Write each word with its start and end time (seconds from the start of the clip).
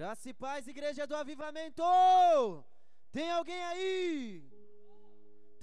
Graça 0.00 0.30
e 0.30 0.32
paz, 0.32 0.66
igreja 0.66 1.06
do 1.06 1.14
avivamento! 1.14 1.82
Tem 3.12 3.30
alguém 3.30 3.62
aí? 3.64 4.50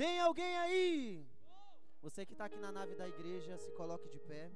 Tem 0.01 0.19
alguém 0.19 0.55
aí? 0.57 1.27
Você 2.03 2.23
que 2.23 2.33
está 2.33 2.45
aqui 2.45 2.59
na 2.65 2.71
nave 2.71 2.93
da 2.93 3.07
igreja, 3.13 3.57
se 3.57 3.71
coloque 3.71 4.07
de 4.07 4.19
pé. 4.19 4.51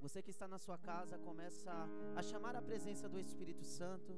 Você 0.00 0.22
que 0.22 0.30
está 0.30 0.46
na 0.46 0.60
sua 0.64 0.78
casa, 0.78 1.18
começa 1.18 1.74
a 2.14 2.22
chamar 2.22 2.54
a 2.54 2.62
presença 2.62 3.08
do 3.08 3.18
Espírito 3.18 3.64
Santo. 3.64 4.12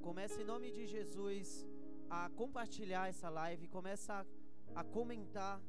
Comece 0.00 0.40
em 0.40 0.46
nome 0.52 0.70
de 0.70 0.86
Jesus 0.86 1.66
a 2.08 2.30
compartilhar 2.30 3.06
essa 3.10 3.28
live, 3.28 3.68
começa 3.68 4.14
a, 4.14 4.80
a 4.80 4.82
comentar, 4.82 5.60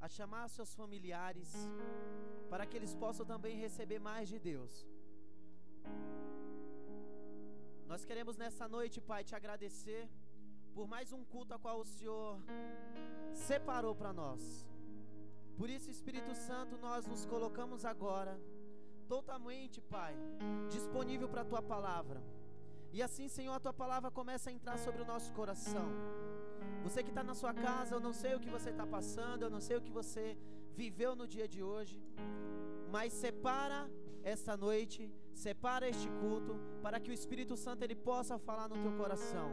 a 0.00 0.08
chamar 0.08 0.48
seus 0.48 0.74
familiares, 0.74 1.52
para 2.50 2.66
que 2.66 2.76
eles 2.76 2.96
possam 2.96 3.24
também 3.24 3.56
receber 3.56 4.00
mais 4.00 4.28
de 4.28 4.40
Deus. 4.40 4.84
Nós 7.94 8.04
queremos 8.04 8.36
nessa 8.36 8.66
noite, 8.66 9.00
Pai, 9.00 9.22
te 9.22 9.36
agradecer 9.36 10.00
por 10.76 10.86
mais 10.92 11.12
um 11.12 11.22
culto 11.32 11.54
a 11.54 11.58
qual 11.64 11.78
o 11.78 11.84
Senhor 11.84 12.40
separou 13.32 13.94
para 13.94 14.12
nós. 14.12 14.40
Por 15.56 15.70
isso, 15.70 15.88
Espírito 15.88 16.34
Santo, 16.34 16.76
nós 16.76 17.06
nos 17.06 17.24
colocamos 17.24 17.84
agora 17.84 18.34
totalmente, 19.06 19.80
Pai, 19.80 20.16
disponível 20.76 21.28
para 21.28 21.42
a 21.42 21.50
tua 21.52 21.62
palavra. 21.62 22.20
E 22.92 23.00
assim, 23.00 23.28
Senhor, 23.28 23.54
a 23.54 23.60
tua 23.60 23.72
palavra 23.72 24.10
começa 24.10 24.50
a 24.50 24.52
entrar 24.52 24.76
sobre 24.76 25.00
o 25.02 25.06
nosso 25.12 25.32
coração. 25.32 25.88
Você 26.82 27.00
que 27.00 27.10
está 27.10 27.22
na 27.22 27.36
sua 27.42 27.54
casa, 27.54 27.94
eu 27.94 28.00
não 28.00 28.12
sei 28.22 28.34
o 28.34 28.40
que 28.40 28.50
você 28.50 28.70
está 28.70 28.84
passando, 28.84 29.44
eu 29.44 29.50
não 29.56 29.60
sei 29.60 29.76
o 29.76 29.84
que 29.86 29.92
você 29.92 30.36
viveu 30.82 31.14
no 31.14 31.28
dia 31.28 31.46
de 31.46 31.62
hoje, 31.62 32.02
mas 32.90 33.12
separa 33.12 33.88
esta 34.24 34.56
noite, 34.56 35.14
separa 35.34 35.88
este 35.88 36.08
culto, 36.20 36.58
para 36.82 37.00
que 37.00 37.10
o 37.10 37.14
Espírito 37.14 37.56
Santo 37.56 37.82
ele 37.82 37.94
possa 37.94 38.38
falar 38.38 38.68
no 38.68 38.76
teu 38.76 38.92
coração. 38.96 39.50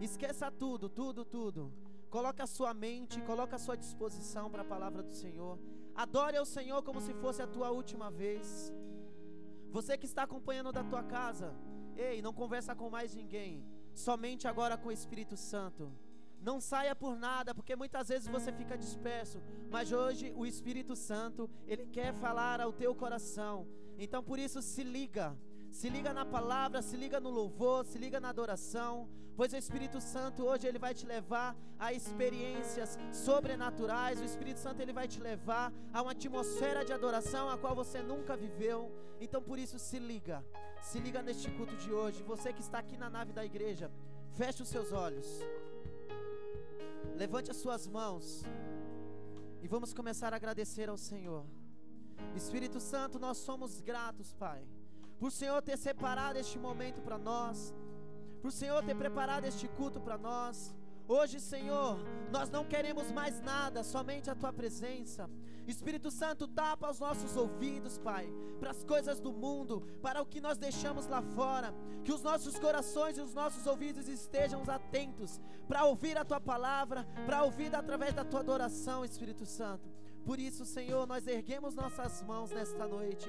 Esqueça 0.00 0.50
tudo, 0.50 0.88
tudo, 0.88 1.24
tudo. 1.24 1.72
Coloque 2.10 2.42
a 2.42 2.46
sua 2.46 2.74
mente, 2.74 3.20
coloque 3.22 3.54
a 3.54 3.58
sua 3.58 3.76
disposição 3.76 4.50
para 4.50 4.62
a 4.62 4.64
palavra 4.64 5.02
do 5.02 5.12
Senhor. 5.12 5.58
Adore 5.94 6.36
ao 6.36 6.44
Senhor 6.44 6.82
como 6.82 7.00
se 7.00 7.14
fosse 7.14 7.40
a 7.42 7.46
tua 7.46 7.70
última 7.70 8.10
vez. 8.10 8.72
Você 9.70 9.96
que 9.96 10.06
está 10.06 10.24
acompanhando 10.24 10.72
da 10.72 10.84
tua 10.84 11.02
casa, 11.02 11.54
ei, 11.96 12.20
não 12.20 12.32
conversa 12.32 12.74
com 12.74 12.90
mais 12.90 13.14
ninguém, 13.14 13.64
somente 13.94 14.46
agora 14.46 14.76
com 14.76 14.88
o 14.88 14.92
Espírito 14.92 15.36
Santo. 15.36 15.92
Não 16.40 16.60
saia 16.60 16.94
por 16.94 17.16
nada, 17.16 17.54
porque 17.54 17.76
muitas 17.76 18.08
vezes 18.08 18.26
você 18.26 18.52
fica 18.52 18.76
disperso, 18.76 19.40
mas 19.70 19.92
hoje 19.92 20.32
o 20.36 20.44
Espírito 20.44 20.96
Santo, 20.96 21.48
ele 21.66 21.86
quer 21.86 22.12
falar 22.12 22.60
ao 22.60 22.72
teu 22.72 22.94
coração. 22.94 23.66
Então 23.98 24.22
por 24.22 24.38
isso 24.38 24.60
se 24.62 24.82
liga. 24.82 25.36
Se 25.70 25.88
liga 25.88 26.12
na 26.12 26.24
palavra, 26.24 26.82
se 26.82 26.96
liga 26.96 27.18
no 27.18 27.30
louvor, 27.30 27.84
se 27.86 27.96
liga 27.96 28.20
na 28.20 28.28
adoração, 28.28 29.08
pois 29.34 29.52
o 29.52 29.56
Espírito 29.56 30.00
Santo 30.00 30.44
hoje 30.44 30.66
ele 30.66 30.78
vai 30.78 30.92
te 30.92 31.06
levar 31.06 31.56
a 31.78 31.92
experiências 31.94 32.98
sobrenaturais. 33.12 34.20
O 34.20 34.24
Espírito 34.24 34.60
Santo 34.60 34.80
ele 34.80 34.92
vai 34.92 35.08
te 35.08 35.18
levar 35.18 35.72
a 35.92 36.02
uma 36.02 36.12
atmosfera 36.12 36.84
de 36.84 36.92
adoração 36.92 37.48
a 37.48 37.56
qual 37.56 37.74
você 37.74 38.02
nunca 38.02 38.36
viveu. 38.36 38.92
Então 39.18 39.42
por 39.42 39.58
isso 39.58 39.78
se 39.78 39.98
liga. 39.98 40.44
Se 40.82 40.98
liga 40.98 41.22
neste 41.22 41.50
culto 41.50 41.74
de 41.76 41.90
hoje. 41.92 42.22
Você 42.22 42.52
que 42.52 42.60
está 42.60 42.78
aqui 42.78 42.96
na 42.98 43.08
nave 43.08 43.32
da 43.32 43.44
igreja, 43.44 43.90
feche 44.32 44.62
os 44.62 44.68
seus 44.68 44.92
olhos. 44.92 45.26
Levante 47.16 47.50
as 47.50 47.56
suas 47.56 47.86
mãos 47.86 48.44
e 49.62 49.68
vamos 49.68 49.94
começar 49.94 50.32
a 50.32 50.36
agradecer 50.36 50.88
ao 50.90 50.98
Senhor. 50.98 51.46
Espírito 52.34 52.80
Santo, 52.80 53.18
nós 53.18 53.38
somos 53.38 53.80
gratos, 53.80 54.32
Pai 54.34 54.66
por 55.22 55.30
Senhor 55.30 55.62
ter 55.62 55.78
separado 55.78 56.36
este 56.36 56.58
momento 56.58 57.00
para 57.00 57.16
nós, 57.16 57.72
por 58.40 58.50
Senhor 58.50 58.82
ter 58.82 58.96
preparado 58.96 59.44
este 59.44 59.68
culto 59.68 60.00
para 60.00 60.18
nós. 60.18 60.74
Hoje, 61.06 61.38
Senhor, 61.38 61.96
nós 62.32 62.50
não 62.50 62.64
queremos 62.64 63.12
mais 63.12 63.40
nada, 63.40 63.84
somente 63.84 64.28
a 64.28 64.34
tua 64.34 64.52
presença. 64.52 65.30
Espírito 65.64 66.10
Santo, 66.10 66.48
tapa 66.48 66.90
os 66.90 66.98
nossos 66.98 67.36
ouvidos, 67.36 67.98
Pai, 67.98 68.26
para 68.58 68.72
as 68.72 68.82
coisas 68.82 69.20
do 69.20 69.32
mundo, 69.32 69.86
para 70.02 70.20
o 70.20 70.26
que 70.26 70.40
nós 70.40 70.58
deixamos 70.58 71.06
lá 71.06 71.22
fora. 71.22 71.72
Que 72.02 72.12
os 72.12 72.20
nossos 72.20 72.58
corações 72.58 73.16
e 73.16 73.20
os 73.20 73.32
nossos 73.32 73.64
ouvidos 73.64 74.08
estejam 74.08 74.64
atentos 74.66 75.40
para 75.68 75.84
ouvir 75.84 76.18
a 76.18 76.24
tua 76.24 76.40
palavra, 76.40 77.06
para 77.26 77.44
ouvir 77.44 77.72
através 77.76 78.12
da 78.12 78.24
tua 78.24 78.40
adoração, 78.40 79.04
Espírito 79.04 79.46
Santo. 79.46 79.88
Por 80.24 80.38
isso, 80.38 80.64
Senhor, 80.64 81.06
nós 81.06 81.26
erguemos 81.26 81.74
nossas 81.74 82.22
mãos 82.22 82.50
nesta 82.50 82.86
noite 82.86 83.28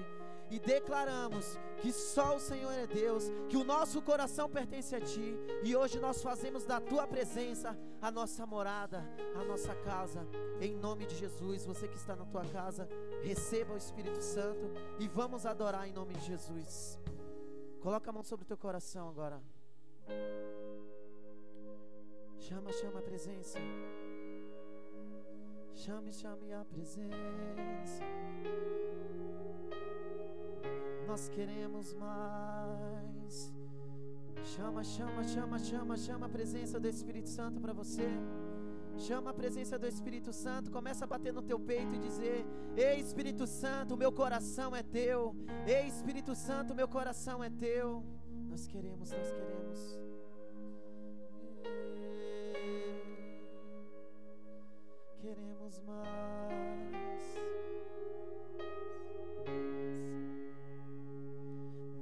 e 0.51 0.59
declaramos 0.59 1.57
que 1.81 1.91
só 1.91 2.35
o 2.35 2.39
Senhor 2.39 2.71
é 2.71 2.85
Deus, 2.85 3.23
que 3.49 3.57
o 3.57 3.63
nosso 3.63 4.01
coração 4.01 4.47
pertence 4.47 4.95
a 4.95 5.01
Ti, 5.01 5.35
e 5.63 5.75
hoje 5.75 5.99
nós 5.99 6.21
fazemos 6.21 6.63
da 6.63 6.79
Tua 6.79 7.07
presença 7.07 7.75
a 8.01 8.11
nossa 8.11 8.45
morada, 8.45 9.03
a 9.35 9.43
nossa 9.43 9.73
casa, 9.75 10.27
em 10.61 10.75
nome 10.75 11.05
de 11.05 11.15
Jesus. 11.15 11.65
Você 11.65 11.87
que 11.87 11.97
está 11.97 12.15
na 12.15 12.25
tua 12.25 12.45
casa, 12.45 12.87
receba 13.23 13.73
o 13.73 13.77
Espírito 13.77 14.21
Santo 14.21 14.71
e 14.99 15.07
vamos 15.07 15.45
adorar 15.45 15.87
em 15.87 15.93
nome 15.93 16.13
de 16.13 16.25
Jesus. 16.25 16.99
Coloca 17.81 18.09
a 18.09 18.13
mão 18.13 18.23
sobre 18.23 18.43
o 18.43 18.47
teu 18.47 18.57
coração 18.57 19.09
agora. 19.09 19.41
Chama, 22.37 22.71
chama 22.73 22.99
a 22.99 23.01
presença. 23.01 23.57
Chame, 25.75 26.13
chame 26.13 26.53
a 26.53 26.63
presença 26.65 28.03
nós 31.13 31.29
queremos 31.29 31.93
mais. 31.93 33.53
Chama, 34.43 34.83
chama, 34.83 35.23
chama, 35.23 35.59
chama, 35.59 35.95
chama 35.95 36.25
a 36.25 36.29
presença 36.29 36.79
do 36.79 36.87
Espírito 36.87 37.29
Santo 37.29 37.61
para 37.61 37.71
você. 37.71 38.09
Chama 38.97 39.29
a 39.29 39.33
presença 39.33 39.77
do 39.77 39.85
Espírito 39.85 40.33
Santo, 40.33 40.71
começa 40.71 41.05
a 41.05 41.07
bater 41.07 41.31
no 41.31 41.43
teu 41.43 41.59
peito 41.59 41.93
e 41.93 41.99
dizer: 41.99 42.43
Ei 42.75 42.99
Espírito 42.99 43.45
Santo, 43.45 43.95
meu 43.95 44.11
coração 44.11 44.75
é 44.75 44.81
teu. 44.81 45.35
Ei 45.67 45.87
Espírito 45.87 46.33
Santo, 46.33 46.73
meu 46.73 46.87
coração 46.87 47.43
é 47.43 47.49
teu. 47.51 48.03
Nós 48.49 48.65
queremos, 48.65 49.11
nós 49.11 49.31
queremos. 49.31 50.02
Queremos 55.33 55.81
mais. 55.87 57.23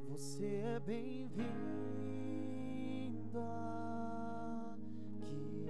Você 0.10 0.46
é 0.46 0.80
bem-vindo 0.82 1.48
aqui. 4.74 5.70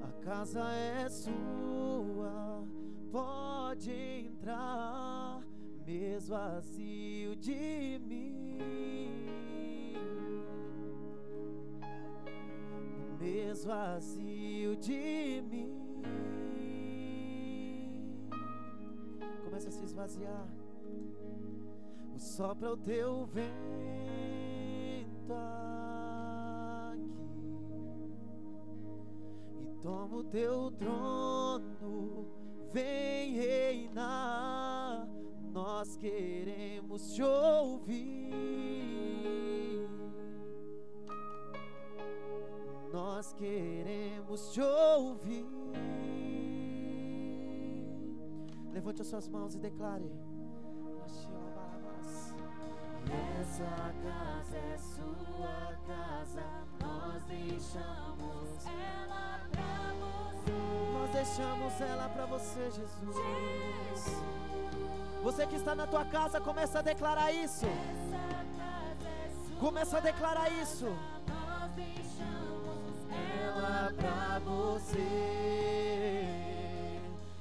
A 0.00 0.24
casa 0.24 0.66
é 0.72 1.10
sua, 1.10 2.64
pode 3.12 3.92
entrar, 3.92 5.42
mesmo 5.86 6.36
vazio 6.36 7.36
de 7.36 8.00
mim. 8.06 8.56
Mesmo 13.20 13.68
vazio 13.68 14.29
de 14.76 15.42
mim. 15.50 16.02
Começa 19.44 19.68
a 19.68 19.72
se 19.72 19.84
esvaziar 19.84 20.46
sopra 22.20 22.72
o 22.72 22.76
teu 22.76 23.24
vento 23.26 23.46
aqui 25.32 27.00
e 29.62 29.82
toma 29.82 30.16
o 30.16 30.24
teu 30.24 30.70
trono, 30.72 32.28
vem 32.72 33.32
reinar. 33.32 35.08
Nós 35.50 35.96
queremos 35.96 37.14
te 37.14 37.22
ouvir. 37.22 38.20
Nós 42.92 43.32
queremos 43.32 43.79
te 44.36 44.60
ouvir. 44.60 45.46
Levante 48.72 49.02
as 49.02 49.08
suas 49.08 49.28
mãos 49.28 49.54
e 49.54 49.58
declare. 49.58 50.10
Essa 53.40 53.64
casa 54.04 54.56
é 54.56 54.78
sua 54.78 55.78
casa, 55.86 56.42
nós 56.80 57.22
deixamos 57.24 58.66
ela 58.66 59.40
pra 59.50 59.92
você. 60.00 60.52
Nós 60.92 61.10
deixamos 61.10 61.80
ela 61.80 62.08
pra 62.08 62.26
você, 62.26 62.70
Jesus. 62.70 63.16
Jesus. 63.16 64.22
Você 65.22 65.46
que 65.46 65.56
está 65.56 65.74
na 65.74 65.86
tua 65.86 66.04
casa, 66.04 66.40
começa 66.40 66.78
a 66.78 66.82
declarar 66.82 67.32
isso. 67.32 67.66
É 67.66 68.10
começa 69.60 69.98
a 69.98 70.00
declarar 70.00 70.50
isso. 70.50 70.86
Pra 74.00 74.40
você. 74.44 74.96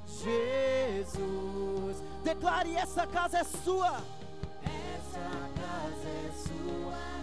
Jesus. 0.05 2.03
Declare 2.23 2.75
essa 2.75 3.07
casa 3.07 3.39
é 3.39 3.43
sua. 3.43 4.01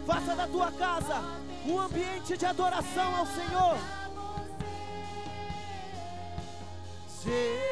Faça 0.06 0.36
da 0.36 0.46
tua 0.46 0.70
casa 0.70 1.20
um 1.66 1.80
ambiente 1.80 2.36
de 2.36 2.46
adoração 2.46 3.16
ao 3.16 3.26
Senhor. 3.26 3.76
Jesus, 7.24 7.65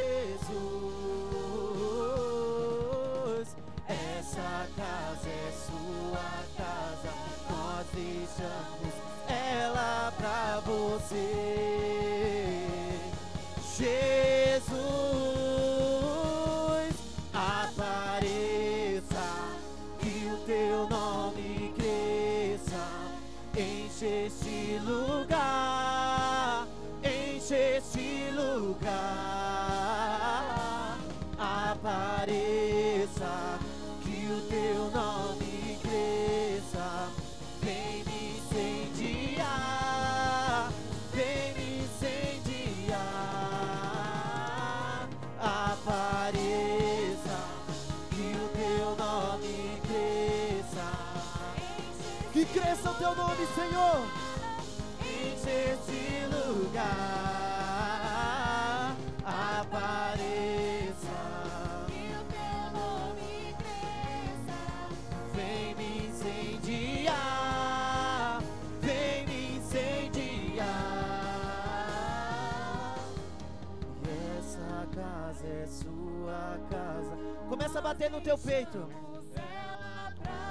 teu 78.24 78.38
peito 78.38 78.88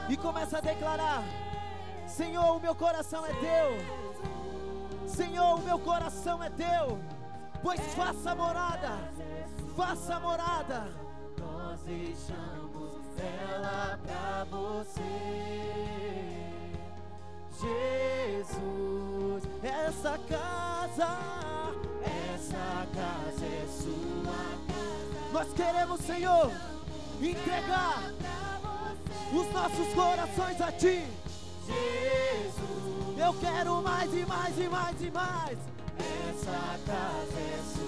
e 0.07 0.15
começa 0.15 0.59
a 0.59 0.61
declarar: 0.61 1.23
Senhor, 2.07 2.55
o 2.55 2.59
meu 2.59 2.75
coração 2.75 3.25
é 3.25 3.33
teu. 3.33 5.07
Senhor, 5.07 5.55
o 5.55 5.61
meu 5.63 5.79
coração 5.79 6.41
é 6.43 6.49
teu. 6.51 6.99
Pois 7.63 7.79
faça 7.95 8.35
morada, 8.35 8.91
faça 9.75 10.19
morada. 10.19 10.87
Nós 11.39 11.81
deixamos 11.81 13.01
ela 13.17 13.99
pra 14.05 14.43
você. 14.51 15.33
Jesus, 17.59 19.43
essa 19.63 20.19
casa, 20.27 21.17
essa 22.35 22.87
casa 22.93 23.45
é 23.45 23.67
sua 23.67 24.33
casa. 24.67 25.31
Nós 25.31 25.53
queremos, 25.53 26.01
Senhor, 26.01 26.51
entregar 27.29 28.11
os 29.31 29.51
nossos 29.51 29.93
corações 29.93 30.61
a 30.61 30.71
Ti. 30.71 31.05
Jesus, 31.65 33.17
eu 33.17 33.33
quero 33.39 33.81
mais 33.81 34.13
e 34.13 34.25
mais 34.25 34.59
e 34.59 34.67
mais 34.69 35.01
e 35.01 35.11
mais. 35.11 35.57
Essa 36.29 36.79
casa 36.85 37.39
é 37.39 37.59
sua 37.73 37.82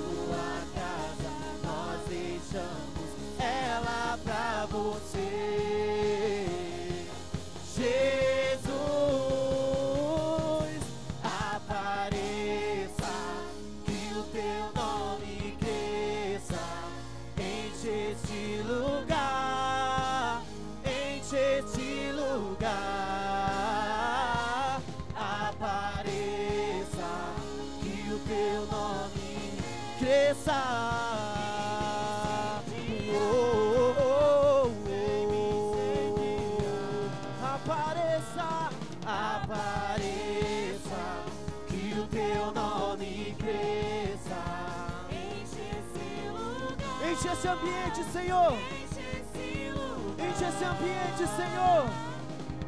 ambiente, 47.66 48.04
Senhor. 48.12 48.54
Enche 48.54 49.02
esse 49.20 49.70
lugar. 49.70 50.30
Enche 50.30 50.46
esse 50.46 50.64
ambiente, 50.64 51.28
Senhor. 51.36 51.86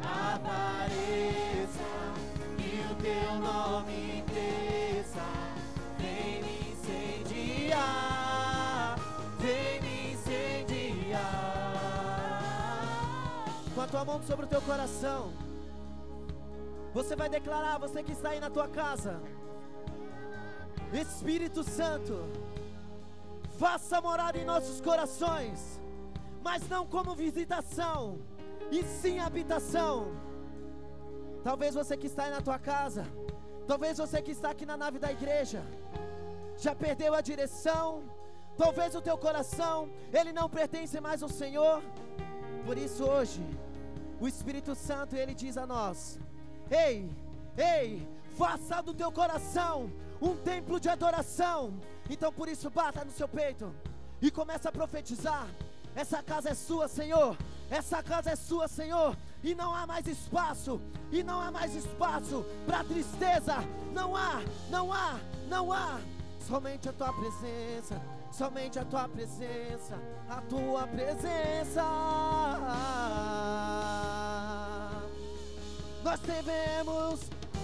Apareça. 0.02 1.88
Que 2.56 2.84
o 2.90 2.94
teu 2.96 3.34
nome 3.38 4.24
cresça. 4.26 5.22
Vem 5.98 6.42
me 6.42 6.72
incendiar. 6.72 7.86
Vem 9.38 9.80
me 9.80 10.12
incendiar. 10.12 11.20
Com 13.74 13.80
a 13.80 13.86
tua 13.86 14.04
mão 14.04 14.20
sobre 14.22 14.46
o 14.46 14.48
teu 14.48 14.60
coração. 14.62 15.32
Você 16.92 17.14
vai 17.14 17.28
declarar, 17.28 17.78
você 17.78 18.02
que 18.02 18.12
está 18.12 18.30
aí 18.30 18.40
na 18.40 18.50
tua 18.50 18.66
casa. 18.66 19.20
Espírito 20.92 21.62
Santo, 21.62 22.24
faça 23.58 24.00
morada 24.00 24.38
em 24.38 24.44
nossos 24.44 24.80
corações, 24.80 25.80
mas 26.42 26.68
não 26.68 26.86
como 26.86 27.14
visitação, 27.14 28.18
e 28.70 28.84
sim 28.84 29.18
habitação. 29.18 30.12
Talvez 31.42 31.74
você 31.74 31.96
que 31.96 32.06
está 32.06 32.24
aí 32.24 32.30
na 32.30 32.40
tua 32.40 32.58
casa, 32.58 33.04
talvez 33.66 33.98
você 33.98 34.22
que 34.22 34.30
está 34.30 34.50
aqui 34.50 34.64
na 34.64 34.76
nave 34.76 34.98
da 35.00 35.10
igreja, 35.10 35.62
já 36.56 36.74
perdeu 36.74 37.14
a 37.14 37.20
direção, 37.20 38.04
talvez 38.56 38.94
o 38.94 39.02
teu 39.02 39.18
coração, 39.18 39.90
ele 40.12 40.32
não 40.32 40.48
pertence 40.48 41.00
mais 41.00 41.22
ao 41.22 41.28
Senhor. 41.28 41.82
Por 42.64 42.78
isso 42.78 43.04
hoje, 43.04 43.42
o 44.20 44.28
Espírito 44.28 44.74
Santo 44.74 45.16
ele 45.16 45.34
diz 45.34 45.56
a 45.56 45.66
nós: 45.66 46.18
Ei, 46.70 47.10
ei, 47.56 48.06
faça 48.36 48.80
do 48.82 48.94
teu 48.94 49.10
coração 49.10 49.90
um 50.20 50.36
templo 50.36 50.78
de 50.78 50.88
adoração. 50.88 51.74
Então 52.08 52.32
por 52.32 52.48
isso 52.48 52.70
bata 52.70 53.04
no 53.04 53.12
seu 53.12 53.28
peito 53.28 53.72
e 54.20 54.30
começa 54.30 54.68
a 54.68 54.72
profetizar. 54.72 55.46
Essa 55.94 56.22
casa 56.22 56.50
é 56.50 56.54
sua, 56.54 56.88
Senhor. 56.88 57.36
Essa 57.70 58.02
casa 58.02 58.30
é 58.30 58.36
sua, 58.36 58.68
Senhor. 58.68 59.16
E 59.42 59.54
não 59.54 59.74
há 59.74 59.86
mais 59.86 60.06
espaço. 60.06 60.80
E 61.10 61.22
não 61.22 61.40
há 61.40 61.50
mais 61.50 61.74
espaço 61.74 62.44
para 62.66 62.84
tristeza. 62.84 63.56
Não 63.92 64.16
há, 64.16 64.40
não 64.70 64.92
há, 64.92 65.18
não 65.48 65.72
há. 65.72 66.00
Somente 66.46 66.88
a 66.88 66.92
tua 66.92 67.12
presença. 67.12 68.00
Somente 68.32 68.78
a 68.78 68.84
tua 68.84 69.08
presença. 69.08 69.98
A 70.28 70.40
tua 70.42 70.86
presença. 70.86 71.82
Nós 76.04 76.20
devemos, 76.20 77.20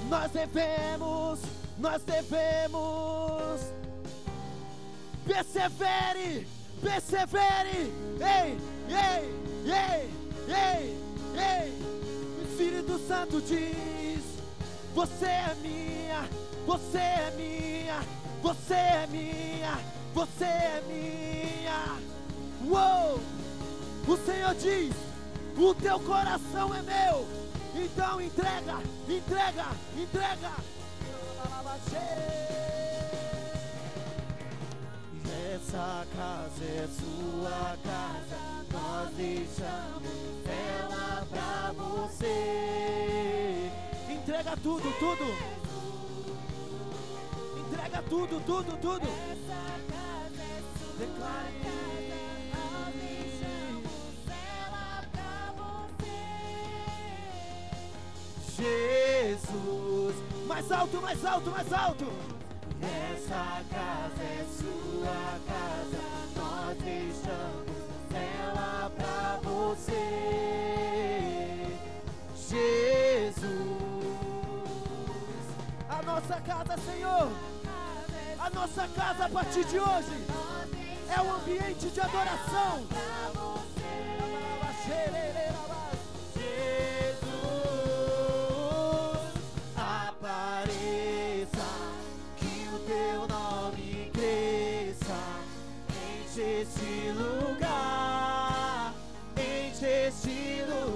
nós 0.09 0.31
devemos, 0.33 1.41
nós 1.79 2.03
devemos. 2.03 3.14
Persevere, 5.35 6.47
persevere. 6.81 7.91
Ei, 8.21 8.57
ei, 8.89 9.35
ei, 9.67 10.11
ei, 10.47 10.97
ei. 11.35 11.73
O 12.39 12.43
Espírito 12.49 13.01
Santo 13.09 13.41
diz: 13.41 14.23
Você 14.95 15.27
é 15.27 15.57
minha, 15.61 16.29
você 16.65 16.99
é 16.99 17.33
minha, 17.37 18.01
você 18.41 18.75
é 18.75 19.09
minha, 19.11 19.79
você 20.15 20.45
é 20.45 20.83
minha. 20.87 21.99
Uou! 22.65 23.21
O 24.07 24.17
Senhor 24.25 24.55
diz: 24.55 24.95
O 25.59 25.75
teu 25.75 25.99
coração 25.99 26.73
é 26.77 26.83
meu. 26.83 27.27
Então 27.75 28.21
entrega, 28.21 28.79
entrega, 29.09 29.67
entrega. 29.97 30.75
Essa 35.75 36.07
casa 36.17 36.63
é 36.65 36.87
sua 36.87 37.77
casa, 37.83 38.39
nós 38.73 39.11
deixamos 39.17 40.47
ela 40.47 41.27
pra 41.29 41.73
você. 41.73 43.73
Entrega 44.09 44.57
tudo, 44.63 44.93
tudo. 45.01 45.25
Entrega 47.59 48.03
tudo, 48.09 48.41
tudo, 48.47 48.77
tudo. 48.77 49.09
Essa 49.33 49.81
casa 49.91 50.43
é 50.45 50.63
sua 50.79 50.95
Declare. 50.97 51.53
casa, 51.65 52.19
nós 52.55 52.95
deixamos 52.95 54.31
ela 54.31 55.03
pra 55.11 55.35
você. 55.99 56.23
Jesus. 58.63 60.15
Mais 60.47 60.71
alto, 60.71 61.03
mais 61.03 61.25
alto, 61.25 61.51
mais 61.51 61.73
alto. 61.73 62.07
Essa 62.85 63.63
casa 63.71 64.23
é 64.23 64.47
sua 64.59 65.41
casa, 65.47 66.03
nós 66.37 66.77
deixamos 66.79 67.79
ela 68.13 68.91
pra 68.97 69.41
você. 69.43 70.05
Jesus. 72.37 73.45
A 75.89 76.03
nossa 76.03 76.41
casa, 76.41 76.77
Senhor. 76.79 77.31
A 78.39 78.51
nossa 78.51 78.89
casa 78.89 79.25
a 79.25 79.29
partir 79.29 79.65
de 79.65 79.79
hoje 79.79 80.27
é 81.09 81.21
um 81.23 81.33
ambiente 81.37 81.89
de 81.89 82.01
adoração. 82.01 82.85
Jesus, 84.87 85.44
teu 93.15 93.29
nome 93.29 94.11
cresça, 94.13 95.15
enche 95.89 96.63
este 96.63 97.13
lugar, 97.13 98.93
enche 99.37 100.09
este 100.09 100.65
lugar. 100.67 100.94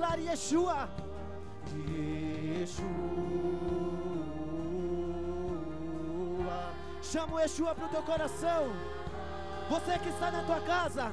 Declare, 0.00 0.22
Yeshua. 0.22 0.88
Yeshua. 2.56 2.86
Chama 7.02 7.34
o 7.34 7.40
Yeshua 7.40 7.74
para 7.74 7.86
o 7.86 7.88
teu 7.88 8.02
coração. 8.02 8.72
Você 9.68 9.98
que 9.98 10.08
está 10.08 10.30
na 10.30 10.42
tua 10.42 10.60
casa, 10.60 11.12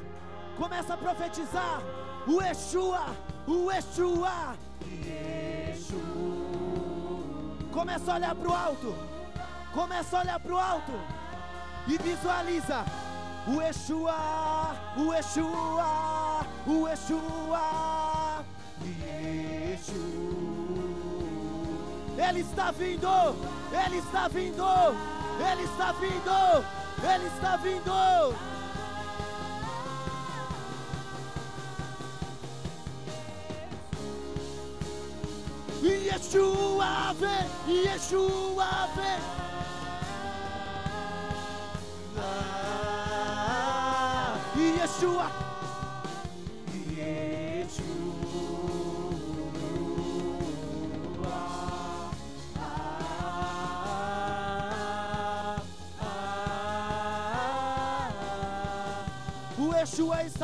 começa 0.57 0.93
a 0.93 0.97
profetizar. 0.97 1.81
O 2.25 2.41
Yeshua, 2.41 3.05
o 3.45 3.69
Yeshua. 3.71 4.55
Começa 7.71 8.11
a 8.11 8.15
olhar 8.15 8.35
para 8.35 8.49
o 8.49 8.55
alto. 8.55 8.95
Começa 9.73 10.17
a 10.17 10.21
olhar 10.21 10.39
para 10.39 10.53
o 10.53 10.57
alto. 10.57 10.93
E 11.87 11.97
visualiza. 11.97 12.85
O 13.47 13.61
Yeshua, 13.61 14.75
o 14.97 15.13
Yeshua, 15.13 16.45
o 16.65 16.87
Yeshua. 16.87 17.66
Ele 22.37 22.45
está 22.47 22.69
vindo, 22.69 23.09
Ele 23.73 23.97
está 23.97 24.27
vindo, 24.27 24.63
Ele 25.41 25.63
está 25.63 25.91
vindo, 25.93 26.63
Ele 27.01 27.25
está 27.25 27.57
vindo. 27.57 27.91
Yeshua 35.81 37.15
vem, 37.19 37.49
Yeshua 37.83 38.87
vem. 38.95 39.19
Ah, 42.19 43.57
Yeshua. 44.55 45.56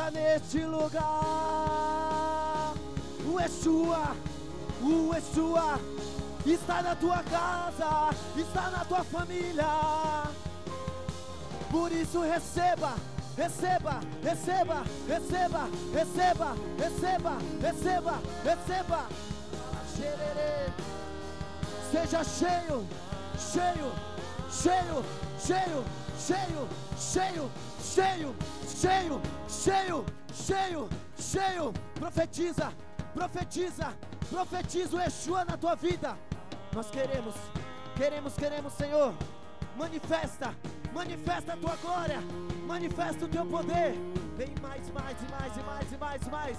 Está 0.04 0.10
neste 0.10 0.60
lugar. 0.64 1.02
O 3.26 3.40
Yeshua, 3.40 4.14
o 4.82 5.14
Yeshua 5.14 5.78
está 6.44 6.82
na 6.82 6.94
tua 6.96 7.22
casa, 7.22 8.10
está 8.36 8.70
na 8.70 8.84
tua 8.84 9.02
família. 9.04 9.64
Por 11.70 11.90
isso 11.92 12.20
receba, 12.20 12.94
receba, 13.36 14.00
receba, 14.22 14.84
receba, 15.08 15.68
receba, 15.94 16.54
receba, 16.78 17.38
receba, 17.60 18.20
receba. 18.44 19.08
Seja 21.90 22.24
cheio, 22.24 22.84
cheio, 23.38 23.92
cheio, 24.50 25.04
cheio, 25.38 25.84
cheio, 26.18 26.68
cheio, 26.98 27.50
cheio, 27.80 28.34
cheio, 28.84 29.20
cheio, 29.48 30.04
cheio, 30.34 30.88
cheio. 31.16 31.72
Profetiza, 31.94 32.72
profetiza, 33.14 33.94
profetiza 34.28 34.96
o 34.96 35.00
Yeshua 35.00 35.44
na 35.44 35.56
tua 35.56 35.74
vida. 35.74 36.18
Nós 36.74 36.90
queremos, 36.90 37.34
queremos, 37.96 38.34
queremos, 38.34 38.72
Senhor. 38.74 39.14
Manifesta, 39.76 40.54
manifesta 40.92 41.54
a 41.54 41.56
tua 41.56 41.76
glória, 41.76 42.20
manifesta 42.66 43.24
o 43.24 43.28
teu 43.28 43.46
poder. 43.46 43.94
Vem 44.36 44.54
mais, 44.60 44.90
mais 44.90 45.16
e 45.20 45.30
mais 45.30 45.56
e 45.56 45.62
mais 45.62 45.92
e 45.92 45.96
mais 45.96 46.26
e 46.26 46.30
mais. 46.30 46.58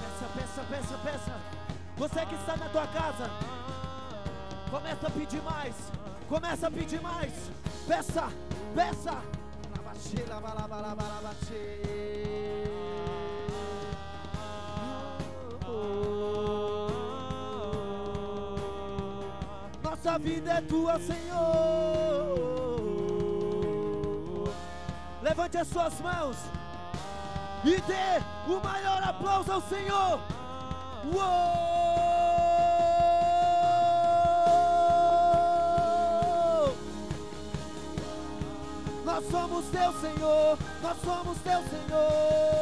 Peça, 0.00 0.26
peça, 0.34 0.62
peça, 0.68 0.98
peça. 0.98 1.40
Você 1.96 2.26
que 2.26 2.34
está 2.34 2.56
na 2.56 2.68
tua 2.68 2.86
casa, 2.88 3.30
começa 4.70 5.06
a 5.06 5.10
pedir 5.10 5.42
mais, 5.42 5.74
começa 6.28 6.66
a 6.66 6.70
pedir 6.70 7.00
mais. 7.00 7.32
Peça, 7.88 8.28
peça. 8.74 9.41
Nossa 19.82 20.18
vida 20.18 20.52
é 20.52 20.60
tua, 20.62 20.98
Senhor. 20.98 22.42
Levante 25.22 25.58
as 25.58 25.68
suas 25.68 26.00
mãos 26.00 26.36
e 27.64 27.80
dê 27.82 28.20
o 28.46 28.60
maior 28.60 29.02
aplauso 29.02 29.52
ao 29.52 29.62
Senhor. 29.62 30.20
Uou! 31.14 31.61
Senhor, 40.00 40.58
nós 40.82 40.96
somos 41.04 41.38
teu 41.38 41.62
Senhor. 41.62 42.52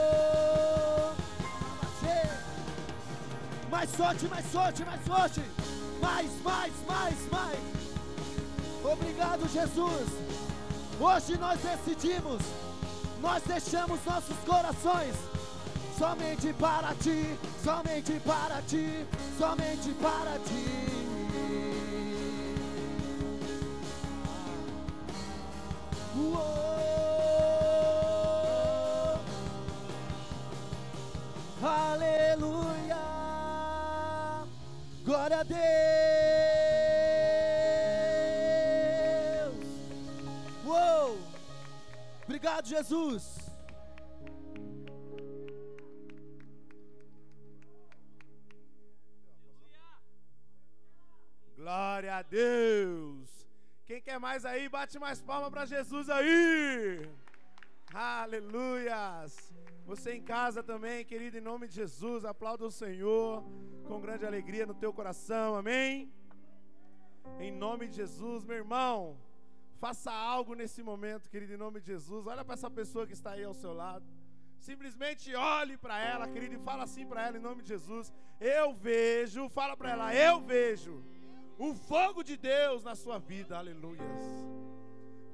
Mais 3.70 3.88
sorte, 3.96 4.26
mais 4.28 4.44
sorte, 4.52 4.84
mais 4.84 5.04
sorte. 5.06 5.40
Mais, 6.02 6.30
mais, 6.42 6.72
mais, 6.86 7.14
mais. 7.30 7.58
Obrigado, 8.84 9.48
Jesus. 9.48 10.08
Hoje 11.00 11.38
nós 11.38 11.60
decidimos, 11.60 12.42
nós 13.22 13.42
deixamos 13.44 13.98
nossos 14.04 14.36
corações 14.44 15.14
somente 15.96 16.52
para 16.54 16.94
ti, 16.96 17.38
somente 17.64 18.20
para 18.20 18.60
ti, 18.62 19.06
somente 19.38 19.90
para 19.94 20.38
ti. 20.40 20.89
Jesus. 42.80 43.24
Glória 51.56 52.16
a 52.16 52.22
Deus. 52.22 53.28
Quem 53.84 54.00
quer 54.00 54.18
mais 54.18 54.46
aí, 54.46 54.66
bate 54.68 54.98
mais 54.98 55.20
palma 55.20 55.50
para 55.50 55.66
Jesus 55.66 56.08
aí. 56.08 57.06
Aleluias. 57.92 59.52
Você 59.84 60.14
em 60.14 60.22
casa 60.22 60.62
também, 60.62 61.04
querido, 61.04 61.36
em 61.36 61.42
nome 61.42 61.68
de 61.68 61.74
Jesus, 61.74 62.24
aplauda 62.24 62.64
o 62.64 62.70
Senhor 62.70 63.44
com 63.86 64.00
grande 64.00 64.24
alegria 64.24 64.64
no 64.64 64.74
teu 64.74 64.92
coração. 64.92 65.54
Amém. 65.54 66.10
Em 67.38 67.52
nome 67.52 67.88
de 67.88 67.96
Jesus, 67.96 68.44
meu 68.44 68.56
irmão, 68.56 69.18
faça 69.80 70.12
algo 70.12 70.54
nesse 70.54 70.82
momento, 70.82 71.30
querido, 71.30 71.54
em 71.54 71.56
nome 71.56 71.80
de 71.80 71.86
Jesus. 71.86 72.26
Olha 72.26 72.44
para 72.44 72.54
essa 72.54 72.70
pessoa 72.70 73.06
que 73.06 73.14
está 73.14 73.30
aí 73.32 73.44
ao 73.44 73.54
seu 73.54 73.72
lado. 73.72 74.06
Simplesmente 74.58 75.34
olhe 75.34 75.76
para 75.78 75.98
ela, 75.98 76.28
querido, 76.28 76.54
e 76.54 76.58
fala 76.58 76.82
assim 76.84 77.06
para 77.06 77.26
ela 77.26 77.38
em 77.38 77.40
nome 77.48 77.62
de 77.62 77.68
Jesus. 77.68 78.12
Eu 78.38 78.74
vejo, 78.74 79.48
fala 79.48 79.74
para 79.76 79.90
ela, 79.92 80.14
eu 80.14 80.40
vejo 80.42 81.02
o 81.58 81.74
fogo 81.74 82.22
de 82.22 82.36
Deus 82.36 82.84
na 82.84 82.94
sua 82.94 83.18
vida. 83.18 83.56
Aleluias. 83.56 84.26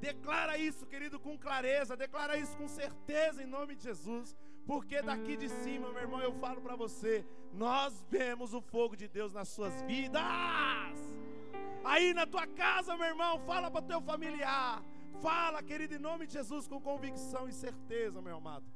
Declara 0.00 0.56
isso, 0.56 0.86
querido, 0.86 1.18
com 1.18 1.36
clareza, 1.36 1.96
declara 1.96 2.36
isso 2.36 2.56
com 2.56 2.68
certeza 2.68 3.42
em 3.42 3.46
nome 3.46 3.74
de 3.74 3.82
Jesus, 3.82 4.36
porque 4.64 5.02
daqui 5.02 5.36
de 5.36 5.48
cima, 5.48 5.90
meu 5.90 6.02
irmão, 6.02 6.20
eu 6.20 6.32
falo 6.34 6.60
para 6.60 6.76
você, 6.76 7.24
nós 7.52 8.04
vemos 8.08 8.54
o 8.54 8.60
fogo 8.60 8.94
de 8.94 9.08
Deus 9.08 9.32
nas 9.32 9.48
suas 9.48 9.82
vidas. 9.82 10.22
Aí 11.92 12.12
na 12.12 12.26
tua 12.26 12.46
casa, 12.48 12.96
meu 12.96 13.06
irmão, 13.06 13.38
fala 13.46 13.70
para 13.70 13.88
teu 13.90 14.00
familiar. 14.02 14.82
Fala, 15.22 15.62
querido, 15.62 15.94
em 15.94 15.98
nome 15.98 16.26
de 16.26 16.32
Jesus, 16.32 16.66
com 16.66 16.80
convicção 16.80 17.48
e 17.48 17.52
certeza, 17.52 18.20
meu 18.20 18.36
amado. 18.36 18.66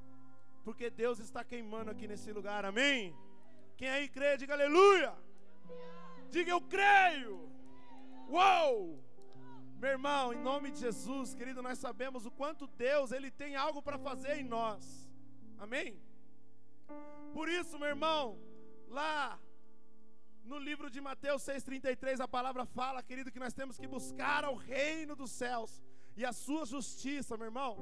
Porque 0.64 0.88
Deus 0.90 1.18
está 1.18 1.42
queimando 1.42 1.90
aqui 1.90 2.06
nesse 2.06 2.32
lugar, 2.32 2.64
amém? 2.64 3.14
Quem 3.76 3.88
aí 3.88 4.08
crê, 4.08 4.36
diga 4.36 4.54
aleluia. 4.54 5.12
Diga 6.30 6.52
eu 6.52 6.60
creio. 6.60 7.50
Uou! 8.28 9.02
Meu 9.82 9.90
irmão, 9.90 10.32
em 10.32 10.40
nome 10.50 10.70
de 10.70 10.78
Jesus, 10.78 11.34
querido, 11.34 11.62
nós 11.62 11.78
sabemos 11.78 12.26
o 12.26 12.30
quanto 12.30 12.66
Deus, 12.66 13.10
ele 13.10 13.30
tem 13.30 13.56
algo 13.56 13.82
para 13.82 13.98
fazer 13.98 14.38
em 14.38 14.44
nós. 14.44 15.10
Amém? 15.58 16.00
Por 17.32 17.48
isso, 17.48 17.78
meu 17.78 17.88
irmão, 17.88 18.38
lá 18.88 19.38
no 20.50 20.58
livro 20.58 20.88
de 20.94 21.00
Mateus 21.08 21.42
6:33 21.42 22.20
a 22.20 22.28
palavra 22.36 22.64
fala, 22.78 23.04
querido, 23.08 23.32
que 23.34 23.42
nós 23.44 23.54
temos 23.60 23.76
que 23.80 23.88
buscar 23.96 24.42
ao 24.44 24.56
reino 24.56 25.14
dos 25.20 25.30
céus 25.42 25.72
e 26.20 26.24
a 26.30 26.32
sua 26.44 26.64
justiça, 26.74 27.36
meu 27.40 27.48
irmão. 27.50 27.72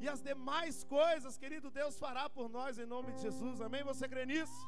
E 0.00 0.08
as 0.14 0.20
demais 0.30 0.76
coisas, 0.84 1.36
querido, 1.42 1.70
Deus 1.80 1.98
fará 2.04 2.24
por 2.36 2.48
nós 2.56 2.78
em 2.78 2.86
nome 2.94 3.12
de 3.12 3.20
Jesus. 3.26 3.60
Amém? 3.60 3.84
Você 3.92 4.08
crê 4.12 4.24
nisso? 4.32 4.58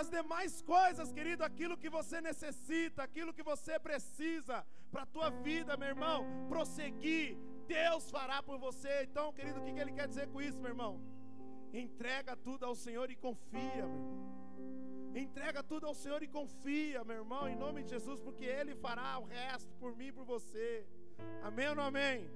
As 0.00 0.08
demais 0.16 0.54
coisas, 0.74 1.12
querido, 1.18 1.42
aquilo 1.42 1.76
que 1.82 1.90
você 1.98 2.20
necessita, 2.20 3.02
aquilo 3.02 3.34
que 3.36 3.42
você 3.52 3.74
precisa 3.88 4.56
para 4.92 5.02
a 5.02 5.12
tua 5.14 5.30
vida, 5.48 5.76
meu 5.76 5.88
irmão, 5.94 6.18
prosseguir, 6.48 7.36
Deus 7.66 8.10
fará 8.16 8.38
por 8.48 8.58
você. 8.66 8.94
Então, 9.08 9.32
querido, 9.32 9.60
o 9.60 9.64
que 9.64 9.80
ele 9.84 9.96
quer 9.98 10.06
dizer 10.12 10.28
com 10.28 10.40
isso, 10.40 10.60
meu 10.60 10.72
irmão? 10.74 10.94
Entrega 11.72 12.36
tudo 12.36 12.64
ao 12.64 12.74
Senhor 12.74 13.10
e 13.10 13.16
confia, 13.16 13.86
meu 13.92 13.98
irmão. 14.00 14.36
Entrega 15.24 15.62
tudo 15.62 15.86
ao 15.86 15.94
Senhor 15.94 16.22
e 16.22 16.28
confia, 16.28 17.02
meu 17.02 17.16
irmão, 17.22 17.48
em 17.48 17.56
nome 17.56 17.82
de 17.82 17.90
Jesus, 17.90 18.20
porque 18.20 18.44
Ele 18.44 18.74
fará 18.74 19.18
o 19.18 19.24
resto 19.24 19.72
por 19.80 19.96
mim 19.96 20.08
e 20.08 20.12
por 20.12 20.24
você. 20.24 20.86
Amém 21.42 21.68
ou 21.70 21.74
não 21.74 21.84
amém? 21.84 22.28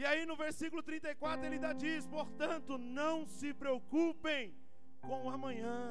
E 0.00 0.04
aí 0.10 0.24
no 0.24 0.36
versículo 0.36 0.82
34 0.82 1.44
ele 1.44 1.56
ainda 1.56 1.72
diz: 1.72 2.06
portanto, 2.06 2.78
não 2.78 3.26
se 3.26 3.52
preocupem 3.52 4.54
com 5.00 5.24
o 5.26 5.30
amanhã. 5.30 5.90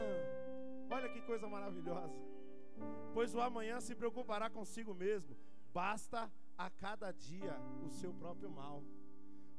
Olha 0.90 1.10
que 1.10 1.22
coisa 1.22 1.48
maravilhosa. 1.48 2.20
Pois 3.14 3.36
o 3.36 3.42
amanhã 3.42 3.82
se 3.82 3.94
preocupará 3.94 4.50
consigo 4.50 4.94
mesmo. 4.94 5.36
Basta 5.74 6.32
a 6.58 6.70
cada 6.70 7.12
dia 7.12 7.54
o 7.86 7.90
seu 7.90 8.14
próprio 8.14 8.50
mal. 8.50 8.82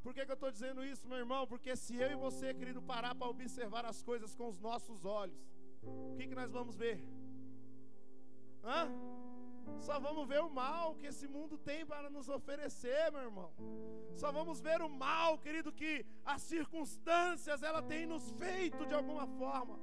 Por 0.02 0.14
que, 0.14 0.24
que 0.24 0.30
eu 0.30 0.34
estou 0.34 0.50
dizendo 0.50 0.82
isso, 0.82 1.06
meu 1.06 1.18
irmão? 1.18 1.46
Porque 1.46 1.76
se 1.76 1.94
eu 1.94 2.10
e 2.10 2.16
você, 2.16 2.54
querido, 2.54 2.80
parar 2.80 3.14
para 3.14 3.28
observar 3.28 3.84
as 3.84 4.02
coisas 4.02 4.34
com 4.34 4.48
os 4.48 4.58
nossos 4.58 5.04
olhos, 5.04 5.38
o 5.82 6.14
que, 6.16 6.26
que 6.26 6.34
nós 6.34 6.50
vamos 6.50 6.76
ver? 6.76 7.00
Hã? 8.64 8.88
Só 9.80 9.98
vamos 9.98 10.26
ver 10.28 10.40
o 10.40 10.50
mal 10.50 10.94
que 10.96 11.06
esse 11.06 11.26
mundo 11.26 11.56
tem 11.56 11.86
para 11.86 12.10
nos 12.10 12.28
oferecer, 12.28 13.10
meu 13.12 13.22
irmão. 13.22 13.52
Só 14.14 14.30
vamos 14.30 14.60
ver 14.60 14.82
o 14.82 14.88
mal, 14.88 15.38
querido, 15.38 15.72
que 15.72 16.04
as 16.24 16.42
circunstâncias 16.42 17.62
ela 17.62 17.82
tem 17.82 18.06
nos 18.06 18.30
feito 18.32 18.84
de 18.86 18.94
alguma 18.94 19.26
forma. 19.26 19.78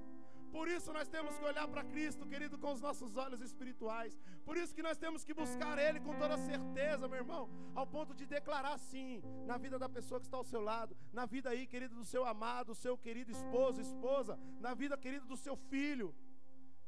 Por 0.51 0.67
isso 0.67 0.91
nós 0.93 1.07
temos 1.07 1.37
que 1.37 1.45
olhar 1.45 1.67
para 1.67 1.83
Cristo, 1.83 2.25
querido, 2.25 2.57
com 2.57 2.71
os 2.71 2.81
nossos 2.81 3.15
olhos 3.15 3.41
espirituais. 3.41 4.17
Por 4.45 4.57
isso 4.57 4.73
que 4.73 4.81
nós 4.81 4.97
temos 4.97 5.23
que 5.23 5.33
buscar 5.33 5.77
Ele 5.77 5.99
com 5.99 6.13
toda 6.17 6.37
certeza, 6.37 7.07
meu 7.07 7.19
irmão, 7.19 7.49
ao 7.75 7.85
ponto 7.85 8.13
de 8.13 8.25
declarar 8.25 8.77
sim 8.77 9.21
na 9.45 9.57
vida 9.57 9.77
da 9.77 9.89
pessoa 9.89 10.19
que 10.19 10.27
está 10.27 10.37
ao 10.37 10.43
seu 10.43 10.61
lado, 10.61 10.95
na 11.11 11.25
vida 11.25 11.49
aí, 11.49 11.67
querido, 11.67 11.95
do 11.95 12.05
seu 12.05 12.25
amado, 12.25 12.67
do 12.67 12.75
seu 12.75 12.97
querido 12.97 13.31
esposo, 13.31 13.81
esposa, 13.81 14.39
na 14.59 14.73
vida, 14.73 14.97
querido, 14.97 15.25
do 15.25 15.37
seu 15.37 15.55
filho 15.55 16.13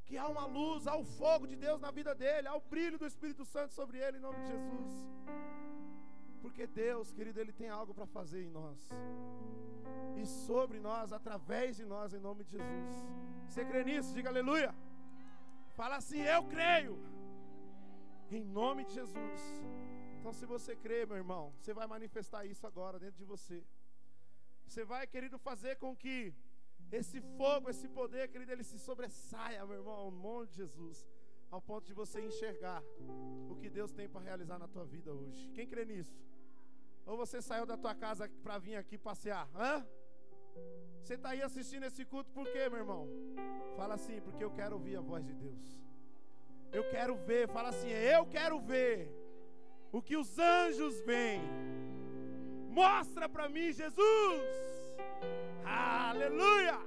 que 0.10 0.18
há 0.18 0.28
uma 0.28 0.46
luz, 0.48 0.88
há 0.88 0.96
o 0.96 1.04
fogo 1.06 1.46
de 1.46 1.56
Deus 1.56 1.80
na 1.80 1.92
vida 1.92 2.16
dele, 2.16 2.48
há 2.48 2.56
o 2.56 2.62
brilho 2.62 2.98
do 2.98 3.06
Espírito 3.06 3.46
Santo 3.46 3.76
sobre 3.76 4.00
ele, 4.00 4.18
em 4.18 4.22
nome 4.22 4.40
de 4.40 4.48
Jesus. 4.48 4.94
Porque 6.42 6.66
Deus, 6.68 7.12
querido, 7.12 7.40
Ele 7.40 7.52
tem 7.52 7.70
algo 7.70 7.94
para 7.94 8.06
fazer 8.06 8.44
em 8.44 8.50
nós. 8.50 8.90
E 10.22 10.26
sobre 10.26 10.80
nós, 10.80 11.12
através 11.20 11.76
de 11.78 11.86
nós, 11.86 12.14
em 12.14 12.20
nome 12.20 12.44
de 12.44 12.52
Jesus. 12.52 12.94
Você 13.48 13.64
crê 13.66 13.84
nisso? 13.84 14.14
Diga 14.14 14.30
aleluia. 14.30 14.74
Fala 15.80 15.96
assim, 15.98 16.22
eu 16.22 16.44
creio. 16.44 16.98
Em 18.32 18.44
nome 18.44 18.86
de 18.86 18.94
Jesus. 18.94 19.42
Então, 20.20 20.34
se 20.34 20.46
você 20.46 20.76
crê, 20.76 21.06
meu 21.06 21.18
irmão, 21.18 21.54
você 21.60 21.74
vai 21.74 21.88
manifestar 21.88 22.46
isso 22.46 22.66
agora 22.68 23.00
dentro 23.00 23.18
de 23.18 23.26
você. 23.26 23.64
Você 24.68 24.84
vai, 24.84 25.08
querido, 25.08 25.40
fazer 25.40 25.78
com 25.78 25.96
que 25.96 26.34
esse 26.92 27.22
fogo, 27.38 27.70
esse 27.70 27.88
poder, 27.88 28.28
querido, 28.30 28.52
ele 28.52 28.64
se 28.64 28.78
sobressaia, 28.78 29.66
meu 29.66 29.78
irmão, 29.78 29.94
ao 29.94 30.12
nome 30.12 30.48
de 30.48 30.56
Jesus, 30.56 31.08
ao 31.52 31.62
ponto 31.62 31.86
de 31.86 31.94
você 31.94 32.22
enxergar 32.22 32.84
o 33.50 33.56
que 33.56 33.70
Deus 33.70 33.92
tem 33.92 34.08
para 34.08 34.22
realizar 34.22 34.60
na 34.60 34.68
tua 34.68 34.86
vida 34.86 35.12
hoje. 35.12 35.50
Quem 35.54 35.68
crê 35.68 35.86
nisso? 35.86 36.18
Ou 37.06 37.18
você 37.18 37.42
saiu 37.42 37.66
da 37.66 37.78
tua 37.78 37.96
casa 37.96 38.30
para 38.44 38.58
vir 38.58 38.76
aqui 38.76 38.98
passear? 38.98 39.50
Hã? 39.56 39.86
Você 41.02 41.16
está 41.16 41.30
aí 41.30 41.42
assistindo 41.42 41.86
esse 41.86 42.06
culto 42.06 42.32
por 42.32 42.46
quê, 42.52 42.70
meu 42.70 42.80
irmão? 42.80 43.08
Fala 43.76 43.96
assim, 43.96 44.22
porque 44.22 44.44
eu 44.44 44.52
quero 44.52 44.76
ouvir 44.76 44.96
a 44.96 45.02
voz 45.02 45.26
de 45.26 45.34
Deus. 45.34 45.80
Eu 46.72 46.88
quero 46.92 47.16
ver, 47.16 47.48
fala 47.50 47.70
assim, 47.70 47.90
eu 47.90 48.26
quero 48.28 48.60
ver 48.60 49.12
o 49.92 50.02
que 50.02 50.16
os 50.16 50.38
anjos 50.38 51.00
veem. 51.02 51.42
Mostra 52.70 53.28
para 53.28 53.50
mim, 53.50 53.72
Jesus. 53.72 54.44
Aleluia! 55.66 56.78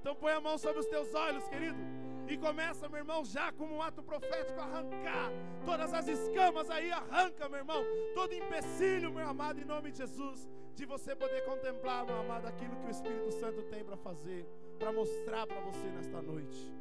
Então 0.00 0.14
põe 0.14 0.32
a 0.32 0.40
mão 0.40 0.56
sobre 0.58 0.80
os 0.80 0.86
teus 0.86 1.12
olhos, 1.12 1.46
querido. 1.48 2.01
E 2.28 2.36
começa, 2.36 2.88
meu 2.88 2.98
irmão, 2.98 3.24
já 3.24 3.52
como 3.52 3.74
um 3.76 3.82
ato 3.82 4.02
profético, 4.02 4.60
arrancar 4.60 5.30
todas 5.64 5.92
as 5.92 6.08
escamas 6.08 6.70
aí, 6.70 6.90
arranca, 6.90 7.48
meu 7.48 7.58
irmão, 7.58 7.82
todo 8.14 8.32
empecilho, 8.32 9.12
meu 9.12 9.28
amado, 9.28 9.60
em 9.60 9.64
nome 9.64 9.90
de 9.90 9.98
Jesus, 9.98 10.48
de 10.74 10.86
você 10.86 11.14
poder 11.14 11.44
contemplar, 11.44 12.04
meu 12.06 12.18
amado, 12.18 12.46
aquilo 12.46 12.76
que 12.76 12.86
o 12.86 12.90
Espírito 12.90 13.30
Santo 13.32 13.62
tem 13.64 13.84
para 13.84 13.96
fazer, 13.96 14.46
para 14.78 14.92
mostrar 14.92 15.46
para 15.46 15.60
você 15.60 15.86
nesta 15.90 16.22
noite. 16.22 16.72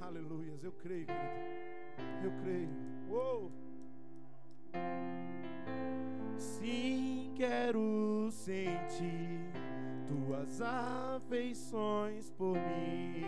Aleluias, 0.00 0.62
eu 0.64 0.72
creio, 0.72 1.06
querido. 1.06 2.24
Eu 2.24 2.32
creio. 2.42 2.70
Uou! 3.08 3.52
Sim, 6.36 7.32
quero 7.36 8.28
sentir 8.30 9.63
tuas 10.24 10.60
afeições 10.60 12.30
por 12.30 12.54
mim. 12.54 13.24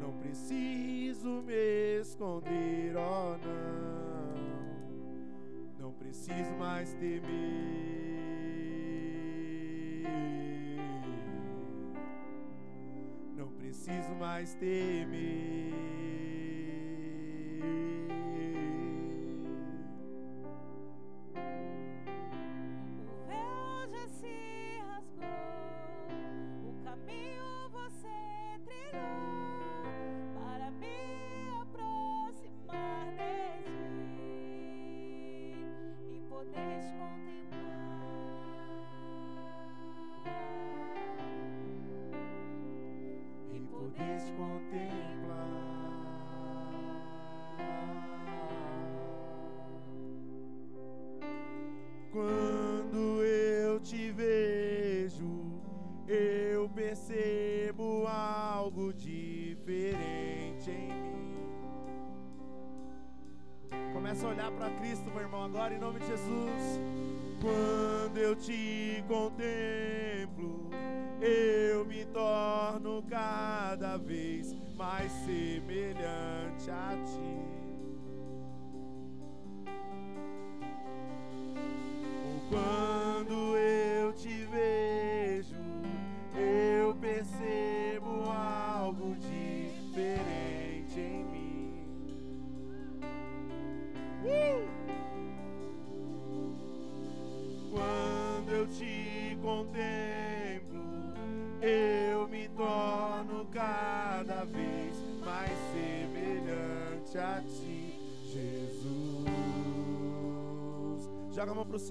Não 0.00 0.12
preciso 0.18 1.42
me 1.42 2.00
esconder, 2.00 2.94
oh 2.96 3.36
não. 3.44 4.28
Não 5.80 5.92
preciso 5.92 6.52
mais 6.58 6.92
temer. 6.94 7.22
Não 13.36 13.48
preciso 13.48 14.14
mais 14.18 14.54
temer. 14.54 15.72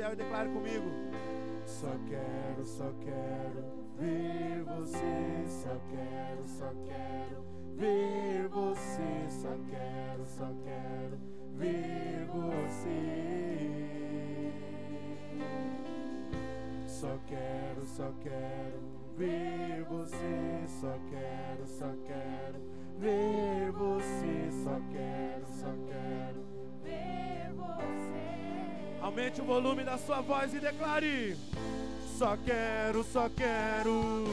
Céu 0.07 0.13
e 0.13 0.15
declare 0.15 0.49
comigo. 0.49 0.89
Só 1.65 1.91
quero, 2.07 2.65
só 2.65 2.93
quero 3.01 3.63
ver 3.97 4.63
você, 4.63 5.45
só 5.47 5.81
quero, 5.89 6.47
só 6.47 6.71
quero 6.85 7.43
ver 7.75 8.47
você, 8.47 9.29
só 9.29 9.49
quero, 9.69 10.25
só 10.25 10.53
quero 10.63 11.19
ver 11.55 12.25
você. 12.27 12.87
Só 16.85 17.19
quero, 17.27 17.85
só 17.85 18.11
quero 18.21 18.79
ver 19.17 19.83
você, 19.83 20.67
só 20.67 20.97
quero, 21.09 21.67
só 21.67 21.93
quero 22.05 22.59
ver 22.97 23.71
você, 23.71 24.49
só 24.63 24.79
quero, 24.91 25.45
só 25.45 25.73
quero. 25.85 26.46
Aumente 29.17 29.41
o 29.41 29.45
volume 29.45 29.84
da 29.84 29.97
sua 29.97 30.21
voz 30.21 30.53
e 30.53 30.60
declare: 30.60 31.36
Só 32.19 32.38
quero, 32.45 33.03
só 33.03 33.27
quero, 33.36 34.25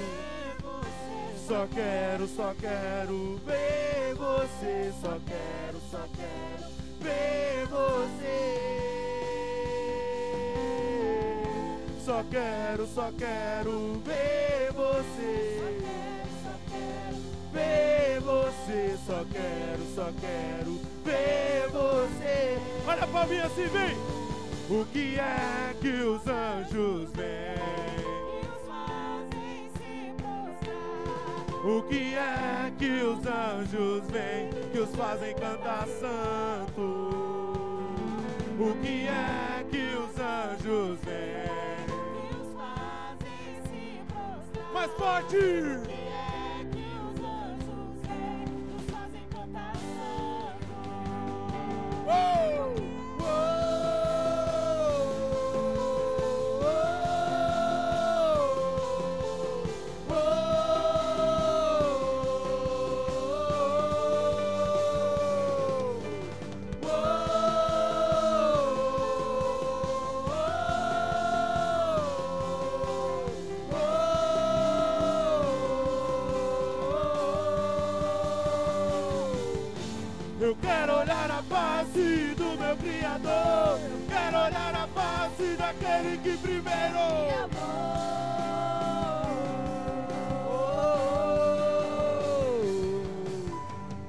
só 1.49 1.67
quero, 1.73 2.29
só 2.29 2.55
quero 2.61 3.41
ver 3.47 4.15
você, 4.15 4.93
só 5.01 5.19
quero, 5.27 5.81
só 5.91 6.07
quero 6.15 6.71
ver 7.01 7.67
você. 7.67 8.45
Só 12.05 12.23
quero, 12.31 12.87
só 12.87 13.11
quero 13.19 14.03
ver 14.05 14.71
você. 14.75 15.63
Só 16.43 16.59
quero, 16.69 17.17
Ver 17.55 18.21
você, 18.21 18.99
só 19.07 19.25
quero, 19.33 19.95
só 19.95 20.13
quero 20.21 20.79
ver 21.03 21.71
você. 21.71 22.59
Olha 22.87 23.07
pra 23.07 23.27
mim 23.27 23.39
assim, 23.39 23.67
vem. 23.69 24.14
O 24.71 24.83
que 24.87 25.19
é 25.19 25.75
que 25.79 25.89
os 25.89 26.27
anjos 26.27 27.11
veem? 27.13 27.55
os 28.41 28.67
fazem 28.67 29.69
se 29.77 30.15
prostrar. 30.17 31.67
O 31.67 31.83
que 31.83 32.15
é 32.15 32.73
que 32.79 33.03
os 33.03 33.27
anjos 33.27 34.11
veem 34.11 34.51
que 34.73 34.79
os 34.79 34.97
fazem 34.97 35.35
cantar 35.35 35.87
santo? 35.87 36.81
O 38.59 38.75
que 38.81 39.07
é 39.07 39.65
que 39.71 39.97
os 39.99 40.19
anjos 40.19 40.99
veem? 41.01 41.85
Os 42.41 42.55
fazem 42.55 43.61
se 43.69 44.03
prostrar. 44.09 44.73
Mais 44.73 44.91
forte! 44.93 46.04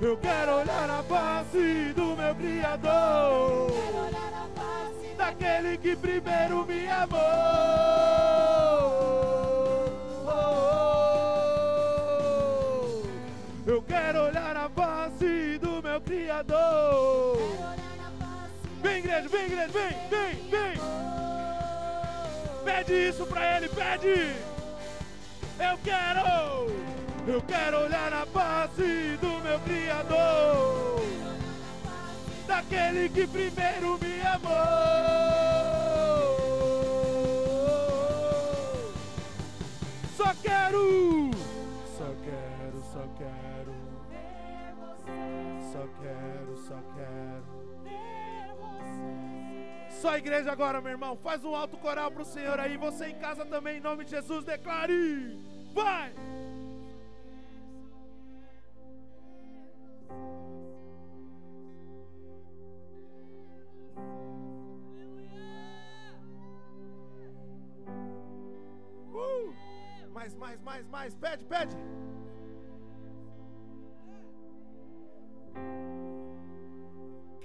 Eu 0.05 0.17
quero 0.17 0.57
olhar 0.57 0.89
a 0.89 1.03
face 1.03 1.93
do 1.95 2.15
meu 2.15 2.35
Criador. 2.35 3.71
Daquele 5.17 5.77
que 5.77 5.95
primeiro 5.95 6.65
me 6.65 6.87
amou. 6.87 7.19
Eu 13.65 13.81
quero 13.81 14.25
olhar 14.25 14.55
a 14.55 14.69
face 14.69 15.57
do 15.59 15.81
meu 15.81 15.99
Criador. 16.01 17.37
Vem, 18.83 18.97
igreja, 18.99 19.27
vem, 19.27 19.45
igreja, 19.45 19.67
vem. 19.69 20.04
Pede 22.85 23.09
isso 23.09 23.25
pra 23.25 23.57
ele, 23.57 23.67
pede. 23.69 24.35
Eu 25.59 25.77
quero, 25.83 26.69
eu 27.27 27.41
quero 27.41 27.79
olhar 27.85 28.13
a 28.13 28.27
face 28.27 29.17
do 29.19 29.41
meu 29.41 29.59
Criador. 29.61 31.03
Daquele 32.45 33.09
que 33.09 33.25
primeiro 33.25 33.97
me 33.99 34.21
amou. 34.21 34.51
Só 40.15 40.31
quero, 40.43 41.24
você. 50.05 50.09
Só 50.09 50.09
a 50.11 50.17
igreja 50.19 50.51
agora, 50.51 50.81
meu 50.81 50.91
irmão. 50.91 51.17
Faz 51.17 51.43
um 51.43 51.55
alto 51.55 51.77
coral 51.77 52.11
pro 52.11 52.23
Senhor 52.23 52.59
aí. 52.59 52.77
Você 52.77 53.07
em 53.07 53.15
casa 53.15 53.45
também, 53.45 53.77
em 53.77 53.81
nome 53.81 54.05
de 54.05 54.11
Jesus, 54.11 54.45
declare. 54.45 55.35
Vai! 55.73 56.13
Uh! 69.11 69.53
Mais, 70.13 70.35
mais, 70.35 70.61
mais, 70.61 70.87
mais. 70.87 71.15
Pede, 71.15 71.43
pede. 71.45 71.75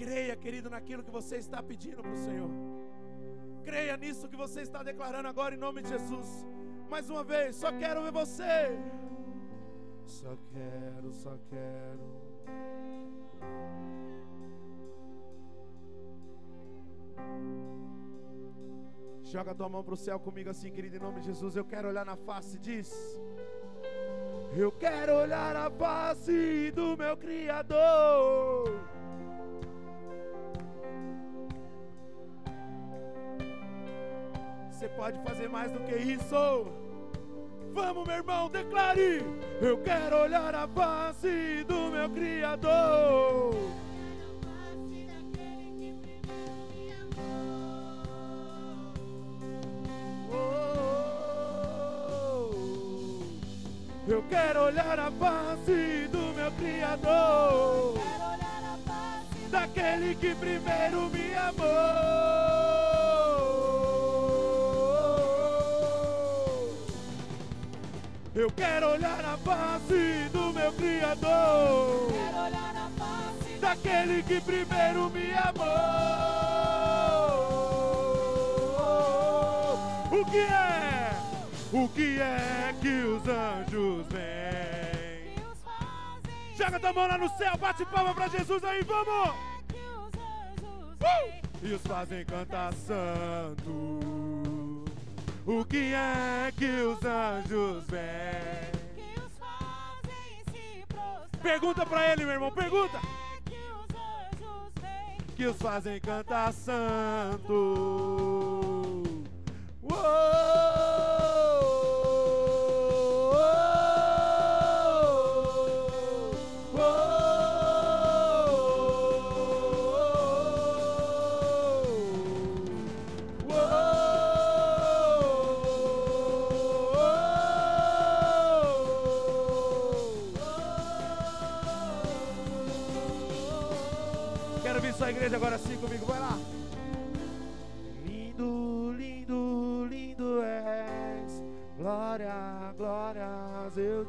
Creia, 0.01 0.35
querido, 0.35 0.71
naquilo 0.71 1.03
que 1.07 1.11
você 1.11 1.37
está 1.37 1.63
pedindo 1.63 2.01
para 2.03 2.13
o 2.13 2.17
Senhor. 2.17 2.51
Creia 3.63 3.97
nisso 3.99 4.31
que 4.31 4.37
você 4.45 4.63
está 4.63 4.83
declarando 4.83 5.29
agora 5.29 5.55
em 5.55 5.59
nome 5.59 5.83
de 5.83 5.91
Jesus. 5.91 6.29
Mais 6.89 7.11
uma 7.11 7.23
vez, 7.23 7.57
só 7.57 7.71
quero 7.83 8.03
ver 8.05 8.11
você. 8.11 8.55
Só 10.07 10.33
quero, 10.53 11.13
só 11.13 11.37
quero. 11.51 12.07
Joga 19.23 19.55
tua 19.55 19.69
mão 19.69 19.85
para 19.85 19.95
o 19.95 19.99
céu 19.99 20.19
comigo 20.19 20.49
assim, 20.49 20.71
querido, 20.71 20.97
em 20.97 21.01
nome 21.01 21.21
de 21.21 21.27
Jesus. 21.27 21.57
Eu 21.57 21.67
quero 21.67 21.89
olhar 21.89 22.07
na 22.07 22.17
face, 22.17 22.59
diz. 22.59 22.91
Eu 24.57 24.73
quero 24.73 25.15
olhar 25.15 25.55
a 25.55 25.71
face 25.71 26.73
do 26.75 26.97
meu 26.97 27.19
Criador. 27.19 29.00
Você 34.81 34.89
pode 34.89 35.23
fazer 35.23 35.47
mais 35.47 35.71
do 35.71 35.81
que 35.81 35.95
isso. 35.95 36.67
Vamos, 37.75 38.07
meu 38.07 38.17
irmão, 38.17 38.49
declare. 38.49 39.23
Eu 39.61 39.77
quero 39.83 40.23
olhar 40.23 40.55
a 40.55 40.67
face 40.67 41.63
do 41.69 41.91
meu 41.91 42.09
Criador. 42.09 43.55
Oh, 50.33 50.95
Eu 54.09 54.25
quero 54.31 54.63
olhar 54.63 54.99
a 54.99 55.11
face 55.11 56.09
do 56.11 56.33
meu 56.35 56.51
Criador, 56.53 57.99
daquele 59.51 60.15
que 60.15 60.35
primeiro 60.35 61.11
me 61.11 61.35
amou. 61.35 62.90
Eu 68.33 68.49
quero 68.53 68.91
olhar 68.91 69.25
a 69.25 69.37
face 69.39 70.29
do 70.33 70.53
meu 70.53 70.73
Criador, 70.75 72.13
Quero 72.13 72.39
olhar 72.45 72.77
a 72.77 72.91
face 72.97 73.59
daquele 73.61 74.23
que 74.23 74.41
primeiro 74.41 75.11
me 75.11 75.33
amou. 75.35 76.21
O 80.13 80.25
que 80.31 80.39
é? 80.39 81.11
O 81.73 81.89
que 81.89 82.21
é 82.21 82.75
que 82.81 82.89
os 82.89 83.23
anjos 83.27 84.07
fazem 84.15 85.35
Joga 86.57 86.79
tua 86.79 86.93
mão 86.93 87.09
lá 87.09 87.19
no 87.19 87.29
céu, 87.37 87.57
bate 87.59 87.85
palma 87.87 88.15
pra 88.15 88.29
Jesus 88.29 88.63
aí, 88.63 88.83
vamos! 88.85 89.31
anjos 89.31 90.15
Uh! 91.01 91.33
E 91.63 91.73
os 91.73 91.83
fazem 91.83 92.25
cantar 92.25 92.73
santo. 92.75 94.40
O 95.53 95.65
que 95.65 95.93
é 95.93 96.53
que 96.57 96.65
os 96.65 97.05
anjos 97.05 97.83
veem? 97.89 98.71
que 98.95 99.21
os 99.21 99.37
fazem 99.37 100.45
se 100.45 100.87
prostrar. 100.87 101.43
Pergunta 101.43 101.85
pra 101.85 102.13
ele, 102.13 102.25
meu 102.25 102.35
irmão, 102.35 102.53
pergunta! 102.53 103.01
que 103.45 103.57
os 103.57 103.91
anjos 103.91 104.73
vêm 104.81 105.19
Que 105.35 105.47
os 105.47 105.57
fazem 105.57 106.01
cantar 106.01 106.53
santo. 106.53 108.13
Quero 109.89 110.70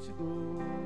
te 0.02 0.12
dou. 0.18 0.81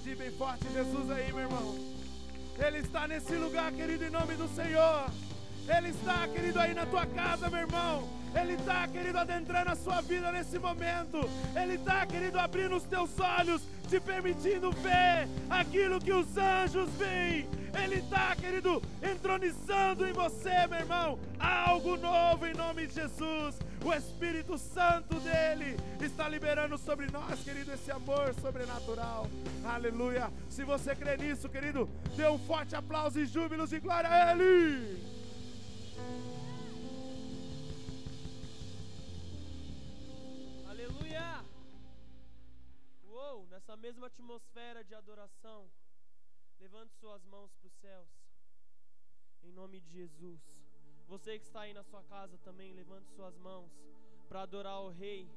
Aplaudir 0.00 0.16
bem 0.16 0.30
forte 0.30 0.64
Jesus 0.72 1.10
aí, 1.10 1.30
meu 1.32 1.40
irmão. 1.40 1.74
Ele 2.58 2.78
está 2.78 3.06
nesse 3.06 3.34
lugar, 3.34 3.70
querido, 3.72 4.04
em 4.04 4.10
nome 4.10 4.34
do 4.34 4.48
Senhor. 4.54 5.10
Ele 5.68 5.88
está, 5.88 6.26
querido, 6.26 6.58
aí 6.58 6.72
na 6.74 6.86
tua 6.86 7.06
casa, 7.06 7.50
meu 7.50 7.60
irmão. 7.60 8.08
Ele 8.34 8.54
está, 8.54 8.88
querido, 8.88 9.18
adentrando 9.18 9.70
a 9.70 9.76
sua 9.76 10.00
vida 10.00 10.32
nesse 10.32 10.58
momento. 10.58 11.18
Ele 11.54 11.74
está, 11.74 12.06
querido, 12.06 12.38
abrindo 12.38 12.76
os 12.76 12.84
teus 12.84 13.10
olhos, 13.20 13.62
te 13.88 14.00
permitindo 14.00 14.72
ver 14.72 15.28
aquilo 15.50 16.00
que 16.00 16.12
os 16.12 16.36
anjos 16.36 16.88
veem. 16.98 17.46
Ele 17.82 17.96
está, 17.96 18.34
querido, 18.36 18.82
entronizando 19.02 20.06
em 20.06 20.12
você, 20.12 20.66
meu 20.66 20.80
irmão, 20.80 21.18
algo 21.38 21.96
novo 21.98 22.46
em 22.46 22.54
nome 22.54 22.86
de 22.86 22.94
Jesus. 22.94 23.58
O 23.82 23.94
Espírito 23.94 24.58
Santo 24.58 25.18
dele 25.20 25.74
está 26.00 26.28
liberando 26.28 26.76
sobre 26.76 27.06
nós, 27.10 27.42
querido, 27.42 27.72
esse 27.72 27.90
amor 27.90 28.34
sobrenatural. 28.34 29.26
Aleluia. 29.64 30.30
Se 30.50 30.64
você 30.64 30.94
crê 30.94 31.16
nisso, 31.16 31.48
querido, 31.48 31.88
dê 32.14 32.28
um 32.28 32.38
forte 32.38 32.76
aplauso 32.76 33.18
e 33.18 33.24
júbilos 33.24 33.70
de 33.70 33.80
glória 33.80 34.10
a 34.10 34.32
ele. 34.32 35.02
Aleluia! 40.68 41.44
Uou, 43.04 43.46
nessa 43.46 43.76
mesma 43.78 44.08
atmosfera 44.08 44.84
de 44.84 44.94
adoração, 44.94 45.70
levante 46.58 46.94
suas 47.00 47.24
mãos 47.24 47.50
para 47.54 47.66
os 47.66 47.74
céus. 47.80 48.08
Em 49.42 49.52
nome 49.52 49.80
de 49.80 49.90
Jesus. 49.90 50.59
Você 51.10 51.40
que 51.40 51.44
está 51.44 51.62
aí 51.62 51.74
na 51.74 51.82
sua 51.82 52.04
casa 52.04 52.38
também, 52.38 52.72
levante 52.72 53.10
suas 53.10 53.36
mãos 53.38 53.68
para 54.28 54.42
adorar 54.42 54.80
o 54.80 54.90
Rei, 54.90 55.28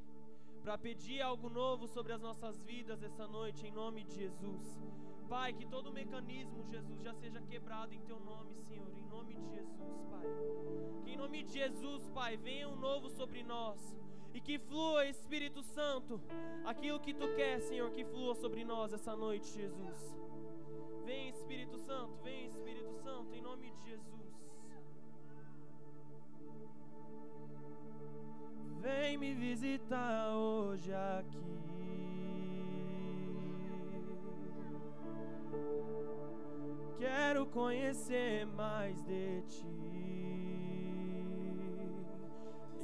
para 0.61 0.77
pedir 0.77 1.19
algo 1.19 1.49
novo 1.49 1.87
sobre 1.87 2.13
as 2.13 2.21
nossas 2.21 2.61
vidas 2.61 3.01
essa 3.01 3.27
noite, 3.27 3.65
em 3.65 3.71
nome 3.71 4.03
de 4.03 4.13
Jesus. 4.13 4.79
Pai, 5.27 5.51
que 5.51 5.65
todo 5.65 5.91
mecanismo, 5.91 6.63
Jesus, 6.63 7.01
já 7.01 7.11
seja 7.15 7.41
quebrado 7.41 7.91
em 7.91 8.01
teu 8.01 8.19
nome, 8.19 8.53
Senhor, 8.67 8.87
em 8.95 9.03
nome 9.07 9.33
de 9.33 9.49
Jesus, 9.49 10.03
Pai. 10.11 10.27
Que 11.03 11.09
em 11.09 11.17
nome 11.17 11.41
de 11.41 11.53
Jesus, 11.53 12.07
Pai, 12.09 12.37
venha 12.37 12.69
um 12.69 12.75
novo 12.75 13.09
sobre 13.09 13.41
nós. 13.41 13.97
E 14.31 14.39
que 14.39 14.59
flua, 14.59 15.07
Espírito 15.07 15.63
Santo, 15.63 16.21
aquilo 16.65 16.99
que 16.99 17.15
tu 17.15 17.33
quer, 17.33 17.59
Senhor, 17.61 17.89
que 17.89 18.05
flua 18.05 18.35
sobre 18.35 18.63
nós 18.63 18.93
essa 18.93 19.15
noite, 19.15 19.47
Jesus. 19.47 20.15
Vem, 21.03 21.29
Espírito 21.29 21.79
Santo, 21.79 22.15
Vem 28.83 29.17
me 29.17 29.33
visitar 29.33 30.35
hoje 30.35 30.93
aqui. 30.93 31.39
Quero 36.99 37.45
conhecer 37.45 38.45
mais 38.45 39.01
de 39.03 39.41
ti. 39.43 39.63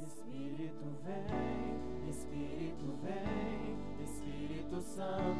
Espírito 0.02 0.86
vem, 1.04 2.08
Espírito 2.08 2.96
vem, 3.02 4.02
Espírito 4.02 4.80
Santo. 4.80 5.39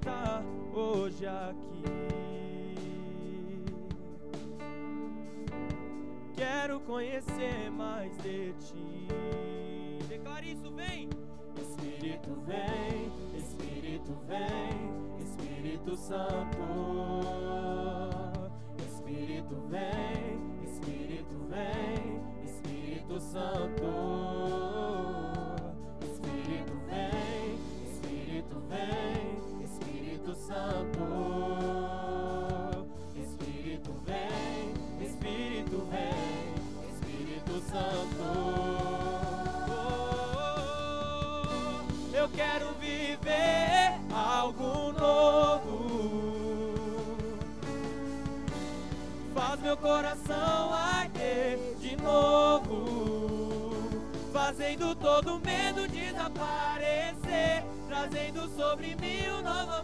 Visitar 0.00 0.42
hoje 0.72 1.26
aqui. 1.26 1.82
Quero 6.34 6.80
conhecer 6.80 7.70
mais 7.70 8.16
de 8.18 8.52
ti. 8.54 9.08
Declare 10.08 10.52
isso, 10.52 10.70
vem. 10.72 11.10
Espírito 11.60 12.30
vem, 12.46 13.12
Espírito 13.36 14.16
vem, 14.26 15.22
Espírito 15.22 15.96
Santo. 15.96 16.58
Espírito 18.78 19.54
vem, 19.68 20.64
Espírito 20.64 21.36
vem, 21.50 22.22
Espírito 22.42 23.20
Santo. 23.20 24.19
Coração 49.80 50.72
arder 50.74 51.58
de 51.80 51.96
novo, 51.96 53.72
fazendo 54.32 54.94
todo 54.94 55.40
medo 55.40 55.88
desaparecer, 55.88 57.64
trazendo 57.88 58.48
sobre 58.50 58.94
mim 58.96 59.28
um 59.30 59.42
novo 59.42 59.79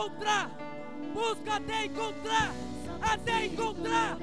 encontrar. 0.00 0.50
Busca 1.12 1.56
até 1.56 1.86
encontrar. 1.86 2.52
Até 3.02 3.46
encontrar. 3.46 4.16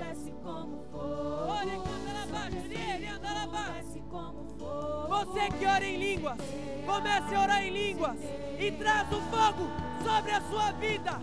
Você 5.09 5.49
que 5.57 5.65
ora 5.65 5.85
em 5.85 5.97
línguas, 5.97 6.37
comece 6.85 7.35
a 7.35 7.41
orar 7.41 7.63
em 7.63 7.71
línguas 7.71 8.17
e 8.59 8.71
traz 8.71 9.07
o 9.11 9.21
fogo 9.21 9.69
sobre 10.03 10.31
a 10.31 10.41
sua 10.41 10.71
vida. 10.73 11.19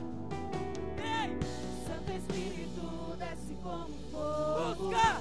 Ei, 0.98 1.38
Santo 1.86 2.12
Espírito 2.12 3.16
desce 3.18 3.54
como 3.62 3.88
fogo. 4.10 4.88
busca, 4.88 5.20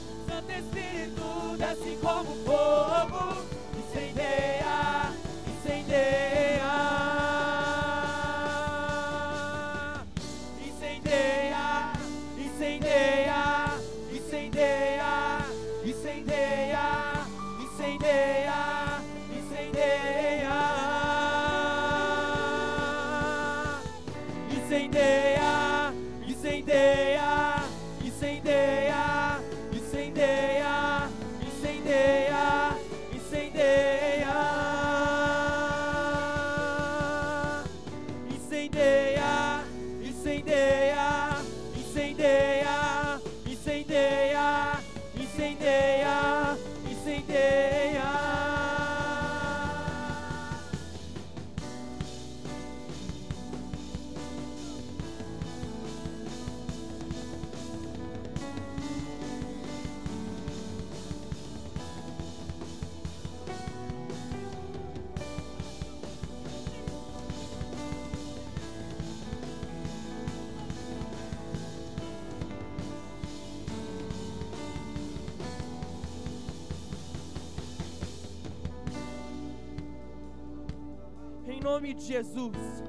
Nome 81.91 81.93
de 81.93 82.05
Jesus. 82.05 82.83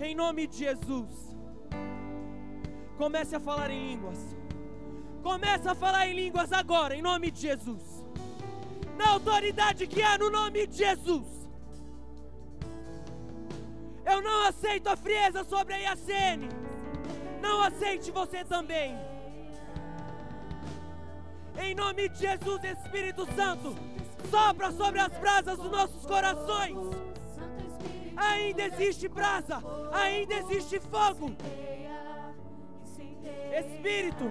Em 0.00 0.14
nome 0.14 0.46
de 0.46 0.56
Jesus. 0.56 1.36
Comece 2.96 3.36
a 3.36 3.40
falar 3.40 3.70
em 3.70 3.88
línguas. 3.90 4.18
Comece 5.22 5.68
a 5.68 5.74
falar 5.74 6.08
em 6.08 6.14
línguas 6.14 6.52
agora, 6.52 6.96
em 6.96 7.02
nome 7.02 7.30
de 7.30 7.40
Jesus. 7.40 7.82
Na 8.96 9.10
autoridade 9.10 9.86
que 9.86 10.02
há 10.02 10.16
no 10.16 10.30
nome 10.30 10.66
de 10.66 10.76
Jesus. 10.78 11.26
Eu 14.06 14.22
não 14.22 14.46
aceito 14.46 14.88
a 14.88 14.96
frieza 14.96 15.44
sobre 15.44 15.74
a 15.74 15.78
IACN. 15.78 16.48
não 17.42 17.62
aceite 17.62 18.10
você 18.10 18.44
também. 18.44 18.96
Em 21.58 21.74
nome 21.74 22.08
de 22.08 22.18
Jesus, 22.18 22.64
Espírito 22.64 23.26
Santo, 23.34 23.74
sopra 24.30 24.72
sobre 24.72 25.00
as 25.00 25.12
brasas 25.18 25.58
dos 25.58 25.70
nossos 25.70 26.04
corações. 26.06 27.03
Ainda 28.30 28.62
existe 28.62 29.08
brasa, 29.08 29.62
ainda 29.92 30.34
existe 30.34 30.80
fogo. 30.80 31.30
Espírito, 33.52 34.28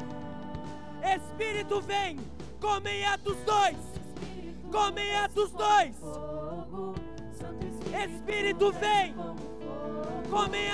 Espírito 1.15 1.81
vem, 1.81 2.19
como 2.59 2.87
em 2.87 3.05
Atos 3.05 3.37
2, 3.45 3.77
Espírito, 3.77 4.69
como 4.71 4.99
em 4.99 5.15
Atos 5.15 5.51
2. 5.51 5.95
fogo. 5.97 6.95
Santo 7.39 7.65
Espírito, 7.65 8.71
vem, 8.73 9.15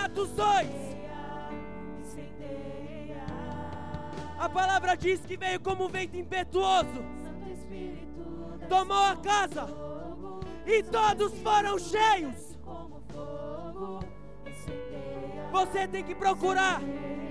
Atos 0.03 0.29
2. 0.31 0.67
Incendeia. 2.01 3.23
A 4.39 4.49
palavra 4.49 4.95
diz 4.95 5.19
que 5.21 5.37
veio 5.37 5.59
como 5.59 5.85
um 5.85 5.89
vento 5.89 6.15
impetuoso, 6.17 7.03
tomou 8.67 9.03
a 9.03 9.15
casa 9.17 9.67
e 10.65 10.81
todos 10.83 11.33
foram 11.41 11.77
cheios. 11.77 12.48
Você 15.59 15.85
tem 15.89 16.03
que 16.05 16.15
procurar 16.15 16.81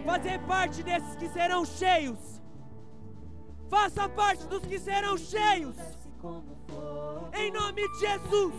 fazer 0.05 0.39
parte 0.41 0.83
desses 0.83 1.17
que 1.17 1.29
serão 1.31 1.65
cheios. 1.65 2.19
Faça 3.71 4.07
parte 4.07 4.47
dos 4.47 4.63
que 4.67 4.79
serão 4.79 5.17
cheios. 5.17 5.77
Em 7.35 7.51
nome 7.51 7.89
de 7.89 8.01
Jesus. 8.01 8.55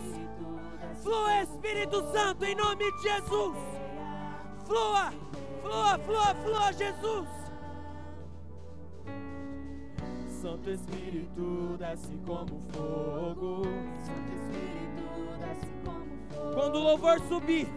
Flua 1.02 1.42
Espírito 1.42 2.02
Santo 2.12 2.44
em 2.44 2.56
nome 2.56 2.90
de 2.92 3.02
Jesus. 3.02 3.56
Flua, 4.66 5.12
flua, 5.62 5.98
flua, 5.98 6.34
flua, 6.34 6.72
Jesus. 6.72 7.28
Santo 10.42 10.70
Espírito 10.70 11.76
desce 11.78 12.18
como 12.26 12.60
fogo. 12.72 13.62
Santo 14.04 14.32
Espírito, 14.34 15.38
desce 15.38 15.70
como 15.84 16.18
fogo. 16.34 16.54
Quando 16.54 16.74
o 16.76 16.82
louvor 16.82 17.20
subir, 17.28 17.68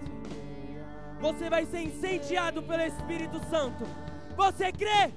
você 1.23 1.49
vai 1.49 1.65
ser 1.65 1.83
incendiado 1.83 2.61
pelo 2.63 2.81
Espírito 2.81 3.39
Santo. 3.49 3.85
Você 4.35 4.73
crê? 4.73 5.09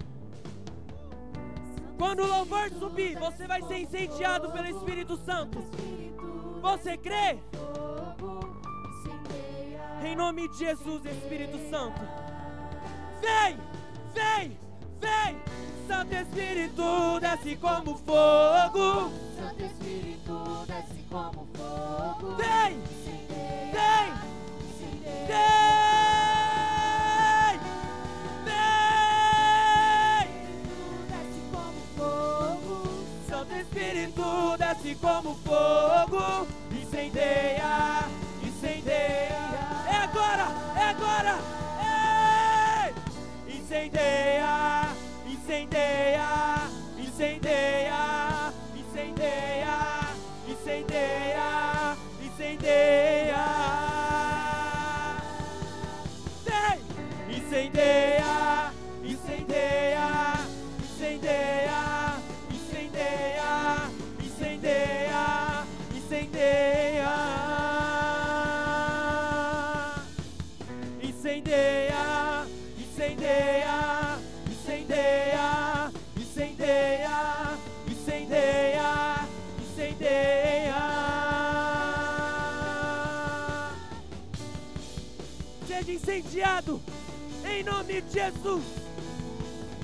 Quando 1.99 2.23
o 2.23 2.27
louvor 2.29 2.71
subir, 2.71 3.19
você 3.19 3.45
vai 3.49 3.61
ser 3.63 3.79
incendiado 3.79 4.53
pelo 4.53 4.69
Espírito 4.69 5.17
Santo. 5.17 5.65
Você 6.63 6.97
crê? 6.97 7.41
Em 10.05 10.15
nome 10.15 10.49
de 10.51 10.59
Jesus, 10.59 11.05
Espírito 11.07 11.59
Santo. 11.71 12.01
Vem, 13.21 13.59
vem, 14.15 14.57
vem. 15.01 15.37
Santo 15.89 16.15
Espírito 16.15 17.19
desce 17.19 17.57
como 17.57 17.97
fogo. 17.97 19.11
Santo 19.37 19.61
Espírito, 19.61 20.67
desce 20.69 21.03
como 21.11 21.49
fogo. 21.57 22.37
Vem, 22.37 22.79
vem. 23.73 24.15
Vem. 25.27 25.86
Santo 33.47 33.61
Espírito 33.61 34.57
desce 34.59 34.97
como 34.97 35.35
fogo. 35.37 36.47
Incendeia, 36.73 38.05
incendeia. 38.43 39.39
É 39.89 39.97
agora, 39.97 40.49
é 40.77 40.83
agora. 40.91 41.39
Ei! 43.47 43.57
Incendeia, 43.57 44.89
incendeia, 45.27 46.69
incendeia, 46.99 48.53
incendeia, 48.77 50.13
incendeia, 50.49 51.97
incendeia. 52.23 53.47
Vem! 56.45 57.37
Incendeia, 57.37 58.16
incendiado 86.07 86.81
em 87.45 87.65
nome 87.65 88.01
de 88.01 88.13
Jesus. 88.13 88.63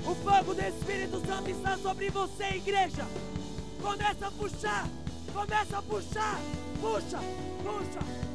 O 0.05 0.15
fogo 0.15 0.53
do 0.53 0.61
Espírito 0.61 1.21
Santo 1.25 1.49
está 1.49 1.77
sobre 1.77 2.09
você, 2.09 2.45
igreja. 2.55 3.05
Começa 3.81 4.27
a 4.27 4.31
puxar, 4.31 4.87
começa 5.33 5.77
a 5.77 5.81
puxar, 5.81 6.39
puxa, 6.79 7.19
puxa. 7.61 8.32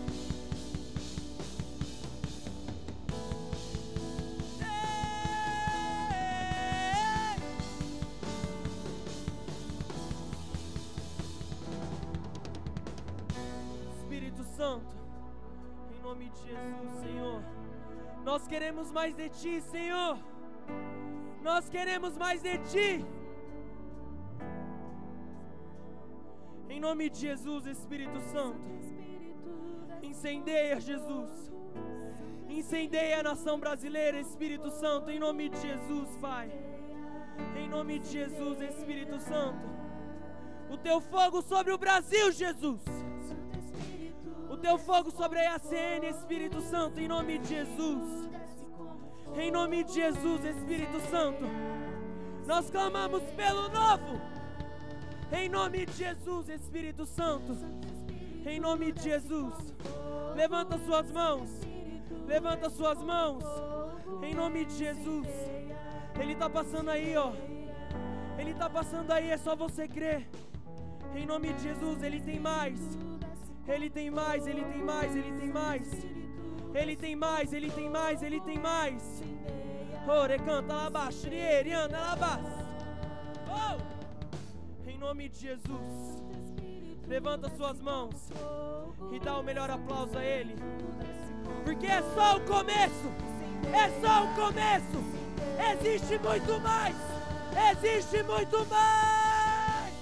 Queremos 18.79 18.93
mais 18.93 19.15
de 19.15 19.29
Ti, 19.31 19.61
Senhor. 19.61 20.19
Nós 21.43 21.69
queremos 21.69 22.17
mais 22.17 22.41
de 22.41 22.59
Ti. 22.59 23.05
Em 26.69 26.79
nome 26.79 27.11
de 27.11 27.19
Jesus, 27.19 27.67
Espírito 27.67 28.21
Santo, 28.21 28.61
incendeia, 30.01 30.79
Jesus. 30.79 31.51
Incendeia 32.49 33.19
a 33.19 33.23
nação 33.25 33.59
brasileira, 33.59 34.21
Espírito 34.21 34.71
Santo, 34.71 35.11
em 35.11 35.19
nome 35.19 35.49
de 35.49 35.61
Jesus, 35.61 36.17
Pai. 36.21 36.49
Em 37.57 37.69
nome 37.69 37.99
de 37.99 38.09
Jesus, 38.11 38.61
Espírito 38.61 39.19
Santo. 39.19 39.67
O 40.71 40.77
teu 40.77 41.01
fogo 41.01 41.43
sobre 41.43 41.73
o 41.73 41.79
Brasil, 41.79 42.31
Jesus. 42.31 42.83
O 44.49 44.57
teu 44.57 44.79
fogo 44.79 45.11
sobre 45.11 45.41
a 45.41 45.55
IACN, 45.55 46.07
Espírito 46.09 46.61
Santo, 46.61 47.01
em 47.01 47.09
nome 47.09 47.39
de 47.39 47.49
Jesus. 47.49 48.29
Em 49.41 49.53
nome 49.53 49.85
de 49.85 49.93
Jesus, 49.93 50.45
Espírito 50.45 51.01
Santo. 51.09 51.45
Nós 52.45 52.69
clamamos 52.71 53.23
pelo 53.37 53.69
novo. 53.69 54.21
Em 55.31 55.49
nome 55.49 55.87
de 55.87 55.93
Jesus, 55.93 56.49
Espírito 56.49 57.07
Santo. 57.07 57.57
Em 58.45 58.59
nome 58.59 58.91
de 58.91 59.01
Jesus. 59.01 59.55
Levanta 60.35 60.77
suas 60.79 61.13
mãos. 61.13 61.49
Levanta 62.27 62.69
suas 62.69 63.01
mãos. 63.01 63.45
Em 64.25 64.35
nome 64.35 64.65
de 64.65 64.75
Jesus. 64.75 65.29
Ele 66.21 66.33
está 66.33 66.51
passando 66.51 66.91
aí, 66.91 67.17
ó. 67.17 67.31
Ele 68.37 68.51
está 68.51 68.69
passando 68.69 69.13
aí, 69.13 69.31
é 69.31 69.37
só 69.37 69.55
você 69.55 69.87
crer. 69.87 70.27
Em 71.15 71.25
nome 71.25 71.53
de 71.53 71.63
Jesus, 71.63 72.03
ele 72.03 72.21
tem 72.21 72.41
mais. 72.41 72.81
Ele 73.69 73.89
tem 73.89 74.11
mais, 74.11 74.49
ele 74.49 74.65
tem 74.65 74.83
mais, 74.83 75.15
ele 75.15 75.33
tem 75.39 75.49
mais. 75.49 75.93
Ele 75.93 76.01
tem 76.01 76.09
mais, 76.09 76.18
ele 76.75 76.97
tem 76.97 77.17
mais, 77.17 77.53
ele 77.53 78.41
tem 78.41 78.59
mais. 78.59 79.23
Ore, 80.07 80.39
canta 80.39 80.75
lá 80.75 80.87
abaixo, 80.87 81.27
anda 81.75 81.99
lá 81.99 82.13
abaixo. 82.13 82.59
Oh! 83.49 84.89
Em 84.89 84.97
nome 84.99 85.29
de 85.29 85.39
Jesus, 85.39 86.23
levanta 87.07 87.49
suas 87.57 87.81
mãos 87.81 88.31
e 89.13 89.21
dá 89.21 89.39
o 89.39 89.43
melhor 89.43 89.71
aplauso 89.71 90.17
a 90.19 90.25
Ele. 90.25 90.57
Porque 91.65 91.87
é 91.87 92.03
só 92.15 92.37
o 92.37 92.41
começo, 92.41 93.13
é 93.73 93.89
só 94.01 94.25
o 94.25 94.35
começo. 94.35 95.19
Existe 95.73 96.19
muito 96.19 96.61
mais, 96.61 96.97
existe 97.71 98.23
muito 98.23 98.67
mais. 98.67 99.93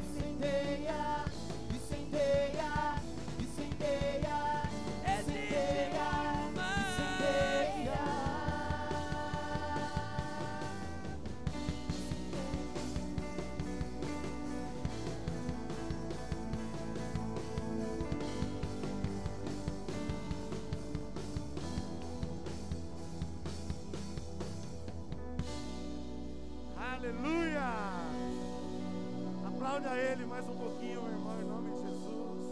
Incendeia, 0.00 1.24
incendeia, 1.74 2.61
Aplaude 29.72 29.88
a 29.88 29.96
Ele 29.96 30.26
mais 30.26 30.46
um 30.46 30.58
pouquinho, 30.58 31.02
meu 31.02 31.12
irmão, 31.12 31.40
em 31.40 31.44
nome 31.46 31.70
de 31.70 31.80
Jesus. 31.88 32.42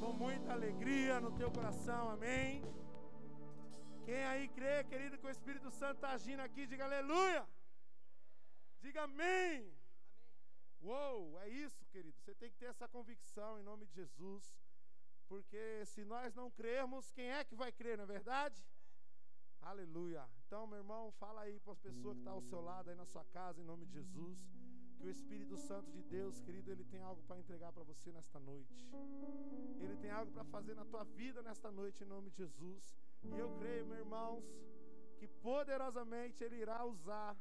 Com 0.00 0.12
muita 0.14 0.52
alegria 0.54 1.20
no 1.20 1.32
teu 1.36 1.50
coração, 1.50 2.08
amém. 2.08 2.62
Quem 4.06 4.24
aí 4.24 4.48
crê, 4.48 4.82
querido, 4.84 5.18
que 5.18 5.26
o 5.26 5.30
Espírito 5.30 5.70
Santo 5.70 5.96
está 5.96 6.12
agindo 6.12 6.40
aqui, 6.40 6.66
diga 6.66 6.86
aleluia. 6.86 7.46
Diga 8.80 9.02
amém. 9.02 9.70
Uou, 10.80 11.38
é 11.40 11.50
isso, 11.50 11.84
querido. 11.92 12.18
Você 12.22 12.34
tem 12.34 12.50
que 12.50 12.56
ter 12.56 12.70
essa 12.74 12.88
convicção 12.88 13.60
em 13.60 13.62
nome 13.62 13.84
de 13.84 13.92
Jesus. 13.92 14.42
Porque 15.28 15.84
se 15.84 16.06
nós 16.06 16.34
não 16.34 16.50
crermos, 16.50 17.10
quem 17.10 17.30
é 17.30 17.44
que 17.44 17.54
vai 17.54 17.70
crer, 17.70 17.98
não 17.98 18.04
é 18.04 18.06
verdade? 18.06 18.64
Aleluia. 19.60 20.26
Então, 20.46 20.66
meu 20.66 20.78
irmão, 20.78 21.12
fala 21.12 21.42
aí 21.42 21.60
para 21.60 21.74
as 21.74 21.78
pessoas 21.78 22.14
que 22.14 22.20
estão 22.20 22.32
tá 22.32 22.38
ao 22.38 22.48
seu 22.48 22.62
lado, 22.62 22.88
aí 22.88 22.96
na 22.96 23.04
sua 23.04 23.26
casa, 23.26 23.60
em 23.60 23.64
nome 23.64 23.84
de 23.84 23.92
Jesus. 23.92 24.48
Que 25.00 25.06
o 25.06 25.10
Espírito 25.10 25.56
Santo 25.56 25.90
de 25.90 26.02
Deus, 26.02 26.38
querido, 26.40 26.70
ele 26.70 26.84
tem 26.84 27.00
algo 27.00 27.22
para 27.22 27.38
entregar 27.38 27.72
para 27.72 27.82
você 27.82 28.12
nesta 28.12 28.38
noite. 28.38 28.86
Ele 29.80 29.96
tem 29.96 30.10
algo 30.10 30.30
para 30.30 30.44
fazer 30.44 30.74
na 30.74 30.84
tua 30.84 31.04
vida 31.04 31.42
nesta 31.42 31.70
noite, 31.70 32.04
em 32.04 32.06
nome 32.06 32.28
de 32.28 32.36
Jesus. 32.36 32.94
E 33.22 33.38
eu 33.38 33.48
creio, 33.58 33.86
meus 33.86 34.00
irmãos, 34.00 34.44
que 35.18 35.26
poderosamente 35.26 36.44
Ele 36.44 36.56
irá 36.56 36.84
usar, 36.84 37.34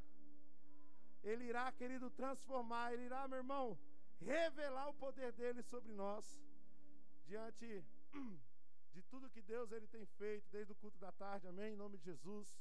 Ele 1.22 1.44
irá, 1.52 1.70
querido, 1.74 2.10
transformar, 2.10 2.94
Ele 2.94 3.04
irá, 3.04 3.28
meu 3.28 3.40
irmão, 3.40 3.78
revelar 4.22 4.88
o 4.88 4.94
poder 4.94 5.34
dele 5.34 5.62
sobre 5.62 5.92
nós, 5.94 6.26
diante 7.26 7.84
de 8.94 9.02
tudo 9.04 9.30
que 9.30 9.42
Deus 9.42 9.72
ele 9.72 9.88
tem 9.88 10.06
feito 10.06 10.48
desde 10.50 10.72
o 10.72 10.76
culto 10.76 10.98
da 10.98 11.12
tarde, 11.12 11.48
amém? 11.48 11.74
Em 11.74 11.78
nome 11.78 11.98
de 11.98 12.06
Jesus. 12.06 12.58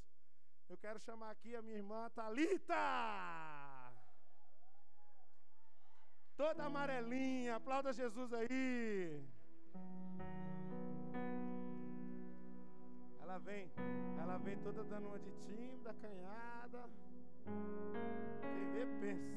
Eu 0.68 0.76
quero 0.76 0.98
chamar 1.00 1.30
aqui 1.30 1.54
a 1.56 1.62
minha 1.62 1.76
irmã 1.76 2.10
Talita. 2.10 3.67
Toda 6.38 6.66
amarelinha, 6.66 7.56
aplauda 7.56 7.92
Jesus 7.92 8.32
aí. 8.32 9.20
Ela 13.20 13.38
vem, 13.38 13.68
ela 14.20 14.38
vem 14.38 14.56
toda 14.58 14.84
dando 14.84 15.08
uma 15.08 15.18
de 15.18 15.32
tímida, 15.32 15.90
acanhada. 15.90 16.88
Quem 18.52 18.70
vê, 18.72 18.86
pensa. 19.00 19.36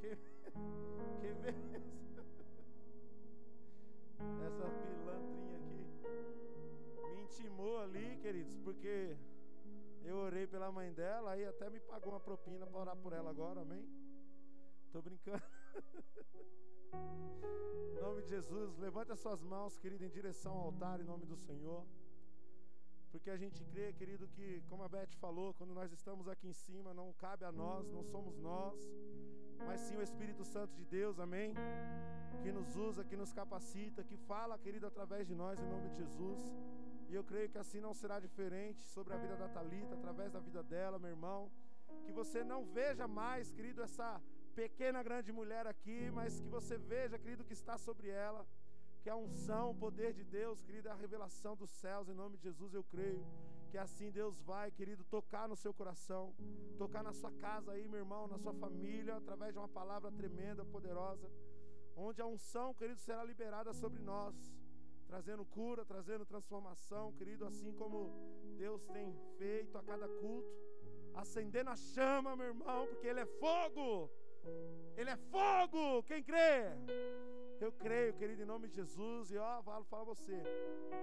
Quem, 0.00 0.10
quem 1.20 1.34
vê, 1.34 1.52
pensa. 1.52 2.24
Essa 4.46 4.70
pilantrinha 4.70 5.56
aqui 5.56 7.12
me 7.12 7.22
intimou 7.22 7.80
ali, 7.80 8.16
queridos, 8.18 8.56
porque 8.58 9.16
eu 10.04 10.16
orei 10.18 10.46
pela 10.46 10.70
mãe 10.70 10.92
dela, 10.92 11.32
aí 11.32 11.44
até 11.44 11.68
me 11.68 11.80
pagou 11.80 12.12
uma 12.12 12.20
propina 12.20 12.64
para 12.64 12.80
orar 12.80 12.96
por 12.96 13.12
ela 13.12 13.30
agora, 13.30 13.62
amém? 13.62 13.84
Tô 14.92 15.02
brincando. 15.02 15.55
Em 17.92 18.00
nome 18.06 18.22
de 18.22 18.28
Jesus, 18.28 18.76
levante 18.78 19.12
as 19.12 19.20
suas 19.20 19.42
mãos, 19.42 19.78
querido, 19.78 20.04
em 20.04 20.08
direção 20.08 20.52
ao 20.52 20.64
altar, 20.66 21.00
em 21.00 21.04
nome 21.04 21.26
do 21.26 21.36
Senhor. 21.36 21.84
Porque 23.10 23.30
a 23.30 23.36
gente 23.36 23.64
crê, 23.64 23.92
querido, 23.92 24.28
que, 24.28 24.62
como 24.68 24.82
a 24.82 24.88
Beth 24.88 25.14
falou, 25.20 25.54
quando 25.54 25.72
nós 25.72 25.90
estamos 25.92 26.28
aqui 26.28 26.48
em 26.48 26.52
cima, 26.52 26.92
não 26.92 27.12
cabe 27.14 27.44
a 27.44 27.52
nós, 27.52 27.90
não 27.90 28.02
somos 28.04 28.36
nós, 28.38 28.78
mas 29.66 29.80
sim 29.80 29.96
o 29.96 30.02
Espírito 30.02 30.44
Santo 30.44 30.74
de 30.74 30.84
Deus, 30.84 31.18
amém? 31.18 31.54
Que 32.42 32.52
nos 32.52 32.76
usa, 32.76 33.04
que 33.04 33.16
nos 33.16 33.32
capacita, 33.32 34.04
que 34.04 34.16
fala, 34.16 34.58
querido, 34.58 34.86
através 34.86 35.26
de 35.26 35.34
nós, 35.34 35.58
em 35.60 35.66
nome 35.66 35.88
de 35.90 35.96
Jesus. 35.96 36.42
E 37.08 37.14
eu 37.14 37.24
creio 37.24 37.48
que 37.48 37.58
assim 37.58 37.80
não 37.80 37.94
será 37.94 38.18
diferente 38.20 38.82
sobre 38.94 39.14
a 39.14 39.16
vida 39.16 39.36
da 39.36 39.48
Talita, 39.48 39.94
através 39.94 40.32
da 40.32 40.40
vida 40.40 40.62
dela, 40.62 40.98
meu 40.98 41.10
irmão. 41.10 41.50
Que 42.04 42.12
você 42.12 42.42
não 42.44 42.64
veja 42.66 43.06
mais, 43.08 43.50
querido, 43.50 43.82
essa 43.82 44.20
pequena 44.60 45.02
grande 45.08 45.30
mulher 45.40 45.64
aqui, 45.66 46.10
mas 46.18 46.40
que 46.40 46.48
você 46.48 46.76
veja, 46.78 47.18
querido, 47.18 47.44
que 47.44 47.52
está 47.52 47.76
sobre 47.76 48.08
ela 48.08 48.42
que 49.06 49.10
a 49.10 49.14
unção, 49.14 49.70
o 49.70 49.74
poder 49.84 50.12
de 50.12 50.24
Deus, 50.24 50.60
querido, 50.62 50.88
é 50.88 50.90
a 50.90 50.94
revelação 50.96 51.54
dos 51.54 51.70
céus, 51.70 52.08
em 52.08 52.14
nome 52.22 52.36
de 52.36 52.42
Jesus 52.42 52.74
eu 52.74 52.82
creio. 52.82 53.24
Que 53.70 53.78
assim 53.78 54.10
Deus 54.10 54.40
vai, 54.40 54.68
querido, 54.72 55.04
tocar 55.04 55.46
no 55.48 55.54
seu 55.54 55.72
coração, 55.72 56.34
tocar 56.76 57.04
na 57.04 57.12
sua 57.12 57.30
casa 57.30 57.70
aí, 57.70 57.86
meu 57.86 58.00
irmão, 58.00 58.26
na 58.26 58.36
sua 58.36 58.52
família, 58.54 59.14
através 59.16 59.52
de 59.52 59.60
uma 59.60 59.68
palavra 59.68 60.10
tremenda, 60.10 60.64
poderosa, 60.64 61.30
onde 61.94 62.20
a 62.20 62.26
unção, 62.26 62.74
querido, 62.74 62.98
será 62.98 63.22
liberada 63.22 63.72
sobre 63.72 64.00
nós, 64.02 64.34
trazendo 65.06 65.44
cura, 65.44 65.84
trazendo 65.84 66.26
transformação, 66.26 67.12
querido, 67.12 67.46
assim 67.46 67.72
como 67.74 68.10
Deus 68.56 68.84
tem 68.86 69.14
feito 69.38 69.78
a 69.78 69.84
cada 69.84 70.08
culto, 70.08 70.52
acendendo 71.14 71.70
a 71.70 71.76
chama, 71.76 72.34
meu 72.34 72.46
irmão, 72.46 72.88
porque 72.88 73.06
Ele 73.06 73.20
é 73.20 73.26
fogo, 73.26 74.10
Ele 74.96 75.10
é 75.10 75.16
fogo, 75.16 76.02
quem 76.04 76.22
crê? 76.22 76.72
Eu 77.60 77.72
creio, 77.72 78.14
querido, 78.14 78.42
em 78.42 78.46
nome 78.46 78.68
de 78.68 78.76
Jesus. 78.76 79.30
E 79.30 79.36
ó, 79.38 79.62
falo 79.62 79.84
para 79.84 80.04
você. 80.04 80.42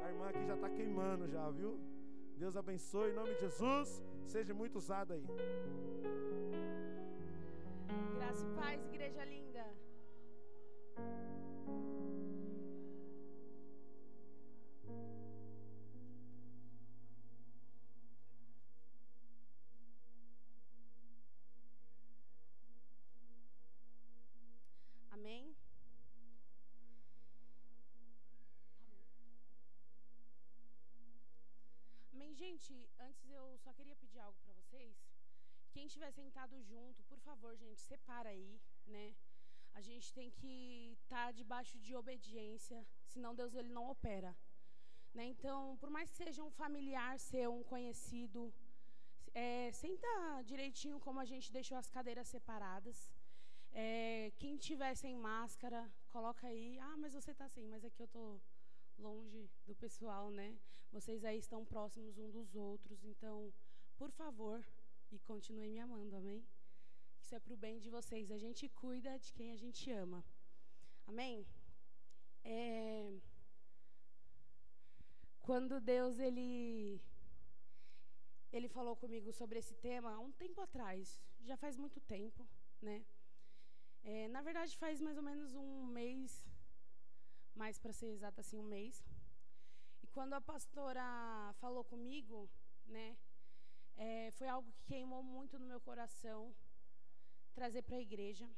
A 0.03 0.09
irmã 0.09 0.29
aqui 0.29 0.45
já 0.45 0.55
está 0.55 0.69
queimando 0.69 1.27
já, 1.27 1.49
viu? 1.49 1.79
Deus 2.37 2.55
abençoe 2.55 3.11
em 3.11 3.15
nome 3.15 3.33
de 3.35 3.41
Jesus. 3.41 4.03
Seja 4.25 4.53
muito 4.53 4.77
usado 4.77 5.13
aí. 5.13 5.25
Graça 8.15 8.45
e 8.45 8.55
paz, 8.55 8.85
igreja 8.85 9.23
linda. 9.25 9.65
Gente, 32.53 32.87
antes 32.99 33.27
eu 33.31 33.45
só 33.57 33.71
queria 33.73 33.95
pedir 33.95 34.19
algo 34.19 34.37
para 34.43 34.53
vocês. 34.53 34.95
Quem 35.71 35.85
estiver 35.87 36.11
sentado 36.11 36.61
junto, 36.61 37.01
por 37.11 37.19
favor, 37.27 37.55
gente, 37.57 37.81
separa 37.81 38.29
aí, 38.29 38.61
né? 38.85 39.15
A 39.73 39.81
gente 39.81 40.13
tem 40.13 40.29
que 40.29 40.53
estar 40.99 41.25
tá 41.25 41.31
debaixo 41.31 41.79
de 41.79 41.95
obediência, 41.95 42.85
senão 43.07 43.33
Deus 43.33 43.55
ele 43.55 43.69
não 43.77 43.89
opera. 43.89 44.31
Né? 45.15 45.25
Então, 45.33 45.75
por 45.77 45.89
mais 45.89 46.11
que 46.11 46.15
seja 46.23 46.43
um 46.43 46.51
familiar 46.51 47.19
seu, 47.19 47.51
um 47.51 47.63
conhecido, 47.63 48.53
é, 49.33 49.71
senta 49.71 50.43
direitinho 50.45 50.99
como 50.99 51.19
a 51.19 51.25
gente 51.25 51.51
deixou 51.51 51.77
as 51.79 51.89
cadeiras 51.89 52.27
separadas. 52.27 53.09
É, 53.71 54.31
quem 54.37 54.57
tiver 54.57 54.93
sem 54.93 55.15
máscara, 55.15 55.91
coloca 56.09 56.45
aí. 56.45 56.77
Ah, 56.77 56.97
mas 56.97 57.15
você 57.15 57.31
está 57.31 57.49
sem, 57.49 57.65
mas 57.67 57.83
aqui 57.83 58.03
eu 58.03 58.07
tô 58.09 58.39
longe 58.97 59.49
do 59.65 59.75
pessoal, 59.75 60.29
né? 60.31 60.57
Vocês 60.91 61.23
aí 61.23 61.39
estão 61.39 61.65
próximos 61.65 62.17
um 62.17 62.29
dos 62.29 62.55
outros, 62.55 63.03
então, 63.03 63.53
por 63.97 64.11
favor, 64.11 64.63
e 65.11 65.19
continue 65.19 65.69
me 65.69 65.79
amando, 65.79 66.15
amém? 66.15 66.45
Isso 67.19 67.33
é 67.35 67.39
para 67.39 67.53
o 67.53 67.57
bem 67.57 67.79
de 67.79 67.89
vocês. 67.89 68.31
A 68.31 68.37
gente 68.37 68.69
cuida 68.69 69.17
de 69.17 69.31
quem 69.33 69.51
a 69.51 69.55
gente 69.57 69.91
ama, 69.91 70.23
amém? 71.07 71.45
É... 72.43 73.19
Quando 75.41 75.81
Deus 75.81 76.19
ele 76.19 77.01
ele 78.51 78.67
falou 78.67 78.95
comigo 78.95 79.31
sobre 79.31 79.57
esse 79.59 79.73
tema 79.75 80.13
há 80.13 80.19
um 80.19 80.31
tempo 80.31 80.61
atrás, 80.61 81.19
já 81.41 81.57
faz 81.57 81.75
muito 81.75 81.99
tempo, 82.01 82.47
né? 82.81 83.03
É, 84.03 84.27
na 84.27 84.41
verdade, 84.41 84.77
faz 84.77 85.01
mais 85.01 85.17
ou 85.17 85.23
menos 85.23 85.55
um 85.55 85.85
mês 85.85 86.45
mais 87.55 87.79
para 87.79 87.93
ser 87.93 88.07
exata 88.07 88.41
assim, 88.41 88.57
um 88.57 88.63
mês. 88.63 89.03
E 90.01 90.07
quando 90.07 90.33
a 90.33 90.41
pastora 90.41 91.53
falou 91.61 91.83
comigo, 91.83 92.49
né, 92.85 93.17
é, 93.95 94.31
foi 94.31 94.47
algo 94.47 94.71
que 94.71 94.83
queimou 94.85 95.23
muito 95.23 95.57
no 95.59 95.65
meu 95.65 95.79
coração 95.79 96.53
trazer 97.53 97.83
para 97.83 97.97
a 97.97 98.01
igreja. 98.01 98.49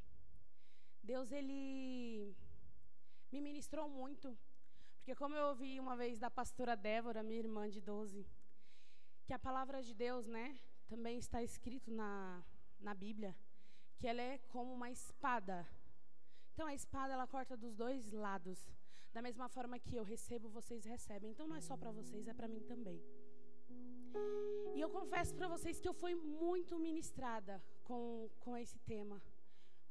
Deus 1.04 1.32
ele 1.32 2.36
me 3.32 3.42
ministrou 3.42 3.88
muito, 3.90 4.38
porque 4.98 5.14
como 5.16 5.36
eu 5.36 5.48
ouvi 5.48 5.80
uma 5.80 5.96
vez 5.96 6.18
da 6.18 6.32
pastora 6.32 6.76
Débora, 6.76 7.22
minha 7.22 7.40
irmã 7.40 7.70
de 7.70 7.82
12, 7.82 8.26
que 9.26 9.34
a 9.34 9.40
palavra 9.40 9.82
de 9.84 9.94
Deus, 9.94 10.26
né, 10.26 10.60
também 10.88 11.18
está 11.18 11.44
escrito 11.44 11.92
na, 11.92 12.44
na 12.80 12.94
Bíblia, 12.94 13.36
que 13.98 14.08
ela 14.08 14.22
é 14.22 14.38
como 14.50 14.74
uma 14.74 14.90
espada. 14.90 15.68
Então 16.54 16.68
a 16.68 16.74
espada 16.74 17.14
ela 17.14 17.28
corta 17.28 17.58
dos 17.58 17.76
dois 17.76 18.12
lados. 18.12 18.66
Da 19.16 19.22
mesma 19.22 19.48
forma 19.48 19.80
que 19.80 19.96
eu 19.96 20.04
recebo, 20.04 20.50
vocês 20.50 20.84
recebem. 20.84 21.32
Então 21.32 21.48
não 21.48 21.56
é 21.56 21.62
só 21.62 21.76
para 21.82 21.92
vocês, 22.00 22.28
é 22.28 22.34
para 22.34 22.50
mim 22.54 22.64
também. 22.72 23.02
E 24.76 24.82
eu 24.82 24.90
confesso 24.90 25.34
para 25.34 25.48
vocês 25.48 25.80
que 25.80 25.88
eu 25.88 25.94
fui 25.94 26.14
muito 26.14 26.78
ministrada 26.78 27.64
com, 27.86 28.30
com 28.42 28.58
esse 28.58 28.78
tema. 28.80 29.22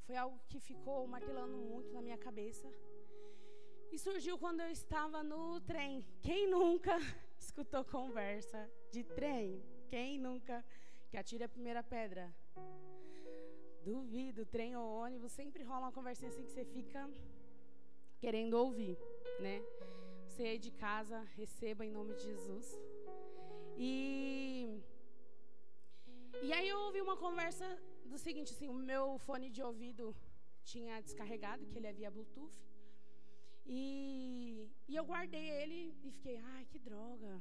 Foi 0.05 0.15
algo 0.15 0.39
que 0.47 0.59
ficou 0.59 1.07
martelando 1.07 1.57
muito 1.57 1.91
na 1.91 2.03
minha 2.03 2.19
cabeça. 2.19 2.71
E 3.91 3.97
surgiu 3.97 4.37
quando 4.37 4.59
eu 4.59 4.69
estava 4.69 5.23
no 5.23 5.59
trem. 5.61 6.05
Quem 6.21 6.45
nunca 6.47 6.95
escutou 7.45 7.83
conversa 7.83 8.69
de 8.91 9.03
trem? 9.03 9.59
Quem 9.87 10.19
nunca? 10.19 10.63
Que 11.09 11.17
atire 11.17 11.43
a 11.45 11.49
primeira 11.49 11.81
pedra. 11.81 12.31
duvido, 13.83 14.45
trem 14.45 14.75
ou 14.75 14.87
ônibus, 15.03 15.31
sempre 15.31 15.63
rola 15.63 15.87
uma 15.87 15.91
conversinha 15.91 16.29
assim 16.29 16.43
que 16.43 16.51
você 16.51 16.65
fica 16.65 17.09
querendo 18.25 18.55
ouvir, 18.65 18.97
né? 19.45 19.55
Você 20.27 20.43
aí 20.51 20.59
de 20.67 20.71
casa, 20.85 21.17
receba 21.39 21.81
em 21.85 21.91
nome 21.97 22.11
de 22.15 22.23
Jesus. 22.29 22.67
E 23.77 23.91
e 26.45 26.49
aí 26.55 26.67
eu 26.73 26.79
ouvi 26.85 27.01
uma 27.07 27.17
conversa 27.25 27.67
do 28.11 28.17
seguinte, 28.23 28.49
assim, 28.55 28.67
o 28.67 28.79
meu 28.91 29.03
fone 29.27 29.47
de 29.55 29.61
ouvido 29.69 30.05
tinha 30.71 31.03
descarregado, 31.07 31.67
que 31.67 31.77
ele 31.77 31.89
é 31.91 31.93
via 31.99 32.09
Bluetooth. 32.15 32.57
E, 33.77 33.81
e 34.89 34.95
eu 34.99 35.05
guardei 35.11 35.45
ele 35.59 35.79
e 36.03 36.09
fiquei, 36.17 36.37
ai, 36.55 36.63
que 36.71 36.79
droga. 36.79 37.31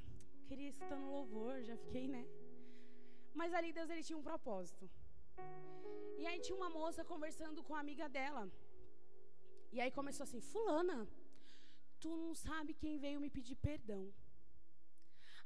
Queria 0.48 0.68
escutar 0.68 0.98
no 1.04 1.10
louvor, 1.16 1.54
já 1.70 1.78
fiquei, 1.84 2.06
né? 2.16 2.24
Mas 3.40 3.54
ali 3.54 3.72
Deus 3.72 3.88
ele 3.88 4.06
tinha 4.08 4.18
um 4.18 4.28
propósito. 4.30 4.84
E 6.20 6.26
aí 6.26 6.38
tinha 6.40 6.58
uma 6.60 6.70
moça 6.78 7.02
conversando 7.12 7.62
com 7.62 7.74
a 7.74 7.80
amiga 7.80 8.06
dela. 8.18 8.44
E 9.74 9.80
aí 9.82 9.90
começou 9.98 10.24
assim: 10.24 10.40
Fulana, 10.50 10.98
tu 12.02 12.10
não 12.24 12.32
sabe 12.46 12.80
quem 12.82 12.94
veio 13.04 13.22
me 13.24 13.30
pedir 13.36 13.56
perdão. 13.68 14.02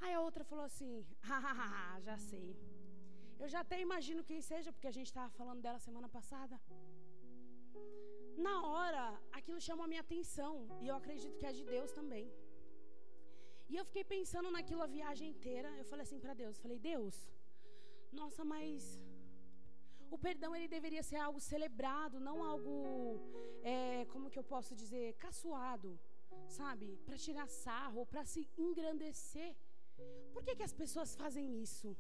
Aí 0.03 0.13
a 0.15 0.21
outra 0.27 0.45
falou 0.51 0.65
assim: 0.71 0.93
Hahaha, 1.29 2.01
já 2.09 2.17
sei. 2.31 2.49
Eu 3.43 3.49
já 3.53 3.61
até 3.65 3.77
imagino 3.87 4.27
quem 4.31 4.41
seja, 4.51 4.73
porque 4.75 4.91
a 4.91 4.97
gente 4.99 5.11
estava 5.13 5.31
falando 5.39 5.63
dela 5.65 5.87
semana 5.87 6.09
passada. 6.17 6.57
Na 8.47 8.55
hora, 8.73 9.05
aquilo 9.39 9.61
chamou 9.69 9.85
a 9.87 9.93
minha 9.93 10.05
atenção. 10.07 10.53
E 10.83 10.89
eu 10.91 10.97
acredito 11.01 11.39
que 11.41 11.49
é 11.51 11.53
de 11.59 11.65
Deus 11.75 11.91
também. 11.99 12.27
E 13.71 13.77
eu 13.81 13.85
fiquei 13.89 14.05
pensando 14.17 14.51
naquilo 14.57 14.83
a 14.83 14.95
viagem 14.99 15.29
inteira. 15.35 15.71
Eu 15.81 15.87
falei 15.93 16.05
assim 16.07 16.21
para 16.25 16.35
Deus: 16.43 16.61
falei, 16.67 16.79
Deus, 16.93 17.17
nossa, 18.21 18.45
mas 18.55 18.83
o 20.11 20.19
perdão 20.27 20.55
ele 20.57 20.69
deveria 20.77 21.03
ser 21.03 21.17
algo 21.27 21.41
celebrado, 21.41 22.21
não 22.29 22.37
algo, 22.51 22.75
é, 23.63 24.05
como 24.13 24.31
que 24.31 24.39
eu 24.39 24.47
posso 24.55 24.75
dizer, 24.83 25.15
caçoado, 25.25 25.91
sabe? 26.59 26.89
Para 27.07 27.19
tirar 27.27 27.49
sarro, 27.49 28.07
para 28.07 28.25
se 28.25 28.49
engrandecer. 28.57 29.51
Por 30.33 30.43
que, 30.45 30.57
que 30.57 30.67
as 30.69 30.73
pessoas 30.83 31.15
fazem 31.23 31.47
isso? 31.67 31.97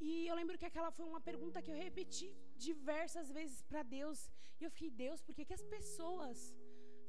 E 0.00 0.26
eu 0.28 0.34
lembro 0.40 0.58
que 0.60 0.68
aquela 0.70 0.90
foi 0.96 1.06
uma 1.12 1.20
pergunta 1.20 1.62
que 1.62 1.70
eu 1.70 1.80
repeti 1.86 2.28
diversas 2.56 3.30
vezes 3.38 3.62
para 3.62 3.82
Deus. 3.82 4.30
E 4.60 4.64
eu 4.64 4.70
fiquei, 4.70 4.90
Deus, 4.90 5.22
por 5.22 5.34
que, 5.34 5.44
que 5.44 5.58
as 5.60 5.64
pessoas 5.74 6.54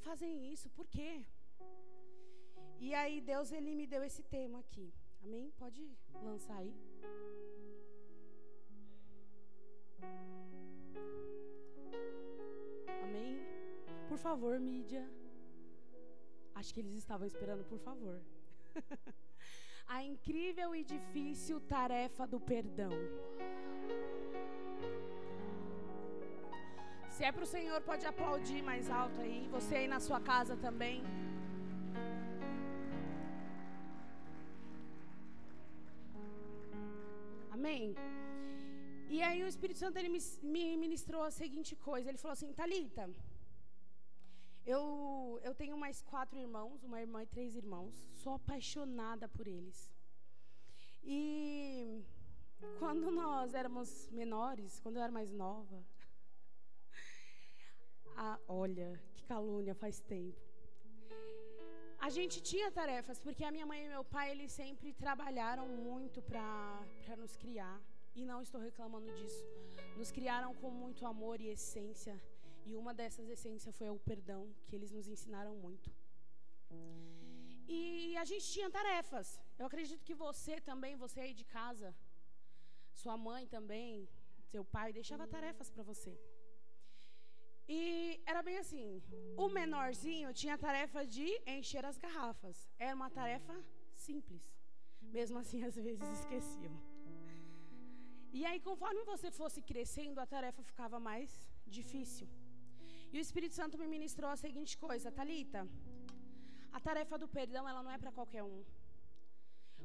fazem 0.08 0.52
isso? 0.52 0.70
Por 0.72 0.88
quê? 0.88 1.26
E 2.80 2.94
aí 2.94 3.20
Deus 3.22 3.52
ele 3.52 3.76
me 3.76 3.86
deu 3.86 4.04
esse 4.04 4.24
tema 4.24 4.60
aqui. 4.60 4.88
Amém? 5.24 5.52
Pode 5.58 5.82
lançar 6.24 6.58
aí. 6.58 6.74
Amém? 13.04 13.40
Por 14.08 14.18
favor, 14.18 14.60
mídia. 14.60 15.08
Acho 16.56 16.74
que 16.74 16.80
eles 16.82 16.94
estavam 16.94 17.26
esperando, 17.26 17.64
por 17.64 17.80
favor. 17.80 18.20
A 19.88 20.04
incrível 20.04 20.76
e 20.76 20.84
difícil 20.84 21.60
tarefa 21.62 22.28
do 22.28 22.40
perdão. 22.40 22.92
Se 27.10 27.24
é 27.24 27.32
para 27.32 27.44
o 27.44 27.46
Senhor, 27.46 27.82
pode 27.82 28.06
aplaudir 28.06 28.62
mais 28.62 28.90
alto 28.90 29.20
aí. 29.20 29.48
Você 29.52 29.76
aí 29.76 29.88
na 29.88 30.00
sua 30.00 30.20
casa 30.22 30.56
também. 30.56 31.04
Amém. 37.52 37.96
E 39.16 39.24
aí 39.28 39.40
o 39.44 39.48
Espírito 39.54 39.80
Santo 39.80 39.98
ele 39.98 40.10
me 40.56 40.78
ministrou 40.78 41.24
a 41.24 41.32
seguinte 41.32 41.76
coisa. 41.76 42.10
Ele 42.10 42.22
falou 42.24 42.34
assim, 42.34 42.52
Talita, 42.54 43.10
eu, 44.74 45.40
eu 45.48 45.54
tenho 45.62 45.76
mais 45.84 45.98
quatro 46.12 46.38
irmãos, 46.38 46.84
uma 46.84 47.00
irmã 47.06 47.24
e 47.24 47.32
três 47.36 47.56
irmãos. 47.56 47.96
Sou 48.22 48.34
apaixonada 48.36 49.28
por 49.28 49.48
eles. 49.48 49.80
E 51.04 52.04
quando 52.78 53.10
nós 53.10 53.56
éramos 53.56 53.90
menores, 54.12 54.80
quando 54.80 54.98
eu 54.98 55.04
era 55.08 55.12
mais 55.20 55.32
nova, 55.32 55.84
ah, 58.16 58.40
olha, 58.48 58.90
que 59.16 59.24
calúnia 59.26 59.74
faz 59.74 60.00
tempo. 60.02 60.40
A 61.98 62.10
gente 62.12 62.42
tinha 62.42 62.72
tarefas, 62.72 63.20
porque 63.20 63.44
a 63.44 63.52
minha 63.52 63.66
mãe 63.66 63.86
e 63.86 63.90
meu 63.90 64.04
pai, 64.04 64.32
eles 64.32 64.52
sempre 64.52 64.94
trabalharam 64.94 65.68
muito 65.68 66.22
para 66.22 67.16
nos 67.18 67.36
criar. 67.36 67.78
E 68.16 68.26
não 68.26 68.42
estou 68.42 68.62
reclamando 68.62 69.12
disso. 69.14 69.44
Nos 69.98 70.12
criaram 70.12 70.54
com 70.56 70.70
muito 70.70 71.06
amor 71.06 71.40
e 71.42 71.48
essência. 71.48 72.16
E 72.66 72.76
uma 72.76 72.94
dessas 72.94 73.28
essências 73.30 73.78
foi 73.78 73.90
o 73.90 74.00
perdão, 74.00 74.54
que 74.68 74.76
eles 74.76 74.92
nos 74.92 75.08
ensinaram 75.08 75.56
muito. 75.56 75.90
E 77.68 78.16
a 78.18 78.26
gente 78.26 78.46
tinha 78.54 78.70
tarefas. 78.70 79.40
Eu 79.58 79.66
acredito 79.66 80.04
que 80.04 80.16
você 80.16 80.60
também, 80.60 80.96
você 80.96 81.20
aí 81.22 81.34
de 81.34 81.46
casa, 81.46 81.96
sua 82.94 83.16
mãe 83.16 83.46
também, 83.48 84.10
seu 84.52 84.64
pai, 84.66 84.92
deixava 84.92 85.28
tarefas 85.28 85.70
para 85.70 85.84
você. 85.84 86.14
E 87.68 88.20
era 88.26 88.42
bem 88.42 88.58
assim: 88.58 89.02
o 89.38 89.48
menorzinho 89.48 90.34
tinha 90.34 90.56
a 90.56 90.58
tarefa 90.58 91.06
de 91.06 91.28
encher 91.46 91.86
as 91.86 91.98
garrafas. 91.98 92.68
Era 92.80 92.96
uma 92.96 93.10
tarefa 93.12 93.56
simples. 93.96 94.44
Mesmo 95.02 95.38
assim, 95.38 95.64
às 95.64 95.76
vezes 95.76 96.08
esqueciam. 96.20 96.89
E 98.32 98.46
aí, 98.46 98.60
conforme 98.60 99.04
você 99.04 99.30
fosse 99.32 99.60
crescendo, 99.62 100.20
a 100.20 100.26
tarefa 100.26 100.62
ficava 100.62 101.00
mais 101.00 101.30
difícil. 101.66 102.28
E 103.12 103.18
o 103.18 103.24
Espírito 103.26 103.56
Santo 103.56 103.78
me 103.82 103.88
ministrou 103.88 104.30
a 104.32 104.36
seguinte 104.36 104.78
coisa, 104.78 105.12
Talita. 105.12 105.68
A 106.72 106.80
tarefa 106.80 107.18
do 107.18 107.28
perdão, 107.28 107.68
ela 107.68 107.82
não 107.82 107.92
é 107.92 107.98
para 107.98 108.12
qualquer 108.12 108.44
um. 108.44 108.64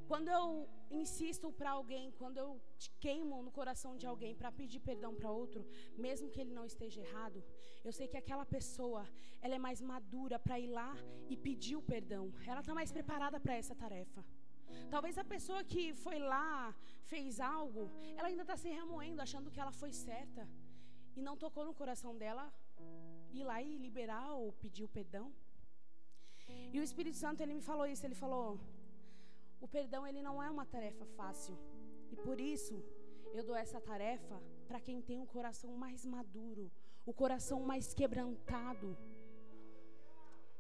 Quando 0.07 0.29
eu 0.29 0.69
insisto 0.91 1.51
para 1.59 1.71
alguém, 1.71 2.11
quando 2.21 2.37
eu 2.37 2.61
queimo 3.01 3.43
no 3.43 3.51
coração 3.51 3.97
de 3.97 4.07
alguém 4.07 4.35
para 4.35 4.53
pedir 4.53 4.81
perdão 4.81 5.15
para 5.15 5.31
outro, 5.31 5.67
mesmo 5.97 6.31
que 6.31 6.41
ele 6.43 6.53
não 6.53 6.67
esteja 6.67 7.01
errado, 7.01 7.43
eu 7.83 7.93
sei 7.93 8.07
que 8.07 8.19
aquela 8.19 8.45
pessoa, 8.45 9.09
ela 9.41 9.55
é 9.55 9.59
mais 9.59 9.81
madura 9.81 10.39
para 10.39 10.61
ir 10.61 10.67
lá 10.67 10.95
e 11.31 11.37
pedir 11.37 11.77
o 11.77 11.83
perdão. 11.83 12.33
Ela 12.47 12.61
está 12.61 12.75
mais 12.75 12.93
preparada 12.93 13.41
para 13.41 13.57
essa 13.57 13.75
tarefa. 13.75 14.23
Talvez 14.91 15.17
a 15.19 15.25
pessoa 15.25 15.63
que 15.65 15.93
foi 16.05 16.19
lá, 16.19 16.75
fez 17.13 17.41
algo, 17.41 17.91
ela 18.17 18.29
ainda 18.29 18.43
está 18.43 18.57
se 18.57 18.69
remoendo, 18.69 19.21
achando 19.21 19.51
que 19.51 19.61
ela 19.61 19.73
foi 19.73 19.93
certa 19.93 20.49
e 21.17 21.23
não 21.23 21.37
tocou 21.37 21.65
no 21.65 21.75
coração 21.75 22.17
dela 22.17 22.53
ir 23.33 23.45
lá 23.45 23.63
e 23.63 23.77
liberar 23.79 24.33
ou 24.35 24.53
pedir 24.53 24.85
o 24.85 24.89
perdão. 24.89 25.33
E 26.73 26.79
o 26.79 26.83
Espírito 26.83 27.17
Santo 27.17 27.43
ele 27.43 27.55
me 27.55 27.61
falou 27.61 27.87
isso, 27.87 28.05
ele 28.07 28.15
falou: 28.15 28.59
o 29.61 29.69
perdão 29.69 30.07
ele 30.07 30.23
não 30.23 30.43
é 30.43 30.51
uma 30.51 30.67
tarefa 30.67 31.05
fácil. 31.19 31.57
E 32.13 32.17
por 32.17 32.41
isso 32.41 32.83
eu 33.33 33.45
dou 33.45 33.57
essa 33.57 33.81
tarefa 33.81 34.41
para 34.69 34.81
quem 34.81 35.01
tem 35.01 35.19
um 35.21 35.27
coração 35.27 35.71
mais 35.85 36.05
maduro, 36.05 36.71
o 37.05 37.13
coração 37.13 37.61
mais 37.61 37.93
quebrantado. 37.93 38.97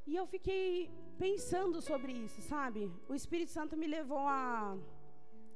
E 0.07 0.14
eu 0.20 0.26
fiquei 0.26 0.90
pensando 1.18 1.80
sobre 1.80 2.12
isso, 2.12 2.40
sabe? 2.42 2.92
O 3.09 3.14
Espírito 3.14 3.50
Santo 3.50 3.76
me 3.76 3.86
levou 3.86 4.18
a, 4.18 4.76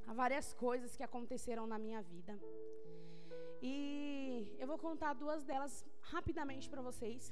a 0.07 0.13
várias 0.13 0.53
coisas 0.53 0.95
que 0.97 1.03
aconteceram 1.03 1.67
na 1.67 1.77
minha 1.77 2.01
vida. 2.01 2.33
E 3.61 4.55
eu 4.57 4.67
vou 4.71 4.77
contar 4.77 5.13
duas 5.13 5.43
delas 5.43 5.85
rapidamente 6.01 6.67
para 6.69 6.81
vocês. 6.81 7.31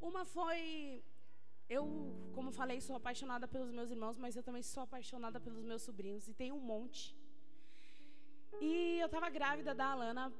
Uma 0.00 0.24
foi 0.24 1.02
eu, 1.68 1.84
como 2.34 2.50
falei, 2.50 2.80
sou 2.80 2.96
apaixonada 2.96 3.46
pelos 3.46 3.70
meus 3.70 3.90
irmãos, 3.90 4.18
mas 4.18 4.36
eu 4.36 4.42
também 4.42 4.62
sou 4.62 4.82
apaixonada 4.82 5.38
pelos 5.38 5.64
meus 5.70 5.82
sobrinhos 5.82 6.26
e 6.26 6.34
tenho 6.34 6.56
um 6.56 6.64
monte. 6.72 7.16
E 8.60 8.98
eu 9.00 9.06
estava 9.06 9.28
grávida 9.30 9.74
da 9.74 9.86
Alana, 9.92 10.32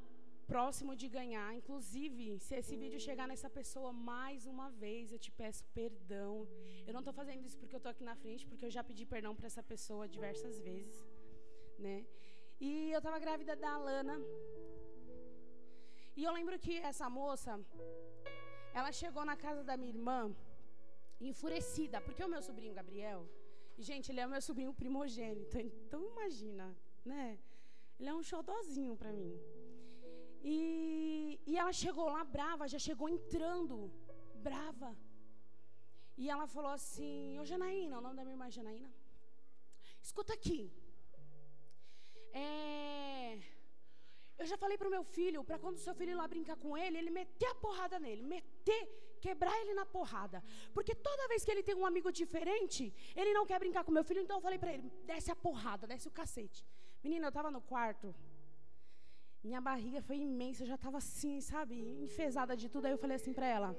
próximo 0.53 0.93
de 1.03 1.09
ganhar. 1.19 1.49
Inclusive, 1.61 2.25
se 2.47 2.53
esse 2.61 2.75
vídeo 2.83 3.01
chegar 3.09 3.27
nessa 3.33 3.49
pessoa 3.59 3.91
mais 4.13 4.47
uma 4.53 4.69
vez, 4.83 5.05
eu 5.15 5.21
te 5.25 5.31
peço 5.41 5.63
perdão. 5.81 6.33
Eu 6.87 6.93
não 6.97 7.03
estou 7.05 7.15
fazendo 7.21 7.45
isso 7.49 7.59
porque 7.61 7.77
eu 7.77 7.83
estou 7.83 7.93
aqui 7.95 8.05
na 8.11 8.17
frente, 8.23 8.47
porque 8.51 8.67
eu 8.67 8.75
já 8.77 8.83
pedi 8.89 9.05
perdão 9.15 9.33
para 9.39 9.47
essa 9.51 9.65
pessoa 9.73 10.11
diversas 10.17 10.57
vezes, 10.69 10.99
né? 11.87 11.97
E 12.67 12.71
eu 12.95 13.01
estava 13.03 13.19
grávida 13.25 13.55
da 13.63 13.71
Alana. 13.77 14.17
E 16.19 16.23
eu 16.29 16.33
lembro 16.39 16.59
que 16.65 16.75
essa 16.91 17.09
moça, 17.21 17.53
ela 18.79 18.93
chegou 19.01 19.25
na 19.31 19.37
casa 19.47 19.63
da 19.71 19.77
minha 19.81 19.95
irmã 19.97 20.21
enfurecida, 21.31 21.99
porque 22.07 22.23
o 22.29 22.33
meu 22.35 22.43
sobrinho 22.49 22.75
Gabriel, 22.81 23.21
e 23.79 23.83
gente, 23.91 24.07
ele 24.13 24.21
é 24.21 24.27
o 24.27 24.35
meu 24.35 24.43
sobrinho 24.49 24.75
primogênito, 24.83 25.57
então 25.69 26.01
imagina, 26.13 26.67
né? 27.13 27.25
Ele 27.99 28.11
é 28.13 28.15
um 28.21 28.25
xodózinho 28.31 28.95
para 29.03 29.13
mim. 29.21 29.33
E, 30.43 31.41
e 31.47 31.57
ela 31.57 31.73
chegou 31.73 32.07
lá 32.07 32.25
brava, 32.25 32.67
já 32.75 32.79
chegou 32.79 33.09
entrando, 33.09 33.93
brava. 34.47 34.97
E 36.17 36.29
ela 36.29 36.47
falou 36.47 36.73
assim: 36.73 37.39
Ô 37.41 37.45
Janaína, 37.45 37.99
o 37.99 38.01
nome 38.01 38.17
da 38.17 38.25
minha 38.25 38.35
irmã 38.35 38.47
é 38.49 38.51
Janaína. 38.51 38.91
Escuta 40.03 40.33
aqui. 40.35 40.61
É, 42.33 43.39
Eu 44.39 44.47
já 44.47 44.57
falei 44.63 44.77
pro 44.77 44.91
meu 44.91 45.05
filho, 45.05 45.45
para 45.45 45.59
quando 45.63 45.77
o 45.77 45.85
seu 45.87 45.95
filho 45.95 46.13
ir 46.13 46.15
lá 46.21 46.27
brincar 46.27 46.57
com 46.57 46.77
ele, 46.77 46.99
ele 46.99 47.11
meter 47.11 47.49
a 47.51 47.55
porrada 47.55 47.99
nele, 48.05 48.23
meter, 48.23 48.81
quebrar 49.21 49.57
ele 49.61 49.75
na 49.75 49.85
porrada. 49.87 50.43
Porque 50.75 50.95
toda 51.09 51.29
vez 51.29 51.45
que 51.45 51.53
ele 51.53 51.63
tem 51.63 51.77
um 51.77 51.87
amigo 51.87 52.11
diferente, 52.11 52.93
ele 53.15 53.33
não 53.33 53.47
quer 53.47 53.59
brincar 53.61 53.85
com 53.85 53.93
meu 53.93 54.03
filho, 54.03 54.21
então 54.21 54.39
eu 54.39 54.41
falei 54.47 54.59
para 54.59 54.73
ele, 54.73 54.91
desce 55.05 55.31
a 55.31 55.37
porrada, 55.37 55.87
desce 55.87 56.09
o 56.09 56.11
cacete. 56.11 56.65
Menina, 57.05 57.29
eu 57.29 57.33
tava 57.33 57.51
no 57.51 57.61
quarto, 57.61 58.13
minha 59.43 59.61
barriga 59.61 60.01
foi 60.01 60.17
imensa, 60.17 60.63
eu 60.63 60.67
já 60.67 60.79
tava 60.79 60.99
assim, 60.99 61.41
sabe, 61.41 61.75
enfesada 62.07 62.57
de 62.57 62.69
tudo. 62.69 62.87
Aí 62.87 62.93
eu 62.93 62.99
falei 62.99 63.17
assim 63.17 63.33
para 63.33 63.47
ela. 63.47 63.77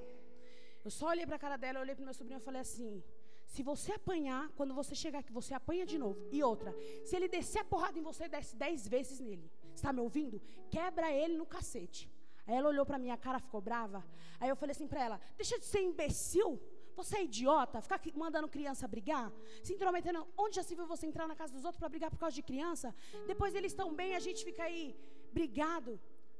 Eu 0.84 0.90
só 0.90 1.08
olhei 1.08 1.26
para 1.26 1.36
a 1.36 1.38
cara 1.38 1.56
dela, 1.56 1.80
olhei 1.80 1.94
pro 1.94 2.04
meu 2.04 2.12
sobrinho 2.12 2.38
e 2.38 2.48
falei 2.48 2.60
assim: 2.60 3.02
se 3.46 3.62
você 3.62 3.92
apanhar, 3.92 4.50
quando 4.56 4.74
você 4.74 4.94
chegar 4.94 5.20
aqui, 5.20 5.32
você 5.32 5.54
apanha 5.54 5.86
de 5.86 5.98
novo. 5.98 6.18
E 6.30 6.42
outra, 6.42 6.74
se 7.04 7.16
ele 7.16 7.28
descer 7.28 7.60
a 7.60 7.64
porrada 7.64 7.98
em 7.98 8.02
você, 8.02 8.28
desce 8.28 8.54
dez 8.56 8.86
vezes 8.86 9.20
nele. 9.20 9.50
Está 9.74 9.92
me 9.92 10.00
ouvindo? 10.00 10.40
Quebra 10.70 11.10
ele 11.12 11.36
no 11.36 11.46
cacete. 11.46 12.10
Aí 12.46 12.54
ela 12.54 12.68
olhou 12.68 12.84
para 12.84 12.98
minha 12.98 13.16
cara, 13.16 13.38
ficou 13.38 13.60
brava. 13.60 14.04
Aí 14.38 14.48
eu 14.48 14.56
falei 14.56 14.72
assim 14.72 14.86
para 14.86 15.02
ela: 15.02 15.20
deixa 15.36 15.58
de 15.58 15.64
ser 15.64 15.80
imbecil. 15.80 16.60
Você 16.96 17.16
é 17.16 17.24
idiota? 17.24 17.80
Ficar 17.80 18.00
mandando 18.14 18.48
criança 18.48 18.86
brigar? 18.86 19.32
Se 19.62 19.72
intrometendo? 19.72 20.28
Onde 20.36 20.56
já 20.56 20.62
se 20.62 20.74
viu 20.76 20.86
você 20.86 21.06
entrar 21.06 21.26
na 21.26 21.34
casa 21.34 21.52
dos 21.52 21.64
outros 21.64 21.80
para 21.80 21.88
brigar 21.88 22.08
por 22.08 22.18
causa 22.18 22.34
de 22.34 22.42
criança? 22.42 22.94
Depois 23.26 23.54
eles 23.54 23.72
estão 23.72 23.92
bem, 23.92 24.14
a 24.14 24.20
gente 24.20 24.44
fica 24.44 24.62
aí 24.62 24.96
brigado. 25.38 25.92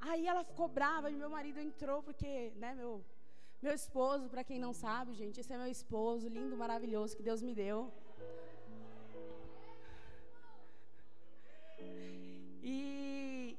Aí 0.09 0.23
ela 0.31 0.43
ficou 0.49 0.67
brava 0.79 1.07
e 1.11 1.15
meu 1.23 1.29
marido 1.37 1.59
entrou, 1.67 1.99
porque, 2.07 2.31
né, 2.63 2.71
meu, 2.81 2.93
meu 3.65 3.73
esposo, 3.81 4.29
para 4.33 4.43
quem 4.49 4.59
não 4.65 4.73
sabe, 4.85 5.19
gente, 5.21 5.39
esse 5.41 5.53
é 5.53 5.57
meu 5.61 5.71
esposo, 5.77 6.33
lindo, 6.37 6.61
maravilhoso, 6.63 7.15
que 7.17 7.27
Deus 7.29 7.41
me 7.47 7.53
deu. 7.63 7.79
E, 12.73 13.57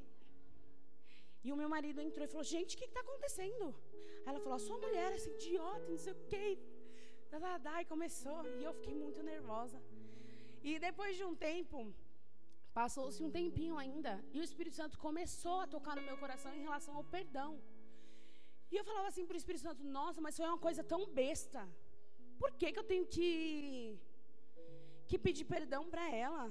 e 1.44 1.52
o 1.54 1.58
meu 1.60 1.68
marido 1.74 2.00
entrou 2.06 2.24
e 2.26 2.32
falou: 2.34 2.46
Gente, 2.54 2.74
o 2.74 2.78
que 2.78 2.88
está 2.92 3.02
acontecendo? 3.06 3.66
Aí 4.24 4.30
ela 4.32 4.40
falou: 4.44 4.56
A 4.60 4.64
sua 4.68 4.78
mulher, 4.84 5.10
essa 5.12 5.30
idiota, 5.36 5.86
não 5.94 6.00
sei 6.06 6.12
o 6.12 6.22
quê. 6.32 6.46
Da, 7.30 7.38
da, 7.44 7.52
da, 7.66 7.74
e 7.82 7.86
começou. 7.94 8.38
E 8.58 8.64
eu 8.68 8.72
fiquei 8.78 8.94
muito 9.04 9.22
nervosa. 9.32 9.78
E 10.68 10.78
depois 10.88 11.12
de 11.18 11.24
um 11.30 11.34
tempo, 11.50 11.78
passou-se 12.78 13.20
um 13.26 13.30
tempinho 13.38 13.76
ainda, 13.82 14.12
e 14.34 14.38
o 14.40 14.46
Espírito 14.48 14.76
Santo 14.80 14.96
começou 15.04 15.56
a 15.60 15.68
tocar 15.74 15.94
no 15.98 16.04
meu 16.08 16.16
coração 16.22 16.50
em 16.56 16.64
relação 16.66 16.94
ao 16.98 17.04
perdão. 17.14 17.50
E 18.70 18.74
eu 18.80 18.84
falava 18.88 19.08
assim 19.10 19.24
para 19.28 19.36
o 19.38 19.42
Espírito 19.42 19.64
Santo: 19.68 19.82
Nossa, 19.98 20.20
mas 20.24 20.36
foi 20.40 20.46
uma 20.52 20.62
coisa 20.66 20.82
tão 20.92 21.00
besta. 21.20 21.62
Por 22.40 22.50
que, 22.58 22.72
que 22.72 22.80
eu 22.82 22.88
tenho 22.90 23.06
que, 23.14 23.30
que 25.08 25.18
pedir 25.26 25.46
perdão 25.54 25.82
para 25.92 26.06
ela? 26.24 26.44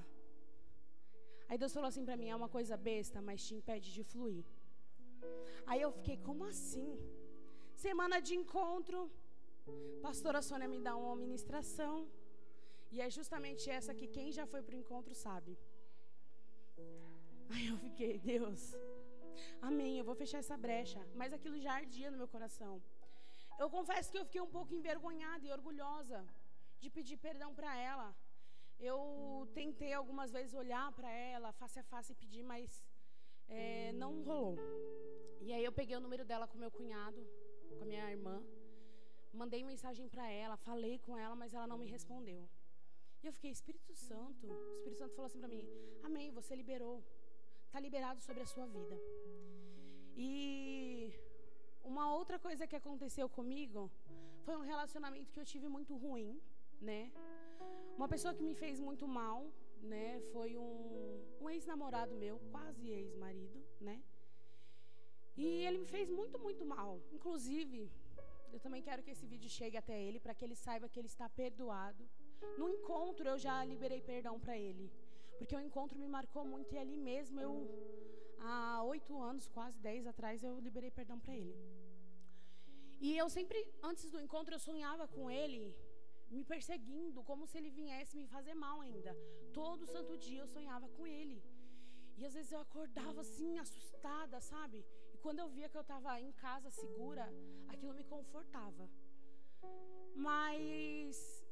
Aí 1.48 1.58
Deus 1.64 1.76
falou 1.78 1.90
assim 1.92 2.06
para 2.08 2.18
mim: 2.22 2.30
é 2.30 2.42
uma 2.42 2.52
coisa 2.58 2.76
besta, 2.90 3.22
mas 3.28 3.46
te 3.48 3.54
impede 3.60 3.90
de 3.98 4.04
fluir. 4.12 4.46
Aí 5.70 5.82
eu 5.86 5.92
fiquei: 6.00 6.18
como 6.30 6.44
assim? 6.54 6.90
Semana 7.86 8.20
de 8.28 8.36
encontro, 8.42 9.00
pastora 10.08 10.42
Sônia 10.50 10.72
me 10.76 10.82
dá 10.90 10.96
uma 11.06 11.16
ministração. 11.24 11.96
E 12.96 13.00
é 13.06 13.10
justamente 13.20 13.64
essa 13.78 13.94
que 14.00 14.08
quem 14.18 14.28
já 14.40 14.46
foi 14.52 14.62
para 14.66 14.76
o 14.76 14.82
encontro 14.84 15.14
sabe. 15.28 15.54
Aí 17.54 17.68
eu 17.68 17.78
fiquei: 17.78 18.18
Deus, 18.18 18.76
amém, 19.62 19.98
eu 20.00 20.06
vou 20.06 20.16
fechar 20.16 20.40
essa 20.40 20.58
brecha. 20.58 21.02
Mas 21.14 21.34
aquilo 21.34 21.60
já 21.60 21.74
ardia 21.74 22.12
no 22.12 22.18
meu 22.18 22.28
coração. 22.28 22.82
Eu 23.58 23.70
confesso 23.70 24.12
que 24.12 24.18
eu 24.18 24.26
fiquei 24.26 24.42
um 24.42 24.54
pouco 24.58 24.74
envergonhada 24.74 25.46
e 25.46 25.52
orgulhosa 25.52 26.26
de 26.82 26.90
pedir 26.90 27.18
perdão 27.18 27.54
para 27.54 27.72
ela. 27.78 28.14
Eu 28.80 29.02
tentei 29.54 29.94
algumas 29.94 30.32
vezes 30.32 30.54
olhar 30.54 30.92
para 30.92 31.10
ela 31.10 31.54
face 31.54 31.80
a 31.80 31.84
face 31.84 32.12
e 32.12 32.16
pedir, 32.16 32.44
mas 32.44 32.84
é, 33.48 33.94
não 33.94 34.12
rolou. 34.24 34.58
E 35.40 35.54
aí 35.54 35.64
eu 35.64 35.72
peguei 35.72 35.96
o 35.96 36.02
número 36.02 36.26
dela 36.26 36.48
com 36.48 36.58
meu 36.58 36.72
cunhado, 36.72 37.22
com 37.78 37.84
a 37.84 37.86
minha 37.86 38.10
irmã, 38.12 38.44
mandei 39.36 39.64
mensagem 39.64 40.08
para 40.10 40.30
ela, 40.30 40.58
falei 40.58 40.98
com 41.00 41.18
ela, 41.18 41.36
mas 41.36 41.54
ela 41.54 41.68
não 41.68 41.78
me 41.78 41.86
respondeu. 41.86 42.50
E 43.22 43.28
eu 43.28 43.34
fiquei, 43.34 43.52
Espírito 43.52 43.94
Santo. 43.94 44.48
O 44.48 44.74
Espírito 44.74 45.00
Santo 45.00 45.16
falou 45.16 45.28
assim 45.28 45.40
para 45.40 45.48
mim: 45.48 45.68
Amém, 46.04 46.32
você 46.32 46.56
liberou. 46.56 47.04
Está 47.76 47.84
liberado 47.90 48.22
sobre 48.22 48.42
a 48.42 48.46
sua 48.46 48.66
vida. 48.66 48.98
E 50.16 51.12
uma 51.84 52.06
outra 52.18 52.38
coisa 52.40 52.66
que 52.66 52.78
aconteceu 52.82 53.28
comigo 53.28 53.92
foi 54.46 54.56
um 54.56 54.62
relacionamento 54.62 55.34
que 55.34 55.42
eu 55.42 55.48
tive 55.54 55.68
muito 55.68 55.94
ruim, 56.04 56.40
né? 56.80 57.12
Uma 57.98 58.08
pessoa 58.08 58.34
que 58.34 58.42
me 58.50 58.56
fez 58.56 58.80
muito 58.80 59.06
mal, 59.06 59.52
né? 59.82 60.22
Foi 60.32 60.56
um, 60.56 60.72
um 61.42 61.50
ex-namorado 61.50 62.16
meu, 62.16 62.40
quase 62.54 62.90
ex-marido, 62.90 63.62
né? 63.82 64.02
E 65.36 65.46
ele 65.68 65.80
me 65.80 65.90
fez 65.96 66.10
muito, 66.10 66.40
muito 66.40 66.66
mal. 66.66 67.02
Inclusive, 67.12 67.92
eu 68.54 68.60
também 68.62 68.82
quero 68.82 69.04
que 69.04 69.12
esse 69.12 69.26
vídeo 69.26 69.50
chegue 69.50 69.76
até 69.76 70.02
ele 70.02 70.22
para 70.22 70.34
que 70.34 70.46
ele 70.46 70.56
saiba 70.56 70.88
que 70.88 70.98
ele 70.98 71.12
está 71.16 71.28
perdoado. 71.28 72.08
No 72.58 72.70
encontro 72.70 73.28
eu 73.28 73.38
já 73.38 73.66
liberei 73.66 74.00
perdão 74.00 74.40
para 74.40 74.58
ele, 74.58 74.90
porque 75.38 75.56
o 75.56 75.62
encontro 75.68 75.98
me 76.00 76.08
marcou 76.08 76.44
muito 76.46 76.74
e 76.74 76.78
ali 76.78 76.98
mesmo 76.98 77.40
eu 77.40 77.54
há 78.40 78.84
oito 78.84 79.22
anos, 79.22 79.48
quase 79.48 79.78
dez 79.80 80.06
atrás, 80.06 80.44
eu 80.44 80.60
liberei 80.60 80.92
perdão 80.92 81.20
para 81.20 81.36
ele. 81.36 81.56
E 83.00 83.18
eu 83.18 83.28
sempre, 83.30 83.60
antes 83.84 84.10
do 84.10 84.20
encontro, 84.20 84.54
eu 84.56 84.60
sonhava 84.60 85.08
com 85.08 85.30
ele 85.30 85.76
me 86.30 86.44
perseguindo, 86.44 87.24
como 87.24 87.46
se 87.46 87.58
ele 87.58 87.70
viesse 87.70 88.18
me 88.18 88.28
fazer 88.28 88.54
mal 88.54 88.82
ainda. 88.82 89.16
Todo 89.54 89.86
santo 89.86 90.18
dia 90.18 90.42
eu 90.42 90.48
sonhava 90.48 90.88
com 90.90 91.06
ele. 91.06 91.42
E 92.18 92.26
às 92.26 92.34
vezes 92.34 92.52
eu 92.52 92.60
acordava 92.60 93.22
assim, 93.22 93.60
assustada, 93.60 94.40
sabe? 94.40 94.86
E 95.14 95.18
quando 95.18 95.40
eu 95.40 95.50
via 95.50 95.70
que 95.70 95.78
eu 95.78 95.82
estava 95.82 96.20
em 96.20 96.32
casa 96.32 96.70
segura, 96.70 97.28
aquilo 97.68 97.94
me 97.94 98.04
confortava. 98.04 98.90
Mas 100.16 101.45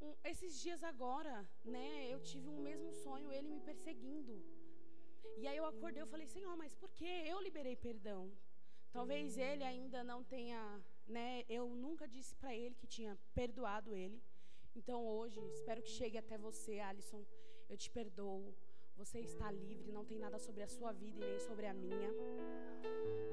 um, 0.00 0.14
esses 0.24 0.60
dias 0.60 0.82
agora, 0.82 1.48
né, 1.64 2.08
eu 2.12 2.20
tive 2.20 2.48
um 2.48 2.60
mesmo 2.60 2.92
sonho, 2.92 3.32
ele 3.32 3.48
me 3.48 3.60
perseguindo. 3.60 4.42
E 5.36 5.46
aí 5.46 5.56
eu 5.56 5.66
acordei, 5.66 6.02
eu 6.02 6.06
falei, 6.06 6.26
Senhor, 6.26 6.56
mas 6.56 6.74
por 6.74 6.90
que 6.90 7.04
eu 7.04 7.40
liberei 7.40 7.76
perdão? 7.76 8.30
Talvez 8.92 9.38
ele 9.38 9.64
ainda 9.64 10.02
não 10.02 10.22
tenha 10.24 10.60
né, 11.10 11.44
eu 11.48 11.68
nunca 11.74 12.06
disse 12.06 12.34
para 12.36 12.54
ele 12.54 12.74
que 12.74 12.86
tinha 12.86 13.18
perdoado 13.34 13.94
ele. 13.94 14.22
Então 14.74 15.04
hoje, 15.04 15.40
espero 15.52 15.82
que 15.82 15.90
chegue 15.90 16.16
até 16.16 16.38
você, 16.38 16.78
Alisson. 16.78 17.22
Eu 17.68 17.76
te 17.76 17.90
perdoo. 17.90 18.54
Você 18.96 19.18
está 19.20 19.50
livre, 19.50 19.90
não 19.92 20.04
tem 20.04 20.18
nada 20.18 20.38
sobre 20.38 20.62
a 20.62 20.68
sua 20.68 20.92
vida 20.92 21.18
e 21.18 21.30
nem 21.30 21.40
sobre 21.40 21.66
a 21.66 21.74
minha. 21.74 22.10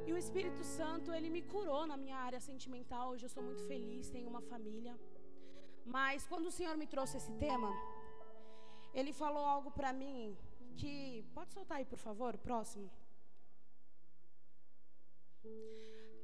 E 0.07 0.13
o 0.13 0.17
Espírito 0.17 0.63
Santo, 0.63 1.13
ele 1.13 1.29
me 1.29 1.41
curou 1.41 1.85
na 1.85 1.97
minha 1.97 2.17
área 2.17 2.39
sentimental. 2.39 3.11
Hoje 3.11 3.25
eu 3.25 3.29
sou 3.29 3.43
muito 3.43 3.63
feliz, 3.67 4.09
tenho 4.09 4.29
uma 4.29 4.41
família. 4.41 4.97
Mas 5.95 6.27
quando 6.27 6.47
o 6.47 6.55
Senhor 6.57 6.75
me 6.77 6.87
trouxe 6.93 7.17
esse 7.17 7.33
tema, 7.45 7.71
ele 8.93 9.13
falou 9.13 9.45
algo 9.55 9.71
para 9.71 9.91
mim 9.93 10.37
que 10.75 11.25
pode 11.33 11.51
soltar 11.53 11.77
aí, 11.79 11.85
por 11.85 11.99
favor, 12.07 12.35
o 12.35 12.43
próximo 12.49 12.87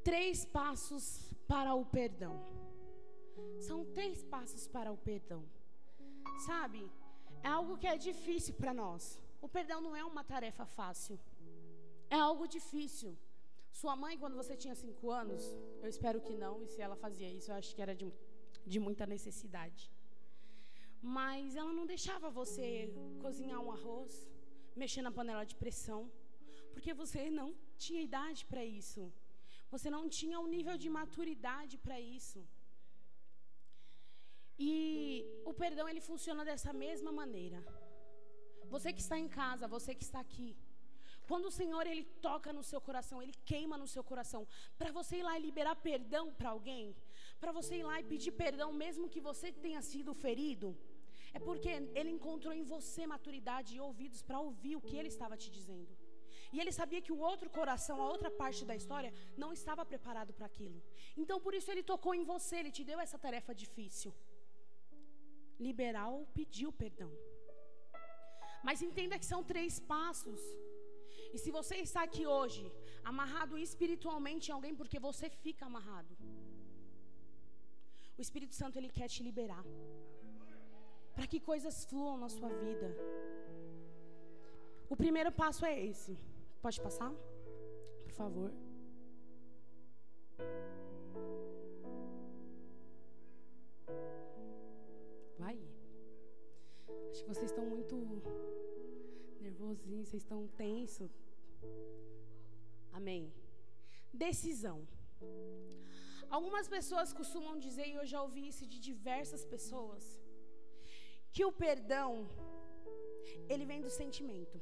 três 0.03 0.45
passos 0.45 1.33
para 1.47 1.73
o 1.73 1.85
perdão. 1.85 2.35
São 3.67 3.79
três 3.97 4.23
passos 4.23 4.67
para 4.67 4.91
o 4.91 4.97
perdão. 4.97 5.43
Sabe? 6.45 6.81
É 7.41 7.47
algo 7.47 7.77
que 7.77 7.87
é 7.87 7.97
difícil 7.97 8.53
para 8.53 8.73
nós. 8.73 9.19
O 9.41 9.47
perdão 9.47 9.79
não 9.81 9.95
é 9.95 10.03
uma 10.03 10.23
tarefa 10.23 10.65
fácil. 10.65 11.19
É 12.09 12.17
algo 12.29 12.47
difícil. 12.47 13.17
Sua 13.71 13.95
mãe, 13.95 14.17
quando 14.17 14.35
você 14.35 14.55
tinha 14.55 14.75
cinco 14.75 15.09
anos, 15.09 15.43
eu 15.81 15.89
espero 15.89 16.21
que 16.21 16.35
não, 16.35 16.61
e 16.63 16.67
se 16.67 16.79
ela 16.81 16.95
fazia 16.95 17.29
isso, 17.37 17.49
eu 17.51 17.55
acho 17.55 17.73
que 17.75 17.81
era 17.81 17.95
de, 17.95 18.13
de 18.65 18.79
muita 18.79 19.05
necessidade. 19.05 19.91
Mas 21.01 21.55
ela 21.55 21.73
não 21.73 21.85
deixava 21.85 22.29
você 22.29 22.65
cozinhar 23.23 23.59
um 23.61 23.71
arroz, 23.71 24.11
mexer 24.75 25.01
na 25.01 25.11
panela 25.11 25.43
de 25.43 25.55
pressão, 25.55 26.01
porque 26.73 26.93
você 26.93 27.29
não 27.29 27.49
tinha 27.77 28.01
idade 28.01 28.45
para 28.45 28.63
isso. 28.63 29.11
Você 29.73 29.89
não 29.89 30.03
tinha 30.07 30.39
um 30.39 30.47
nível 30.55 30.77
de 30.83 30.89
maturidade 30.89 31.77
para 31.77 31.99
isso. 31.99 32.39
E 34.57 34.73
o 35.45 35.53
perdão 35.53 35.87
ele 35.89 36.01
funciona 36.09 36.43
dessa 36.49 36.71
mesma 36.71 37.11
maneira. 37.11 37.59
Você 38.73 38.93
que 38.93 39.01
está 39.01 39.17
em 39.17 39.27
casa, 39.27 39.67
você 39.67 39.93
que 39.95 40.03
está 40.03 40.19
aqui, 40.19 40.55
quando 41.27 41.45
o 41.45 41.51
Senhor 41.51 41.85
ele 41.87 42.03
toca 42.27 42.51
no 42.51 42.63
seu 42.63 42.79
coração, 42.81 43.21
ele 43.21 43.33
queima 43.45 43.77
no 43.77 43.87
seu 43.87 44.03
coração, 44.03 44.47
para 44.77 44.91
você 44.91 45.17
ir 45.17 45.23
lá 45.23 45.37
e 45.37 45.41
liberar 45.41 45.75
perdão 45.75 46.33
para 46.33 46.49
alguém, 46.49 46.95
para 47.41 47.51
você 47.51 47.73
ir 47.81 47.85
lá 47.89 47.99
e 47.99 48.09
pedir 48.11 48.31
perdão 48.31 48.69
mesmo 48.83 49.11
que 49.13 49.21
você 49.29 49.51
tenha 49.51 49.81
sido 49.81 50.13
ferido, 50.13 50.69
é 51.37 51.39
porque 51.47 51.69
ele 51.99 52.11
encontrou 52.17 52.53
em 52.53 52.63
você 52.63 53.05
maturidade 53.13 53.75
e 53.75 53.81
ouvidos 53.89 54.21
para 54.21 54.39
ouvir 54.47 54.75
o 54.75 54.81
que 54.87 54.97
ele 54.99 55.11
estava 55.15 55.35
te 55.43 55.49
dizendo. 55.57 55.91
E 56.53 56.59
ele 56.61 56.71
sabia 56.71 57.01
que 57.05 57.13
o 57.15 57.21
outro 57.29 57.49
coração, 57.49 57.95
a 57.99 58.07
outra 58.13 58.29
parte 58.41 58.63
da 58.69 58.75
história, 58.81 59.11
não 59.43 59.51
estava 59.59 59.83
preparado 59.91 60.31
para 60.37 60.45
aquilo. 60.51 60.79
Então, 61.21 61.37
por 61.45 61.53
isso, 61.59 61.71
ele 61.71 61.83
tocou 61.91 62.13
em 62.13 62.23
você, 62.23 62.57
ele 62.57 62.73
te 62.77 62.83
deu 62.89 62.99
essa 63.05 63.17
tarefa 63.17 63.55
difícil. 63.63 64.13
Pedir 66.37 66.67
o 66.67 66.71
perdão. 66.83 67.11
Mas 68.67 68.83
entenda 68.87 69.17
que 69.17 69.25
são 69.25 69.41
três 69.43 69.79
passos. 69.79 70.41
E 71.33 71.37
se 71.43 71.49
você 71.57 71.77
está 71.77 72.03
aqui 72.03 72.25
hoje, 72.27 72.63
amarrado 73.03 73.57
espiritualmente 73.57 74.49
em 74.49 74.53
alguém, 74.53 74.75
porque 74.75 74.99
você 74.99 75.29
fica 75.29 75.65
amarrado. 75.65 76.15
O 78.17 78.21
Espírito 78.21 78.55
Santo 78.55 78.77
ele 78.77 78.89
quer 78.89 79.07
te 79.07 79.21
liberar. 79.23 79.65
Para 81.15 81.27
que 81.27 81.39
coisas 81.39 81.85
fluam 81.85 82.17
na 82.17 82.29
sua 82.29 82.49
vida. 82.49 82.87
O 84.89 84.95
primeiro 84.95 85.31
passo 85.31 85.65
é 85.65 85.73
esse. 85.89 86.17
Pode 86.61 86.79
passar? 86.81 87.11
Por 88.03 88.11
favor. 88.11 88.51
Vai. 95.37 95.59
Acho 97.11 97.23
que 97.23 97.29
vocês 97.33 97.49
estão 97.51 97.65
muito 97.65 97.95
nervosinhos, 99.41 100.09
vocês 100.09 100.23
estão 100.23 100.47
tensos. 100.47 101.11
Amém. 102.91 103.31
Decisão. 104.13 104.87
Algumas 106.35 106.67
pessoas 106.75 107.09
costumam 107.19 107.55
dizer, 107.65 107.85
e 107.87 107.95
eu 107.99 108.05
já 108.11 108.19
ouvi 108.25 108.43
isso 108.51 108.65
de 108.71 108.77
diversas 108.89 109.41
pessoas, 109.53 110.03
que 111.33 111.43
o 111.49 111.51
perdão, 111.65 112.09
ele 113.51 113.65
vem 113.71 113.81
do 113.85 113.91
sentimento. 114.01 114.57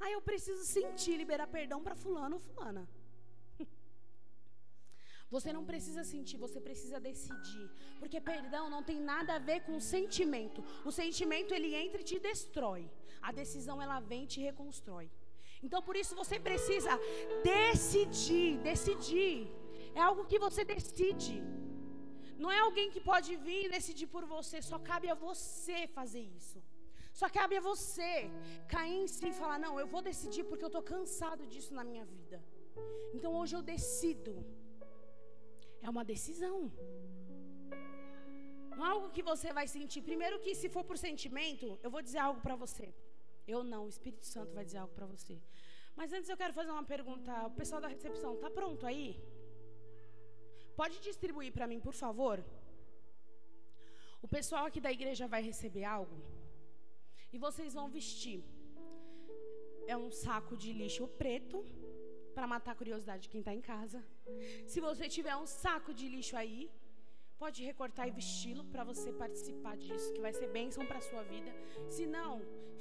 Ah, 0.00 0.10
eu 0.14 0.20
preciso 0.30 0.64
sentir, 0.78 1.14
liberar 1.22 1.46
perdão 1.58 1.78
para 1.86 2.00
fulano 2.02 2.36
ou 2.36 2.42
fulana. 2.46 2.82
Você 5.34 5.50
não 5.56 5.64
precisa 5.70 6.02
sentir, 6.12 6.36
você 6.44 6.60
precisa 6.68 6.98
decidir. 7.08 7.66
Porque 8.00 8.20
perdão 8.32 8.64
não 8.74 8.82
tem 8.90 9.00
nada 9.12 9.34
a 9.34 9.44
ver 9.48 9.58
com 9.66 9.74
o 9.76 9.86
sentimento. 9.94 10.62
O 10.88 10.92
sentimento 11.00 11.52
ele 11.56 11.74
entra 11.74 12.00
e 12.02 12.08
te 12.10 12.18
destrói. 12.28 12.82
A 13.28 13.32
decisão 13.40 13.80
ela 13.84 13.98
vem 14.00 14.24
e 14.24 14.30
te 14.34 14.40
reconstrói. 14.48 15.10
Então 15.62 15.82
por 15.82 15.96
isso 16.02 16.14
você 16.22 16.38
precisa 16.48 16.92
decidir, 17.42 18.58
decidir. 18.70 19.57
É 19.98 20.02
algo 20.08 20.28
que 20.30 20.38
você 20.46 20.62
decide. 20.74 21.36
Não 22.42 22.50
é 22.56 22.58
alguém 22.66 22.88
que 22.94 23.00
pode 23.10 23.30
vir 23.46 23.60
e 23.64 23.72
decidir 23.76 24.08
por 24.14 24.24
você, 24.34 24.56
só 24.70 24.78
cabe 24.90 25.08
a 25.14 25.16
você 25.28 25.78
fazer 25.98 26.24
isso. 26.40 26.58
Só 27.20 27.28
cabe 27.38 27.54
a 27.56 27.62
você 27.70 28.10
cair 28.74 28.98
em 29.04 29.08
si 29.14 29.26
e 29.30 29.38
falar: 29.40 29.58
Não, 29.64 29.72
eu 29.82 29.88
vou 29.94 30.02
decidir 30.10 30.44
porque 30.48 30.64
eu 30.66 30.72
estou 30.72 30.84
cansado 30.94 31.42
disso 31.52 31.72
na 31.78 31.84
minha 31.90 32.04
vida. 32.16 32.38
Então 33.16 33.32
hoje 33.40 33.54
eu 33.56 33.62
decido. 33.74 34.34
É 35.86 35.90
uma 35.94 36.04
decisão. 36.12 36.58
Não 38.76 38.84
é 38.86 38.90
algo 38.90 39.08
que 39.16 39.24
você 39.30 39.48
vai 39.58 39.66
sentir. 39.76 40.00
Primeiro 40.10 40.38
que 40.44 40.54
se 40.60 40.68
for 40.74 40.84
por 40.90 40.96
sentimento, 41.08 41.66
eu 41.82 41.90
vou 41.90 42.02
dizer 42.08 42.20
algo 42.28 42.40
para 42.46 42.56
você. 42.64 42.86
Eu 43.54 43.62
não, 43.72 43.82
o 43.86 43.92
Espírito 43.94 44.26
Santo 44.34 44.52
vai 44.58 44.64
dizer 44.68 44.78
algo 44.78 44.94
para 44.98 45.06
você. 45.14 45.36
Mas 45.96 46.12
antes 46.12 46.28
eu 46.30 46.36
quero 46.42 46.54
fazer 46.60 46.70
uma 46.70 46.86
pergunta. 46.94 47.32
O 47.50 47.54
pessoal 47.60 47.80
da 47.80 47.88
recepção, 47.88 48.36
tá 48.36 48.48
pronto 48.58 48.86
aí? 48.86 49.08
Pode 50.80 50.96
distribuir 51.06 51.50
para 51.54 51.66
mim, 51.70 51.80
por 51.86 51.94
favor? 52.02 52.36
O 54.26 54.28
pessoal 54.36 54.64
aqui 54.66 54.80
da 54.86 54.92
igreja 54.96 55.26
vai 55.34 55.42
receber 55.50 55.84
algo 55.98 56.16
e 57.34 57.38
vocês 57.46 57.72
vão 57.78 57.86
vestir. 57.96 58.40
É 59.92 59.96
um 60.04 60.10
saco 60.24 60.54
de 60.62 60.70
lixo 60.80 61.06
preto 61.22 61.58
para 62.34 62.46
matar 62.54 62.72
a 62.72 62.80
curiosidade 62.82 63.22
de 63.24 63.30
quem 63.32 63.40
está 63.42 63.54
em 63.58 63.64
casa. 63.72 64.00
Se 64.72 64.78
você 64.88 65.08
tiver 65.16 65.34
um 65.42 65.48
saco 65.62 65.92
de 66.00 66.06
lixo 66.14 66.36
aí, 66.42 66.70
pode 67.42 67.60
recortar 67.70 68.06
e 68.06 68.16
vesti-lo 68.20 68.64
para 68.72 68.84
você 68.90 69.10
participar 69.24 69.76
disso, 69.84 70.12
que 70.14 70.24
vai 70.26 70.32
ser 70.32 70.48
bênção 70.58 70.86
para 70.86 70.98
a 70.98 71.06
sua 71.08 71.24
vida. 71.34 71.50
Se 71.96 72.06
não, 72.06 72.34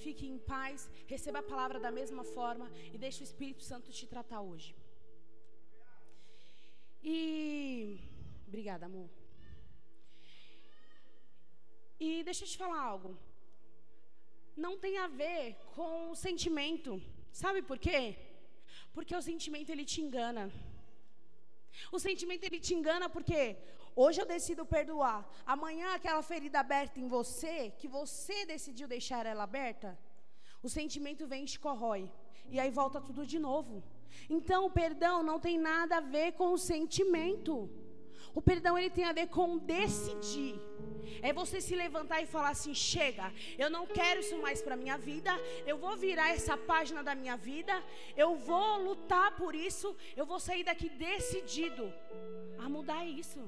fique 0.05 0.27
em 0.33 0.37
paz, 0.55 0.91
receba 1.13 1.39
a 1.39 1.49
palavra 1.53 1.79
da 1.79 1.91
mesma 1.99 2.23
forma 2.23 2.67
e 2.93 2.97
deixe 3.05 3.21
o 3.23 3.29
Espírito 3.31 3.63
Santo 3.71 3.91
te 3.99 4.05
tratar 4.15 4.41
hoje. 4.41 4.75
E 7.09 7.99
obrigada, 8.47 8.85
amor. 8.85 9.09
E 12.05 12.09
deixa 12.27 12.43
eu 12.43 12.49
te 12.51 12.57
falar 12.61 12.81
algo. 12.93 13.11
Não 14.65 14.73
tem 14.83 14.95
a 15.03 15.07
ver 15.21 15.43
com 15.75 15.91
o 16.11 16.17
sentimento. 16.25 16.91
Sabe 17.41 17.61
por 17.69 17.79
quê? 17.85 18.01
Porque 18.95 19.15
o 19.15 19.25
sentimento 19.29 19.69
ele 19.71 19.85
te 19.93 19.99
engana. 20.05 20.43
O 21.95 21.99
sentimento 22.07 22.43
ele 22.43 22.59
te 22.67 22.73
engana 22.77 23.07
porque 23.15 23.41
hoje 24.03 24.19
eu 24.19 24.27
decido 24.35 24.65
perdoar. 24.77 25.19
Amanhã 25.55 25.87
aquela 25.93 26.23
ferida 26.31 26.59
aberta 26.59 26.99
em 26.99 27.07
você, 27.17 27.55
que 27.79 27.87
você 27.99 28.37
decidiu 28.53 28.87
deixar 28.95 29.25
ela 29.25 29.45
aberta, 29.49 29.97
o 30.61 30.69
sentimento 30.77 31.25
vem 31.33 31.43
e 31.45 31.51
te 31.53 31.59
corrói. 31.67 32.03
E 32.53 32.59
aí 32.59 32.71
volta 32.81 32.99
tudo 32.99 33.31
de 33.33 33.39
novo. 33.49 33.75
Então 34.29 34.65
o 34.65 34.69
perdão 34.69 35.23
não 35.23 35.39
tem 35.39 35.57
nada 35.57 35.97
a 35.97 36.01
ver 36.01 36.33
com 36.33 36.53
o 36.53 36.57
sentimento. 36.57 37.69
O 38.33 38.41
perdão 38.41 38.77
ele 38.77 38.89
tem 38.89 39.05
a 39.05 39.13
ver 39.13 39.27
com 39.27 39.57
decidir. 39.57 40.55
É 41.21 41.31
você 41.33 41.59
se 41.59 41.75
levantar 41.75 42.21
e 42.21 42.27
falar 42.27 42.49
assim: 42.49 42.73
chega, 42.73 43.33
eu 43.57 43.69
não 43.69 43.85
quero 43.87 44.19
isso 44.19 44.37
mais 44.39 44.61
para 44.61 44.75
minha 44.75 44.97
vida. 44.97 45.31
Eu 45.65 45.77
vou 45.77 45.95
virar 45.97 46.29
essa 46.29 46.55
página 46.55 47.03
da 47.03 47.15
minha 47.15 47.35
vida. 47.35 47.73
Eu 48.15 48.35
vou 48.35 48.81
lutar 48.87 49.35
por 49.35 49.55
isso. 49.55 49.95
Eu 50.15 50.25
vou 50.25 50.39
sair 50.39 50.63
daqui 50.63 50.89
decidido 50.89 51.91
a 52.63 52.69
mudar 52.69 53.05
isso. 53.05 53.39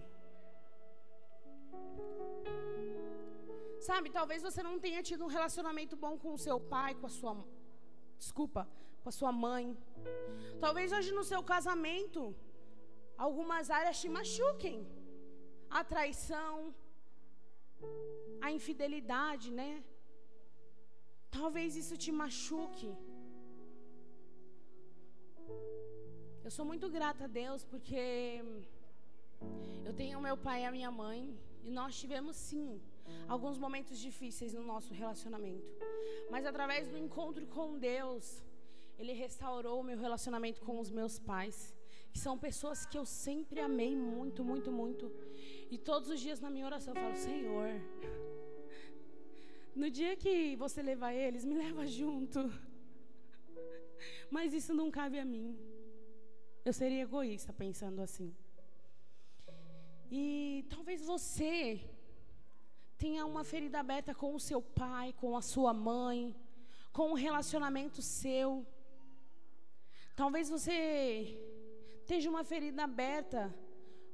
Sabe, 3.79 4.09
talvez 4.09 4.41
você 4.41 4.61
não 4.61 4.77
tenha 4.77 5.01
tido 5.01 5.23
um 5.23 5.27
relacionamento 5.27 5.95
bom 5.95 6.17
com 6.17 6.33
o 6.33 6.37
seu 6.37 6.59
pai, 6.59 6.95
com 6.95 7.05
a 7.05 7.09
sua 7.09 7.37
desculpa, 8.17 8.67
com 9.01 9.09
a 9.09 9.11
sua 9.11 9.31
mãe. 9.31 9.77
Talvez 10.63 10.91
hoje 10.97 11.11
no 11.17 11.23
seu 11.31 11.41
casamento 11.53 12.21
algumas 13.25 13.69
áreas 13.79 13.99
te 14.01 14.09
machuquem. 14.17 14.77
A 15.79 15.83
traição, 15.83 16.73
a 18.45 18.51
infidelidade, 18.57 19.47
né? 19.59 19.71
Talvez 21.37 21.75
isso 21.81 21.95
te 22.03 22.11
machuque. 22.11 22.91
Eu 26.43 26.51
sou 26.55 26.65
muito 26.71 26.87
grata 26.89 27.25
a 27.25 27.33
Deus 27.41 27.63
porque 27.71 28.03
eu 29.87 29.93
tenho 29.93 30.25
meu 30.27 30.37
pai 30.47 30.59
e 30.61 30.65
a 30.65 30.71
minha 30.77 30.91
mãe 31.03 31.21
e 31.63 31.69
nós 31.79 31.99
tivemos 32.01 32.35
sim 32.35 32.81
alguns 33.27 33.57
momentos 33.57 33.97
difíceis 33.99 34.53
no 34.53 34.63
nosso 34.63 34.91
relacionamento. 35.01 35.69
Mas 36.31 36.45
através 36.45 36.87
do 36.89 36.97
encontro 36.97 37.45
com 37.47 37.77
Deus, 37.77 38.43
ele 38.99 39.13
restaurou 39.13 39.79
o 39.79 39.83
meu 39.89 39.97
relacionamento 39.97 40.61
com 40.61 40.79
os 40.79 40.91
meus 40.91 41.17
pais 41.17 41.57
que 42.11 42.19
são 42.19 42.37
pessoas 42.37 42.85
que 42.85 42.97
eu 42.97 43.05
sempre 43.05 43.59
amei 43.59 43.95
muito, 43.95 44.43
muito, 44.43 44.71
muito. 44.71 45.11
E 45.69 45.77
todos 45.77 46.09
os 46.09 46.19
dias 46.19 46.39
na 46.39 46.49
minha 46.49 46.65
oração 46.65 46.93
eu 46.93 47.01
falo: 47.01 47.15
Senhor, 47.15 47.69
no 49.75 49.89
dia 49.89 50.15
que 50.15 50.55
você 50.55 50.81
levar 50.81 51.13
eles, 51.13 51.45
me 51.45 51.55
leva 51.55 51.85
junto. 51.87 52.39
Mas 54.29 54.53
isso 54.53 54.73
não 54.73 54.89
cabe 54.89 55.19
a 55.19 55.25
mim. 55.25 55.57
Eu 56.65 56.73
seria 56.73 57.03
egoísta 57.03 57.53
pensando 57.53 58.01
assim. 58.01 58.35
E 60.11 60.65
talvez 60.69 61.05
você 61.05 61.79
tenha 62.97 63.25
uma 63.25 63.43
ferida 63.43 63.79
aberta 63.79 64.13
com 64.13 64.35
o 64.35 64.39
seu 64.39 64.61
pai, 64.61 65.13
com 65.13 65.37
a 65.37 65.41
sua 65.41 65.73
mãe, 65.73 66.35
com 66.91 67.11
um 67.11 67.13
relacionamento 67.27 68.01
seu. 68.01 68.65
Talvez 70.21 70.49
você 70.49 70.77
esteja 72.01 72.29
uma 72.29 72.43
ferida 72.43 72.83
aberta 72.83 73.41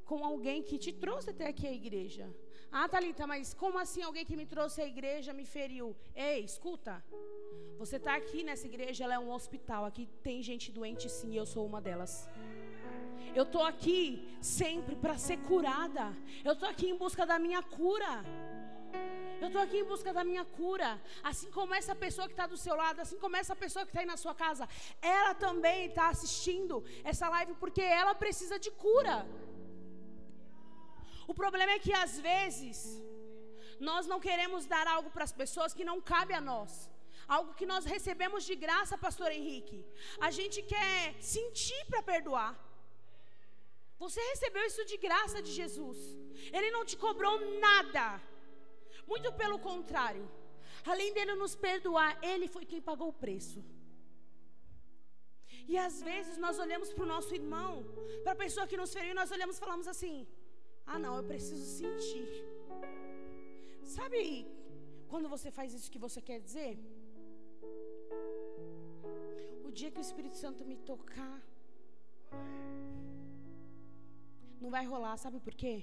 com 0.10 0.24
alguém 0.24 0.62
que 0.62 0.78
te 0.78 0.91
trouxe 1.03 1.32
até 1.32 1.47
aqui 1.47 1.66
à 1.66 1.74
igreja. 1.74 2.26
Ah, 2.72 2.88
Thalita, 2.88 3.26
mas 3.26 3.56
como 3.56 3.80
assim 3.80 4.03
alguém 4.03 4.24
que 4.24 4.38
me 4.41 4.45
trouxe 4.45 4.84
à 4.84 4.86
igreja 4.86 5.34
me 5.34 5.45
feriu? 5.45 5.95
Ei, 6.16 6.41
escuta. 6.51 7.03
Você 7.80 7.95
está 7.95 8.14
aqui 8.16 8.43
nessa 8.43 8.68
igreja, 8.68 9.03
ela 9.03 9.16
é 9.16 9.20
um 9.20 9.32
hospital. 9.32 9.84
Aqui 9.84 10.06
tem 10.22 10.43
gente 10.43 10.72
doente, 10.72 11.10
sim, 11.10 11.36
eu 11.36 11.45
sou 11.53 11.66
uma 11.66 11.82
delas. 11.82 12.30
Eu 13.34 13.41
estou 13.41 13.64
aqui 13.64 13.99
sempre 14.39 14.95
para 14.95 15.18
ser 15.18 15.38
curada. 15.38 16.06
Eu 16.43 16.53
estou 16.53 16.70
aqui 16.70 16.88
em 16.88 16.97
busca 17.03 17.26
da 17.26 17.39
minha 17.39 17.64
cura. 17.64 18.14
Eu 19.46 19.50
estou 19.50 19.64
aqui 19.66 19.78
em 19.82 19.88
busca 19.91 20.12
da 20.18 20.24
minha 20.30 20.43
cura. 20.60 20.89
Assim 21.30 21.50
como 21.58 21.76
essa 21.80 21.96
pessoa 22.04 22.28
que 22.30 22.36
está 22.38 22.48
do 22.54 22.60
seu 22.66 22.76
lado, 22.84 23.00
assim 23.04 23.20
como 23.24 23.36
essa 23.41 23.56
pessoa 23.64 23.84
que 23.86 23.91
está 23.91 24.02
aí 24.04 24.10
na 24.14 24.18
sua 24.24 24.34
casa, 24.43 24.66
ela 25.18 25.34
também 25.46 25.80
está 25.89 26.06
assistindo 26.14 26.76
essa 27.12 27.30
live 27.36 27.54
porque 27.64 27.84
ela 28.02 28.16
precisa 28.24 28.58
de 28.66 28.72
cura. 28.86 29.18
O 31.32 31.36
problema 31.41 31.72
é 31.76 31.80
que 31.86 31.93
às 32.06 32.14
vezes 32.30 32.80
nós 33.89 34.04
não 34.12 34.20
queremos 34.28 34.66
dar 34.74 34.86
algo 34.96 35.10
para 35.16 35.26
as 35.30 35.36
pessoas 35.41 35.76
que 35.78 35.89
não 35.91 35.98
cabe 36.14 36.34
a 36.39 36.41
nós. 36.52 36.74
Algo 37.38 37.54
que 37.60 37.68
nós 37.74 37.86
recebemos 37.96 38.43
de 38.50 38.56
graça, 38.66 39.04
pastor 39.08 39.32
Henrique. 39.39 39.80
A 40.28 40.32
gente 40.38 40.60
quer 40.76 41.00
sentir 41.36 41.82
para 41.91 42.08
perdoar. 42.14 42.52
Você 44.04 44.22
recebeu 44.34 44.64
isso 44.72 44.84
de 44.91 44.98
graça 45.08 45.39
de 45.48 45.52
Jesus. 45.62 46.00
Ele 46.58 46.72
não 46.76 46.84
te 46.89 46.98
cobrou 47.06 47.36
nada. 47.68 48.08
Muito 49.12 49.32
pelo 49.41 49.58
contrário. 49.70 50.26
Além 50.91 51.14
dele 51.14 51.36
nos 51.36 51.56
perdoar, 51.56 52.12
ele 52.32 52.47
foi 52.47 52.66
quem 52.72 52.82
pagou 52.89 53.10
o 53.10 53.20
preço. 53.26 53.64
E 55.68 55.78
às 55.78 55.95
vezes 56.10 56.38
nós 56.38 56.60
olhamos 56.60 56.89
para 56.93 57.03
o 57.06 57.12
nosso 57.14 57.34
irmão, 57.34 57.72
para 58.24 58.34
a 58.34 58.41
pessoa 58.43 58.68
que 58.68 58.78
nos 58.82 58.93
feriu, 58.93 59.12
e 59.12 59.20
nós 59.22 59.32
olhamos 59.32 59.56
e 59.58 59.64
falamos 59.66 59.88
assim: 59.93 60.28
ah, 60.86 60.99
não, 60.99 61.14
eu 61.18 61.24
preciso 61.24 61.66
sentir. 61.80 62.30
Sabe 63.95 64.20
quando 65.08 65.28
você 65.28 65.49
faz 65.58 65.74
isso 65.74 65.91
que 65.93 66.03
você 66.06 66.22
quer 66.22 66.39
dizer? 66.39 66.74
O 69.64 69.72
dia 69.72 69.91
que 69.91 69.99
o 69.99 70.08
Espírito 70.08 70.38
Santo 70.38 70.64
me 70.72 70.78
tocar, 70.91 71.41
não 74.62 74.70
vai 74.70 74.86
rolar, 74.86 75.18
sabe 75.18 75.39
por 75.39 75.53
quê? 75.53 75.76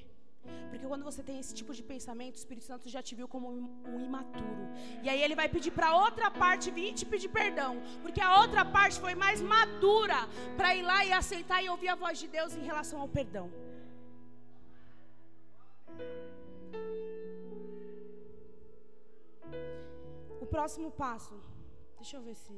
Porque 0.71 0.87
quando 0.87 1.05
você 1.05 1.23
tem 1.23 1.39
esse 1.39 1.55
tipo 1.55 1.73
de 1.79 1.83
pensamento, 1.83 2.37
o 2.37 2.43
Espírito 2.43 2.67
Santo 2.67 2.89
já 2.89 3.03
te 3.03 3.15
viu 3.15 3.29
como 3.29 3.49
um 3.95 4.01
imaturo. 4.09 4.65
E 5.03 5.09
aí 5.09 5.21
ele 5.23 5.37
vai 5.41 5.49
pedir 5.49 5.71
para 5.71 5.95
outra 5.95 6.31
parte 6.31 6.71
vir 6.71 6.93
te 6.95 7.07
pedir 7.07 7.29
perdão, 7.29 7.73
porque 8.03 8.21
a 8.21 8.41
outra 8.41 8.65
parte 8.65 8.99
foi 9.01 9.15
mais 9.15 9.41
madura 9.41 10.21
para 10.57 10.75
ir 10.75 10.83
lá 10.83 11.05
e 11.05 11.13
aceitar 11.13 11.63
e 11.63 11.69
ouvir 11.69 11.89
a 11.89 11.95
voz 11.95 12.19
de 12.19 12.29
Deus 12.29 12.57
em 12.57 12.65
relação 12.65 13.01
ao 13.01 13.09
perdão. 13.09 13.51
O 20.41 20.47
próximo 20.47 20.91
passo. 20.91 21.35
Deixa 21.97 22.17
eu 22.17 22.23
ver 22.23 22.35
se. 22.35 22.53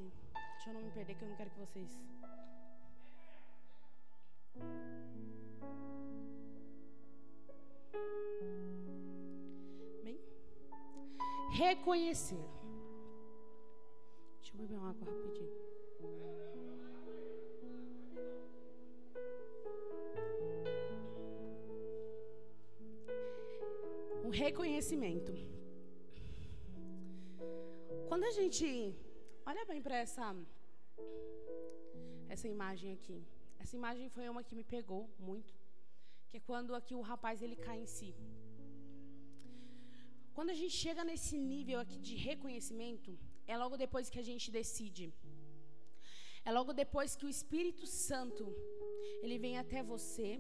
Deixa 0.55 0.71
eu 0.71 0.75
não 0.75 0.83
me 0.83 0.91
perder, 0.91 1.15
que 1.17 1.25
eu 1.25 1.29
não 1.29 1.37
quero 1.37 1.51
que 1.51 1.61
vocês. 1.61 2.14
Reconhecer. 11.67 12.45
Deixa 14.39 14.51
eu 14.53 14.59
beber 14.61 14.77
uma 14.81 14.91
água 14.91 15.07
rapidinho. 15.11 15.55
Um 24.27 24.33
reconhecimento. 24.45 25.33
Quando 28.09 28.25
a 28.25 28.35
gente 28.39 28.95
olha 29.47 29.65
bem 29.65 29.81
para 29.81 29.97
essa 30.05 30.27
essa 32.29 32.47
imagem 32.47 32.93
aqui. 32.93 33.19
Essa 33.59 33.75
imagem 33.81 34.09
foi 34.11 34.29
uma 34.29 34.45
que 34.45 34.55
me 34.55 34.65
pegou 34.65 35.03
muito, 35.19 35.55
que 36.29 36.37
é 36.37 36.41
quando 36.41 36.75
aqui 36.75 36.95
o 36.95 37.01
rapaz 37.01 37.41
ele 37.41 37.57
cai 37.57 37.79
em 37.79 37.87
si. 37.87 38.15
Quando 40.37 40.51
a 40.55 40.59
gente 40.61 40.77
chega 40.85 41.03
nesse 41.11 41.37
nível 41.53 41.79
aqui 41.83 41.99
de 42.07 42.15
reconhecimento, 42.29 43.11
é 43.53 43.57
logo 43.63 43.77
depois 43.85 44.11
que 44.13 44.21
a 44.23 44.27
gente 44.31 44.47
decide. 44.59 45.07
É 46.49 46.51
logo 46.59 46.73
depois 46.83 47.15
que 47.19 47.27
o 47.27 47.33
Espírito 47.37 47.87
Santo 47.87 48.45
ele 49.23 49.39
vem 49.45 49.57
até 49.59 49.81
você. 49.83 50.31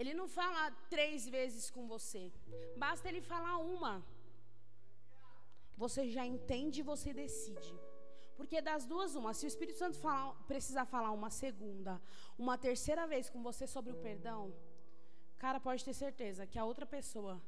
Ele 0.00 0.12
não 0.20 0.28
fala 0.38 0.62
três 0.94 1.28
vezes 1.36 1.70
com 1.74 1.84
você. 1.94 2.22
Basta 2.84 3.08
ele 3.08 3.22
falar 3.32 3.56
uma. 3.58 3.94
Você 5.84 6.02
já 6.16 6.24
entende 6.34 6.80
e 6.80 6.88
você 6.92 7.12
decide. 7.24 7.72
Porque 8.36 8.60
das 8.60 8.84
duas, 8.92 9.14
uma, 9.20 9.32
se 9.34 9.46
o 9.46 9.52
Espírito 9.52 9.78
Santo 9.78 9.98
precisar 10.46 10.84
falar 10.84 11.12
uma 11.12 11.30
segunda, 11.30 12.00
uma 12.38 12.56
terceira 12.66 13.06
vez 13.06 13.30
com 13.30 13.40
você 13.48 13.66
sobre 13.66 13.92
o 13.92 14.00
perdão, 14.06 14.42
cara, 15.38 15.58
pode 15.58 15.84
ter 15.84 15.94
certeza 15.94 16.46
que 16.46 16.58
a 16.58 16.64
outra 16.64 16.86
pessoa 16.86 17.40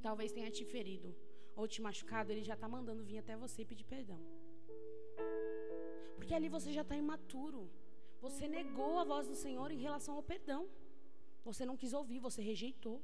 que 0.00 0.08
talvez 0.08 0.32
tenha 0.36 0.50
te 0.58 0.64
ferido 0.74 1.08
ou 1.60 1.64
te 1.72 1.80
machucado, 1.86 2.32
ele 2.32 2.44
já 2.50 2.54
está 2.58 2.68
mandando 2.76 3.02
vir 3.08 3.18
até 3.22 3.34
você 3.44 3.64
pedir 3.70 3.86
perdão. 3.94 4.20
Porque 6.16 6.34
ali 6.38 6.48
você 6.56 6.70
já 6.78 6.84
está 6.86 6.96
imaturo. 7.04 7.62
Você 8.26 8.44
negou 8.58 8.92
a 9.02 9.04
voz 9.12 9.24
do 9.32 9.36
Senhor 9.44 9.68
em 9.76 9.82
relação 9.86 10.14
ao 10.18 10.24
perdão. 10.32 10.62
Você 11.48 11.64
não 11.70 11.76
quis 11.82 11.92
ouvir, 12.00 12.18
você 12.28 12.40
rejeitou. 12.50 12.96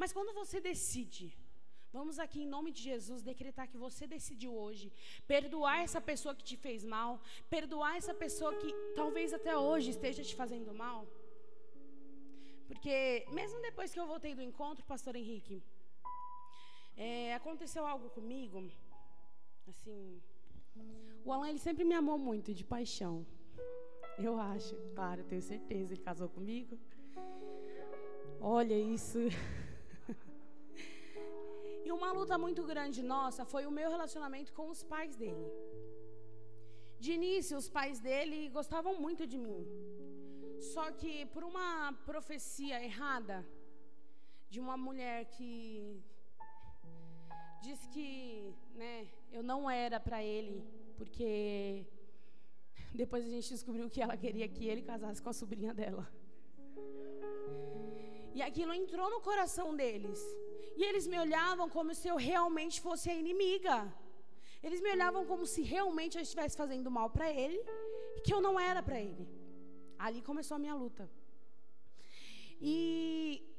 Mas 0.00 0.12
quando 0.16 0.32
você 0.40 0.56
decide, 0.70 1.26
vamos 1.96 2.16
aqui 2.24 2.40
em 2.42 2.52
nome 2.56 2.70
de 2.76 2.82
Jesus 2.90 3.28
decretar 3.32 3.66
que 3.72 3.78
você 3.86 4.06
decidiu 4.16 4.52
hoje 4.64 4.86
perdoar 5.34 5.78
essa 5.86 6.00
pessoa 6.10 6.34
que 6.38 6.44
te 6.50 6.56
fez 6.66 6.84
mal, 6.96 7.12
perdoar 7.56 7.94
essa 8.00 8.14
pessoa 8.24 8.52
que 8.60 8.70
talvez 9.00 9.32
até 9.38 9.54
hoje 9.68 9.90
esteja 9.96 10.22
te 10.30 10.36
fazendo 10.42 10.72
mal. 10.84 11.00
Porque 12.68 12.96
mesmo 13.40 13.58
depois 13.68 13.92
que 13.92 14.00
eu 14.02 14.06
voltei 14.12 14.34
do 14.38 14.46
encontro, 14.50 14.84
pastor 14.94 15.16
Henrique, 15.16 15.58
é, 17.06 17.34
aconteceu 17.34 17.86
algo 17.86 18.08
comigo, 18.10 18.58
assim, 19.68 20.20
o 21.24 21.32
Alan 21.32 21.50
ele 21.50 21.62
sempre 21.66 21.84
me 21.84 21.94
amou 21.94 22.18
muito 22.18 22.52
de 22.58 22.64
paixão. 22.64 23.24
Eu 24.26 24.34
acho, 24.52 24.74
claro, 24.96 25.22
tenho 25.30 25.40
certeza, 25.40 25.92
ele 25.92 26.02
casou 26.02 26.28
comigo. 26.28 26.76
Olha 28.40 28.76
isso. 28.96 29.18
e 31.86 31.92
uma 31.92 32.10
luta 32.10 32.36
muito 32.36 32.64
grande 32.64 33.00
nossa 33.00 33.44
foi 33.44 33.64
o 33.66 33.70
meu 33.70 33.88
relacionamento 33.94 34.52
com 34.52 34.68
os 34.68 34.82
pais 34.82 35.14
dele. 35.14 35.46
De 36.98 37.12
início, 37.12 37.56
os 37.56 37.68
pais 37.68 38.00
dele 38.00 38.48
gostavam 38.48 39.00
muito 39.00 39.24
de 39.24 39.38
mim. 39.38 39.64
Só 40.72 40.90
que 40.90 41.26
por 41.26 41.44
uma 41.44 41.92
profecia 42.04 42.82
errada 42.82 43.46
de 44.50 44.58
uma 44.58 44.76
mulher 44.76 45.26
que 45.26 46.02
disse 47.62 47.88
que, 47.88 48.54
né, 48.74 49.06
eu 49.32 49.42
não 49.42 49.70
era 49.70 49.98
para 49.98 50.22
ele, 50.22 50.64
porque 50.96 51.86
depois 52.94 53.24
a 53.24 53.30
gente 53.30 53.48
descobriu 53.48 53.88
que 53.90 54.00
ela 54.00 54.16
queria 54.16 54.48
que 54.48 54.66
ele 54.66 54.82
casasse 54.82 55.22
com 55.22 55.30
a 55.30 55.38
sobrinha 55.40 55.74
dela. 55.74 56.04
E 58.34 58.42
aquilo 58.42 58.72
entrou 58.72 59.10
no 59.10 59.20
coração 59.20 59.74
deles. 59.74 60.20
E 60.76 60.84
eles 60.88 61.06
me 61.12 61.18
olhavam 61.18 61.68
como 61.68 61.92
se 62.00 62.06
eu 62.06 62.16
realmente 62.16 62.80
fosse 62.80 63.10
a 63.10 63.14
inimiga. 63.22 63.76
Eles 64.62 64.80
me 64.80 64.90
olhavam 64.90 65.24
como 65.30 65.44
se 65.52 65.62
realmente 65.62 66.16
eu 66.16 66.22
estivesse 66.22 66.56
fazendo 66.56 66.90
mal 66.90 67.08
para 67.10 67.28
ele 67.32 67.58
e 68.16 68.20
que 68.20 68.32
eu 68.34 68.40
não 68.40 68.54
era 68.58 68.82
para 68.82 69.00
ele. 69.00 69.26
Ali 69.98 70.20
começou 70.22 70.54
a 70.56 70.58
minha 70.64 70.74
luta. 70.82 71.04
E 72.60 72.72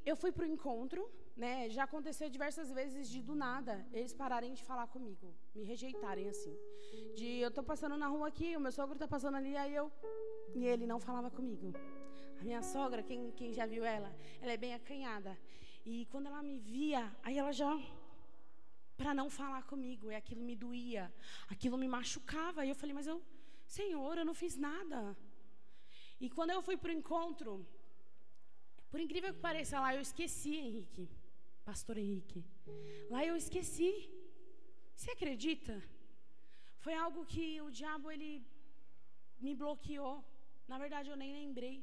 eu 0.04 0.16
fui 0.16 0.32
para 0.32 0.44
o 0.44 0.52
encontro, 0.54 1.10
né? 1.36 1.68
Já 1.70 1.84
aconteceu 1.84 2.28
diversas 2.28 2.70
vezes 2.70 3.08
de 3.08 3.22
do 3.22 3.34
nada 3.34 3.86
eles 3.92 4.12
pararem 4.12 4.52
de 4.52 4.62
falar 4.62 4.86
comigo, 4.86 5.34
me 5.54 5.62
rejeitarem 5.62 6.28
assim. 6.28 6.56
De 7.16 7.38
eu 7.38 7.50
tô 7.50 7.62
passando 7.62 7.96
na 7.96 8.08
rua 8.08 8.28
aqui, 8.28 8.56
o 8.56 8.60
meu 8.60 8.72
sogro 8.72 8.98
tá 8.98 9.08
passando 9.08 9.36
ali, 9.36 9.56
aí 9.56 9.74
eu 9.74 9.90
e 10.54 10.66
ele 10.66 10.86
não 10.86 11.00
falava 11.00 11.30
comigo. 11.30 11.72
A 12.40 12.44
minha 12.44 12.62
sogra, 12.62 13.02
quem, 13.02 13.30
quem 13.32 13.52
já 13.52 13.66
viu 13.66 13.84
ela, 13.84 14.14
ela 14.40 14.52
é 14.52 14.56
bem 14.56 14.74
acanhada. 14.74 15.38
E 15.84 16.06
quando 16.06 16.26
ela 16.26 16.42
me 16.42 16.58
via, 16.58 17.14
aí 17.22 17.38
ela 17.38 17.52
já 17.52 17.72
para 18.96 19.14
não 19.14 19.30
falar 19.30 19.62
comigo, 19.62 20.10
e 20.12 20.14
aquilo 20.14 20.42
me 20.42 20.54
doía, 20.54 21.10
aquilo 21.48 21.76
me 21.78 21.88
machucava. 21.88 22.66
E 22.66 22.68
eu 22.68 22.74
falei, 22.74 22.94
mas 22.94 23.06
eu, 23.06 23.22
Senhor, 23.66 24.18
eu 24.18 24.26
não 24.26 24.34
fiz 24.34 24.56
nada. 24.56 25.16
E 26.20 26.28
quando 26.28 26.50
eu 26.50 26.60
fui 26.60 26.76
para 26.76 26.90
o 26.90 26.92
encontro, 26.92 27.66
por 28.90 29.00
incrível 29.00 29.32
que 29.32 29.40
pareça, 29.40 29.80
lá 29.80 29.94
eu 29.94 30.02
esqueci, 30.02 30.54
Henrique, 30.54 31.08
Pastor 31.64 31.96
Henrique. 31.98 32.44
Lá 33.08 33.24
eu 33.24 33.36
esqueci. 33.36 33.92
Você 34.94 35.10
acredita? 35.12 35.74
Foi 36.84 36.94
algo 36.94 37.24
que 37.32 37.60
o 37.60 37.70
diabo 37.70 38.10
ele 38.10 38.44
me 39.44 39.54
bloqueou. 39.54 40.24
Na 40.68 40.78
verdade, 40.78 41.10
eu 41.10 41.16
nem 41.22 41.32
lembrei. 41.32 41.76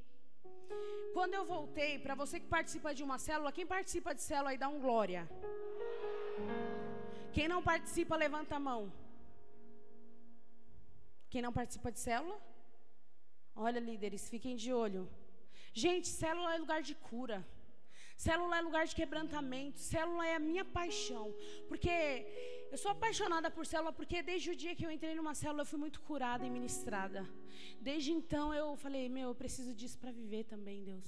Quando 1.13 1.33
eu 1.33 1.45
voltei, 1.45 1.99
para 1.99 2.15
você 2.15 2.39
que 2.39 2.47
participa 2.47 2.93
de 2.97 3.03
uma 3.03 3.17
célula, 3.17 3.51
quem 3.57 3.67
participa 3.75 4.13
de 4.13 4.21
célula 4.21 4.51
aí 4.51 4.57
dá 4.57 4.69
um 4.69 4.79
glória. 4.79 5.21
Quem 7.35 7.47
não 7.47 7.61
participa, 7.71 8.15
levanta 8.15 8.55
a 8.55 8.59
mão. 8.59 8.81
Quem 11.29 11.41
não 11.41 11.53
participa 11.59 11.91
de 11.91 11.99
célula? 11.99 12.37
Olha, 13.55 13.79
líderes, 13.79 14.29
fiquem 14.29 14.55
de 14.55 14.71
olho. 14.71 15.03
Gente, 15.73 16.07
célula 16.07 16.53
é 16.55 16.57
lugar 16.57 16.81
de 16.81 16.95
cura. 17.09 17.45
Célula 18.25 18.57
é 18.57 18.61
lugar 18.61 18.85
de 18.89 18.95
quebrantamento. 18.99 19.79
Célula 19.79 20.25
é 20.25 20.35
a 20.35 20.39
minha 20.39 20.65
paixão. 20.65 21.27
Porque 21.69 21.95
eu 22.71 22.77
sou 22.83 22.91
apaixonada 22.91 23.49
por 23.51 23.65
célula 23.71 23.93
porque 23.93 24.23
desde 24.23 24.49
o 24.51 24.55
dia 24.55 24.75
que 24.75 24.85
eu 24.85 24.91
entrei 24.95 25.13
numa 25.13 25.35
célula 25.35 25.61
eu 25.61 25.69
fui 25.71 25.79
muito 25.85 26.01
curada 26.01 26.43
e 26.45 26.49
ministrada. 26.49 27.21
Desde 27.79 28.11
então 28.11 28.45
eu 28.53 28.75
falei, 28.75 29.07
meu, 29.07 29.29
eu 29.29 29.35
preciso 29.35 29.71
disso 29.73 29.99
para 29.99 30.11
viver 30.11 30.43
também, 30.45 30.83
Deus. 30.83 31.05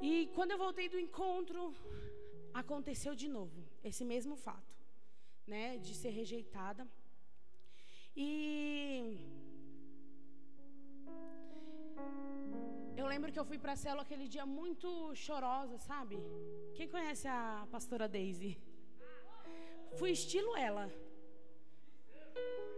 E 0.00 0.30
quando 0.34 0.52
eu 0.52 0.58
voltei 0.58 0.88
do 0.88 0.98
encontro, 0.98 1.74
aconteceu 2.54 3.14
de 3.14 3.28
novo 3.28 3.62
esse 3.84 4.04
mesmo 4.04 4.36
fato, 4.36 4.74
né, 5.46 5.76
de 5.76 5.94
ser 5.94 6.10
rejeitada. 6.10 6.88
E 8.16 9.18
eu 13.00 13.06
lembro 13.12 13.30
que 13.32 13.40
eu 13.40 13.48
fui 13.50 13.58
para 13.64 13.72
a 13.74 13.80
célula 13.82 14.02
aquele 14.02 14.26
dia 14.34 14.44
muito 14.58 14.88
chorosa, 15.24 15.76
sabe? 15.90 16.16
Quem 16.76 16.88
conhece 16.94 17.26
a 17.28 17.66
pastora 17.74 18.08
Daisy? 18.14 18.52
Fui 19.98 20.10
estilo 20.10 20.52
ela. 20.56 20.86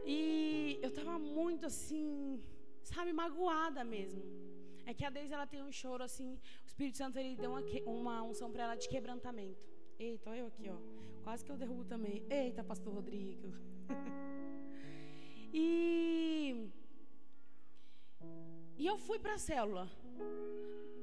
E 0.05 0.79
eu 0.83 0.91
tava 0.99 1.15
muito 1.19 1.65
assim, 1.71 2.39
sabe, 2.83 3.15
magoada 3.23 3.83
mesmo. 3.95 4.23
É 4.85 4.93
que 4.93 5.07
a 5.07 5.11
Deise 5.17 5.33
ela 5.33 5.47
tem 5.47 5.63
um 5.63 5.73
choro 5.81 6.03
assim, 6.05 6.29
o 6.65 6.67
Espírito 6.67 6.99
Santo 6.99 7.19
ele 7.19 7.35
deu 7.37 7.51
uma, 7.53 7.63
uma 7.97 8.23
unção 8.23 8.51
para 8.53 8.65
ela 8.65 8.75
de 8.75 8.89
quebrantamento. 8.93 9.67
Eita, 9.99 10.29
olha 10.31 10.41
eu 10.41 10.49
aqui, 10.49 10.69
ó. 10.69 10.79
Quase 11.25 11.45
que 11.45 11.53
eu 11.53 11.57
derrubo 11.57 11.85
também. 11.95 12.17
Eita, 12.29 12.63
pastor 12.63 12.93
Rodrigo. 12.95 13.49
e 15.53 16.71
e 18.81 18.87
eu 18.87 18.97
fui 18.97 19.19
para 19.19 19.35
a 19.35 19.39
célula. 19.39 19.85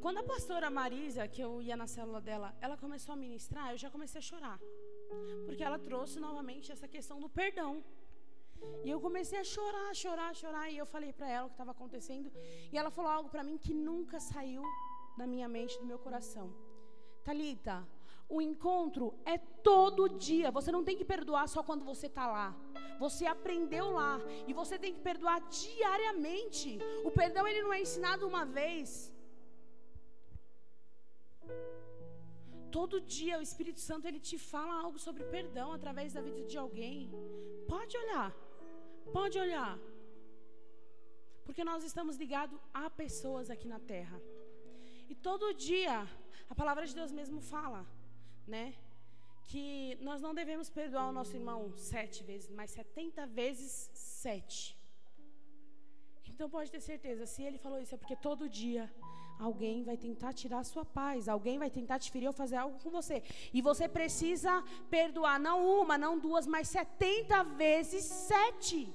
Quando 0.02 0.20
a 0.20 0.24
pastora 0.24 0.70
Marisa, 0.70 1.28
que 1.28 1.42
eu 1.42 1.62
ia 1.62 1.76
na 1.76 1.88
célula 1.88 2.22
dela, 2.22 2.56
ela 2.62 2.78
começou 2.78 3.14
a 3.14 3.16
ministrar, 3.16 3.72
eu 3.72 3.78
já 3.78 3.90
comecei 3.90 4.20
a 4.20 4.22
chorar. 4.22 4.60
Porque 5.46 5.64
ela 5.64 5.80
trouxe 5.80 6.20
novamente 6.20 6.72
essa 6.72 6.88
questão 6.88 7.20
do 7.20 7.30
perdão. 7.30 7.84
E 8.84 8.90
eu 8.90 9.00
comecei 9.00 9.40
a 9.40 9.44
chorar, 9.44 9.94
chorar, 9.94 10.36
chorar. 10.36 10.70
E 10.70 10.78
eu 10.78 10.86
falei 10.86 11.12
para 11.14 11.30
ela 11.30 11.46
o 11.46 11.50
que 11.50 11.56
estava 11.56 11.72
acontecendo. 11.72 12.32
E 12.72 12.78
ela 12.78 12.90
falou 12.90 13.12
algo 13.12 13.30
para 13.30 13.44
mim 13.44 13.58
que 13.58 13.74
nunca 13.74 14.20
saiu 14.20 14.64
da 15.18 15.26
minha 15.26 15.48
mente, 15.48 15.78
do 15.80 15.86
meu 15.86 16.00
coração. 16.00 16.54
Talita, 17.24 17.86
o 18.30 18.42
encontro 18.42 19.06
é 19.34 19.38
todo 19.70 20.10
dia. 20.10 20.52
Você 20.58 20.72
não 20.72 20.84
tem 20.84 20.98
que 20.98 21.06
perdoar 21.06 21.48
só 21.48 21.62
quando 21.64 21.86
você 21.92 22.08
está 22.08 22.26
lá. 22.28 22.48
Você 23.00 23.26
aprendeu 23.26 23.86
lá 23.92 24.20
e 24.48 24.54
você 24.54 24.78
tem 24.84 24.94
que 24.94 25.00
perdoar 25.00 25.40
diariamente. 25.62 26.80
O 27.06 27.12
perdão 27.12 27.48
ele 27.48 27.62
não 27.62 27.74
é 27.74 27.82
ensinado 27.82 28.28
uma 28.28 28.44
vez. 28.46 29.14
Todo 32.78 33.00
dia 33.00 33.40
o 33.40 33.46
Espírito 33.50 33.80
Santo 33.80 34.08
ele 34.08 34.20
te 34.20 34.38
fala 34.38 34.74
algo 34.84 35.00
sobre 35.00 35.24
perdão 35.24 35.72
através 35.72 36.14
da 36.14 36.22
vida 36.22 36.42
de 36.44 36.58
alguém. 36.58 37.10
Pode 37.68 37.96
olhar. 37.98 38.36
Pode 39.18 39.38
olhar. 39.40 39.80
Porque 41.46 41.64
nós 41.64 41.84
estamos 41.90 42.18
ligados 42.18 42.60
a 42.74 42.90
pessoas 42.90 43.50
aqui 43.50 43.70
na 43.70 43.80
terra. 43.80 44.20
E 45.08 45.16
todo 45.16 45.54
dia 45.54 46.06
a 46.50 46.56
palavra 46.56 46.86
de 46.86 46.94
Deus 46.94 47.12
mesmo 47.12 47.40
fala, 47.40 47.86
né? 48.48 48.74
Que 49.50 49.98
nós 50.02 50.22
não 50.22 50.34
devemos 50.34 50.70
perdoar 50.70 51.10
o 51.10 51.12
nosso 51.12 51.36
irmão 51.36 51.74
sete 51.76 52.24
vezes, 52.24 52.50
mas 52.50 52.72
setenta 52.72 53.26
vezes 53.26 53.90
sete. 53.94 54.78
Então 56.38 56.50
pode 56.50 56.70
ter 56.72 56.80
certeza, 56.80 57.26
se 57.26 57.42
ele 57.42 57.58
falou 57.58 57.80
isso 57.80 57.96
é 57.96 57.98
porque 57.98 58.16
todo 58.16 58.48
dia 58.48 58.84
alguém 59.40 59.84
vai 59.84 59.98
tentar 59.98 60.34
tirar 60.34 60.60
a 60.60 60.64
sua 60.64 60.86
paz, 60.86 61.28
alguém 61.28 61.58
vai 61.58 61.70
tentar 61.70 61.98
te 62.00 62.12
ferir 62.12 62.28
ou 62.28 62.34
fazer 62.34 62.58
algo 62.58 62.78
com 62.84 62.92
você. 62.92 63.24
E 63.54 63.62
você 63.62 63.88
precisa 63.88 64.64
perdoar 64.90 65.40
não 65.40 65.58
uma, 65.80 65.98
não 65.98 66.20
duas, 66.20 66.46
mas 66.46 66.68
setenta 66.68 67.44
vezes 67.44 68.04
sete. 68.04 68.94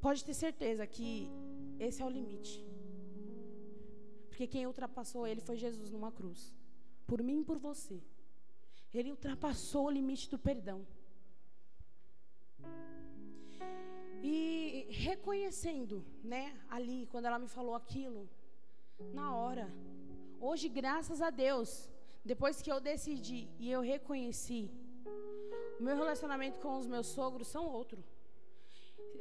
Pode 0.00 0.24
ter 0.24 0.34
certeza 0.34 0.86
que 0.86 1.28
esse 1.78 2.00
é 2.00 2.04
o 2.04 2.08
limite. 2.08 2.69
Porque 4.40 4.56
quem 4.56 4.66
ultrapassou 4.66 5.26
ele 5.26 5.42
foi 5.42 5.54
Jesus 5.58 5.90
numa 5.90 6.10
cruz. 6.10 6.56
Por 7.06 7.22
mim 7.22 7.40
e 7.40 7.44
por 7.44 7.58
você. 7.58 8.02
Ele 8.94 9.10
ultrapassou 9.10 9.84
o 9.84 9.90
limite 9.90 10.30
do 10.30 10.38
perdão. 10.38 10.86
E 14.22 14.86
reconhecendo, 14.88 16.02
né, 16.24 16.58
ali, 16.70 17.06
quando 17.10 17.26
ela 17.26 17.38
me 17.38 17.48
falou 17.48 17.74
aquilo, 17.74 18.30
na 19.12 19.36
hora. 19.36 19.70
Hoje, 20.40 20.70
graças 20.70 21.20
a 21.20 21.28
Deus, 21.28 21.90
depois 22.24 22.62
que 22.62 22.72
eu 22.72 22.80
decidi 22.80 23.46
e 23.58 23.70
eu 23.70 23.82
reconheci, 23.82 24.70
o 25.78 25.82
meu 25.82 25.96
relacionamento 25.96 26.58
com 26.60 26.78
os 26.78 26.86
meus 26.86 27.08
sogros 27.08 27.48
são 27.48 27.66
outro. 27.66 28.02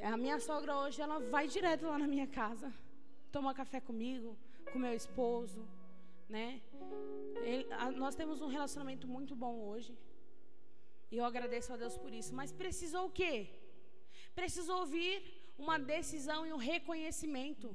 A 0.02 0.16
minha 0.16 0.40
sogra 0.40 0.78
hoje, 0.78 1.02
ela 1.02 1.20
vai 1.20 1.46
direto 1.46 1.88
lá 1.88 1.98
na 2.00 2.08
minha 2.08 2.26
casa, 2.26 2.74
toma 3.34 3.54
café 3.54 3.82
comigo, 3.82 4.38
com 4.72 4.80
meu 4.86 4.94
esposo, 5.02 5.62
né? 6.36 6.62
Ele- 7.50 7.68
a- 7.84 7.92
nós 8.04 8.16
temos 8.20 8.42
um 8.46 8.48
relacionamento 8.58 9.08
muito 9.16 9.36
bom 9.44 9.56
hoje. 9.70 9.94
E 11.12 11.18
eu 11.20 11.26
agradeço 11.32 11.74
a 11.74 11.78
Deus 11.84 11.96
por 12.04 12.12
isso. 12.20 12.32
Mas 12.40 12.52
precisou 12.64 13.04
o 13.08 13.14
quê? 13.20 13.36
Precisou 14.40 14.78
ouvir 14.84 15.14
uma 15.58 15.78
decisão 15.96 16.40
e 16.48 16.54
um 16.58 16.62
reconhecimento. 16.74 17.68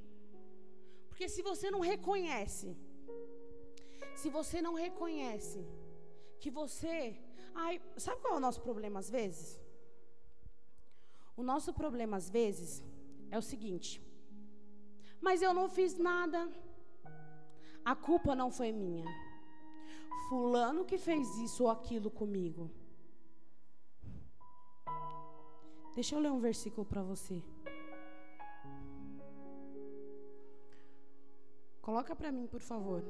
Porque 1.08 1.28
se 1.28 1.42
você 1.50 1.70
não 1.74 1.80
reconhece, 1.92 2.68
se 4.20 4.28
você 4.38 4.60
não 4.66 4.74
reconhece 4.86 5.60
que 6.40 6.50
você. 6.60 6.96
Ai, 7.54 7.74
sabe 7.96 8.20
qual 8.22 8.34
é 8.34 8.36
o 8.36 8.46
nosso 8.46 8.60
problema 8.68 8.98
às 9.04 9.10
vezes? 9.18 9.60
O 11.36 11.42
nosso 11.42 11.70
problema 11.72 12.16
às 12.16 12.28
vezes 12.38 12.82
é 13.30 13.38
o 13.38 13.42
seguinte: 13.52 13.92
mas 15.26 15.42
eu 15.42 15.52
não 15.58 15.68
fiz 15.68 15.92
nada, 16.10 16.40
a 17.84 17.94
culpa 17.94 18.34
não 18.34 18.50
foi 18.50 18.72
minha. 18.72 19.04
Fulano 20.28 20.84
que 20.84 20.96
fez 20.96 21.36
isso 21.38 21.64
ou 21.64 21.70
aquilo 21.70 22.10
comigo. 22.10 22.70
Deixa 25.94 26.14
eu 26.14 26.20
ler 26.20 26.32
um 26.32 26.40
versículo 26.40 26.84
para 26.84 27.02
você. 27.02 27.42
Coloca 31.80 32.16
para 32.16 32.32
mim, 32.32 32.46
por 32.46 32.60
favor. 32.60 33.04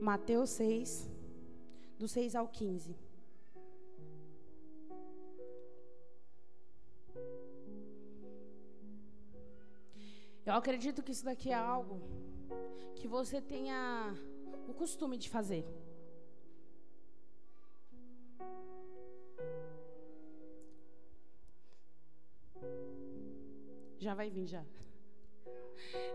Mateus 0.00 0.50
6, 0.50 1.10
do 1.98 2.06
6 2.06 2.36
ao 2.36 2.48
15. 2.48 2.96
Eu 10.50 10.56
acredito 10.56 11.02
que 11.04 11.12
isso 11.14 11.24
daqui 11.24 11.48
é 11.50 11.60
algo 11.74 11.96
que 12.98 13.06
você 13.16 13.38
tenha 13.40 14.12
o 14.70 14.72
costume 14.80 15.16
de 15.24 15.28
fazer. 15.34 15.64
Já 24.06 24.12
vai 24.20 24.28
vir 24.36 24.46
já. 24.54 24.64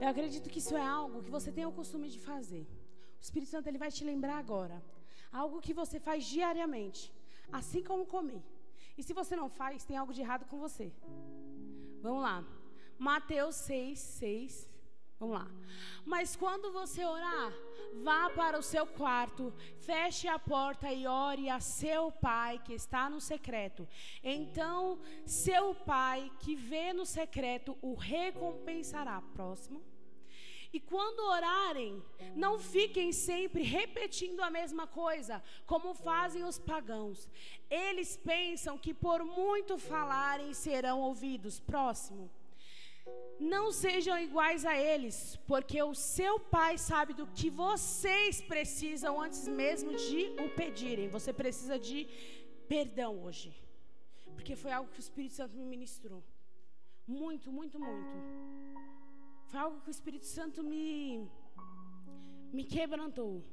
Eu 0.01 0.09
acredito 0.09 0.49
que 0.49 0.59
isso 0.63 0.75
é 0.75 0.85
algo 0.85 1.23
que 1.23 1.31
você 1.37 1.49
tem 1.57 1.65
o 1.65 1.71
costume 1.79 2.09
de 2.15 2.19
fazer. 2.19 2.65
O 3.21 3.23
Espírito 3.27 3.51
Santo 3.53 3.67
ele 3.69 3.83
vai 3.85 3.89
te 3.97 4.03
lembrar 4.03 4.37
agora. 4.37 4.83
Algo 5.31 5.61
que 5.61 5.73
você 5.81 5.97
faz 5.97 6.25
diariamente, 6.25 7.01
assim 7.59 7.81
como 7.89 8.11
comer. 8.17 8.43
E 8.97 9.01
se 9.07 9.13
você 9.13 9.33
não 9.41 9.49
faz, 9.61 9.85
tem 9.85 9.95
algo 9.95 10.13
de 10.13 10.21
errado 10.25 10.45
com 10.51 10.59
você. 10.67 10.91
Vamos 12.01 12.21
lá. 12.21 12.37
Mateus 12.97 13.55
6, 13.55 13.99
6. 13.99 14.75
Vamos 15.19 15.35
lá. 15.35 15.47
Mas 16.05 16.35
quando 16.35 16.71
você 16.71 17.03
orar, 17.05 17.53
vá 18.03 18.29
para 18.29 18.59
o 18.59 18.63
seu 18.63 18.85
quarto, 18.85 19.53
feche 19.79 20.27
a 20.27 20.37
porta 20.37 20.91
e 20.91 21.07
ore 21.07 21.49
a 21.49 21.59
seu 21.59 22.11
pai 22.11 22.61
que 22.63 22.73
está 22.73 23.09
no 23.09 23.21
secreto. 23.21 23.87
Então, 24.21 24.99
seu 25.25 25.73
pai 25.73 26.31
que 26.39 26.55
vê 26.55 26.91
no 26.91 27.05
secreto 27.05 27.77
o 27.81 27.95
recompensará. 27.95 29.21
Próximo. 29.33 29.81
E 30.73 30.79
quando 30.81 31.21
orarem, 31.21 32.03
não 32.35 32.59
fiquem 32.59 33.13
sempre 33.13 33.63
repetindo 33.63 34.41
a 34.41 34.49
mesma 34.49 34.85
coisa, 34.85 35.41
como 35.65 35.93
fazem 35.93 36.43
os 36.43 36.59
pagãos. 36.59 37.29
Eles 37.69 38.17
pensam 38.17 38.77
que 38.77 38.93
por 38.93 39.23
muito 39.23 39.77
falarem 39.77 40.53
serão 40.53 40.99
ouvidos. 40.99 41.61
Próximo. 41.61 42.29
Não 43.39 43.71
sejam 43.71 44.17
iguais 44.17 44.65
a 44.65 44.75
eles, 44.77 45.37
porque 45.45 45.81
o 45.83 45.93
seu 45.93 46.39
pai 46.39 46.77
sabe 46.77 47.13
do 47.13 47.27
que 47.27 47.49
vocês 47.49 48.41
precisam 48.41 49.21
antes 49.21 49.47
mesmo 49.47 49.93
de 49.95 50.21
o 50.43 50.49
pedirem. 50.55 51.09
Você 51.09 51.31
precisa 51.33 51.77
de 51.77 52.07
perdão 52.67 53.23
hoje. 53.23 53.53
Porque 54.33 54.55
foi 54.55 54.71
algo 54.71 54.91
que 54.91 54.99
o 54.99 55.07
Espírito 55.07 55.35
Santo 55.35 55.55
me 55.57 55.65
ministrou. 55.65 56.23
Muito, 57.07 57.51
muito, 57.51 57.77
muito. 57.79 58.15
Foi 59.49 59.59
algo 59.59 59.81
que 59.81 59.89
o 59.89 59.97
Espírito 59.97 60.25
Santo 60.25 60.63
me 60.63 61.29
me 62.51 62.63
quebrantou. 62.63 63.43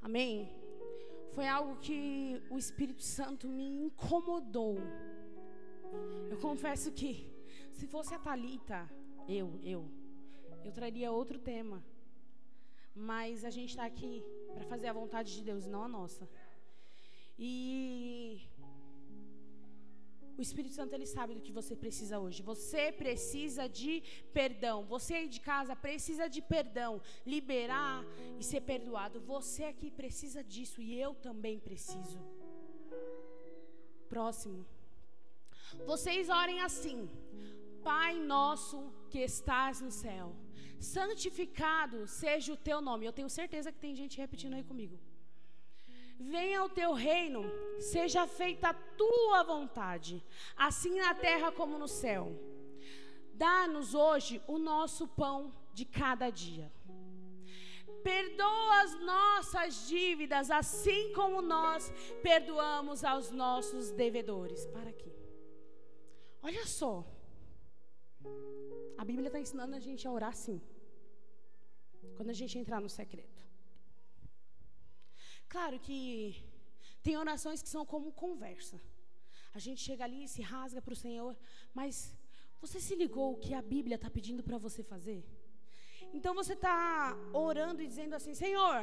Amém. 0.00 0.63
Foi 1.34 1.48
algo 1.48 1.76
que 1.80 2.40
o 2.48 2.56
Espírito 2.56 3.02
Santo 3.02 3.48
me 3.48 3.66
incomodou. 3.84 4.78
Eu 6.30 6.38
confesso 6.38 6.92
que 6.92 7.28
se 7.72 7.88
fosse 7.88 8.14
a 8.14 8.20
Talita, 8.20 8.88
eu, 9.28 9.58
eu, 9.64 9.90
eu 10.64 10.70
traria 10.70 11.10
outro 11.10 11.36
tema. 11.40 11.84
Mas 12.94 13.44
a 13.44 13.50
gente 13.50 13.70
está 13.70 13.84
aqui 13.84 14.24
para 14.54 14.64
fazer 14.64 14.86
a 14.86 14.92
vontade 14.92 15.34
de 15.34 15.42
Deus, 15.42 15.66
não 15.66 15.82
a 15.82 15.88
nossa. 15.88 16.28
E 17.36 18.48
O 20.36 20.42
Espírito 20.42 20.74
Santo 20.74 20.94
ele 20.94 21.06
sabe 21.06 21.34
do 21.34 21.40
que 21.40 21.52
você 21.52 21.74
precisa 21.76 22.18
hoje. 22.18 22.42
Você 22.42 22.90
precisa 22.90 23.68
de 23.68 24.02
perdão. 24.32 24.84
Você 24.84 25.14
aí 25.14 25.28
de 25.28 25.40
casa 25.40 25.76
precisa 25.76 26.28
de 26.28 26.42
perdão, 26.42 27.00
liberar 27.24 28.04
e 28.38 28.44
ser 28.44 28.60
perdoado. 28.60 29.20
Você 29.20 29.64
aqui 29.64 29.90
precisa 29.90 30.42
disso 30.42 30.80
e 30.82 30.98
eu 30.98 31.14
também 31.14 31.58
preciso. 31.58 32.18
Próximo. 34.08 34.66
Vocês 35.86 36.28
orem 36.28 36.60
assim: 36.60 37.08
Pai 37.82 38.18
nosso 38.18 38.92
que 39.10 39.20
estás 39.20 39.80
no 39.80 39.90
céu, 39.90 40.34
santificado 40.80 42.06
seja 42.06 42.52
o 42.52 42.56
teu 42.56 42.80
nome. 42.80 43.06
Eu 43.06 43.12
tenho 43.12 43.30
certeza 43.30 43.72
que 43.72 43.78
tem 43.78 43.94
gente 43.94 44.18
repetindo 44.18 44.54
aí 44.54 44.64
comigo. 44.64 44.98
Venha 46.18 46.62
o 46.64 46.68
teu 46.68 46.92
reino, 46.92 47.42
seja 47.78 48.26
feita 48.26 48.68
a 48.68 48.74
tua 48.74 49.42
vontade, 49.42 50.24
assim 50.56 50.96
na 50.98 51.14
terra 51.14 51.50
como 51.50 51.78
no 51.78 51.88
céu. 51.88 52.32
Dá-nos 53.34 53.94
hoje 53.94 54.40
o 54.46 54.58
nosso 54.58 55.08
pão 55.08 55.52
de 55.72 55.84
cada 55.84 56.30
dia. 56.30 56.70
Perdoa 58.02 58.82
as 58.82 58.94
nossas 59.00 59.88
dívidas, 59.88 60.50
assim 60.50 61.12
como 61.14 61.40
nós 61.40 61.92
perdoamos 62.22 63.02
aos 63.02 63.30
nossos 63.30 63.90
devedores. 63.90 64.66
Para 64.66 64.90
aqui. 64.90 65.12
Olha 66.42 66.66
só. 66.66 67.04
A 68.98 69.04
Bíblia 69.04 69.28
está 69.28 69.40
ensinando 69.40 69.74
a 69.74 69.80
gente 69.80 70.06
a 70.06 70.12
orar 70.12 70.30
assim. 70.30 70.60
Quando 72.16 72.30
a 72.30 72.34
gente 72.34 72.58
entrar 72.58 72.80
no 72.80 72.88
secreto. 72.88 73.42
Claro 75.54 75.78
que 75.86 75.98
tem 77.00 77.16
orações 77.16 77.62
que 77.62 77.68
são 77.68 77.82
como 77.86 78.10
conversa. 78.10 78.76
A 79.58 79.60
gente 79.64 79.80
chega 79.86 80.02
ali 80.02 80.20
e 80.24 80.32
se 80.34 80.42
rasga 80.42 80.80
para 80.82 80.94
o 80.96 81.02
Senhor, 81.04 81.32
mas 81.72 82.12
você 82.60 82.80
se 82.86 82.94
ligou 83.02 83.28
o 83.32 83.40
que 83.44 83.52
a 83.54 83.62
Bíblia 83.62 83.94
está 83.94 84.10
pedindo 84.10 84.42
para 84.42 84.58
você 84.58 84.82
fazer? 84.82 85.20
Então 86.12 86.34
você 86.34 86.54
está 86.54 87.16
orando 87.32 87.80
e 87.82 87.86
dizendo 87.86 88.14
assim: 88.18 88.34
Senhor, 88.34 88.80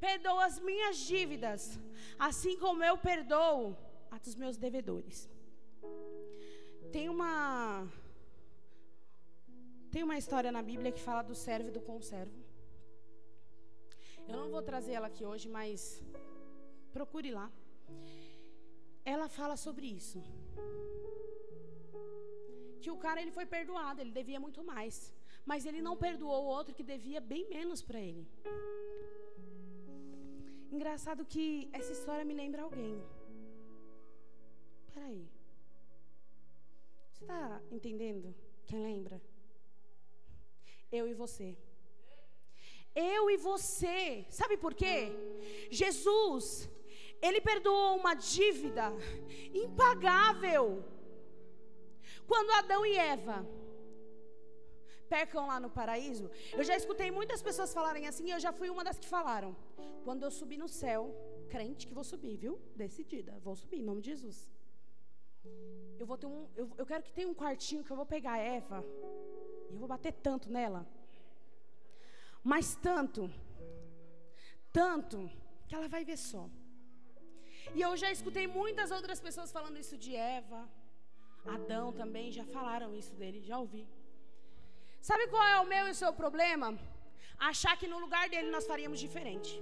perdoa 0.00 0.46
as 0.46 0.58
minhas 0.58 0.96
dívidas, 1.12 1.78
assim 2.18 2.56
como 2.64 2.82
eu 2.82 2.96
perdoo 2.96 3.76
a 4.10 4.16
dos 4.16 4.36
meus 4.36 4.56
devedores. 4.56 5.28
Tem 6.94 7.10
uma 7.10 7.86
tem 9.92 10.02
uma 10.02 10.16
história 10.16 10.50
na 10.50 10.62
Bíblia 10.62 10.92
que 10.92 11.06
fala 11.08 11.22
do 11.22 11.34
servo 11.34 11.68
e 11.68 11.76
do 11.78 11.82
conservo. 11.92 12.43
Eu 14.28 14.36
não 14.40 14.48
vou 14.54 14.62
trazer 14.62 14.92
ela 14.92 15.08
aqui 15.08 15.24
hoje, 15.24 15.48
mas 15.48 16.02
procure 16.92 17.30
lá. 17.30 17.48
Ela 19.04 19.28
fala 19.28 19.56
sobre 19.56 19.86
isso. 19.86 20.20
Que 22.82 22.90
o 22.90 22.98
cara 23.04 23.20
ele 23.22 23.32
foi 23.38 23.46
perdoado, 23.46 24.00
ele 24.00 24.12
devia 24.20 24.40
muito 24.46 24.62
mais, 24.72 25.12
mas 25.50 25.66
ele 25.66 25.80
não 25.86 25.96
perdoou 25.96 26.42
o 26.44 26.52
outro 26.58 26.74
que 26.74 26.82
devia 26.94 27.20
bem 27.20 27.48
menos 27.48 27.82
para 27.82 28.00
ele. 28.00 28.26
Engraçado 30.76 31.24
que 31.32 31.68
essa 31.72 31.92
história 31.92 32.24
me 32.24 32.34
lembra 32.34 32.62
alguém. 32.62 32.94
Peraí. 34.92 35.28
Você 37.10 37.24
está 37.24 37.62
entendendo? 37.70 38.34
Quem 38.66 38.82
lembra? 38.82 39.20
Eu 40.90 41.06
e 41.06 41.14
você. 41.14 41.56
Eu 42.94 43.30
e 43.30 43.36
você. 43.36 44.24
Sabe 44.30 44.56
por 44.56 44.74
quê? 44.74 45.12
Jesus, 45.70 46.70
ele 47.20 47.40
perdoou 47.40 47.96
uma 47.96 48.14
dívida 48.14 48.92
impagável. 49.52 50.84
Quando 52.26 52.50
Adão 52.52 52.84
e 52.86 52.96
Eva 52.96 53.46
pecam 55.08 55.46
lá 55.46 55.60
no 55.60 55.70
paraíso, 55.70 56.30
eu 56.52 56.64
já 56.64 56.76
escutei 56.76 57.10
muitas 57.10 57.42
pessoas 57.42 57.72
falarem 57.72 58.06
assim, 58.06 58.26
e 58.26 58.30
eu 58.30 58.40
já 58.40 58.52
fui 58.52 58.68
uma 58.70 58.84
das 58.84 58.98
que 58.98 59.06
falaram. 59.06 59.54
Quando 60.04 60.22
eu 60.22 60.30
subir 60.30 60.58
no 60.58 60.68
céu, 60.68 61.14
crente 61.48 61.86
que 61.86 61.94
vou 61.94 62.04
subir, 62.04 62.36
viu? 62.36 62.60
Decidida, 62.74 63.38
vou 63.42 63.56
subir 63.56 63.78
em 63.78 63.82
nome 63.82 64.00
de 64.02 64.10
Jesus. 64.10 64.50
Eu 65.98 66.06
vou 66.06 66.16
ter 66.16 66.26
um, 66.26 66.48
eu, 66.56 66.70
eu 66.76 66.86
quero 66.86 67.02
que 67.02 67.12
tenha 67.12 67.28
um 67.28 67.34
quartinho 67.34 67.84
que 67.84 67.90
eu 67.90 67.96
vou 67.96 68.06
pegar 68.06 68.32
a 68.32 68.38
Eva 68.38 68.84
e 69.70 69.74
eu 69.74 69.78
vou 69.78 69.88
bater 69.88 70.12
tanto 70.12 70.50
nela 70.50 70.86
mas 72.52 72.74
tanto, 72.88 73.22
tanto, 74.80 75.18
que 75.66 75.74
ela 75.74 75.88
vai 75.88 76.04
ver 76.04 76.18
só. 76.18 76.44
E 77.74 77.80
eu 77.80 77.96
já 77.96 78.10
escutei 78.16 78.46
muitas 78.46 78.90
outras 78.96 79.20
pessoas 79.26 79.50
falando 79.56 79.78
isso 79.84 79.96
de 80.04 80.14
Eva, 80.14 80.60
Adão 81.56 81.86
também, 81.92 82.30
já 82.38 82.44
falaram 82.56 82.94
isso 82.94 83.14
dele, 83.20 83.40
já 83.50 83.58
ouvi. 83.58 83.86
Sabe 85.00 85.26
qual 85.28 85.46
é 85.54 85.60
o 85.60 85.70
meu 85.72 85.86
e 85.88 85.90
o 85.94 86.00
seu 86.02 86.12
problema? 86.12 86.68
Achar 87.38 87.76
que 87.80 87.88
no 87.92 87.98
lugar 88.04 88.28
dele 88.28 88.50
nós 88.50 88.66
faríamos 88.66 89.00
diferente. 89.06 89.52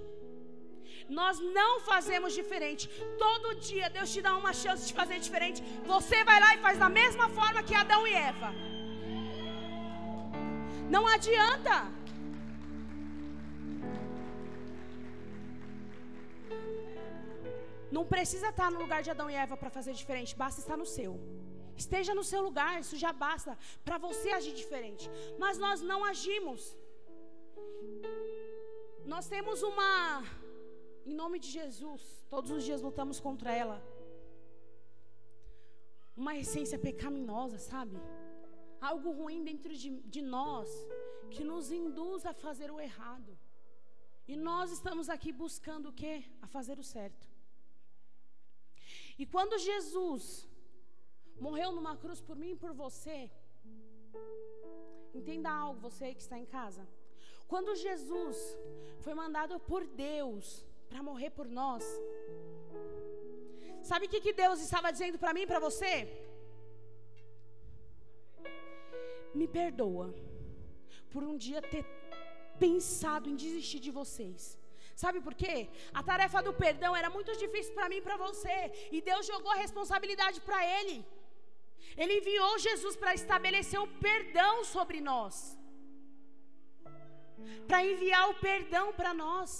Nós 1.09 1.39
não 1.39 1.71
fazemos 1.81 2.33
diferente. 2.33 2.89
Todo 3.17 3.55
dia 3.55 3.89
Deus 3.89 4.11
te 4.13 4.21
dá 4.21 4.35
uma 4.37 4.53
chance 4.53 4.87
de 4.87 4.93
fazer 4.93 5.19
diferente. 5.19 5.61
Você 5.85 6.23
vai 6.23 6.39
lá 6.39 6.55
e 6.55 6.63
faz 6.65 6.77
da 6.77 6.89
mesma 6.89 7.27
forma 7.29 7.63
que 7.63 7.75
Adão 7.75 8.05
e 8.07 8.13
Eva. 8.13 8.51
Não 10.89 11.05
adianta. 11.07 12.02
Não 17.97 18.05
precisa 18.13 18.49
estar 18.49 18.69
no 18.73 18.79
lugar 18.83 19.01
de 19.05 19.11
Adão 19.13 19.29
e 19.29 19.35
Eva 19.45 19.55
para 19.61 19.69
fazer 19.77 19.93
diferente, 20.01 20.39
basta 20.43 20.59
estar 20.63 20.77
no 20.83 20.87
seu. 20.95 21.11
Esteja 21.83 22.13
no 22.19 22.23
seu 22.29 22.41
lugar, 22.47 22.71
isso 22.83 22.95
já 23.03 23.11
basta 23.25 23.51
para 23.85 23.97
você 24.05 24.29
agir 24.37 24.53
diferente. 24.61 25.05
Mas 25.43 25.57
nós 25.65 25.81
não 25.91 25.99
agimos. 26.11 26.61
Nós 29.13 29.27
temos 29.33 29.61
uma, 29.71 29.91
em 31.05 31.15
nome 31.21 31.37
de 31.43 31.49
Jesus, 31.57 32.01
todos 32.33 32.49
os 32.55 32.63
dias 32.67 32.81
lutamos 32.87 33.19
contra 33.19 33.51
ela. 33.63 33.77
Uma 36.23 36.35
essência 36.43 36.79
pecaminosa, 36.87 37.59
sabe? 37.71 37.97
Algo 38.91 39.11
ruim 39.11 39.43
dentro 39.43 39.73
de, 39.81 39.89
de 40.15 40.21
nós 40.21 40.69
que 41.29 41.43
nos 41.43 41.71
induz 41.71 42.25
a 42.25 42.33
fazer 42.33 42.71
o 42.71 42.79
errado. 42.79 43.37
E 44.27 44.35
nós 44.49 44.71
estamos 44.71 45.09
aqui 45.09 45.31
buscando 45.31 45.89
o 45.89 45.93
quê? 46.01 46.15
A 46.41 46.47
fazer 46.47 46.77
o 46.79 46.87
certo. 46.95 47.32
E 49.23 49.25
quando 49.33 49.57
Jesus 49.69 50.23
morreu 51.45 51.69
numa 51.75 51.95
cruz 52.03 52.19
por 52.27 52.35
mim 52.41 52.51
e 52.53 52.61
por 52.63 52.71
você, 52.73 53.17
entenda 55.19 55.49
algo, 55.49 55.79
você 55.87 56.07
que 56.13 56.23
está 56.25 56.37
em 56.37 56.47
casa. 56.57 56.83
Quando 57.51 57.77
Jesus 57.87 58.37
foi 59.05 59.13
mandado 59.21 59.53
por 59.69 59.81
Deus 59.85 60.65
para 60.89 61.01
morrer 61.09 61.29
por 61.37 61.47
nós, 61.59 61.85
sabe 63.89 64.07
o 64.07 64.09
que, 64.09 64.19
que 64.25 64.33
Deus 64.43 64.59
estava 64.59 64.91
dizendo 64.95 65.17
para 65.23 65.33
mim 65.33 65.43
e 65.43 65.51
para 65.51 65.63
você? 65.67 65.93
Me 69.39 69.47
perdoa 69.47 70.07
por 71.13 71.23
um 71.23 71.37
dia 71.37 71.61
ter 71.61 71.85
pensado 72.59 73.29
em 73.29 73.37
desistir 73.45 73.79
de 73.87 73.93
vocês. 74.01 74.41
Sabe 74.95 75.19
por 75.25 75.33
quê? 75.41 75.69
A 75.93 76.01
tarefa 76.03 76.41
do 76.47 76.53
perdão 76.53 76.95
era 76.95 77.09
muito 77.09 77.31
difícil 77.43 77.73
para 77.73 77.89
mim 77.89 77.97
e 77.97 78.05
para 78.07 78.17
você. 78.17 78.57
E 78.91 79.01
Deus 79.01 79.25
jogou 79.25 79.51
a 79.51 79.61
responsabilidade 79.65 80.39
para 80.41 80.59
Ele. 80.77 80.97
Ele 82.01 82.17
enviou 82.19 82.59
Jesus 82.67 82.95
para 82.95 83.13
estabelecer 83.13 83.79
o 83.79 83.87
perdão 84.07 84.63
sobre 84.63 84.99
nós. 85.01 85.57
Para 87.67 87.85
enviar 87.91 88.29
o 88.29 88.35
perdão 88.35 88.85
para 88.93 89.13
nós. 89.13 89.51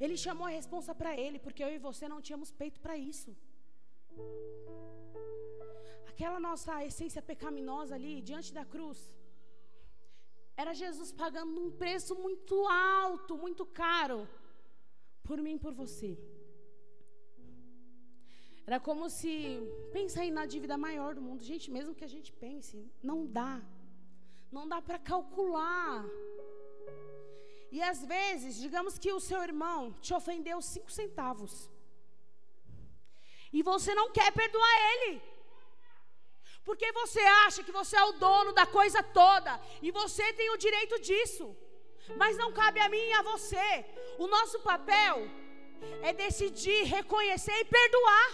Ele 0.00 0.16
chamou 0.16 0.46
a 0.46 0.56
responsa 0.58 0.94
para 0.94 1.12
Ele, 1.24 1.38
porque 1.38 1.64
eu 1.64 1.72
e 1.74 1.84
você 1.88 2.06
não 2.12 2.20
tínhamos 2.20 2.50
peito 2.50 2.80
para 2.84 2.96
isso. 2.96 3.30
Aquela 6.12 6.38
nossa 6.48 6.84
essência 6.84 7.22
pecaminosa 7.30 7.94
ali, 7.94 8.14
diante 8.22 8.52
da 8.58 8.64
cruz. 8.64 8.98
Era 10.56 10.72
Jesus 10.72 11.10
pagando 11.12 11.60
um 11.60 11.70
preço 11.82 12.14
muito 12.14 12.54
alto, 12.68 13.36
muito 13.36 13.64
caro, 13.66 14.28
por 15.22 15.38
mim 15.44 15.54
e 15.54 15.58
por 15.58 15.72
você. 15.72 16.10
Era 18.66 18.78
como 18.80 19.10
se, 19.10 19.32
pensa 19.92 20.20
aí 20.22 20.30
na 20.30 20.46
dívida 20.46 20.76
maior 20.86 21.14
do 21.14 21.20
mundo. 21.20 21.42
Gente, 21.42 21.70
mesmo 21.70 21.94
que 21.94 22.04
a 22.04 22.12
gente 22.14 22.32
pense, 22.32 22.90
não 23.02 23.26
dá. 23.26 23.60
Não 24.50 24.66
dá 24.66 24.80
para 24.80 24.98
calcular. 24.98 26.04
E 27.70 27.82
às 27.82 28.04
vezes, 28.04 28.56
digamos 28.56 28.98
que 28.98 29.12
o 29.12 29.20
seu 29.20 29.42
irmão 29.42 29.92
te 30.00 30.14
ofendeu 30.14 30.62
cinco 30.62 30.90
centavos. 30.90 31.68
E 33.52 33.62
você 33.62 33.94
não 33.94 34.10
quer 34.10 34.32
perdoar 34.32 34.74
ele. 34.92 35.33
Porque 36.64 36.90
você 36.92 37.20
acha 37.46 37.62
que 37.62 37.72
você 37.72 37.96
é 37.96 38.04
o 38.04 38.12
dono 38.12 38.52
da 38.52 38.66
coisa 38.66 39.02
toda 39.02 39.60
e 39.82 39.90
você 39.90 40.32
tem 40.32 40.50
o 40.50 40.56
direito 40.56 40.98
disso. 41.00 41.54
Mas 42.16 42.36
não 42.36 42.52
cabe 42.52 42.80
a 42.80 42.88
mim 42.88 43.04
e 43.10 43.12
a 43.12 43.22
você. 43.22 43.84
O 44.18 44.26
nosso 44.26 44.60
papel 44.60 45.16
é 46.02 46.12
decidir, 46.12 46.84
reconhecer 46.84 47.56
e 47.60 47.64
perdoar. 47.64 48.28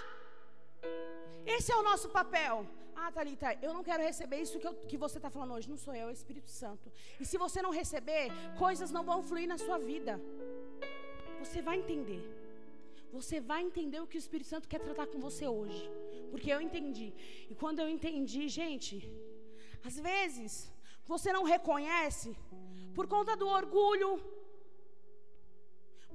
Esse 1.46 1.72
é 1.72 1.76
o 1.76 1.82
nosso 1.82 2.08
papel. 2.08 2.66
Ah, 2.94 3.10
Thalita, 3.10 3.56
eu 3.62 3.72
não 3.72 3.82
quero 3.82 4.02
receber 4.02 4.38
isso 4.42 4.58
que, 4.60 4.66
eu- 4.66 4.74
que 4.74 4.96
você 4.96 5.18
está 5.18 5.30
falando 5.30 5.54
hoje. 5.54 5.68
Não 5.70 5.76
sou 5.76 5.94
eu, 5.94 6.06
é 6.08 6.10
o 6.10 6.10
Espírito 6.10 6.50
Santo. 6.50 6.92
E 7.18 7.24
se 7.24 7.36
você 7.38 7.62
não 7.62 7.70
receber, 7.70 8.30
coisas 8.58 8.90
não 8.90 9.02
vão 9.02 9.22
fluir 9.22 9.48
na 9.48 9.56
sua 9.58 9.78
vida. 9.78 10.20
Você 11.42 11.62
vai 11.62 11.78
entender. 11.78 12.22
Você 13.12 13.36
vai 13.50 13.60
entender 13.68 14.00
o 14.00 14.06
que 14.10 14.18
o 14.18 14.24
Espírito 14.24 14.48
Santo 14.52 14.68
quer 14.72 14.80
tratar 14.86 15.06
com 15.12 15.20
você 15.28 15.46
hoje. 15.58 15.82
Porque 16.30 16.50
eu 16.54 16.60
entendi. 16.66 17.08
E 17.50 17.54
quando 17.54 17.80
eu 17.80 17.88
entendi, 17.96 18.42
gente, 18.60 18.96
às 19.88 19.96
vezes 20.08 20.52
você 21.12 21.32
não 21.36 21.44
reconhece 21.54 22.30
por 22.94 23.06
conta 23.14 23.34
do 23.40 23.48
orgulho, 23.60 24.10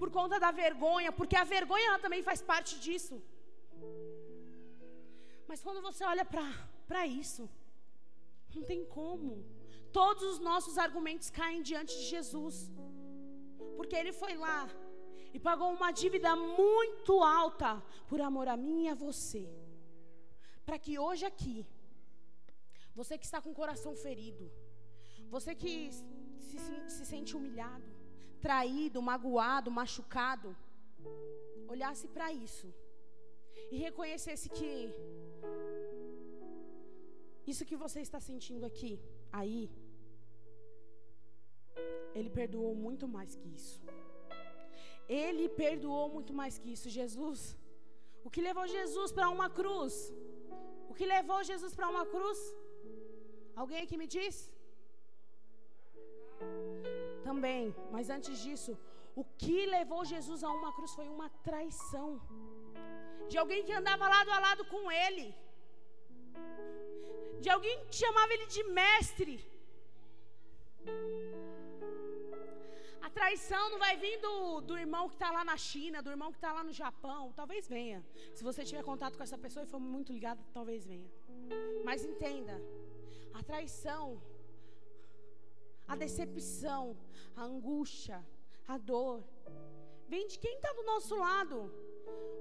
por 0.01 0.09
conta 0.17 0.39
da 0.45 0.51
vergonha, 0.63 1.11
porque 1.19 1.35
a 1.35 1.43
vergonha 1.55 1.99
também 2.05 2.21
faz 2.29 2.41
parte 2.51 2.73
disso. 2.85 3.15
Mas 5.49 5.61
quando 5.65 5.81
você 5.81 6.03
olha 6.13 6.25
para 6.89 7.05
isso, 7.23 7.43
não 8.55 8.63
tem 8.71 8.81
como. 8.97 9.31
Todos 9.91 10.23
os 10.31 10.39
nossos 10.39 10.77
argumentos 10.77 11.29
caem 11.29 11.61
diante 11.61 11.93
de 11.99 12.05
Jesus. 12.15 12.55
Porque 13.77 13.95
ele 13.95 14.13
foi 14.21 14.33
lá 14.35 14.59
e 15.35 15.39
pagou 15.47 15.69
uma 15.77 15.89
dívida 16.01 16.31
muito 16.61 17.13
alta 17.41 17.71
por 18.09 18.19
amor 18.29 18.47
a 18.53 18.57
mim 18.65 18.77
e 18.85 18.89
a 18.93 18.95
você. 19.05 19.43
Para 20.67 20.77
que 20.83 20.93
hoje 21.05 21.23
aqui, 21.31 21.57
você 22.99 23.13
que 23.19 23.25
está 23.29 23.39
com 23.43 23.51
o 23.51 23.59
coração 23.61 23.93
ferido, 24.05 24.45
você 25.35 25.51
que 25.61 25.73
se, 26.47 26.57
se- 26.65 26.89
se 26.95 27.03
sente 27.11 27.35
humilhado, 27.37 27.89
traído, 28.47 29.01
magoado, 29.11 29.69
machucado, 29.79 30.49
olhasse 31.73 32.07
para 32.15 32.27
isso 32.45 32.67
e 33.73 33.77
reconhecesse 33.87 34.47
que 34.57 34.71
isso 37.51 37.63
que 37.69 37.75
você 37.85 37.99
está 38.07 38.19
sentindo 38.29 38.65
aqui, 38.71 38.91
aí, 39.39 39.69
Ele 42.17 42.29
perdoou 42.39 42.73
muito 42.85 43.05
mais 43.15 43.31
que 43.35 43.47
isso. 43.59 43.81
Ele 45.07 45.47
perdoou 45.63 46.07
muito 46.15 46.33
mais 46.33 46.57
que 46.57 46.71
isso. 46.75 46.89
Jesus, 46.89 47.41
o 48.23 48.29
que 48.33 48.41
levou 48.49 48.65
Jesus 48.67 49.11
para 49.11 49.29
uma 49.29 49.49
cruz? 49.49 49.93
O 50.89 50.93
que 50.97 51.05
levou 51.15 51.39
Jesus 51.51 51.73
para 51.77 51.89
uma 51.93 52.05
cruz? 52.13 52.39
Alguém 53.55 53.81
aqui 53.83 53.97
me 54.01 54.07
diz? 54.17 54.35
Também, 57.23 57.63
mas 57.93 58.09
antes 58.09 58.37
disso, 58.45 58.71
o 59.21 59.23
que 59.41 59.65
levou 59.77 60.01
Jesus 60.13 60.43
a 60.43 60.51
uma 60.59 60.71
cruz 60.77 60.93
foi 60.99 61.07
uma 61.07 61.29
traição 61.47 62.09
de 63.29 63.37
alguém 63.41 63.63
que 63.67 63.73
andava 63.81 64.13
lado 64.15 64.31
a 64.35 64.39
lado 64.47 64.63
com 64.73 64.83
ele, 64.91 65.27
de 67.43 67.49
alguém 67.49 67.75
que 67.85 67.95
chamava 68.03 68.33
ele 68.33 68.47
de 68.55 68.63
mestre. 68.79 69.35
Traição 73.17 73.69
não 73.71 73.79
vai 73.79 73.95
vir 73.95 74.15
do, 74.19 74.59
do 74.69 74.77
irmão 74.77 75.07
que 75.07 75.15
está 75.15 75.31
lá 75.31 75.43
na 75.49 75.55
China, 75.55 76.01
do 76.05 76.09
irmão 76.15 76.31
que 76.33 76.37
está 76.37 76.51
lá 76.51 76.63
no 76.69 76.73
Japão. 76.73 77.21
Talvez 77.33 77.65
venha. 77.75 77.99
Se 78.37 78.43
você 78.43 78.65
tiver 78.69 78.83
contato 78.83 79.15
com 79.15 79.23
essa 79.23 79.37
pessoa 79.37 79.63
e 79.63 79.71
for 79.73 79.79
muito 79.79 80.11
ligado, 80.11 80.43
talvez 80.57 80.85
venha. 80.85 81.09
Mas 81.87 82.03
entenda: 82.03 82.55
a 83.33 83.41
traição, 83.41 84.21
a 85.87 85.95
decepção, 85.95 86.83
a 87.37 87.43
angústia, 87.43 88.19
a 88.67 88.77
dor, 88.77 89.23
vem 90.09 90.27
de 90.27 90.37
quem 90.37 90.55
está 90.57 90.73
do 90.73 90.83
nosso 90.83 91.15
lado. 91.15 91.57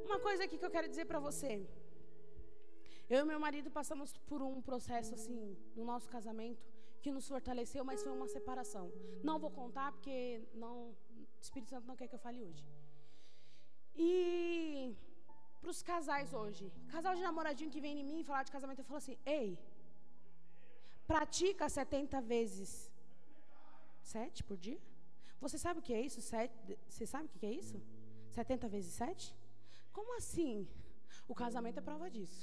Uma 0.04 0.18
coisa 0.18 0.42
aqui 0.42 0.58
que 0.58 0.66
eu 0.66 0.76
quero 0.76 0.88
dizer 0.88 1.04
para 1.04 1.20
você. 1.20 1.64
Eu 3.08 3.20
e 3.20 3.28
meu 3.32 3.38
marido 3.38 3.70
passamos 3.70 4.18
por 4.30 4.42
um 4.42 4.60
processo 4.60 5.14
assim 5.14 5.56
no 5.76 5.84
nosso 5.84 6.08
casamento 6.08 6.73
que 7.04 7.12
nos 7.16 7.26
fortaleceu, 7.32 7.82
mas 7.88 8.02
foi 8.04 8.12
uma 8.18 8.28
separação. 8.34 8.84
Não 9.28 9.36
vou 9.42 9.50
contar 9.60 9.88
porque 9.94 10.16
não, 10.62 10.74
o 11.38 11.42
Espírito 11.46 11.70
Santo 11.72 11.86
não 11.90 11.96
quer 11.98 12.08
que 12.10 12.16
eu 12.18 12.24
fale 12.26 12.40
hoje. 12.46 12.64
E 14.06 14.08
para 15.60 15.70
os 15.74 15.82
casais 15.90 16.32
hoje, 16.40 16.64
casal 16.94 17.14
de 17.18 17.22
namoradinho 17.28 17.74
que 17.74 17.84
vem 17.86 18.00
em 18.00 18.06
mim 18.10 18.24
falar 18.30 18.44
de 18.48 18.54
casamento, 18.56 18.80
eu 18.80 18.88
falo 18.90 19.00
assim: 19.02 19.18
"Ei, 19.36 19.48
pratica 21.12 21.68
70 21.68 22.20
vezes 22.34 22.70
7 24.14 24.42
por 24.48 24.56
dia? 24.66 24.80
Você 25.44 25.58
sabe 25.64 25.78
o 25.80 25.86
que 25.86 25.94
é 25.98 26.00
isso? 26.08 26.20
Sete, 26.32 26.54
você 26.88 27.04
sabe 27.14 27.26
o 27.26 27.32
que 27.40 27.46
é 27.50 27.54
isso? 27.62 27.78
70 28.30 28.66
vezes 28.74 28.92
7? 28.94 29.36
Como 29.96 30.16
assim? 30.20 30.66
O 31.32 31.34
casamento 31.34 31.78
é 31.80 31.88
prova 31.88 32.08
disso. 32.16 32.42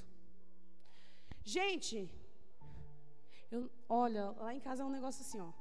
Gente, 1.44 1.98
eu, 3.52 3.70
olha, 3.90 4.32
lá 4.44 4.54
em 4.54 4.62
casa 4.68 4.82
é 4.84 4.86
um 4.86 4.96
negócio 4.98 5.22
assim, 5.22 5.40
ó. 5.40 5.52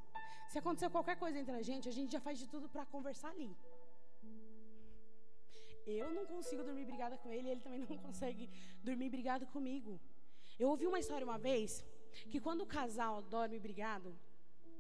Se 0.51 0.59
acontecer 0.59 0.89
qualquer 0.91 1.17
coisa 1.17 1.39
entre 1.39 1.55
a 1.55 1.62
gente, 1.62 1.89
a 1.89 1.93
gente 1.93 2.12
já 2.12 2.21
faz 2.21 2.39
de 2.39 2.47
tudo 2.47 2.69
para 2.69 2.85
conversar 2.87 3.31
ali. 3.31 3.51
Eu 5.87 6.12
não 6.12 6.25
consigo 6.27 6.62
dormir 6.62 6.85
brigada 6.85 7.17
com 7.19 7.33
ele, 7.33 7.49
ele 7.51 7.61
também 7.61 7.81
não 7.81 7.99
consegue 8.09 8.49
dormir 8.83 9.11
brigado 9.11 9.47
comigo. 9.47 10.01
Eu 10.59 10.69
ouvi 10.69 10.87
uma 10.87 11.01
história 11.01 11.25
uma 11.25 11.39
vez 11.39 11.85
que 12.31 12.41
quando 12.41 12.62
o 12.62 12.67
casal 12.67 13.23
dorme 13.23 13.59
brigado, 13.59 14.17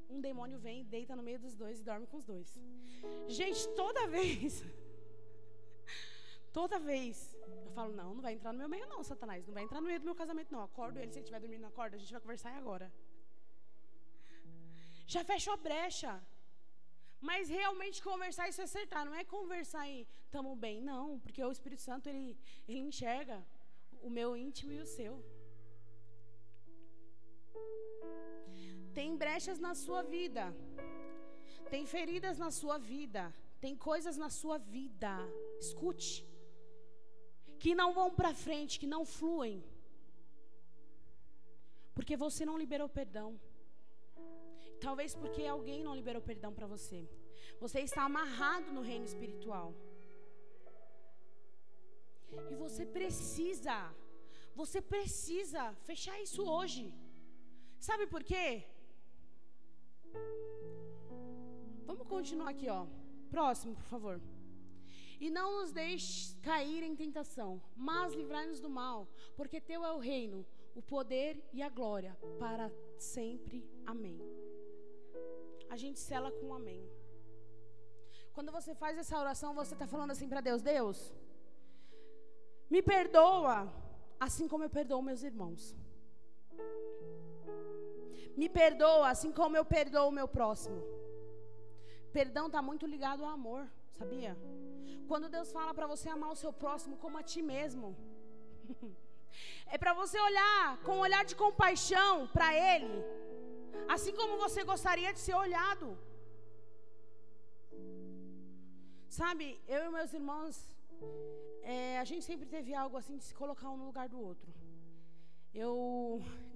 um 0.08 0.20
demônio 0.20 0.58
vem, 0.58 0.84
deita 0.84 1.16
no 1.16 1.22
meio 1.22 1.38
dos 1.38 1.54
dois 1.54 1.80
e 1.80 1.84
dorme 1.84 2.06
com 2.06 2.16
os 2.16 2.24
dois. 2.24 2.48
Gente, 3.28 3.66
toda 3.70 4.06
vez, 4.18 4.64
toda 6.52 6.78
vez, 6.78 7.36
eu 7.70 7.74
falo, 7.74 7.92
não, 8.00 8.14
não 8.16 8.22
vai 8.26 8.34
entrar 8.34 8.52
no 8.52 8.58
meu 8.62 8.68
meio 8.74 8.86
não, 8.92 9.02
Satanás, 9.10 9.46
não 9.46 9.54
vai 9.54 9.64
entrar 9.66 9.80
no 9.80 9.86
meio 9.90 10.00
do 10.02 10.08
meu 10.10 10.16
casamento 10.22 10.52
não. 10.56 10.62
Acordo 10.70 10.98
ele, 10.98 11.10
se 11.12 11.18
ele 11.18 11.24
estiver 11.26 11.40
dormindo 11.44 11.62
na 11.68 11.70
corda, 11.78 11.96
a 11.96 12.00
gente 12.02 12.12
vai 12.16 12.22
conversar 12.26 12.52
agora. 12.62 12.92
Já 15.14 15.22
fechou 15.32 15.54
a 15.54 15.62
brecha. 15.68 16.12
Mas 17.28 17.50
realmente 17.50 18.02
conversar 18.02 18.48
e 18.48 18.52
se 18.52 18.62
acertar, 18.62 19.04
não 19.04 19.14
é 19.14 19.22
conversar 19.24 19.82
e 19.88 20.06
tamo 20.34 20.52
bem, 20.56 20.80
não, 20.80 21.18
porque 21.20 21.42
o 21.44 21.52
Espírito 21.52 21.82
Santo 21.82 22.08
ele, 22.08 22.26
ele 22.66 22.78
enxerga 22.78 23.38
o 24.02 24.08
meu 24.08 24.30
íntimo 24.46 24.72
e 24.72 24.80
o 24.84 24.86
seu. 24.86 25.14
Tem 28.94 29.16
brechas 29.16 29.58
na 29.58 29.74
sua 29.74 30.02
vida. 30.02 30.44
Tem 31.68 31.84
feridas 31.86 32.38
na 32.38 32.50
sua 32.50 32.78
vida. 32.78 33.22
Tem 33.60 33.76
coisas 33.76 34.16
na 34.16 34.30
sua 34.30 34.56
vida. 34.56 35.12
Escute. 35.60 36.29
Que 37.62 37.72
não 37.80 37.90
vão 37.98 38.08
para 38.18 38.32
frente, 38.46 38.80
que 38.82 38.88
não 38.94 39.02
fluem. 39.18 39.56
Porque 41.96 42.16
você 42.24 42.42
não 42.48 42.56
liberou 42.62 42.88
perdão. 43.00 43.28
Talvez 44.86 45.14
porque 45.22 45.42
alguém 45.44 45.80
não 45.86 45.94
liberou 46.00 46.22
perdão 46.30 46.52
para 46.58 46.66
você. 46.74 47.00
Você 47.64 47.80
está 47.80 48.02
amarrado 48.04 48.68
no 48.76 48.82
reino 48.90 49.04
espiritual. 49.04 49.68
E 52.50 52.54
você 52.64 52.86
precisa, 52.98 53.76
você 54.60 54.80
precisa 54.80 55.62
fechar 55.88 56.16
isso 56.26 56.42
hoje. 56.56 56.84
Sabe 57.88 58.06
por 58.06 58.22
quê? 58.30 58.48
Vamos 61.90 62.06
continuar 62.14 62.50
aqui, 62.50 62.68
ó. 62.68 62.86
Próximo, 63.30 63.74
por 63.74 63.88
favor. 63.94 64.20
E 65.20 65.28
não 65.28 65.60
nos 65.60 65.70
deixe 65.70 66.34
cair 66.40 66.82
em 66.82 66.96
tentação, 66.96 67.62
mas 67.76 68.14
livrai-nos 68.14 68.58
do 68.58 68.70
mal, 68.70 69.06
porque 69.36 69.60
teu 69.60 69.84
é 69.84 69.92
o 69.92 69.98
reino, 69.98 70.46
o 70.74 70.80
poder 70.80 71.44
e 71.52 71.62
a 71.62 71.68
glória 71.68 72.16
para 72.38 72.72
sempre. 72.98 73.68
Amém. 73.84 74.18
A 75.68 75.76
gente 75.76 76.00
sela 76.00 76.32
com 76.32 76.46
um 76.46 76.54
amém. 76.54 76.82
Quando 78.32 78.50
você 78.50 78.74
faz 78.74 78.96
essa 78.96 79.18
oração, 79.18 79.54
você 79.54 79.74
está 79.74 79.86
falando 79.86 80.12
assim 80.12 80.28
para 80.28 80.40
Deus: 80.40 80.62
Deus, 80.62 81.12
me 82.70 82.80
perdoa, 82.80 83.70
assim 84.18 84.48
como 84.48 84.64
eu 84.64 84.70
perdoo 84.70 85.02
meus 85.02 85.22
irmãos. 85.22 85.76
Me 88.36 88.48
perdoa, 88.48 89.10
assim 89.10 89.32
como 89.32 89.56
eu 89.56 89.64
perdoo 89.64 90.08
o 90.08 90.12
meu 90.12 90.26
próximo. 90.26 90.80
Perdão 92.10 92.46
está 92.46 92.62
muito 92.62 92.86
ligado 92.86 93.24
ao 93.24 93.30
amor, 93.30 93.68
sabia? 93.98 94.36
Quando 95.10 95.28
Deus 95.36 95.48
fala 95.56 95.72
para 95.76 95.86
você 95.92 96.08
amar 96.08 96.30
o 96.32 96.40
seu 96.40 96.52
próximo 96.62 96.96
como 97.02 97.18
a 97.20 97.24
ti 97.30 97.40
mesmo, 97.54 97.86
é 99.74 99.76
para 99.82 99.92
você 100.00 100.16
olhar 100.28 100.64
com 100.84 100.92
um 100.98 101.04
olhar 101.06 101.24
de 101.30 101.34
compaixão 101.40 102.12
para 102.34 102.48
Ele, 102.68 102.98
assim 103.94 104.12
como 104.18 104.42
você 104.44 104.62
gostaria 104.72 105.12
de 105.16 105.18
ser 105.26 105.34
olhado. 105.44 105.88
Sabe, 109.18 109.46
eu 109.66 109.80
e 109.86 109.90
meus 109.98 110.14
irmãos, 110.20 110.54
é, 111.74 111.98
a 111.98 112.06
gente 112.12 112.24
sempre 112.30 112.46
teve 112.54 112.72
algo 112.84 112.96
assim 112.96 113.16
de 113.16 113.24
se 113.24 113.34
colocar 113.42 113.68
um 113.68 113.78
no 113.82 113.86
lugar 113.90 114.08
do 114.14 114.20
outro. 114.30 114.54
Eu, 115.52 115.74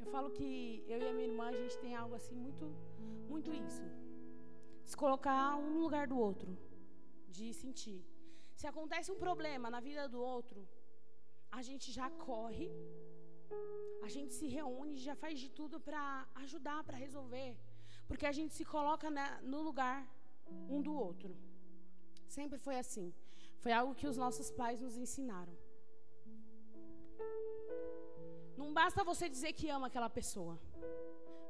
eu 0.01 0.07
falo 0.15 0.31
que 0.39 0.49
eu 0.87 1.01
e 1.03 1.09
a 1.09 1.13
minha 1.13 1.31
irmã, 1.33 1.47
a 1.49 1.61
gente 1.61 1.77
tem 1.85 1.97
algo 1.97 2.15
assim 2.15 2.37
muito, 2.47 2.67
muito 3.29 3.53
isso. 3.53 3.85
Se 4.85 4.97
colocar 5.05 5.57
um 5.57 5.71
no 5.75 5.81
lugar 5.81 6.07
do 6.07 6.17
outro, 6.17 6.57
de 7.37 7.53
sentir. 7.53 8.14
Se 8.65 8.69
acontece 8.69 9.09
um 9.13 9.19
problema 9.25 9.69
na 9.75 9.79
vida 9.87 10.03
do 10.13 10.21
outro, 10.35 10.59
a 11.59 11.61
gente 11.69 11.87
já 11.97 12.07
corre 12.29 12.69
A 14.07 14.09
gente 14.15 14.33
se 14.39 14.47
reúne, 14.55 14.95
já 15.09 15.15
faz 15.23 15.35
de 15.43 15.49
tudo 15.59 15.77
para 15.89 16.05
ajudar, 16.45 16.79
para 16.87 16.97
resolver. 17.05 17.51
Porque 18.09 18.27
a 18.31 18.33
gente 18.39 18.53
se 18.59 18.65
coloca 18.73 19.07
na- 19.17 19.37
no 19.53 19.61
lugar 19.69 19.99
um 20.75 20.81
do 20.87 20.95
outro. 21.09 21.33
Sempre 22.37 22.59
foi 22.67 22.77
assim. 22.85 23.07
Foi 23.63 23.73
algo 23.81 23.95
que 23.99 24.07
os 24.13 24.19
nossos 24.25 24.51
pais 24.61 24.81
nos 24.87 24.97
ensinaram. 25.05 25.55
Não 28.63 28.71
basta 28.81 29.09
você 29.13 29.29
dizer 29.37 29.53
que 29.59 29.69
ama 29.77 29.89
aquela 29.89 30.11
pessoa. 30.21 30.57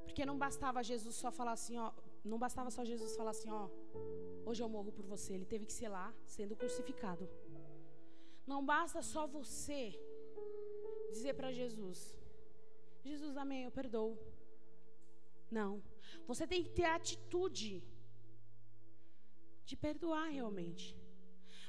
Porque 0.04 0.26
não 0.30 0.36
bastava 0.46 0.88
Jesus 0.92 1.14
só 1.24 1.30
falar 1.40 1.54
assim, 1.60 1.78
ó. 1.86 1.92
Não 2.24 2.38
bastava 2.46 2.70
só 2.76 2.84
Jesus 2.92 3.14
falar 3.20 3.34
assim, 3.38 3.50
ó. 3.62 3.64
Hoje 4.46 4.62
eu 4.62 4.68
morro 4.68 4.92
por 4.92 5.06
você. 5.14 5.32
Ele 5.34 5.46
teve 5.52 5.66
que 5.66 5.72
ser 5.72 5.88
lá, 5.88 6.06
sendo 6.24 6.54
crucificado. 6.54 7.28
Não 8.46 8.60
basta 8.64 9.00
só 9.02 9.26
você 9.26 9.80
dizer 11.14 11.34
para 11.34 11.52
Jesus: 11.60 11.98
Jesus, 13.04 13.36
amém, 13.36 13.62
eu 13.64 13.70
perdoo. 13.70 14.12
Não. 15.50 15.82
Você 16.26 16.46
tem 16.46 16.62
que 16.64 16.70
ter 16.78 16.84
a 16.84 16.96
atitude 16.96 17.82
de 19.68 19.76
perdoar 19.76 20.28
realmente. 20.38 20.86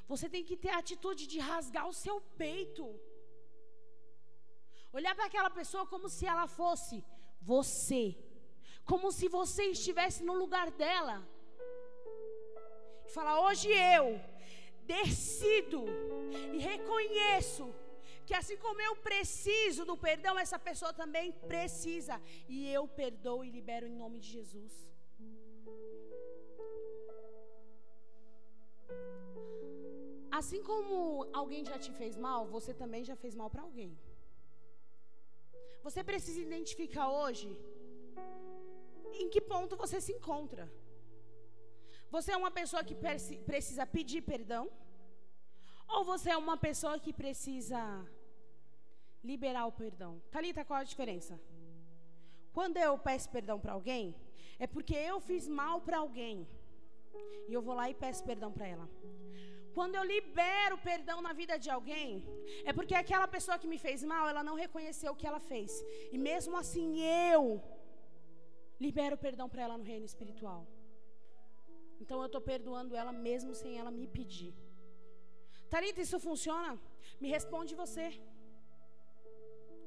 Você 0.07 0.29
tem 0.29 0.43
que 0.49 0.57
ter 0.63 0.71
a 0.73 0.79
atitude 0.79 1.25
de 1.27 1.39
rasgar 1.39 1.87
o 1.87 1.97
seu 2.03 2.17
peito. 2.43 2.85
Olhar 4.97 5.13
para 5.15 5.25
aquela 5.25 5.49
pessoa 5.49 5.85
como 5.93 6.07
se 6.09 6.25
ela 6.25 6.47
fosse 6.47 7.03
você. 7.41 8.03
Como 8.91 9.11
se 9.11 9.27
você 9.27 9.63
estivesse 9.77 10.23
no 10.23 10.35
lugar 10.43 10.69
dela. 10.71 11.17
E 13.07 13.11
falar: 13.17 13.35
hoje 13.45 13.69
eu 13.69 14.19
decido 14.93 15.83
e 16.53 16.57
reconheço 16.71 17.65
que 18.25 18.33
assim 18.33 18.57
como 18.57 18.81
eu 18.81 18.95
preciso 19.07 19.85
do 19.89 19.95
perdão, 20.07 20.37
essa 20.37 20.57
pessoa 20.57 20.91
também 21.01 21.31
precisa. 21.53 22.15
E 22.47 22.57
eu 22.77 22.87
perdoo 22.87 23.43
e 23.43 23.49
libero 23.57 23.85
em 23.87 23.95
nome 24.03 24.19
de 24.19 24.29
Jesus. 24.37 24.73
Assim 30.39 30.61
como 30.69 31.27
alguém 31.41 31.63
já 31.63 31.77
te 31.79 31.91
fez 31.99 32.17
mal, 32.17 32.41
você 32.55 32.73
também 32.73 33.03
já 33.09 33.15
fez 33.15 33.33
mal 33.41 33.49
para 33.49 33.61
alguém. 33.61 33.91
Você 35.85 36.03
precisa 36.03 36.39
identificar 36.47 37.07
hoje 37.19 37.49
em 39.21 39.29
que 39.29 39.39
ponto 39.39 39.77
você 39.83 40.01
se 40.01 40.11
encontra. 40.11 40.65
Você 42.09 42.31
é 42.31 42.37
uma 42.37 42.51
pessoa 42.51 42.83
que 42.83 42.95
preci- 42.95 43.37
precisa 43.37 43.85
pedir 43.85 44.21
perdão? 44.21 44.69
Ou 45.87 46.03
você 46.03 46.29
é 46.31 46.37
uma 46.37 46.57
pessoa 46.57 46.99
que 46.99 47.13
precisa 47.13 47.79
liberar 49.23 49.65
o 49.65 49.71
perdão? 49.71 50.21
Talita, 50.31 50.63
qual 50.65 50.79
a 50.79 50.83
diferença? 50.83 51.39
Quando 52.53 52.77
eu 52.77 52.97
peço 52.97 53.29
perdão 53.29 53.59
para 53.59 53.73
alguém, 53.73 54.15
é 54.57 54.65
porque 54.65 54.95
eu 54.95 55.19
fiz 55.19 55.47
mal 55.47 55.81
para 55.81 55.97
alguém. 55.97 56.47
E 57.47 57.53
eu 57.53 57.61
vou 57.61 57.75
lá 57.75 57.89
e 57.89 57.93
peço 57.93 58.23
perdão 58.23 58.51
para 58.51 58.67
ela. 58.67 58.89
Quando 59.73 59.95
eu 59.95 60.03
libero 60.03 60.77
perdão 60.77 61.21
na 61.21 61.33
vida 61.33 61.57
de 61.59 61.69
alguém, 61.69 62.25
é 62.63 62.71
porque 62.71 62.95
aquela 62.95 63.27
pessoa 63.27 63.59
que 63.59 63.67
me 63.67 63.77
fez 63.77 64.03
mal, 64.03 64.27
ela 64.27 64.41
não 64.41 64.55
reconheceu 64.55 65.11
o 65.11 65.15
que 65.15 65.27
ela 65.27 65.39
fez. 65.39 65.83
E 66.13 66.17
mesmo 66.17 66.55
assim 66.55 67.01
eu 67.01 67.61
libero 68.79 69.17
perdão 69.17 69.49
para 69.49 69.63
ela 69.63 69.77
no 69.77 69.83
reino 69.83 70.05
espiritual. 70.05 70.65
Então 72.01 72.19
eu 72.19 72.27
estou 72.29 72.41
perdoando 72.51 72.95
ela 73.01 73.13
mesmo 73.27 73.53
sem 73.61 73.77
ela 73.79 73.91
me 73.99 74.07
pedir. 74.17 74.53
Tarita, 75.73 76.01
isso 76.01 76.19
funciona? 76.19 76.71
Me 77.21 77.29
responde 77.37 77.73
você. 77.83 78.07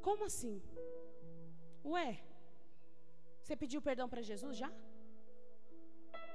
Como 0.07 0.25
assim? 0.25 0.55
Ué, 1.85 2.09
você 3.43 3.55
pediu 3.63 3.81
perdão 3.89 4.09
para 4.09 4.29
Jesus 4.31 4.57
já? 4.63 4.71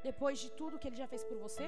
Depois 0.04 0.40
de 0.44 0.50
tudo 0.60 0.80
que 0.80 0.88
ele 0.88 1.02
já 1.02 1.08
fez 1.08 1.24
por 1.24 1.38
você? 1.38 1.68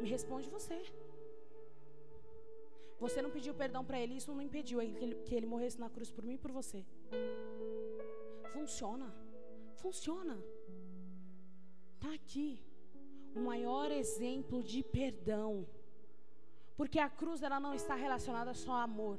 Me 0.00 0.08
responde 0.08 0.48
você. 0.48 0.78
Você 3.04 3.22
não 3.22 3.30
pediu 3.30 3.54
perdão 3.54 3.84
para 3.84 4.00
ele, 4.00 4.16
isso 4.20 4.32
não 4.32 4.42
impediu 4.42 4.80
que 4.80 5.04
ele, 5.04 5.14
que 5.26 5.34
ele 5.34 5.46
morresse 5.46 5.78
na 5.78 5.88
cruz 5.88 6.10
por 6.10 6.24
mim 6.24 6.34
e 6.34 6.42
por 6.44 6.50
você. 6.50 6.84
Funciona. 8.52 9.08
Funciona. 9.82 10.36
Tá 12.00 12.12
aqui 12.14 12.48
o 13.34 13.40
maior 13.40 13.90
exemplo 13.90 14.62
de 14.62 14.82
perdão. 14.82 15.66
Porque 16.76 16.98
a 16.98 17.10
cruz 17.20 17.42
ela 17.42 17.58
não 17.58 17.74
está 17.74 17.94
relacionada 17.94 18.54
só 18.54 18.72
a 18.72 18.84
amor. 18.84 19.18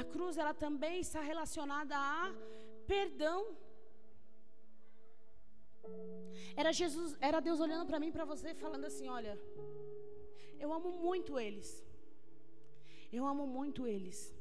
A 0.00 0.04
cruz 0.04 0.36
ela 0.36 0.54
também 0.54 1.00
está 1.00 1.20
relacionada 1.20 1.96
a 1.96 2.34
perdão. 2.86 3.56
Era 6.56 6.72
Jesus, 6.72 7.16
era 7.20 7.40
Deus 7.40 7.60
olhando 7.60 7.86
para 7.86 8.00
mim, 8.00 8.10
para 8.10 8.24
você, 8.24 8.54
falando 8.54 8.86
assim, 8.86 9.08
olha, 9.08 9.38
eu 10.58 10.72
amo 10.72 10.90
muito 11.06 11.38
eles. 11.38 11.84
Eu 13.12 13.24
amo 13.26 13.46
muito 13.46 13.86
eles. 13.86 14.35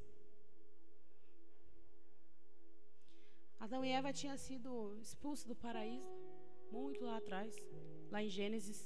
Adão 3.66 3.84
e 3.84 3.90
Eva 4.00 4.14
tinham 4.14 4.38
sido 4.38 4.96
expulsos 5.06 5.46
do 5.52 5.56
paraíso 5.56 6.16
muito 6.72 7.04
lá 7.04 7.18
atrás, 7.18 7.52
lá 8.12 8.22
em 8.22 8.30
Gênesis. 8.30 8.80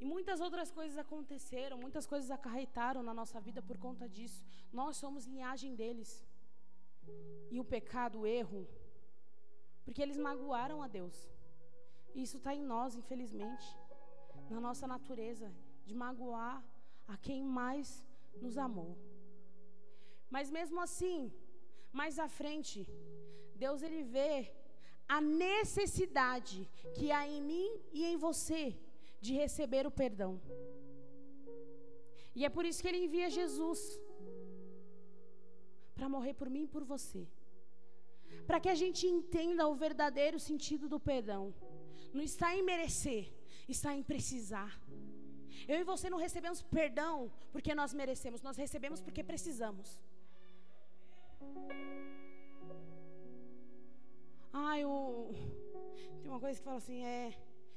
E 0.00 0.04
muitas 0.12 0.40
outras 0.40 0.70
coisas 0.78 0.96
aconteceram, 0.96 1.76
muitas 1.76 2.06
coisas 2.06 2.30
acarretaram 2.30 3.02
na 3.02 3.12
nossa 3.12 3.38
vida 3.38 3.60
por 3.68 3.76
conta 3.76 4.08
disso. 4.08 4.46
Nós 4.72 4.96
somos 4.96 5.26
linhagem 5.26 5.74
deles. 5.74 6.10
E 7.50 7.60
o 7.60 7.64
pecado, 7.64 8.20
o 8.20 8.26
erro, 8.26 8.66
porque 9.84 10.00
eles 10.02 10.16
magoaram 10.16 10.82
a 10.82 10.88
Deus. 10.88 11.16
E 12.14 12.22
isso 12.22 12.38
está 12.38 12.54
em 12.54 12.62
nós, 12.62 12.96
infelizmente, 12.96 13.66
na 14.48 14.58
nossa 14.58 14.86
natureza, 14.86 15.54
de 15.84 15.94
magoar 15.94 16.64
a 17.06 17.16
quem 17.18 17.42
mais 17.44 18.02
nos 18.40 18.56
amou. 18.56 18.96
Mas 20.34 20.50
mesmo 20.50 20.80
assim, 20.80 21.32
mais 21.92 22.18
à 22.18 22.28
frente, 22.28 22.86
Deus 23.54 23.82
ele 23.82 24.02
vê 24.02 24.52
a 25.08 25.20
necessidade 25.20 26.68
que 26.94 27.10
há 27.10 27.26
em 27.26 27.40
mim 27.40 27.68
e 27.92 28.04
em 28.04 28.16
você 28.16 28.76
de 29.20 29.32
receber 29.32 29.86
o 29.86 29.90
perdão. 30.02 30.40
E 32.34 32.44
é 32.44 32.50
por 32.50 32.64
isso 32.66 32.82
que 32.82 32.88
ele 32.88 33.04
envia 33.04 33.30
Jesus 33.30 33.80
para 35.94 36.08
morrer 36.08 36.34
por 36.34 36.50
mim 36.50 36.64
e 36.64 36.72
por 36.74 36.84
você. 36.84 37.26
Para 38.46 38.60
que 38.60 38.68
a 38.68 38.74
gente 38.74 39.06
entenda 39.06 39.66
o 39.66 39.74
verdadeiro 39.74 40.38
sentido 40.38 40.88
do 40.88 41.00
perdão. 41.00 41.54
Não 42.12 42.22
está 42.22 42.54
em 42.54 42.62
merecer, 42.62 43.32
está 43.66 43.94
em 43.96 44.02
precisar. 44.02 44.72
Eu 45.68 45.80
e 45.80 45.84
você 45.84 46.08
não 46.10 46.18
recebemos 46.18 46.62
perdão 46.62 47.30
porque 47.52 47.74
nós 47.74 47.92
merecemos, 47.94 48.42
nós 48.42 48.56
recebemos 48.56 49.00
porque 49.00 49.22
precisamos. 49.22 49.98
Ah, 54.52 54.78
eu. 54.78 55.34
Tem 56.20 56.30
uma 56.30 56.40
coisa 56.40 56.58
que 56.58 56.64
fala 56.64 56.78
assim: 56.78 57.04
é. 57.04 57.34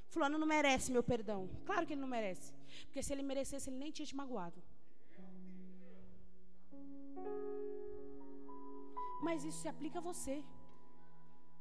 Fulano 0.07 0.37
não 0.39 0.47
merece 0.47 0.91
meu 0.91 1.03
perdão. 1.03 1.47
Claro 1.65 1.85
que 1.85 1.93
ele 1.93 2.01
não 2.01 2.07
merece. 2.07 2.53
Porque 2.85 3.03
se 3.03 3.13
ele 3.13 3.21
merecesse, 3.21 3.69
ele 3.69 3.77
nem 3.77 3.91
tinha 3.91 4.05
te 4.05 4.15
magoado. 4.15 4.59
Mas 9.21 9.43
isso 9.43 9.59
se 9.61 9.67
aplica 9.67 9.99
a 9.99 10.01
você. 10.01 10.43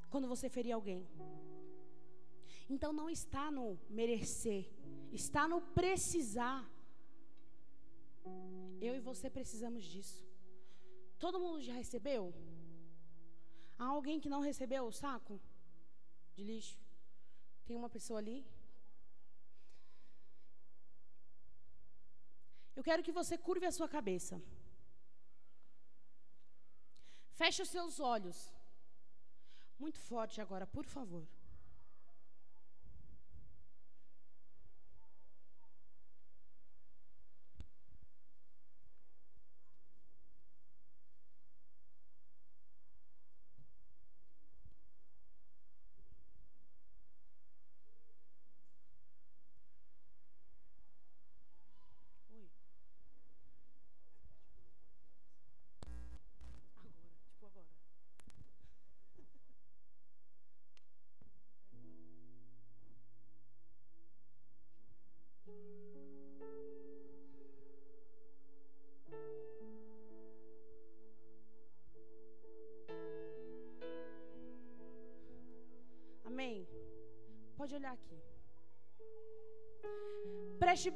Quando 0.08 0.26
você 0.26 0.48
ferir 0.48 0.72
alguém. 0.72 1.06
Então 2.70 2.92
não 2.92 3.08
está 3.10 3.50
no 3.50 3.78
merecer, 3.88 4.70
está 5.12 5.46
no 5.48 5.60
precisar. 5.60 6.68
Eu 8.80 8.94
e 8.94 9.00
você 9.00 9.28
precisamos 9.28 9.84
disso. 9.84 10.26
Todo 11.18 11.40
mundo 11.40 11.60
já 11.60 11.72
recebeu? 11.72 12.34
Há 13.78 13.86
alguém 13.86 14.20
que 14.20 14.28
não 14.28 14.40
recebeu 14.40 14.84
o 14.84 14.92
saco 14.92 15.40
de 16.36 16.44
lixo? 16.44 16.78
Tem 17.66 17.76
uma 17.76 17.90
pessoa 17.90 18.18
ali? 18.18 18.46
Eu 22.74 22.82
quero 22.82 23.02
que 23.02 23.12
você 23.20 23.36
curve 23.36 23.66
a 23.66 23.72
sua 23.72 23.88
cabeça. 23.88 24.40
Feche 27.40 27.62
os 27.62 27.68
seus 27.68 27.98
olhos. 27.98 28.38
Muito 29.78 30.00
forte 30.00 30.40
agora, 30.40 30.66
por 30.66 30.84
favor. 30.84 31.26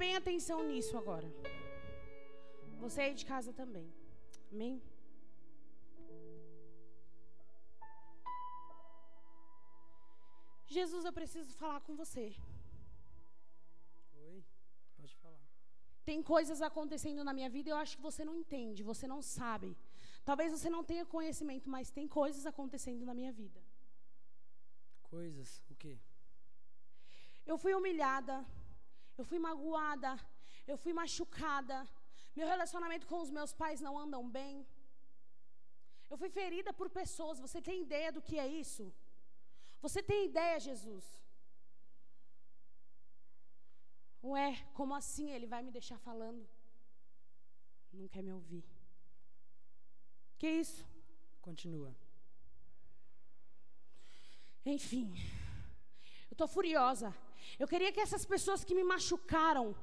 Bem 0.02 0.14
atenção 0.16 0.58
nisso 0.68 0.94
agora. 1.00 1.28
Você 2.84 2.98
aí 3.02 3.14
de 3.20 3.24
casa 3.32 3.50
também. 3.60 3.86
Amém? 4.52 4.74
Jesus, 10.76 11.04
eu 11.08 11.12
preciso 11.20 11.50
falar 11.62 11.80
com 11.86 11.94
você. 12.02 12.24
Oi? 14.24 14.38
Pode 14.96 15.14
falar. 15.22 15.44
Tem 16.10 16.20
coisas 16.34 16.60
acontecendo 16.70 17.22
na 17.28 17.34
minha 17.38 17.50
vida 17.56 17.68
e 17.68 17.72
eu 17.74 17.80
acho 17.84 17.96
que 17.98 18.08
você 18.10 18.24
não 18.28 18.34
entende, 18.42 18.88
você 18.92 19.06
não 19.14 19.20
sabe. 19.36 19.70
Talvez 20.30 20.50
você 20.56 20.70
não 20.76 20.82
tenha 20.90 21.06
conhecimento, 21.16 21.70
mas 21.74 21.94
tem 21.98 22.08
coisas 22.20 22.44
acontecendo 22.52 23.04
na 23.10 23.14
minha 23.20 23.32
vida. 23.42 23.60
Coisas, 25.14 25.50
o 25.70 25.76
quê? 25.82 25.94
Eu 27.46 27.56
fui 27.62 27.72
humilhada, 27.78 28.36
eu 29.18 29.24
fui 29.30 29.39
magoada, 29.39 30.12
eu 30.66 30.76
fui 30.76 30.93
machucada. 30.93 31.78
Meu 32.34 32.47
relacionamento 32.47 33.06
com 33.06 33.20
os 33.20 33.30
meus 33.30 33.52
pais 33.52 33.80
não 33.80 33.98
andam 34.05 34.22
bem. 34.39 34.66
Eu 36.10 36.16
fui 36.16 36.30
ferida 36.30 36.72
por 36.72 36.89
pessoas. 36.90 37.39
Você 37.47 37.60
tem 37.68 37.82
ideia 37.82 38.10
do 38.16 38.22
que 38.22 38.39
é 38.39 38.47
isso? 38.47 38.84
Você 39.80 40.02
tem 40.02 40.26
ideia, 40.26 40.60
Jesus? 40.60 41.05
Ué, 44.22 44.51
como 44.74 44.94
assim 44.94 45.30
ele 45.30 45.47
vai 45.47 45.62
me 45.62 45.72
deixar 45.72 45.98
falando? 45.98 46.47
Não 47.93 48.09
quer 48.09 48.22
me 48.22 48.32
ouvir. 48.32 48.64
Que 50.39 50.48
isso? 50.48 50.86
Continua. 51.40 51.94
Enfim, 54.64 55.12
eu 56.30 56.34
estou 56.34 56.47
furiosa. 56.47 57.12
Eu 57.59 57.69
queria 57.73 57.93
que 57.93 58.01
essas 58.01 58.24
pessoas 58.24 58.64
que 58.64 58.74
me 58.74 58.85
machucaram, 58.85 59.74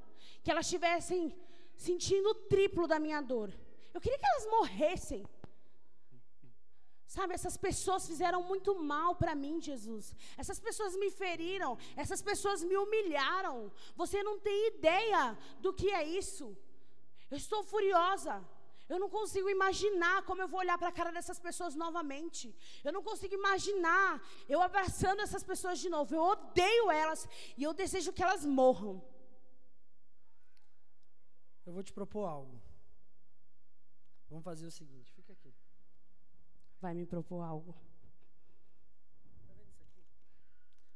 que 0.43 0.51
elas 0.51 0.65
estivessem 0.65 1.35
sentindo 1.75 2.29
o 2.29 2.35
triplo 2.53 2.87
da 2.87 2.99
minha 2.99 3.21
dor. 3.21 3.49
Eu 3.93 4.01
queria 4.01 4.19
que 4.19 4.25
elas 4.25 4.45
morressem. 4.57 5.25
Sabe, 7.15 7.33
essas 7.33 7.57
pessoas 7.57 8.05
fizeram 8.05 8.41
muito 8.43 8.71
mal 8.91 9.15
para 9.15 9.33
mim, 9.33 9.59
Jesus. 9.59 10.13
Essas 10.37 10.59
pessoas 10.59 10.95
me 10.95 11.09
feriram, 11.09 11.71
essas 11.95 12.21
pessoas 12.21 12.63
me 12.63 12.77
humilharam. 12.77 13.71
Você 13.95 14.21
não 14.21 14.39
tem 14.39 14.67
ideia 14.67 15.35
do 15.59 15.73
que 15.73 15.89
é 15.89 16.03
isso. 16.03 16.55
Eu 17.31 17.37
estou 17.37 17.63
furiosa. 17.63 18.35
Eu 18.89 18.99
não 18.99 19.09
consigo 19.17 19.47
imaginar 19.49 20.23
como 20.23 20.41
eu 20.41 20.47
vou 20.47 20.59
olhar 20.59 20.77
para 20.77 20.89
a 20.89 20.97
cara 20.99 21.11
dessas 21.11 21.39
pessoas 21.47 21.75
novamente. 21.75 22.55
Eu 22.83 22.91
não 22.91 23.03
consigo 23.03 23.35
imaginar 23.35 24.21
eu 24.47 24.61
abraçando 24.61 25.21
essas 25.21 25.43
pessoas 25.43 25.77
de 25.79 25.89
novo. 25.89 26.15
Eu 26.15 26.23
odeio 26.23 26.89
elas 26.89 27.27
e 27.55 27.63
eu 27.63 27.73
desejo 27.73 28.11
que 28.11 28.23
elas 28.23 28.43
morram. 28.45 28.95
Eu 31.67 31.73
vou 31.73 31.83
te 31.83 31.93
propor 31.93 32.25
algo. 32.25 32.59
Vamos 34.27 34.43
fazer 34.43 34.65
o 34.65 34.71
seguinte, 34.71 35.11
fica 35.11 35.33
aqui. 35.33 35.53
Vai 36.81 36.95
me 36.95 37.05
propor 37.05 37.41
algo. 37.41 37.75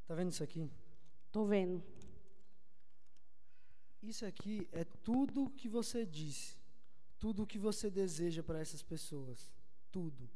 Tá 0.08 0.16
vendo 0.16 0.32
isso 0.32 0.44
aqui? 0.44 0.70
Tô 1.32 1.46
vendo. 1.46 1.84
Isso 4.02 4.26
aqui 4.26 4.68
é 4.72 4.84
tudo 4.84 5.50
que 5.52 5.70
você 5.70 6.06
disse, 6.06 6.60
tudo 7.24 7.48
que 7.48 7.58
você 7.58 7.90
deseja 7.90 8.44
para 8.44 8.60
essas 8.60 8.84
pessoas, 8.84 9.50
tudo. 9.90 10.30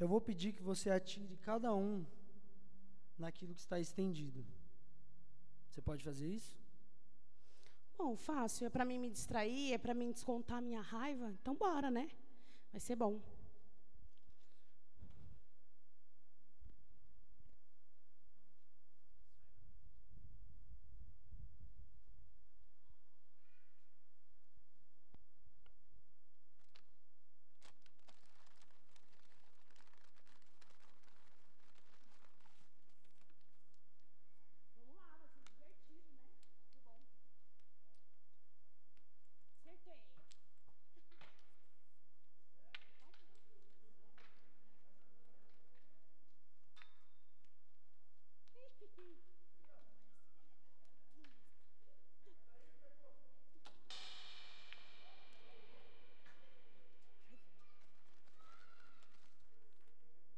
Eu 0.00 0.08
vou 0.08 0.18
pedir 0.18 0.54
que 0.54 0.62
você 0.62 0.88
atire 0.88 1.36
cada 1.36 1.74
um 1.74 2.06
naquilo 3.18 3.54
que 3.54 3.60
está 3.60 3.78
estendido. 3.78 4.42
Você 5.68 5.82
pode 5.82 6.02
fazer 6.02 6.26
isso? 6.26 6.56
Bom, 7.98 8.16
fácil. 8.16 8.66
É 8.66 8.70
para 8.70 8.86
mim 8.86 8.98
me 8.98 9.10
distrair, 9.10 9.74
é 9.74 9.76
para 9.76 9.92
mim 9.92 10.10
descontar 10.10 10.62
minha 10.62 10.80
raiva. 10.80 11.30
Então 11.32 11.54
bora, 11.54 11.90
né? 11.90 12.08
Vai 12.72 12.80
ser 12.80 12.96
bom. 12.96 13.20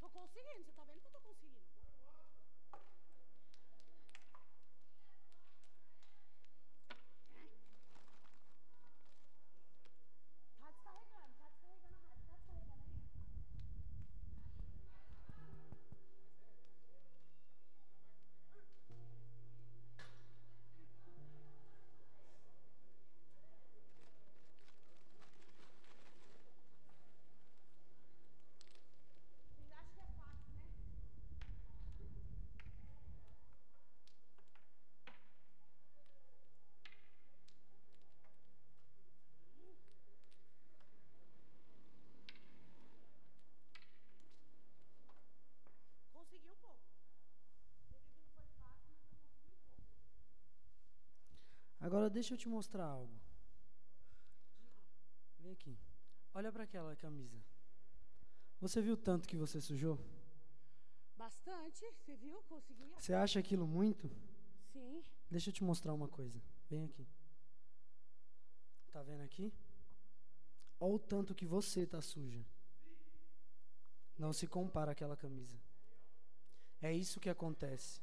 Tô 0.00 0.08
conseguindo, 0.08 0.64
você 0.64 0.72
tá 0.72 0.84
vendo 0.84 1.00
que 1.00 1.06
eu 1.06 1.12
tô 1.12 1.20
conseguindo? 1.20 1.60
Tá 10.58 10.68
descarregando, 10.68 11.34
tá 11.38 11.48
descarregando 11.48 12.06
a 12.06 12.16
raiva, 12.16 12.18
tá 12.18 12.18
descarregando 12.18 12.72
aí. 12.74 12.90
Vocês 29.50 29.72
acham 29.72 29.92
que 29.92 30.00
é 30.00 30.06
fácil, 30.16 30.52
né? 30.56 30.70
Consegui 46.12 46.48
um 46.48 46.56
pouco. 46.56 46.80
Você 47.88 47.98
viu 47.98 48.10
que 48.12 48.20
não 48.20 48.30
foi 48.30 48.46
fácil, 48.60 48.88
mas 48.88 49.00
eu 49.02 49.08
consegui 49.08 49.32
um 49.32 49.40
pouco. 49.40 49.70
Agora 52.10 52.18
deixa 52.18 52.34
eu 52.34 52.38
te 52.38 52.48
mostrar 52.48 52.86
algo. 52.86 53.16
Vem 55.38 55.52
aqui. 55.52 55.78
Olha 56.34 56.50
para 56.50 56.64
aquela 56.64 56.96
camisa. 56.96 57.40
Você 58.60 58.82
viu 58.82 58.96
tanto 58.96 59.28
que 59.28 59.36
você 59.36 59.60
sujou? 59.60 59.96
Bastante, 61.16 61.84
você 61.92 62.16
viu? 62.16 62.42
Consegui. 62.48 62.92
Você 62.98 63.14
acha 63.14 63.38
aquilo 63.38 63.64
muito? 63.64 64.10
Sim. 64.72 65.04
Deixa 65.30 65.50
eu 65.50 65.54
te 65.54 65.62
mostrar 65.62 65.94
uma 65.94 66.08
coisa. 66.08 66.42
Vem 66.68 66.84
aqui. 66.84 67.06
Tá 68.90 69.04
vendo 69.04 69.22
aqui? 69.22 69.52
Olha 70.80 70.94
o 70.94 70.98
tanto 70.98 71.32
que 71.32 71.46
você 71.46 71.86
tá 71.86 72.02
suja. 72.02 72.44
Não 74.18 74.32
se 74.32 74.48
compara 74.48 74.90
àquela 74.90 75.16
camisa. 75.16 75.56
É 76.82 76.92
isso 76.92 77.20
que 77.20 77.30
acontece. 77.30 78.00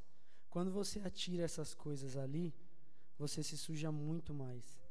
Quando 0.48 0.72
você 0.72 0.98
atira 1.00 1.44
essas 1.44 1.74
coisas 1.74 2.16
ali, 2.16 2.54
você 3.18 3.42
se 3.42 3.56
suja 3.56 3.90
muito 3.90 4.32
mais. 4.32 4.87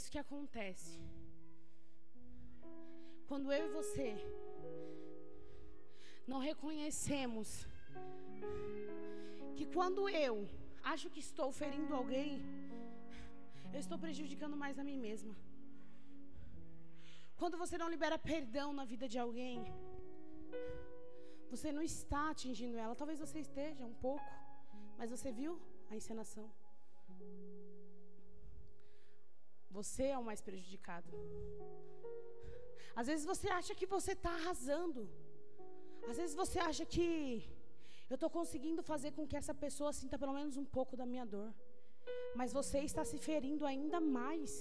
Isso 0.00 0.12
que 0.14 0.24
acontece. 0.26 0.92
Quando 3.28 3.52
eu 3.56 3.64
e 3.68 3.74
você 3.78 4.08
não 6.30 6.38
reconhecemos 6.50 7.48
que 9.56 9.66
quando 9.76 10.02
eu 10.26 10.34
acho 10.92 11.10
que 11.12 11.20
estou 11.28 11.48
ferindo 11.60 11.94
alguém, 12.00 12.30
eu 13.74 13.80
estou 13.84 13.98
prejudicando 14.04 14.56
mais 14.62 14.78
a 14.78 14.86
mim 14.88 14.98
mesma. 15.08 15.34
Quando 17.40 17.58
você 17.62 17.76
não 17.82 17.92
libera 17.94 18.18
perdão 18.32 18.68
na 18.80 18.86
vida 18.92 19.06
de 19.12 19.18
alguém, 19.24 19.58
você 21.52 21.70
não 21.76 21.84
está 21.92 22.22
atingindo 22.30 22.78
ela. 22.84 23.00
Talvez 23.02 23.18
você 23.24 23.38
esteja 23.48 23.84
um 23.92 23.96
pouco, 24.06 24.32
mas 24.98 25.10
você 25.14 25.30
viu 25.40 25.52
a 25.90 25.96
encenação. 26.00 26.48
Você 29.80 30.04
é 30.14 30.18
o 30.22 30.26
mais 30.28 30.40
prejudicado. 30.48 31.10
Às 33.00 33.06
vezes 33.10 33.24
você 33.32 33.48
acha 33.58 33.72
que 33.78 33.86
você 33.94 34.12
está 34.18 34.32
arrasando. 34.38 35.02
Às 36.10 36.16
vezes 36.20 36.34
você 36.42 36.58
acha 36.70 36.84
que 36.94 37.08
eu 38.10 38.16
estou 38.18 38.30
conseguindo 38.38 38.82
fazer 38.90 39.10
com 39.16 39.26
que 39.30 39.38
essa 39.40 39.54
pessoa 39.64 39.92
sinta 40.00 40.18
pelo 40.22 40.34
menos 40.38 40.56
um 40.62 40.66
pouco 40.76 40.94
da 41.00 41.06
minha 41.12 41.26
dor. 41.34 41.50
Mas 42.38 42.52
você 42.58 42.78
está 42.90 43.04
se 43.10 43.18
ferindo 43.28 43.64
ainda 43.72 44.00
mais. 44.18 44.52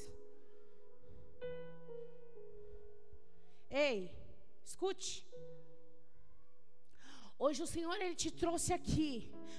Ei, 3.87 3.97
escute. 4.69 5.13
Hoje 7.45 7.61
o 7.65 7.71
Senhor 7.75 7.95
ele 8.03 8.17
te 8.23 8.31
trouxe 8.43 8.71
aqui 8.79 9.09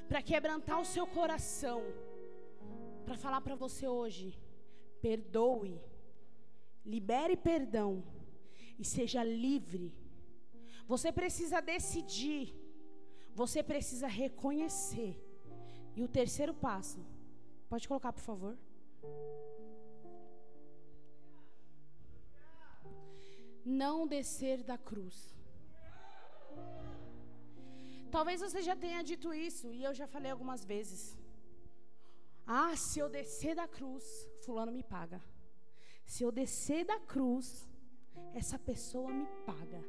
para 0.09 0.23
quebrantar 0.31 0.79
o 0.81 0.91
seu 0.95 1.07
coração, 1.19 1.81
para 3.07 3.19
falar 3.25 3.43
para 3.47 3.57
você 3.65 3.87
hoje: 4.01 4.29
perdoe, 5.07 5.81
libere 6.85 7.37
perdão 7.37 8.03
e 8.79 8.85
seja 8.85 9.23
livre. 9.23 9.95
Você 10.87 11.13
precisa 11.13 11.61
decidir, 11.61 12.55
você 13.35 13.63
precisa 13.63 14.07
reconhecer. 14.07 15.13
E 15.97 16.03
o 16.03 16.09
terceiro 16.09 16.55
passo, 16.55 17.01
pode 17.69 17.87
colocar 17.87 18.13
por 18.13 18.23
favor? 18.23 18.57
Não 23.65 24.07
descer 24.07 24.63
da 24.63 24.79
cruz. 24.79 25.17
Talvez 28.11 28.41
você 28.41 28.61
já 28.61 28.75
tenha 28.75 29.03
dito 29.03 29.33
isso, 29.33 29.73
e 29.73 29.85
eu 29.85 29.95
já 29.95 30.07
falei 30.07 30.31
algumas 30.33 30.65
vezes. 30.65 31.20
Ah, 32.53 32.75
se 32.77 32.99
eu 32.99 33.09
descer 33.09 33.55
da 33.55 33.69
cruz, 33.69 34.05
Fulano 34.45 34.73
me 34.73 34.83
paga. 34.83 35.23
Se 36.05 36.25
eu 36.25 36.33
descer 36.33 36.85
da 36.85 36.99
cruz, 36.99 37.47
essa 38.35 38.59
pessoa 38.59 39.09
me 39.19 39.25
paga. 39.47 39.81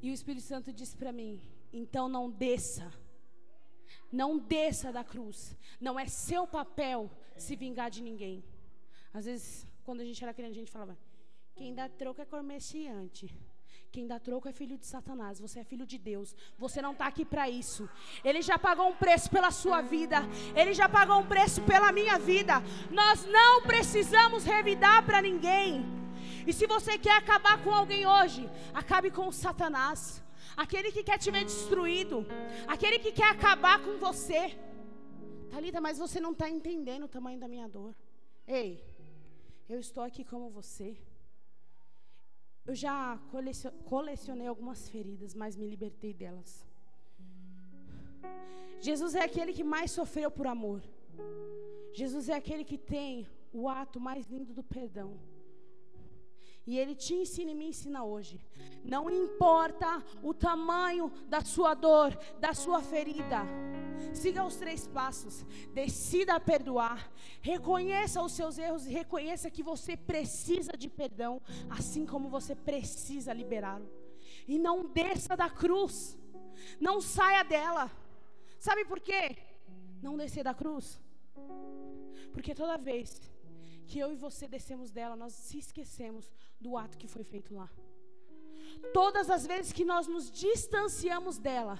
E 0.00 0.10
o 0.10 0.14
Espírito 0.14 0.46
Santo 0.46 0.72
disse 0.72 0.96
para 0.96 1.12
mim: 1.12 1.38
então 1.70 2.08
não 2.08 2.30
desça. 2.30 2.90
Não 4.10 4.38
desça 4.38 4.90
da 4.90 5.04
cruz. 5.04 5.54
Não 5.78 6.00
é 6.00 6.06
seu 6.06 6.46
papel 6.46 7.10
se 7.36 7.54
vingar 7.54 7.90
de 7.90 8.02
ninguém. 8.02 8.42
Às 9.12 9.26
vezes, 9.26 9.68
quando 9.84 10.00
a 10.00 10.04
gente 10.04 10.22
era 10.24 10.32
criança, 10.32 10.52
a 10.52 10.62
gente 10.62 10.70
falava: 10.70 10.98
quem 11.54 11.74
dá 11.74 11.90
troco 11.90 12.22
é 12.22 12.24
comerciante. 12.24 13.38
Quem 13.94 14.06
dá 14.06 14.18
troco 14.18 14.48
é 14.48 14.52
filho 14.52 14.78
de 14.78 14.86
Satanás. 14.86 15.38
Você 15.38 15.60
é 15.60 15.64
filho 15.64 15.86
de 15.86 15.98
Deus. 15.98 16.34
Você 16.58 16.80
não 16.80 16.92
está 16.92 17.06
aqui 17.06 17.24
para 17.32 17.44
isso. 17.50 17.86
Ele 18.24 18.40
já 18.40 18.58
pagou 18.58 18.88
um 18.88 18.96
preço 18.96 19.28
pela 19.30 19.50
sua 19.50 19.82
vida. 19.82 20.18
Ele 20.56 20.72
já 20.72 20.88
pagou 20.88 21.18
um 21.20 21.26
preço 21.26 21.60
pela 21.70 21.92
minha 21.92 22.18
vida. 22.18 22.54
Nós 22.90 23.26
não 23.26 23.60
precisamos 23.62 24.44
revidar 24.44 25.04
para 25.04 25.20
ninguém. 25.20 25.84
E 26.46 26.54
se 26.54 26.66
você 26.66 26.96
quer 26.96 27.16
acabar 27.18 27.62
com 27.62 27.70
alguém 27.70 28.06
hoje, 28.06 28.48
acabe 28.72 29.10
com 29.10 29.28
o 29.28 29.32
Satanás. 29.44 30.24
Aquele 30.56 30.90
que 30.90 31.02
quer 31.02 31.18
te 31.18 31.30
ver 31.30 31.44
destruído. 31.44 32.26
Aquele 32.66 32.98
que 32.98 33.12
quer 33.12 33.30
acabar 33.30 33.78
com 33.84 33.98
você. 33.98 34.58
Talita, 35.50 35.82
mas 35.82 35.98
você 35.98 36.18
não 36.18 36.32
está 36.32 36.48
entendendo 36.48 37.04
o 37.04 37.14
tamanho 37.16 37.38
da 37.38 37.46
minha 37.46 37.68
dor. 37.68 37.94
Ei, 38.48 38.82
eu 39.68 39.78
estou 39.78 40.02
aqui 40.02 40.24
como 40.24 40.48
você. 40.48 40.96
Eu 42.64 42.74
já 42.74 43.18
colecion- 43.30 43.72
colecionei 43.84 44.46
algumas 44.46 44.88
feridas, 44.88 45.34
mas 45.34 45.56
me 45.56 45.66
libertei 45.66 46.12
delas. 46.14 46.64
Jesus 48.80 49.14
é 49.14 49.22
aquele 49.22 49.52
que 49.52 49.64
mais 49.64 49.90
sofreu 49.90 50.30
por 50.30 50.46
amor. 50.46 50.80
Jesus 51.92 52.28
é 52.28 52.34
aquele 52.34 52.64
que 52.64 52.78
tem 52.78 53.26
o 53.52 53.68
ato 53.68 54.00
mais 54.00 54.26
lindo 54.26 54.52
do 54.54 54.62
perdão. 54.62 55.18
E 56.66 56.78
Ele 56.78 56.94
te 56.94 57.14
ensina 57.14 57.50
e 57.50 57.54
me 57.54 57.66
ensina 57.66 58.04
hoje. 58.04 58.40
Não 58.84 59.10
importa 59.10 60.02
o 60.22 60.32
tamanho 60.32 61.10
da 61.28 61.40
sua 61.40 61.74
dor, 61.74 62.16
da 62.38 62.54
sua 62.54 62.80
ferida. 62.80 63.42
Siga 64.12 64.44
os 64.44 64.56
três 64.56 64.86
passos. 64.86 65.44
Decida 65.72 66.38
perdoar. 66.38 67.10
Reconheça 67.40 68.22
os 68.22 68.32
seus 68.32 68.58
erros 68.58 68.86
e 68.86 68.90
reconheça 68.90 69.50
que 69.50 69.62
você 69.62 69.96
precisa 69.96 70.72
de 70.76 70.88
perdão, 70.88 71.40
assim 71.68 72.06
como 72.06 72.28
você 72.28 72.54
precisa 72.54 73.32
liberá-lo. 73.32 73.90
E 74.46 74.58
não 74.58 74.86
desça 74.86 75.36
da 75.36 75.50
cruz. 75.50 76.18
Não 76.80 77.00
saia 77.00 77.42
dela. 77.42 77.90
Sabe 78.58 78.84
por 78.84 79.00
quê? 79.00 79.36
Não 80.00 80.16
descer 80.16 80.44
da 80.44 80.54
cruz? 80.54 81.00
Porque 82.32 82.54
toda 82.54 82.76
vez 82.78 83.20
que 83.86 83.98
eu 83.98 84.12
e 84.12 84.16
você 84.16 84.46
descemos 84.48 84.90
dela, 84.90 85.16
nós 85.16 85.32
se 85.32 85.58
esquecemos 85.58 86.30
do 86.60 86.76
ato 86.76 86.98
que 86.98 87.08
foi 87.08 87.24
feito 87.24 87.54
lá. 87.54 87.70
Todas 88.92 89.28
as 89.30 89.46
vezes 89.46 89.72
que 89.72 89.84
nós 89.84 90.06
nos 90.06 90.30
distanciamos 90.30 91.38
dela, 91.38 91.78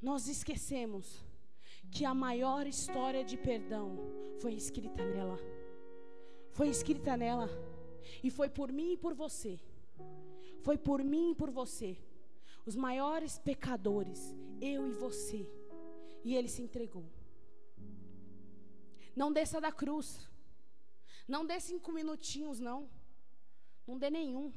nós 0.00 0.28
esquecemos 0.28 1.24
que 1.90 2.04
a 2.04 2.14
maior 2.14 2.66
história 2.66 3.24
de 3.24 3.36
perdão 3.36 3.98
foi 4.40 4.54
escrita 4.54 5.04
nela. 5.04 5.38
Foi 6.52 6.68
escrita 6.68 7.16
nela. 7.16 7.48
E 8.22 8.30
foi 8.30 8.48
por 8.48 8.72
mim 8.72 8.92
e 8.92 8.96
por 8.96 9.14
você. 9.14 9.60
Foi 10.62 10.76
por 10.76 11.02
mim 11.02 11.32
e 11.32 11.34
por 11.34 11.50
você. 11.50 11.96
Os 12.64 12.76
maiores 12.76 13.38
pecadores, 13.38 14.34
eu 14.60 14.86
e 14.86 14.92
você. 14.92 15.48
E 16.24 16.34
ele 16.34 16.48
se 16.48 16.62
entregou. 16.62 17.04
Não 19.14 19.32
desça 19.32 19.60
da 19.60 19.72
cruz. 19.72 20.28
Não 21.26 21.46
dê 21.46 21.58
cinco 21.60 21.92
minutinhos, 21.92 22.58
não. 22.58 22.88
Não 23.86 23.98
dê 23.98 24.10
nenhum. 24.10 24.52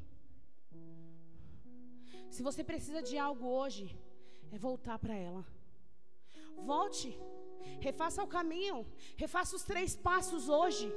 Se 2.30 2.44
você 2.44 2.64
precisa 2.64 3.02
de 3.02 3.18
algo 3.18 3.48
hoje, 3.48 3.98
é 4.52 4.58
voltar 4.58 5.00
para 5.00 5.16
ela. 5.16 5.46
Volte. 6.58 7.18
Refaça 7.80 8.24
o 8.24 8.28
caminho. 8.28 8.86
Refaça 9.24 9.56
os 9.56 9.64
três 9.64 9.96
passos 9.96 10.50
hoje. 10.50 10.88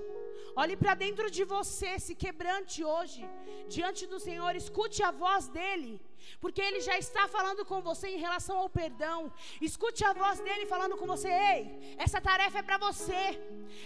Olhe 0.62 0.76
para 0.76 0.94
dentro 0.94 1.30
de 1.30 1.44
você, 1.44 1.90
se 1.98 2.14
quebrante 2.22 2.82
hoje, 2.82 3.22
diante 3.68 4.06
do 4.12 4.18
Senhor, 4.18 4.52
escute 4.56 5.02
a 5.02 5.10
voz 5.10 5.46
dele, 5.48 6.00
porque 6.40 6.60
ele 6.60 6.80
já 6.80 6.96
está 6.98 7.28
falando 7.28 7.64
com 7.64 7.80
você 7.80 8.08
em 8.08 8.18
relação 8.18 8.56
ao 8.58 8.68
perdão. 8.68 9.32
Escute 9.60 10.04
a 10.04 10.12
voz 10.12 10.40
dele 10.40 10.66
falando 10.66 10.96
com 10.96 11.06
você: 11.06 11.28
ei, 11.28 11.96
essa 11.96 12.20
tarefa 12.20 12.58
é 12.58 12.62
para 12.62 12.78
você, 12.78 13.22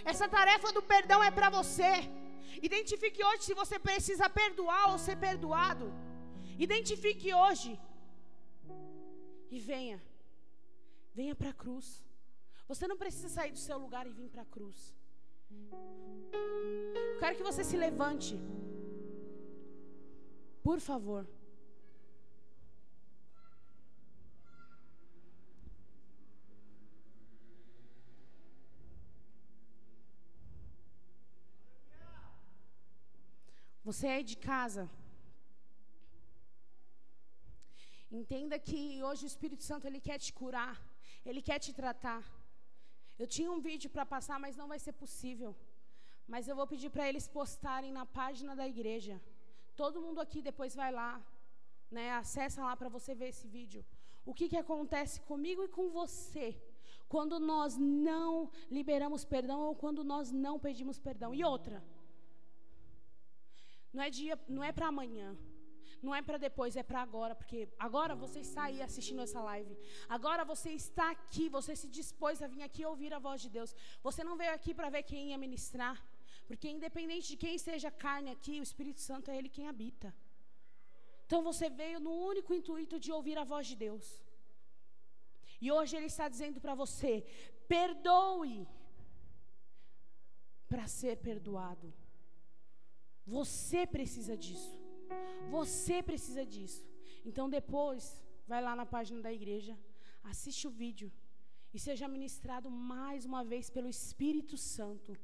essa 0.03 0.27
tarefa 0.27 0.71
do 0.71 0.81
perdão 0.81 1.23
é 1.23 1.31
para 1.31 1.49
você. 1.49 1.93
Identifique 2.61 3.23
hoje 3.23 3.43
se 3.43 3.53
você 3.61 3.77
precisa 3.77 4.29
perdoar 4.29 4.91
ou 4.91 4.97
ser 4.97 5.17
perdoado. 5.17 5.93
Identifique 6.57 7.33
hoje 7.33 7.79
e 9.51 9.59
venha, 9.59 10.01
venha 11.13 11.35
para 11.35 11.49
a 11.49 11.59
cruz. 11.63 11.87
Você 12.67 12.87
não 12.87 12.97
precisa 12.97 13.29
sair 13.29 13.51
do 13.51 13.59
seu 13.59 13.77
lugar 13.77 14.05
e 14.07 14.11
vir 14.19 14.29
para 14.29 14.43
a 14.43 14.51
cruz. 14.57 14.95
Eu 17.11 17.19
quero 17.19 17.35
que 17.37 17.43
você 17.43 17.63
se 17.63 17.77
levante. 17.77 18.35
Por 20.63 20.79
favor. 20.79 21.27
Você 33.83 34.07
é 34.07 34.23
de 34.23 34.37
casa. 34.37 34.89
Entenda 38.09 38.57
que 38.57 39.03
hoje 39.03 39.25
o 39.25 39.31
Espírito 39.33 39.63
Santo 39.63 39.85
ele 39.87 39.99
quer 39.99 40.17
te 40.19 40.31
curar, 40.31 40.81
ele 41.25 41.41
quer 41.41 41.59
te 41.59 41.73
tratar. 41.73 42.23
Eu 43.21 43.27
tinha 43.35 43.51
um 43.51 43.61
vídeo 43.69 43.89
para 43.89 44.05
passar, 44.05 44.39
mas 44.39 44.55
não 44.55 44.67
vai 44.67 44.79
ser 44.79 44.93
possível. 44.93 45.55
Mas 46.27 46.47
eu 46.47 46.55
vou 46.55 46.67
pedir 46.73 46.89
para 46.89 47.07
eles 47.09 47.27
postarem 47.27 47.91
na 47.91 48.05
página 48.05 48.55
da 48.55 48.67
igreja. 48.67 49.21
Todo 49.75 50.01
mundo 50.01 50.19
aqui 50.19 50.41
depois 50.41 50.75
vai 50.75 50.91
lá, 50.91 51.21
né? 51.91 52.11
Acessa 52.11 52.63
lá 52.63 52.75
para 52.75 52.89
você 52.89 53.13
ver 53.13 53.29
esse 53.29 53.47
vídeo. 53.47 53.85
O 54.25 54.33
que 54.33 54.47
que 54.49 54.57
acontece 54.57 55.19
comigo 55.21 55.63
e 55.63 55.73
com 55.77 55.89
você 55.89 56.47
quando 57.07 57.39
nós 57.39 57.77
não 57.77 58.49
liberamos 58.71 59.23
perdão 59.23 59.59
ou 59.61 59.75
quando 59.75 60.03
nós 60.03 60.31
não 60.31 60.57
pedimos 60.59 60.99
perdão? 60.99 61.33
E 61.33 61.43
outra, 61.43 61.83
não 63.93 64.01
é 64.01 64.09
dia, 64.09 64.39
não 64.47 64.63
é 64.63 64.71
para 64.71 64.87
amanhã. 64.87 65.37
Não 66.05 66.13
é 66.17 66.21
para 66.27 66.37
depois, 66.47 66.75
é 66.75 66.83
para 66.89 67.01
agora, 67.07 67.33
porque 67.33 67.59
agora 67.87 68.13
você 68.23 68.39
está 68.47 68.63
aí 68.69 68.79
assistindo 68.87 69.21
essa 69.25 69.41
live. 69.49 69.73
Agora 70.15 70.43
você 70.51 70.71
está 70.81 71.05
aqui, 71.15 71.45
você 71.57 71.73
se 71.81 71.87
dispôs 71.97 72.41
a 72.41 72.47
vir 72.53 72.63
aqui 72.67 72.83
ouvir 72.85 73.13
a 73.13 73.19
voz 73.27 73.39
de 73.45 73.49
Deus. 73.57 73.73
Você 74.07 74.21
não 74.29 74.35
veio 74.41 74.53
aqui 74.57 74.73
para 74.79 74.89
ver 74.95 75.03
quem 75.11 75.29
ia 75.29 75.37
ministrar, 75.45 75.97
porque 76.45 76.69
independente 76.77 77.29
de 77.29 77.37
quem 77.43 77.57
seja 77.57 77.89
carne 78.05 78.31
aqui, 78.35 78.59
o 78.59 78.67
Espírito 78.69 78.99
Santo 78.99 79.31
é 79.31 79.37
ele 79.37 79.55
quem 79.57 79.69
habita. 79.69 80.13
Então 81.25 81.41
você 81.41 81.69
veio 81.69 82.01
no 82.01 82.13
único 82.31 82.53
intuito 82.53 82.99
de 82.99 83.11
ouvir 83.17 83.37
a 83.37 83.45
voz 83.45 83.65
de 83.71 83.77
Deus. 83.77 84.05
E 85.61 85.71
hoje 85.71 85.95
ele 85.95 86.09
está 86.13 86.27
dizendo 86.27 86.59
para 86.59 86.75
você: 86.75 87.13
perdoe 87.75 88.67
para 90.67 90.85
ser 90.99 91.15
perdoado. 91.29 91.93
Você 93.25 93.87
precisa 93.87 94.35
disso. 94.35 94.82
Você 95.49 96.01
precisa 96.01 96.45
disso. 96.45 96.85
Então 97.25 97.49
depois, 97.49 98.21
vai 98.47 98.61
lá 98.61 98.75
na 98.75 98.85
página 98.85 99.21
da 99.21 99.31
igreja, 99.31 99.77
assiste 100.23 100.67
o 100.67 100.71
vídeo 100.71 101.11
e 101.73 101.79
seja 101.79 102.07
ministrado 102.07 102.69
mais 102.69 103.25
uma 103.25 103.43
vez 103.43 103.69
pelo 103.69 103.87
Espírito 103.87 104.57
Santo. 104.57 105.17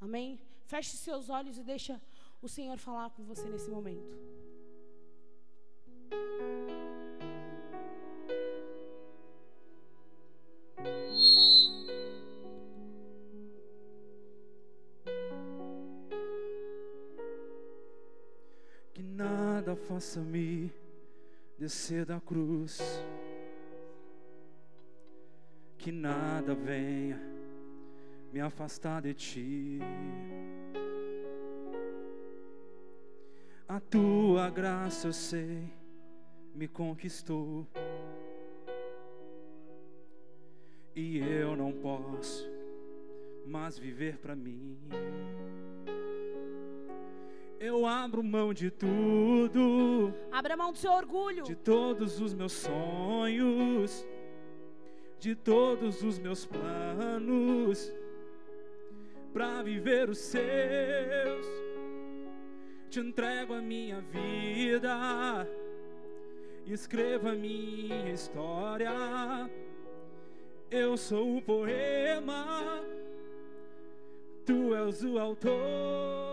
Amém? 0.00 0.40
Feche 0.64 0.96
seus 0.96 1.28
olhos 1.28 1.58
e 1.58 1.62
deixa 1.62 2.00
o 2.40 2.48
Senhor 2.48 2.78
falar 2.78 3.10
com 3.10 3.22
você 3.24 3.48
nesse 3.48 3.70
momento. 3.70 4.16
Que 10.76 11.21
nada 19.62 19.76
faça 19.76 20.18
me 20.18 20.72
descer 21.56 22.04
da 22.04 22.20
cruz. 22.20 22.80
Que 25.78 25.92
nada 25.92 26.52
venha 26.52 27.20
me 28.32 28.40
afastar 28.40 29.02
de 29.02 29.14
ti. 29.14 29.78
A 33.68 33.78
tua 33.78 34.50
graça 34.50 35.06
eu 35.06 35.12
sei 35.12 35.72
me 36.52 36.66
conquistou. 36.66 37.64
E 40.96 41.18
eu 41.18 41.54
não 41.54 41.72
posso 41.72 42.50
mais 43.46 43.78
viver 43.78 44.18
para 44.18 44.34
mim. 44.34 44.76
Eu 47.64 47.86
abro 47.86 48.24
mão 48.24 48.52
de 48.52 48.72
tudo, 48.72 50.12
Abra 50.32 50.56
mão 50.56 50.72
do 50.72 50.78
seu 50.78 50.90
orgulho. 50.90 51.44
de 51.44 51.54
todos 51.54 52.20
os 52.20 52.34
meus 52.34 52.50
sonhos, 52.54 54.04
de 55.20 55.36
todos 55.36 56.02
os 56.02 56.18
meus 56.18 56.44
planos, 56.44 57.94
para 59.32 59.62
viver 59.62 60.10
os 60.10 60.18
seus. 60.18 61.46
Te 62.90 62.98
entrego 62.98 63.54
a 63.54 63.62
minha 63.62 64.00
vida, 64.00 65.48
escreva 66.66 67.32
minha 67.32 68.10
história. 68.10 68.90
Eu 70.68 70.96
sou 70.96 71.36
o 71.36 71.42
poema, 71.42 72.82
tu 74.44 74.74
és 74.74 75.04
o 75.04 75.16
autor. 75.16 76.31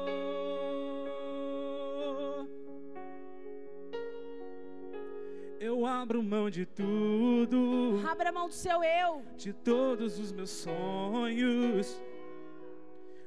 Abro 5.89 6.21
mão 6.23 6.49
de 6.49 6.65
tudo, 6.65 8.01
Abra 8.09 8.31
mão 8.31 8.47
do 8.47 8.53
seu 8.53 8.83
eu. 8.83 9.23
de 9.35 9.51
todos 9.53 10.19
os 10.19 10.31
meus 10.31 10.49
sonhos, 10.49 12.01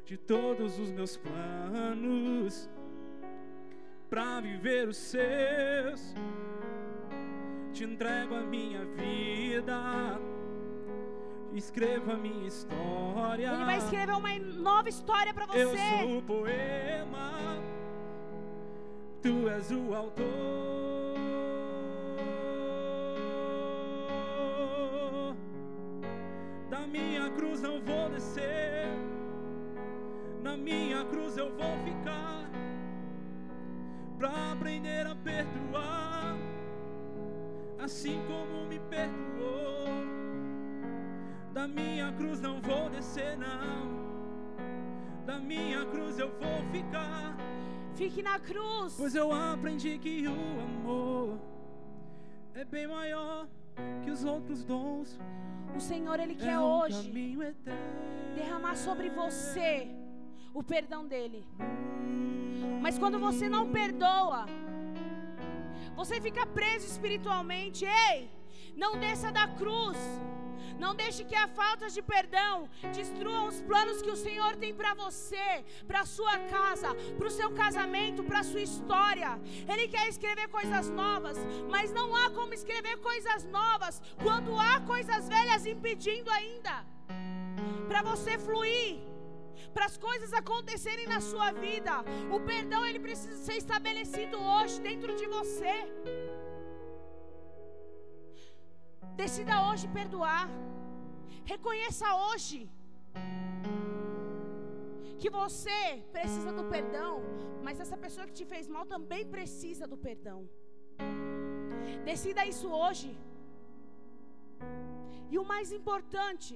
de 0.05 0.17
todos 0.17 0.79
os 0.79 0.91
meus 0.91 1.17
planos, 1.17 2.69
pra 4.09 4.41
viver 4.41 4.89
os 4.89 4.97
seus. 4.97 6.15
Te 7.73 7.85
entrego 7.85 8.35
a 8.35 8.43
minha 8.43 8.85
vida, 8.85 10.21
escreva 11.55 12.13
a 12.13 12.17
minha 12.17 12.47
história. 12.47 13.49
Ele 13.55 13.65
vai 13.65 13.79
escrever 13.79 14.13
uma 14.15 14.39
nova 14.39 14.89
história 14.89 15.33
Eu 15.55 15.71
você. 15.71 15.79
sou 16.03 16.19
o 16.19 16.23
poema, 16.23 17.63
tu 19.23 19.49
és 19.49 19.71
o 19.71 19.95
autor. 19.95 20.82
Descer, 28.23 28.87
na 30.43 30.57
minha 30.57 31.05
cruz 31.07 31.37
eu 31.37 31.51
vou 31.57 31.77
ficar, 31.85 32.49
pra 34.17 34.53
aprender 34.53 35.05
a 35.07 35.17
perdoar, 35.17 36.37
assim 37.81 38.23
como 38.29 38.67
me 38.69 38.79
perdoou. 38.79 39.89
Da 41.53 41.67
minha 41.67 42.13
cruz 42.13 42.41
não 42.41 42.61
vou 42.63 42.89
descer, 42.91 43.37
não. 43.37 44.03
Da 45.27 45.39
minha 45.39 45.85
cruz 45.87 46.19
eu 46.19 46.31
vou 46.39 46.63
ficar. 46.71 47.37
Fique 47.95 48.23
na 48.23 48.39
cruz. 48.39 48.95
Pois 48.97 49.15
eu 49.15 49.33
aprendi 49.33 49.99
que 49.99 50.27
o 50.27 50.61
amor 50.61 51.39
é 52.55 52.65
bem 52.65 52.87
maior 52.87 53.47
que 54.03 54.11
os 54.11 54.25
outros 54.25 54.65
dons. 54.65 55.19
O 55.75 55.81
Senhor, 55.81 56.21
Ele 56.21 56.35
quer 56.35 56.53
é 56.53 56.59
um 56.59 56.63
hoje 56.63 57.13
derramar 58.35 58.77
sobre 58.77 59.09
você 59.09 59.89
o 60.55 60.63
perdão 60.63 61.07
dele. 61.07 61.47
Mas 62.81 62.99
quando 62.99 63.19
você 63.19 63.49
não 63.49 63.71
perdoa, 63.71 64.47
você 65.95 66.21
fica 66.21 66.45
preso 66.47 66.87
espiritualmente. 66.87 67.85
Ei, 67.85 68.29
não 68.77 68.99
desça 68.99 69.31
da 69.31 69.47
cruz. 69.49 69.99
Não 70.85 70.93
deixe 71.03 71.23
que 71.31 71.37
a 71.37 71.47
falta 71.61 71.89
de 71.95 72.03
perdão 72.15 72.55
destrua 72.99 73.43
os 73.51 73.59
planos 73.69 74.03
que 74.05 74.11
o 74.11 74.21
Senhor 74.25 74.53
tem 74.63 74.73
para 74.81 74.93
você, 75.03 75.49
para 75.87 76.05
sua 76.05 76.37
casa, 76.55 76.91
para 77.19 77.29
o 77.31 77.37
seu 77.39 77.51
casamento, 77.63 78.25
para 78.31 78.43
sua 78.51 78.63
história. 78.69 79.31
Ele 79.73 79.87
quer 79.95 80.07
escrever 80.09 80.49
coisas 80.49 80.89
novas, 81.03 81.39
mas 81.71 81.93
não 81.99 82.09
há 82.17 82.27
como 82.31 82.53
escrever 82.53 82.97
coisas 83.11 83.45
novas 83.45 84.03
quando 84.25 84.59
há 84.59 84.81
coisas 84.93 85.29
velhas 85.37 85.67
impedindo 85.75 86.31
ainda 86.39 86.75
para 87.89 88.03
você 88.03 88.39
fluir, 88.39 88.99
para 89.75 89.85
as 89.85 89.97
coisas 89.97 90.33
acontecerem 90.33 91.07
na 91.07 91.21
sua 91.21 91.53
vida. 91.53 91.95
O 92.37 92.41
perdão 92.41 92.85
ele 92.85 92.99
precisa 92.99 93.37
ser 93.37 93.57
estabelecido 93.65 94.37
hoje 94.53 94.81
dentro 94.81 95.15
de 95.15 95.27
você. 95.27 95.77
Decida 99.21 99.55
hoje 99.69 99.87
perdoar. 100.01 100.45
Reconheça 101.53 102.07
hoje 102.27 102.59
que 105.21 105.31
você 105.41 105.81
precisa 106.17 106.53
do 106.59 106.65
perdão, 106.75 107.13
mas 107.67 107.81
essa 107.85 107.97
pessoa 108.05 108.27
que 108.29 108.39
te 108.39 108.47
fez 108.53 108.67
mal 108.75 108.85
também 108.95 109.23
precisa 109.37 109.87
do 109.93 109.99
perdão. 110.07 110.39
Decida 112.11 112.47
isso 112.53 112.69
hoje. 112.83 113.11
E 115.33 115.39
o 115.43 115.45
mais 115.53 115.69
importante, 115.79 116.55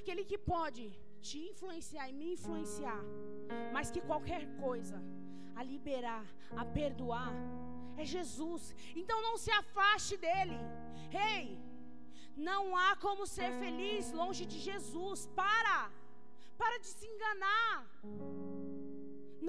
aquele 0.00 0.24
que 0.30 0.38
pode 0.54 0.84
te 1.28 1.38
influenciar 1.52 2.04
e 2.10 2.14
me 2.20 2.28
influenciar, 2.34 3.00
mais 3.72 3.90
que 3.94 4.02
qualquer 4.10 4.42
coisa, 4.64 4.98
a 5.58 5.62
liberar, 5.72 6.24
a 6.62 6.64
perdoar, 6.80 7.32
é 8.02 8.12
Jesus. 8.16 8.62
Então 9.00 9.18
não 9.26 9.34
se 9.44 9.50
afaste 9.62 10.16
dele. 10.24 10.58
Ei, 11.32 11.44
não 12.48 12.62
há 12.82 12.90
como 13.04 13.30
ser 13.36 13.50
feliz 13.62 14.12
longe 14.20 14.44
de 14.52 14.58
Jesus. 14.68 15.20
Para, 15.40 15.78
para 16.60 16.78
de 16.84 16.90
se 16.96 17.06
enganar. 17.12 17.76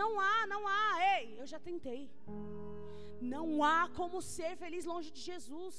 Não 0.01 0.11
há, 0.27 0.37
não 0.53 0.61
há. 0.75 0.87
Ei, 1.15 1.25
eu 1.41 1.47
já 1.53 1.59
tentei. 1.69 2.03
Não 3.33 3.47
há 3.71 3.81
como 3.99 4.21
ser 4.35 4.53
feliz 4.63 4.85
longe 4.93 5.11
de 5.17 5.21
Jesus. 5.31 5.75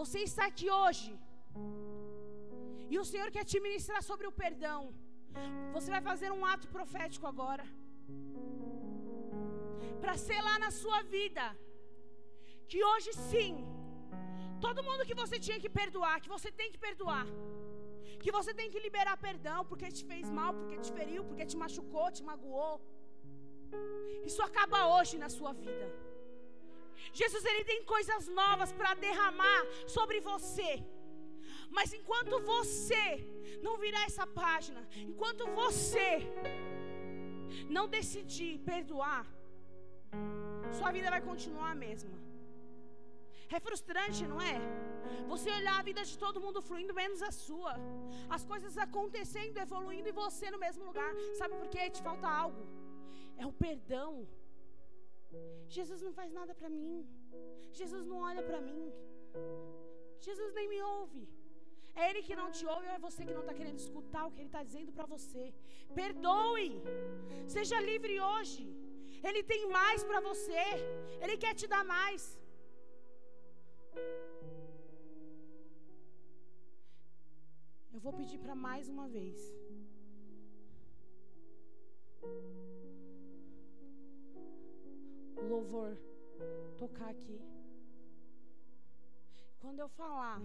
Você 0.00 0.20
está 0.30 0.44
aqui 0.52 0.68
hoje. 0.82 1.10
E 2.92 2.98
o 3.02 3.04
Senhor 3.10 3.28
quer 3.34 3.44
te 3.50 3.58
ministrar 3.68 4.02
sobre 4.10 4.26
o 4.30 4.36
perdão. 4.42 4.80
Você 5.76 5.88
vai 5.94 6.02
fazer 6.10 6.30
um 6.38 6.44
ato 6.52 6.66
profético 6.76 7.26
agora. 7.32 7.64
Para 10.02 10.16
selar 10.28 10.58
na 10.64 10.70
sua 10.82 11.00
vida. 11.16 11.44
Que 12.70 12.80
hoje 12.90 13.12
sim. 13.30 13.54
Todo 14.64 14.84
mundo 14.88 15.06
que 15.08 15.20
você 15.22 15.38
tinha 15.46 15.58
que 15.62 15.70
perdoar, 15.80 16.20
que 16.24 16.32
você 16.36 16.50
tem 16.60 16.70
que 16.72 16.80
perdoar. 16.86 17.26
Que 18.22 18.32
você 18.38 18.52
tem 18.58 18.70
que 18.72 18.84
liberar 18.86 19.16
perdão 19.28 19.60
porque 19.70 19.88
te 19.96 20.04
fez 20.10 20.26
mal, 20.38 20.50
porque 20.60 20.78
te 20.84 20.92
feriu, 20.98 21.22
porque 21.28 21.44
te 21.50 21.56
machucou, 21.62 22.06
te 22.10 22.24
magoou. 22.30 22.74
Isso 24.28 24.42
acaba 24.48 24.80
hoje 24.94 25.16
na 25.24 25.28
sua 25.28 25.52
vida. 25.52 25.86
Jesus 27.20 27.44
ele 27.44 27.64
tem 27.64 27.80
coisas 27.94 28.28
novas 28.28 28.72
para 28.72 28.94
derramar 29.06 29.60
sobre 29.96 30.20
você. 30.30 30.70
Mas 31.76 31.92
enquanto 31.92 32.40
você 32.52 33.04
não 33.62 33.76
virar 33.84 34.04
essa 34.04 34.26
página, 34.26 34.82
enquanto 35.10 35.44
você 35.60 36.10
não 37.76 37.86
decidir 37.88 38.58
perdoar, 38.60 39.24
sua 40.78 40.90
vida 40.96 41.10
vai 41.14 41.22
continuar 41.30 41.70
a 41.72 41.80
mesma. 41.86 42.16
É 43.56 43.60
frustrante, 43.66 44.22
não 44.32 44.40
é? 44.52 44.54
Você 45.32 45.48
olhar 45.58 45.76
a 45.78 45.86
vida 45.88 46.02
de 46.10 46.14
todo 46.22 46.42
mundo 46.44 46.62
fluindo, 46.68 46.94
menos 47.02 47.20
a 47.28 47.32
sua. 47.46 47.74
As 48.36 48.44
coisas 48.52 48.76
acontecendo, 48.86 49.58
evoluindo 49.66 50.08
e 50.08 50.18
você 50.22 50.50
no 50.54 50.60
mesmo 50.66 50.84
lugar. 50.90 51.12
Sabe 51.40 51.54
por 51.60 51.68
quê? 51.74 51.84
Te 51.96 52.02
falta 52.08 52.28
algo. 52.44 52.62
É 53.42 53.46
o 53.46 53.54
perdão. 53.66 54.10
Jesus 55.76 56.00
não 56.06 56.12
faz 56.20 56.32
nada 56.40 56.52
para 56.60 56.70
mim. 56.80 56.96
Jesus 57.80 58.04
não 58.10 58.18
olha 58.30 58.42
para 58.50 58.60
mim. 58.68 58.84
Jesus 60.26 60.52
nem 60.58 60.68
me 60.74 60.80
ouve. 60.82 61.24
É 61.96 62.10
Ele 62.10 62.22
que 62.26 62.36
não 62.40 62.50
te 62.56 62.64
ouve 62.66 62.86
ou 62.88 62.94
é 62.94 62.98
você 62.98 63.24
que 63.24 63.34
não 63.36 63.42
está 63.42 63.54
querendo 63.58 63.80
escutar 63.86 64.24
o 64.26 64.32
que 64.32 64.40
Ele 64.40 64.52
está 64.52 64.62
dizendo 64.68 64.92
para 64.92 65.06
você? 65.06 65.44
Perdoe. 66.00 66.70
Seja 67.56 67.86
livre 67.90 68.14
hoje. 68.20 68.64
Ele 69.28 69.42
tem 69.52 69.62
mais 69.78 70.00
para 70.08 70.20
você. 70.28 70.62
Ele 71.22 71.36
quer 71.42 71.54
te 71.60 71.66
dar 71.74 71.84
mais. 71.96 72.22
Eu 77.94 78.00
vou 78.04 78.12
pedir 78.20 78.38
para 78.44 78.54
mais 78.66 78.88
uma 78.94 79.06
vez. 79.16 79.40
Louvor 85.52 85.92
tocar 86.82 87.10
aqui. 87.16 87.38
Quando 89.62 89.80
eu 89.84 89.88
falar, 90.00 90.38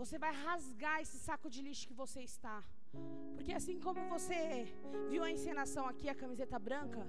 você 0.00 0.18
vai 0.24 0.32
rasgar 0.46 0.96
esse 1.04 1.18
saco 1.26 1.48
de 1.54 1.60
lixo 1.66 1.88
que 1.88 2.00
você 2.04 2.20
está. 2.22 2.58
Porque 3.36 3.52
assim 3.58 3.78
como 3.86 4.00
você 4.14 4.40
viu 5.10 5.22
a 5.22 5.30
encenação 5.36 5.84
aqui, 5.90 6.08
a 6.08 6.14
camiseta 6.22 6.58
branca, 6.68 7.02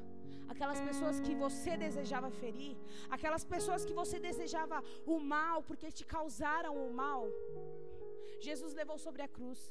aquelas 0.53 0.79
pessoas 0.87 1.19
que 1.25 1.33
você 1.43 1.71
desejava 1.85 2.29
ferir, 2.41 2.73
aquelas 3.15 3.43
pessoas 3.53 3.85
que 3.87 3.97
você 4.01 4.17
desejava 4.29 4.77
o 5.05 5.17
mal 5.33 5.57
porque 5.69 5.89
te 5.97 6.05
causaram 6.15 6.73
o 6.85 6.93
mal, 7.01 7.21
Jesus 8.47 8.73
levou 8.81 8.97
sobre 9.05 9.21
a 9.27 9.29
cruz. 9.37 9.61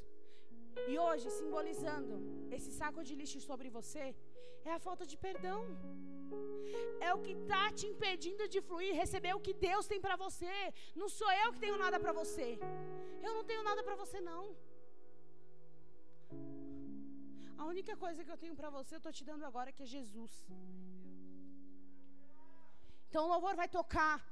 E 0.91 0.97
hoje, 1.07 1.28
simbolizando 1.39 2.15
esse 2.57 2.70
saco 2.81 3.03
de 3.09 3.15
lixo 3.20 3.41
sobre 3.49 3.69
você, 3.78 4.05
é 4.65 4.73
a 4.73 4.82
falta 4.87 5.05
de 5.11 5.16
perdão. 5.27 5.61
É 7.01 7.12
o 7.15 7.20
que 7.24 7.32
está 7.32 7.62
te 7.78 7.87
impedindo 7.93 8.47
de 8.55 8.61
fluir, 8.69 8.95
receber 9.03 9.32
o 9.35 9.45
que 9.47 9.55
Deus 9.69 9.87
tem 9.93 10.01
para 10.07 10.16
você. 10.24 10.57
Não 10.95 11.09
sou 11.19 11.31
eu 11.43 11.53
que 11.53 11.62
tenho 11.65 11.78
nada 11.85 11.99
para 12.05 12.12
você. 12.20 12.49
Eu 13.27 13.32
não 13.37 13.45
tenho 13.51 13.62
nada 13.69 13.82
para 13.82 13.97
você, 14.03 14.20
não. 14.20 14.45
A 17.62 17.65
única 17.73 17.94
coisa 17.97 18.24
que 18.24 18.32
eu 18.35 18.39
tenho 18.43 18.57
para 18.61 18.70
você, 18.70 18.97
eu 18.97 19.01
tô 19.07 19.12
te 19.12 19.24
dando 19.24 19.44
agora 19.44 19.73
que 19.73 19.82
é 19.82 19.86
Jesus. 19.86 20.32
Então 23.09 23.24
o 23.24 23.28
louvor 23.28 23.55
vai 23.57 23.69
tocar. 23.69 24.30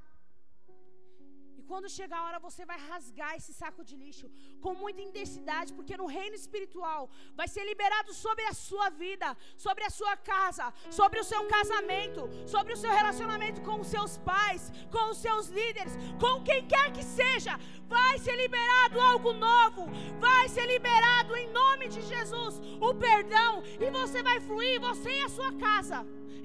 Quando 1.69 1.87
chegar 1.97 2.17
a 2.19 2.25
hora, 2.25 2.39
você 2.45 2.63
vai 2.69 2.77
rasgar 2.91 3.31
esse 3.39 3.53
saco 3.53 3.81
de 3.89 3.95
lixo 4.03 4.27
com 4.63 4.73
muita 4.83 5.01
intensidade, 5.07 5.73
porque 5.77 5.95
no 6.01 6.07
reino 6.17 6.35
espiritual 6.35 7.01
vai 7.39 7.47
ser 7.47 7.63
liberado 7.71 8.11
sobre 8.11 8.43
a 8.51 8.53
sua 8.53 8.87
vida, 9.03 9.27
sobre 9.65 9.83
a 9.83 9.91
sua 9.97 10.15
casa, 10.17 10.65
sobre 10.99 11.19
o 11.19 11.27
seu 11.31 11.41
casamento, 11.55 12.21
sobre 12.53 12.73
o 12.73 12.79
seu 12.83 12.91
relacionamento 12.99 13.61
com 13.67 13.77
os 13.83 13.91
seus 13.95 14.17
pais, 14.31 14.63
com 14.95 15.05
os 15.11 15.19
seus 15.25 15.47
líderes, 15.59 15.93
com 16.23 16.43
quem 16.47 16.67
quer 16.73 16.87
que 16.91 17.03
seja. 17.03 17.55
Vai 17.95 18.17
ser 18.17 18.35
liberado 18.43 18.99
algo 19.11 19.31
novo, 19.33 19.85
vai 20.27 20.49
ser 20.49 20.65
liberado 20.75 21.35
em 21.35 21.49
nome 21.61 21.87
de 21.87 22.01
Jesus 22.01 22.59
o 22.89 22.95
perdão, 22.95 23.61
e 23.85 23.91
você 23.91 24.23
vai 24.23 24.39
fluir, 24.39 24.81
você 24.89 25.11
e 25.19 25.21
a 25.21 25.29
sua 25.29 25.53
casa, 25.67 25.99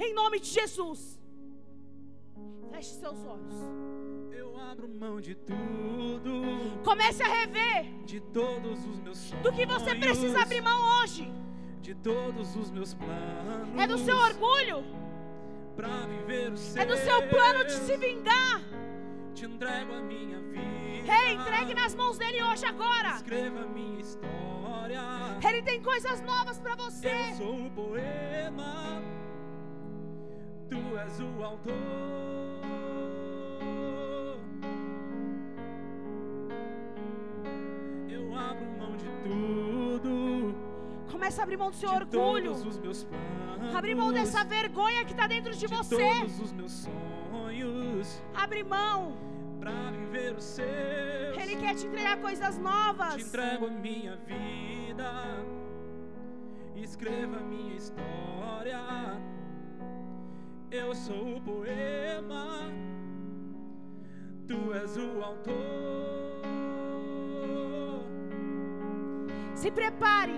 em 0.07 0.13
nome 0.13 0.39
de 0.39 0.51
Jesus. 0.61 1.19
Feche 2.73 2.95
seus 3.03 3.21
olhos. 3.25 4.04
Abro 4.71 4.89
mão 4.89 5.21
de 5.21 5.35
tudo, 5.35 6.43
Comece 6.85 7.23
a 7.23 7.29
rever 7.29 7.85
de 8.05 8.21
todos 8.21 8.85
os 8.87 8.99
meus 9.01 9.19
sonhos. 9.19 9.43
do 9.45 9.53
que 9.53 9.67
você 9.67 9.95
precisa 9.95 10.43
abrir 10.43 10.61
mão 10.63 11.03
hoje. 11.03 11.33
De 11.81 11.95
todos 11.95 12.57
os 12.57 12.71
meus 12.71 12.95
planos. 12.95 13.79
É 13.79 13.87
do 13.87 13.99
seu 13.99 14.17
orgulho, 14.17 14.85
Pra 15.77 15.89
viver 16.07 16.53
o 16.53 16.57
seu. 16.57 16.83
é 16.83 16.87
do 16.87 16.97
seu 16.97 17.29
plano 17.29 17.65
de 17.65 17.73
se 17.73 17.97
vingar. 17.97 18.63
Te 19.35 19.45
entrego 19.45 19.93
a 19.95 20.01
minha 20.01 20.41
vida. 20.41 21.13
Ei, 21.27 21.35
entregue 21.35 21.75
nas 21.75 21.95
mãos 21.95 22.17
dele 22.19 22.43
hoje 22.43 22.65
agora. 22.65 23.11
Escreva 23.17 23.61
a 23.63 23.67
minha 23.67 24.01
história. 24.01 25.03
Ele 25.47 25.63
tem 25.63 25.83
coisas 25.83 26.21
novas 26.23 26.59
para 26.59 26.75
você. 26.77 27.09
Eu 27.33 27.37
sou 27.37 27.67
o 27.67 27.71
poema. 27.71 29.03
Tu 30.71 30.99
és 30.99 31.21
o 31.21 31.43
autor. 31.45 31.75
Abro 38.37 38.67
mão 38.79 38.97
de 38.97 39.07
tudo. 39.23 40.55
Comece 41.11 41.41
a 41.41 41.45
abrir 41.45 41.57
mão 41.57 41.71
do 41.71 41.77
seu 41.77 41.89
de 41.91 41.97
orgulho. 41.97 42.53
os 42.53 43.05
planos. 43.05 43.75
Abrir 43.75 43.95
mão 43.95 44.13
dessa 44.13 44.45
vergonha 44.45 45.05
que 45.05 45.13
está 45.13 45.27
dentro 45.27 45.53
de 45.53 45.61
de 45.61 45.67
você. 45.67 45.97
todos 45.97 46.41
os 46.41 46.53
meus 46.53 46.73
sonhos. 46.73 48.23
Abre 48.35 48.63
mão. 48.63 49.17
Pra 49.61 49.91
viver 49.91 50.35
o 50.35 50.41
seu. 50.41 50.65
Ele 51.41 51.57
quer 51.57 51.75
te 51.75 51.87
entregar 51.87 52.21
coisas 52.21 52.59
novas. 52.59 53.15
Te 53.15 53.23
entrego 53.23 53.67
a 53.67 53.71
minha 53.71 54.17
vida. 54.17 55.11
Escreva 56.77 57.37
a 57.37 57.41
minha 57.41 57.75
história. 57.77 58.81
Eu 60.71 60.95
sou 60.95 61.37
o 61.37 61.41
poema. 61.41 62.71
Tu 64.47 64.73
és 64.75 64.97
o 64.97 65.23
autor. 65.23 66.34
Se 69.65 69.71
prepare. 69.71 70.31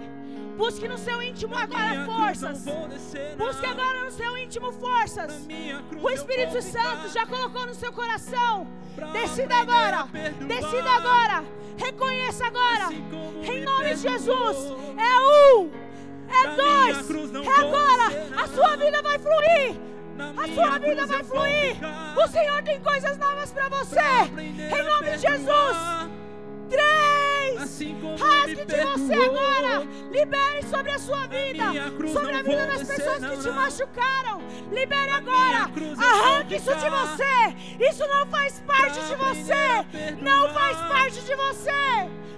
Busque 0.56 0.86
no 0.86 0.96
seu 0.96 1.20
íntimo 1.20 1.52
agora 1.58 2.04
forças. 2.04 2.64
Busque 3.36 3.66
agora 3.66 4.04
no 4.04 4.10
seu 4.12 4.38
íntimo 4.38 4.70
forças. 4.70 5.48
O 6.00 6.08
Espírito 6.10 6.62
Santo 6.62 7.08
já 7.08 7.26
colocou 7.26 7.66
no 7.66 7.74
seu 7.74 7.92
coração. 7.92 8.68
Decida 9.12 9.56
agora. 9.56 10.06
Decida 10.46 10.90
agora. 10.90 11.44
Reconheça 11.76 12.46
agora. 12.46 12.84
Assim 12.84 13.04
Em 13.42 13.58
me 13.58 13.64
nome 13.64 13.94
de. 13.96 13.96
Jesus. 13.96 14.56
É 14.96 15.18
um. 15.18 15.72
É 16.30 16.46
dois. 16.54 17.10
É 17.44 17.60
agora. 17.60 18.42
A 18.44 18.46
sua 18.46 18.76
vida 18.76 19.02
vai 19.02 19.18
fluir. 19.18 19.76
A 20.36 20.54
sua 20.54 20.78
vida 20.78 21.04
vai 21.04 21.24
fluir. 21.24 21.76
O 22.16 22.28
Senhor 22.28 22.62
tem 22.62 22.80
coisas 22.80 23.18
novas 23.18 23.50
para 23.50 23.68
você. 23.70 23.98
Em 23.98 24.82
nome 24.84 25.10
de 25.10 25.18
Jesus. 25.18 26.05
Assim 27.76 27.94
como 28.00 28.16
Rasgue 28.16 28.64
de 28.64 28.76
você 28.84 29.12
agora. 29.12 29.86
Libere 30.10 30.62
sobre 30.62 30.92
a 30.92 30.98
sua 30.98 31.26
vida. 31.26 31.90
cruz 31.90 32.12
Sobre 32.12 32.32
a 32.34 32.42
vida 32.42 32.66
das 32.68 32.88
pessoas 32.88 33.26
que 33.26 33.36
te 33.42 33.50
machucaram. 33.50 34.40
Libere 34.72 35.10
Na 35.10 35.16
agora. 35.18 35.70
Arranque 35.98 36.56
isso 36.56 36.74
de 36.74 36.88
você. 36.88 37.84
Isso 37.90 38.06
não 38.08 38.26
faz 38.28 38.60
parte 38.66 38.98
de 38.98 39.12
a 39.12 39.16
você. 39.16 40.14
Não 40.22 40.48
faz 40.54 40.76
parte 40.78 41.20
de 41.20 41.34
você. 41.34 41.70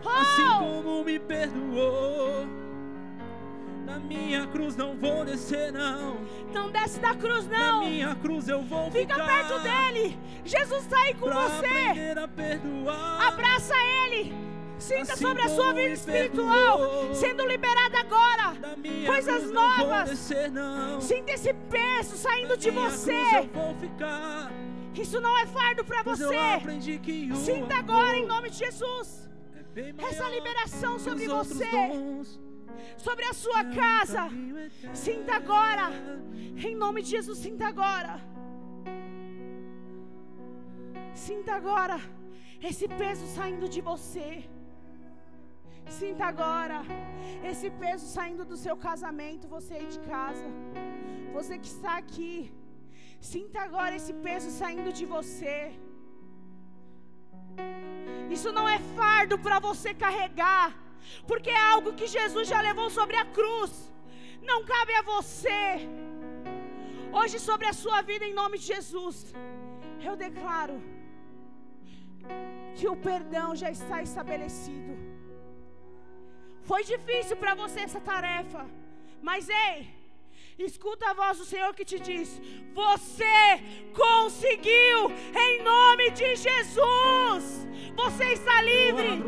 Assim 0.04 0.44
Oh. 0.44 0.58
como 0.58 1.04
me 1.04 1.20
perdoou. 1.20 2.44
Na 3.86 3.98
minha 4.00 4.44
cruz 4.48 4.74
não 4.76 4.96
vou 4.96 5.24
descer, 5.24 5.72
não. 5.72 6.18
Não 6.52 6.68
desce 6.70 6.98
da 6.98 7.14
cruz, 7.14 7.46
Na 7.46 7.58
não. 7.58 7.84
minha 7.84 8.12
cruz 8.16 8.48
eu 8.48 8.60
vou 8.62 8.90
Fica 8.90 9.14
ficar. 9.14 9.26
perto 9.26 9.58
dele. 9.60 10.18
Jesus 10.44 10.82
está 10.82 10.98
aí 10.98 11.14
com 11.14 11.30
você. 11.30 11.66
a. 12.88 13.28
Abraça 13.28 13.74
ele. 14.04 14.34
Sinta 14.78 15.12
Assim 15.14 15.24
sobre 15.26 15.42
a 15.42 15.48
sua 15.48 15.72
vida 15.72 15.92
espiritual 15.94 17.14
sendo 17.14 17.44
liberada 17.46 17.98
agora. 17.98 18.54
Coisas 19.06 19.50
novas. 19.50 20.10
Sinta 21.00 21.32
esse 21.32 21.52
peso 21.52 22.16
saindo 22.16 22.56
de 22.56 22.70
você. 22.70 23.48
Isso 24.94 25.20
não 25.20 25.36
é 25.38 25.46
fardo 25.46 25.84
para 25.84 26.02
você. 26.02 26.36
Sinta 27.34 27.76
agora 27.76 28.16
em 28.16 28.26
nome 28.26 28.50
de 28.50 28.58
Jesus. 28.58 29.28
é 29.76 29.94
Essa 29.98 30.28
liberação 30.28 30.98
sobre 30.98 31.26
você, 31.26 31.64
sobre 32.96 33.24
a 33.24 33.32
sua 33.32 33.60
É 33.60 33.74
casa. 33.74 34.26
eterno. 34.26 34.70
Sinta 34.94 35.34
agora. 35.34 35.90
Em 36.56 36.74
nome 36.74 37.02
de 37.02 37.10
Jesus, 37.10 37.38
sinta 37.38 37.66
agora. 37.68 38.20
Sinta 41.14 41.54
agora 41.54 42.00
esse 42.62 42.88
peso 42.88 43.24
saindo 43.26 43.68
de 43.68 43.80
você. 43.80 44.44
Sinta 45.88 46.26
agora 46.26 46.78
esse 47.50 47.70
peso 47.82 48.06
saindo 48.06 48.44
do 48.44 48.56
seu 48.56 48.76
casamento, 48.76 49.48
você 49.48 49.74
aí 49.74 49.86
de 49.86 50.00
casa. 50.00 50.46
Você 51.32 51.58
que 51.58 51.66
está 51.66 51.96
aqui. 51.96 52.52
Sinta 53.20 53.60
agora 53.60 53.96
esse 53.96 54.12
peso 54.12 54.50
saindo 54.50 54.92
de 54.92 55.04
você. 55.04 55.72
Isso 58.30 58.52
não 58.52 58.68
é 58.68 58.78
fardo 58.98 59.38
para 59.38 59.58
você 59.58 59.92
carregar, 59.94 60.76
porque 61.26 61.50
é 61.50 61.64
algo 61.74 61.94
que 61.94 62.06
Jesus 62.06 62.46
já 62.48 62.60
levou 62.60 62.88
sobre 62.90 63.16
a 63.16 63.24
cruz. 63.24 63.72
Não 64.42 64.64
cabe 64.64 64.94
a 64.94 65.02
você. 65.02 65.60
Hoje, 67.12 67.38
sobre 67.38 67.66
a 67.66 67.72
sua 67.72 68.02
vida, 68.02 68.24
em 68.24 68.34
nome 68.34 68.58
de 68.58 68.66
Jesus, 68.66 69.34
eu 70.08 70.14
declaro 70.16 70.80
que 72.76 72.86
o 72.86 72.96
perdão 72.96 73.56
já 73.56 73.70
está 73.70 74.02
estabelecido. 74.02 75.07
Foi 76.68 76.84
difícil 76.84 77.34
para 77.38 77.54
você 77.54 77.80
essa 77.80 77.98
tarefa, 77.98 78.66
mas 79.22 79.48
ei, 79.48 79.88
escuta 80.58 81.10
a 81.10 81.14
voz 81.14 81.38
do 81.38 81.46
Senhor 81.46 81.72
que 81.74 81.82
te 81.82 81.98
diz: 81.98 82.38
Você 82.74 83.24
conseguiu, 83.94 85.10
em 85.34 85.62
nome 85.62 86.10
de 86.10 86.36
Jesus. 86.36 87.66
Você 87.96 88.24
está 88.34 88.60
livre. 88.60 89.24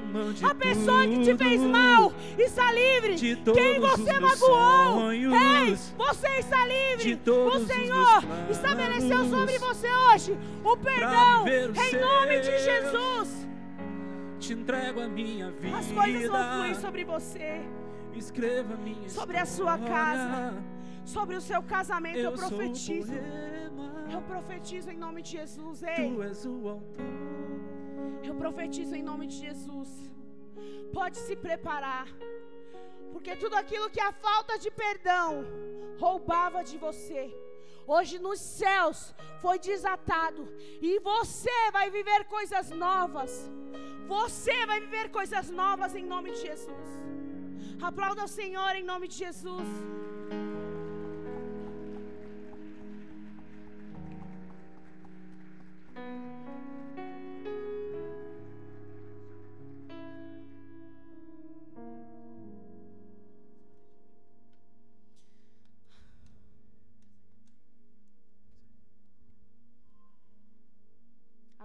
A 0.49 0.55
pessoa 0.55 1.07
que 1.07 1.25
te 1.25 1.35
fez 1.35 1.63
mal 1.63 2.13
está 2.39 2.71
livre. 2.71 3.15
de 3.15 3.37
Quem 3.37 3.81
você 3.81 4.21
magoou, 4.21 5.11
ei, 5.11 5.75
você 5.97 6.29
está 6.39 6.67
livre. 6.67 7.19
O 7.57 7.67
Senhor 7.67 8.23
estabeleceu 8.51 9.25
sobre 9.31 9.59
você 9.59 9.89
hoje 10.13 10.39
o 10.63 10.77
perdão 10.77 11.49
em 11.49 12.01
nome 12.01 12.41
de. 12.41 12.59
Jesus. 12.59 13.50
Te 14.41 14.53
entrego 14.55 15.01
a 15.01 15.09
minha 15.09 15.51
vida. 15.51 15.77
As 15.79 15.91
coisas 15.93 16.29
vão 16.29 16.53
fluir 16.55 16.77
sobre 16.77 17.05
você, 17.05 17.49
Escreva 18.15 18.75
minha 18.77 19.09
sobre 19.09 19.37
a 19.39 19.47
sua 19.47 19.75
história. 19.77 19.95
casa, 19.95 20.65
sobre 21.05 21.37
o 21.37 21.41
seu 21.41 21.63
casamento. 21.63 22.19
Eu, 22.19 22.31
Eu 22.31 22.33
profetizo. 22.33 23.13
Eu 24.17 24.23
profetizo 24.23 24.91
em 24.91 24.97
nome 24.97 25.23
de 25.23 25.31
Jesus. 25.39 25.83
Ei, 25.83 26.09
Tu 26.15 26.23
és 26.23 26.45
o 26.47 26.69
autor. 26.69 27.07
eu 28.29 28.35
profetizo 28.35 28.95
em 28.97 29.03
nome 29.11 29.27
de 29.27 29.37
Jesus. 29.47 29.89
Pode 30.93 31.17
se 31.19 31.37
preparar. 31.37 32.09
Porque 33.13 33.37
tudo 33.37 33.55
aquilo 33.55 33.89
que 33.91 34.01
a 34.01 34.13
falta 34.13 34.59
de 34.59 34.71
perdão 34.71 35.45
roubava 35.99 36.63
de 36.65 36.77
você, 36.79 37.23
hoje 37.87 38.19
nos 38.19 38.41
céus 38.41 39.15
foi 39.41 39.59
desatado. 39.59 40.49
E 40.81 40.99
você 41.01 41.71
vai 41.73 41.91
viver 41.91 42.25
coisas 42.25 42.71
novas. 42.71 43.51
Você 44.07 44.67
vai 44.67 44.81
viver 44.81 45.11
coisas 45.11 45.51
novas 45.51 45.95
em 45.95 46.05
nome 46.05 46.33
de 46.33 46.41
Jesus. 46.41 46.89
Aplauda 47.81 48.25
o 48.25 48.29
Senhor 48.29 48.75
em 48.77 48.85
nome 48.85 49.09
de 49.09 49.17
Jesus. 49.17 49.69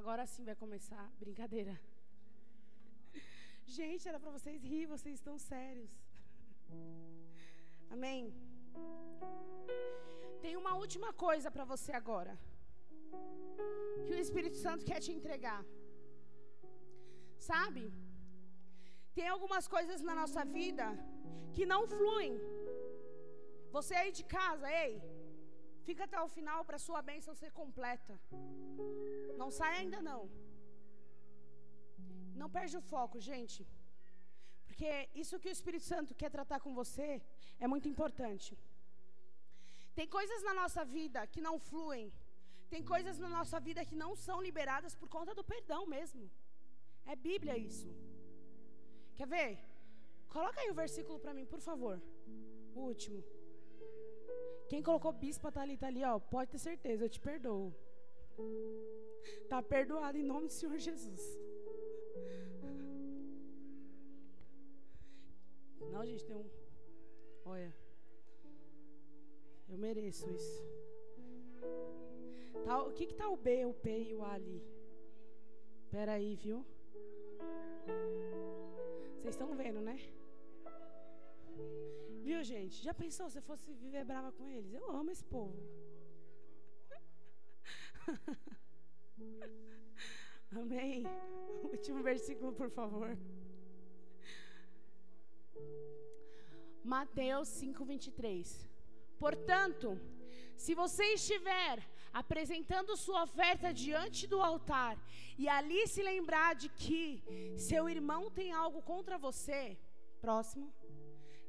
Agora 0.06 0.23
sim 0.32 0.44
vai 0.49 0.56
começar. 0.64 1.03
Brincadeira. 1.22 1.73
Gente, 3.77 4.03
era 4.10 4.19
para 4.23 4.34
vocês 4.36 4.57
rir, 4.72 4.91
vocês 4.91 5.15
estão 5.19 5.36
sérios. 5.52 5.94
Amém. 7.95 8.22
Tem 10.44 10.53
uma 10.61 10.73
última 10.84 11.10
coisa 11.26 11.49
para 11.56 11.65
você 11.72 11.91
agora. 12.02 12.34
Que 14.06 14.14
o 14.18 14.22
Espírito 14.26 14.57
Santo 14.65 14.88
quer 14.90 14.99
te 15.06 15.11
entregar. 15.18 15.61
Sabe? 17.49 17.86
Tem 19.18 19.27
algumas 19.36 19.68
coisas 19.76 20.03
na 20.10 20.15
nossa 20.22 20.44
vida 20.60 20.88
que 21.56 21.65
não 21.73 21.82
fluem. 21.98 22.36
Você 23.77 23.95
aí 24.02 24.11
de 24.19 24.26
casa, 24.38 24.68
ei, 24.84 24.94
fica 25.90 26.03
até 26.07 26.19
o 26.22 26.34
final 26.38 26.61
para 26.69 26.86
sua 26.88 27.02
bênção 27.11 27.34
ser 27.44 27.52
completa. 27.61 28.15
Não 29.41 29.49
sai 29.60 29.74
ainda 29.82 30.02
não. 30.10 30.22
Não 32.41 32.49
perde 32.57 32.76
o 32.82 32.86
foco, 32.94 33.18
gente. 33.30 33.60
Porque 34.68 34.90
isso 35.22 35.40
que 35.41 35.49
o 35.49 35.56
Espírito 35.57 35.86
Santo 35.94 36.18
quer 36.22 36.30
tratar 36.38 36.60
com 36.64 36.74
você 36.82 37.10
é 37.64 37.68
muito 37.74 37.88
importante. 37.94 38.49
Tem 39.98 40.07
coisas 40.18 40.41
na 40.48 40.53
nossa 40.62 40.84
vida 40.98 41.20
que 41.34 41.41
não 41.48 41.56
fluem. 41.70 42.07
Tem 42.74 42.84
coisas 42.94 43.18
na 43.24 43.30
nossa 43.38 43.60
vida 43.68 43.88
que 43.90 44.02
não 44.03 44.12
são 44.26 44.38
liberadas 44.48 44.95
por 45.02 45.07
conta 45.16 45.34
do 45.40 45.44
perdão 45.53 45.82
mesmo. 45.95 46.24
É 47.06 47.16
Bíblia 47.16 47.56
isso. 47.70 47.90
Quer 49.18 49.28
ver? 49.36 49.52
Coloca 50.36 50.60
aí 50.60 50.70
o 50.70 50.80
versículo 50.84 51.18
para 51.24 51.34
mim, 51.38 51.45
por 51.53 51.62
favor. 51.70 51.98
O 52.76 52.82
último. 52.91 53.24
Quem 54.68 54.82
colocou 54.84 55.14
bispa 55.14 55.52
tá 55.56 55.62
ali, 55.62 55.78
tá 55.78 55.88
ali, 55.88 56.03
ó. 56.03 56.20
Pode 56.20 56.52
ter 56.52 56.60
certeza, 56.70 57.06
eu 57.06 57.14
te 57.16 57.22
perdoo. 57.30 57.74
Tá 59.50 59.62
perdoado 59.62 60.18
em 60.18 60.24
nome 60.24 60.48
do 60.48 60.54
Senhor 60.54 60.78
Jesus. 60.78 61.22
Não, 65.92 66.06
gente, 66.06 66.26
tem 66.26 66.36
um. 66.36 66.50
Olha. 67.46 67.74
Eu 69.70 69.78
mereço 69.78 70.30
isso. 70.30 70.64
Tá, 72.66 72.84
o 72.84 72.92
que 72.92 73.06
que 73.08 73.16
tá 73.16 73.30
o 73.30 73.38
B, 73.38 73.66
o 73.66 73.74
P 73.74 73.90
e 74.10 74.16
o 74.16 74.24
A 74.24 74.34
ali? 74.34 74.62
Pera 75.90 76.14
aí, 76.14 76.36
viu? 76.36 76.66
Vocês 79.18 79.36
estão 79.36 79.56
vendo, 79.56 79.82
né? 79.82 79.98
Viu, 82.24 82.44
gente? 82.44 82.84
Já 82.84 82.94
pensou 82.94 83.30
se 83.30 83.38
eu 83.38 83.44
fosse 83.44 83.72
viver 83.74 84.04
brava 84.04 84.32
com 84.32 84.48
eles? 84.48 84.74
Eu 84.74 84.90
amo 84.92 85.12
esse 85.12 85.24
povo. 85.24 85.58
Amém. 90.52 91.04
Último 91.64 92.02
versículo, 92.04 92.54
por 92.54 92.70
favor. 92.70 93.18
Mateus 96.84 97.50
5:23. 97.50 98.68
Portanto, 99.18 100.00
se 100.56 100.76
você 100.76 101.14
estiver 101.14 101.84
apresentando 102.14 102.96
sua 102.96 103.24
oferta 103.24 103.74
diante 103.74 104.28
do 104.28 104.42
altar 104.42 104.98
e 105.38 105.50
ali 105.50 105.88
se 105.88 106.02
lembrar 106.02 106.56
de 106.56 106.70
que 106.70 107.24
seu 107.58 107.90
irmão 107.90 108.32
tem 108.32 108.52
algo 108.52 108.82
contra 108.82 109.18
você, 109.18 109.78
próximo, 110.22 110.74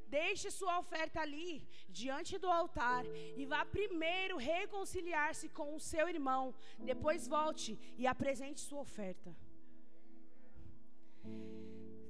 deixe 0.06 0.50
sua 0.50 0.78
oferta 0.78 1.20
ali 1.20 1.66
diante 1.88 2.38
do 2.38 2.50
altar 2.60 3.04
e 3.40 3.44
vá 3.52 3.64
primeiro 3.64 4.36
reconciliar-se 4.36 5.48
com 5.48 5.74
o 5.74 5.80
seu 5.80 6.08
irmão, 6.08 6.54
depois 6.90 7.28
volte 7.36 7.78
e 7.96 8.06
apresente 8.06 8.60
sua 8.60 8.80
oferta. 8.80 9.30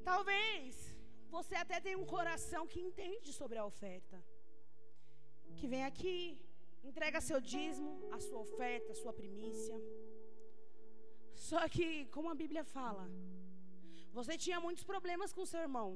Talvez 0.05 0.97
você 1.37 1.55
até 1.57 1.81
tenha 1.81 1.99
um 1.99 2.11
coração 2.17 2.67
que 2.73 2.81
entende 2.81 3.33
sobre 3.33 3.59
a 3.59 3.67
oferta 3.73 4.19
que 5.59 5.67
vem 5.73 5.85
aqui, 5.85 6.19
entrega 6.91 7.27
seu 7.29 7.41
dízimo, 7.41 7.93
a 8.17 8.19
sua 8.27 8.41
oferta, 8.47 8.93
a 8.93 9.01
sua 9.03 9.13
primícia. 9.21 9.77
Só 11.49 11.63
que, 11.75 12.07
como 12.15 12.29
a 12.31 12.35
Bíblia 12.43 12.65
fala, 12.65 13.05
você 14.19 14.37
tinha 14.45 14.59
muitos 14.67 14.85
problemas 14.85 15.33
com 15.33 15.45
seu 15.53 15.61
irmão, 15.61 15.89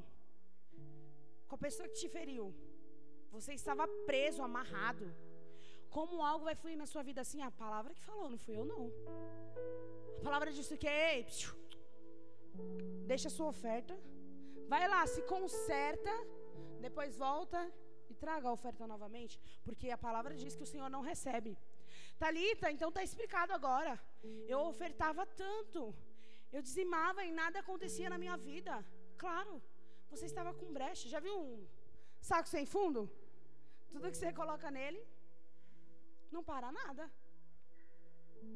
com 1.50 1.56
a 1.56 1.64
pessoa 1.66 1.88
que 1.88 1.98
te 2.02 2.08
feriu. 2.16 2.44
Você 3.36 3.52
estava 3.60 3.84
preso, 4.10 4.40
amarrado. 4.48 5.06
Como 5.96 6.22
algo 6.30 6.44
vai 6.48 6.54
fluir 6.60 6.76
na 6.82 6.86
sua 6.92 7.02
vida 7.08 7.20
assim? 7.24 7.40
A 7.42 7.50
palavra 7.64 7.92
que 7.96 8.04
falou, 8.10 8.26
não 8.30 8.38
fui 8.44 8.54
eu 8.60 8.64
não. 8.72 8.82
A 10.18 10.22
palavra 10.26 10.52
disse 10.58 10.76
que, 10.82 10.86
ei, 10.86 11.26
deixa 13.12 13.26
a 13.28 13.36
sua 13.36 13.48
oferta, 13.54 13.94
vai 14.68 14.86
lá, 14.92 15.00
se 15.14 15.22
conserta, 15.22 16.12
depois 16.86 17.16
volta 17.26 17.60
e 18.08 18.14
traga 18.14 18.46
a 18.48 18.52
oferta 18.58 18.86
novamente, 18.86 19.34
porque 19.64 19.90
a 19.90 19.98
palavra 20.06 20.32
diz 20.42 20.54
que 20.54 20.66
o 20.66 20.72
Senhor 20.72 20.88
não 20.88 21.02
recebe. 21.10 21.58
Talita, 22.16 22.70
então 22.70 22.90
está 22.90 23.02
explicado 23.02 23.52
agora. 23.52 23.98
Eu 24.46 24.60
ofertava 24.72 25.26
tanto, 25.44 25.92
eu 26.52 26.62
dizimava 26.62 27.24
e 27.24 27.32
nada 27.32 27.58
acontecia 27.58 28.08
na 28.08 28.18
minha 28.18 28.36
vida. 28.36 28.74
Claro, 29.18 29.60
você 30.12 30.26
estava 30.30 30.52
com 30.60 30.74
brecha. 30.78 31.12
Já 31.14 31.20
viu 31.26 31.34
um 31.46 31.66
saco 32.30 32.48
sem 32.54 32.64
fundo? 32.74 33.00
Tudo 33.92 34.10
que 34.10 34.18
você 34.20 34.32
coloca 34.40 34.70
nele, 34.78 35.00
não 36.34 36.42
para 36.50 36.70
nada. 36.80 37.04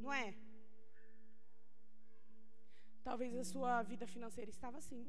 Não 0.03 0.13
é? 0.25 0.29
Talvez 3.09 3.33
a 3.43 3.47
sua 3.53 3.73
vida 3.93 4.07
financeira 4.15 4.51
estava 4.57 4.79
assim. 4.83 5.03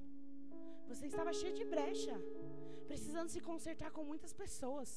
Você 0.91 1.05
estava 1.11 1.31
cheio 1.41 1.55
de 1.59 1.65
brecha 1.75 2.15
precisando 2.89 3.29
se 3.35 3.41
consertar 3.49 3.91
com 3.95 4.03
muitas 4.11 4.33
pessoas. 4.41 4.89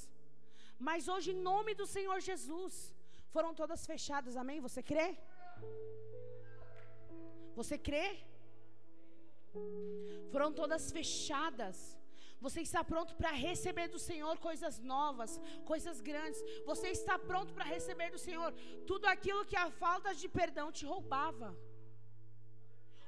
Mas 0.87 1.09
hoje, 1.13 1.29
em 1.33 1.41
nome 1.51 1.73
do 1.81 1.87
Senhor 1.95 2.19
Jesus, 2.29 2.75
foram 3.35 3.53
todas 3.61 3.87
fechadas, 3.93 4.37
amém? 4.43 4.61
Você 4.67 4.83
crê? 4.91 5.09
Você 7.61 7.77
crê? 7.89 8.07
Foram 10.33 10.51
todas 10.53 10.91
fechadas. 10.99 11.99
Você 12.41 12.61
está 12.61 12.83
pronto 12.85 13.13
para 13.21 13.31
receber 13.31 13.89
do 13.95 13.99
Senhor 13.99 14.35
coisas 14.39 14.79
novas, 14.79 15.33
coisas 15.65 16.01
grandes. 16.01 16.41
Você 16.65 16.89
está 16.99 17.19
pronto 17.19 17.53
para 17.53 17.65
receber 17.65 18.11
do 18.11 18.21
Senhor 18.27 18.53
tudo 18.87 19.07
aquilo 19.07 19.45
que 19.45 19.57
a 19.57 19.71
falta 19.71 20.15
de 20.15 20.29
perdão 20.29 20.71
te 20.71 20.85
roubava. 20.93 21.51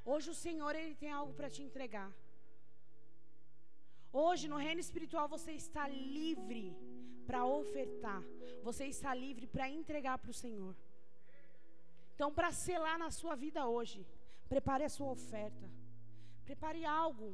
Hoje 0.04 0.28
o 0.30 0.34
Senhor 0.34 0.74
ele 0.74 0.94
tem 0.94 1.12
algo 1.12 1.32
para 1.38 1.50
te 1.54 1.62
entregar. 1.62 2.10
Hoje, 4.12 4.48
no 4.48 4.56
reino 4.56 4.80
espiritual, 4.80 5.28
você 5.28 5.52
está 5.52 5.86
livre 5.88 6.76
para 7.26 7.44
ofertar. 7.44 8.22
Você 8.68 8.86
está 8.86 9.14
livre 9.14 9.46
para 9.46 9.68
entregar 9.68 10.18
para 10.18 10.32
o 10.32 10.40
Senhor. 10.44 10.74
Então, 12.14 12.32
para 12.32 12.50
selar 12.50 12.98
na 12.98 13.10
sua 13.12 13.36
vida 13.36 13.68
hoje, 13.68 14.04
prepare 14.48 14.84
a 14.84 14.88
sua 14.88 15.12
oferta. 15.12 15.79
Prepare 16.50 16.84
algo, 16.84 17.28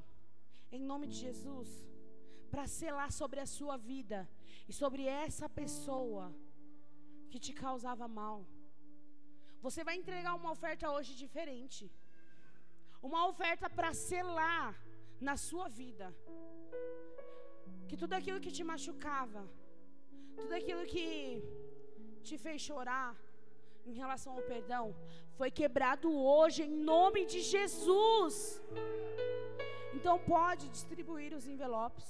em 0.77 0.83
nome 0.91 1.07
de 1.11 1.17
Jesus, 1.27 1.69
para 2.53 2.65
selar 2.81 3.11
sobre 3.19 3.39
a 3.45 3.47
sua 3.55 3.77
vida 3.91 4.19
e 4.71 4.73
sobre 4.81 5.03
essa 5.25 5.49
pessoa 5.59 6.25
que 7.31 7.39
te 7.45 7.53
causava 7.63 8.07
mal. 8.19 8.39
Você 9.67 9.83
vai 9.89 9.95
entregar 10.01 10.35
uma 10.41 10.51
oferta 10.57 10.91
hoje 10.95 11.13
diferente. 11.25 11.85
Uma 13.09 13.23
oferta 13.31 13.71
para 13.79 13.93
selar 13.95 14.71
na 15.29 15.37
sua 15.49 15.67
vida 15.81 16.09
que 17.89 17.97
tudo 18.03 18.13
aquilo 18.21 18.43
que 18.47 18.55
te 18.59 18.65
machucava, 18.73 19.45
tudo 20.41 20.53
aquilo 20.61 20.85
que 20.95 21.09
te 22.29 22.37
fez 22.45 22.61
chorar 22.69 23.11
em 23.87 23.95
relação 24.03 24.33
ao 24.35 24.43
perdão, 24.43 24.95
foi 25.39 25.51
quebrado 25.51 26.09
hoje 26.13 26.63
em 26.65 26.75
nome 26.93 27.25
de 27.25 27.41
Jesus. 27.41 28.61
Então 29.95 30.19
pode 30.19 30.69
distribuir 30.69 31.33
os 31.35 31.47
envelopes. 31.47 32.07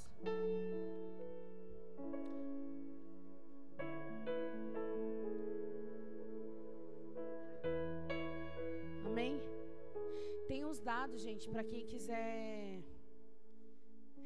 Amém? 9.05 9.41
Tem 10.49 10.65
os 10.65 10.79
dados, 10.81 11.21
gente, 11.21 11.49
para 11.49 11.65
quem 11.65 11.85
quiser 11.85 12.83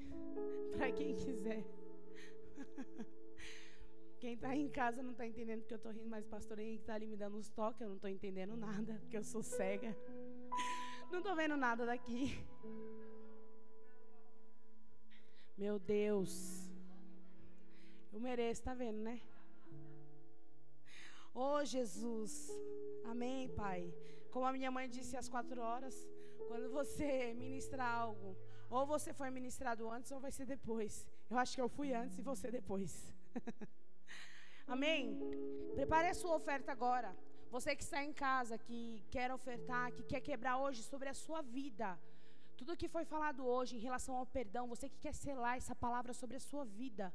para 0.76 0.90
quem 0.92 1.14
quiser. 1.14 1.62
Quem 4.20 4.34
está 4.34 4.54
em 4.54 4.68
casa 4.68 5.02
não 5.02 5.12
está 5.12 5.26
entendendo 5.26 5.60
porque 5.60 5.72
eu 5.72 5.82
estou 5.82 5.92
rindo, 5.92 6.10
mas 6.10 6.26
pastor 6.26 6.58
Henrique 6.58 6.82
está 6.82 6.94
ali 6.94 7.06
me 7.06 7.16
dando 7.16 7.38
uns 7.38 7.48
toques, 7.48 7.80
eu 7.80 7.88
não 7.88 7.96
estou 7.96 8.10
entendendo 8.10 8.54
nada, 8.54 8.98
porque 9.00 9.16
eu 9.16 9.24
sou 9.24 9.42
cega. 9.42 9.96
Não 11.10 11.18
estou 11.18 11.34
vendo 11.34 11.56
nada 11.56 11.84
daqui. 11.84 12.38
Meu 15.58 15.76
Deus. 15.76 16.32
Eu 18.12 18.20
mereço, 18.20 18.60
está 18.60 18.74
vendo, 18.74 18.98
né? 18.98 19.20
Oh, 21.34 21.64
Jesus. 21.64 22.32
Amém, 23.04 23.48
Pai. 23.48 23.92
Como 24.30 24.46
a 24.46 24.52
minha 24.52 24.70
mãe 24.70 24.88
disse 24.88 25.16
às 25.16 25.28
quatro 25.28 25.60
horas, 25.60 25.96
quando 26.46 26.70
você 26.70 27.34
ministrar 27.34 27.92
algo, 27.92 28.36
ou 28.68 28.86
você 28.86 29.12
foi 29.12 29.30
ministrado 29.30 29.90
antes 29.90 30.12
ou 30.12 30.20
vai 30.20 30.30
ser 30.30 30.46
depois. 30.46 31.08
Eu 31.28 31.36
acho 31.38 31.56
que 31.56 31.60
eu 31.60 31.68
fui 31.68 31.92
antes 31.92 32.16
e 32.18 32.22
você 32.22 32.52
depois. 32.52 33.12
Amém? 34.74 35.18
Prepare 35.74 36.08
a 36.10 36.14
sua 36.14 36.34
oferta 36.40 36.70
agora. 36.70 37.10
Você 37.54 37.70
que 37.78 37.82
está 37.82 38.00
em 38.08 38.12
casa, 38.12 38.56
que 38.66 38.80
quer 39.14 39.28
ofertar, 39.36 39.86
que 39.96 40.04
quer 40.10 40.20
quebrar 40.28 40.58
hoje 40.64 40.80
sobre 40.90 41.08
a 41.08 41.16
sua 41.22 41.40
vida. 41.42 41.88
Tudo 42.60 42.76
que 42.80 42.88
foi 42.96 43.04
falado 43.04 43.40
hoje 43.54 43.72
em 43.76 43.82
relação 43.86 44.14
ao 44.16 44.26
perdão, 44.36 44.68
você 44.74 44.88
que 44.92 45.00
quer 45.04 45.12
selar 45.12 45.56
essa 45.56 45.74
palavra 45.74 46.12
sobre 46.20 46.36
a 46.36 46.44
sua 46.48 46.64
vida, 46.64 47.12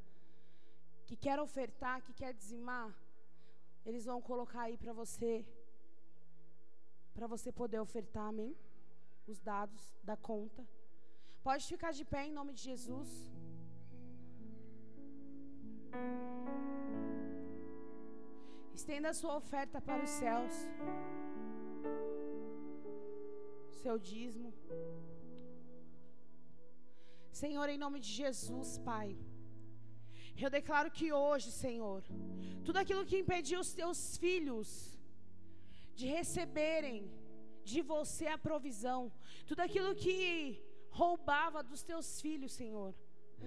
que 1.07 1.15
quer 1.25 1.39
ofertar, 1.39 2.01
que 2.05 2.13
quer 2.21 2.33
dizimar, 2.33 2.89
eles 3.85 4.03
vão 4.03 4.19
colocar 4.29 4.63
aí 4.63 4.77
para 4.83 4.91
você, 5.01 5.33
para 7.13 7.27
você 7.33 7.51
poder 7.61 7.79
ofertar, 7.79 8.27
amém? 8.33 8.53
Os 9.25 9.39
dados 9.39 9.83
da 10.03 10.17
conta. 10.17 10.67
Pode 11.41 11.65
ficar 11.73 11.93
de 11.99 12.03
pé 12.03 12.25
em 12.25 12.33
nome 12.39 12.51
de 12.57 12.63
Jesus. 12.69 13.09
Estenda 18.79 19.09
a 19.11 19.17
sua 19.19 19.33
oferta 19.41 19.77
para 19.87 20.03
os 20.05 20.13
céus. 20.21 20.55
Seu 23.81 23.95
dízimo. 23.97 24.49
Senhor, 27.41 27.67
em 27.69 27.79
nome 27.83 27.99
de 28.05 28.11
Jesus, 28.21 28.69
Pai. 28.89 29.09
Eu 30.43 30.49
declaro 30.57 30.91
que 30.97 31.07
hoje, 31.23 31.49
Senhor, 31.63 32.01
tudo 32.65 32.77
aquilo 32.81 33.07
que 33.09 33.21
impediu 33.23 33.59
os 33.65 33.71
teus 33.79 33.99
filhos 34.23 34.69
de 35.99 36.07
receberem 36.17 36.97
de 37.71 37.81
você 37.93 38.27
a 38.27 38.37
provisão, 38.49 39.01
tudo 39.49 39.61
aquilo 39.67 39.95
que 40.03 40.17
roubava 41.01 41.63
dos 41.71 41.81
teus 41.91 42.09
filhos, 42.25 42.51
Senhor, 42.61 42.93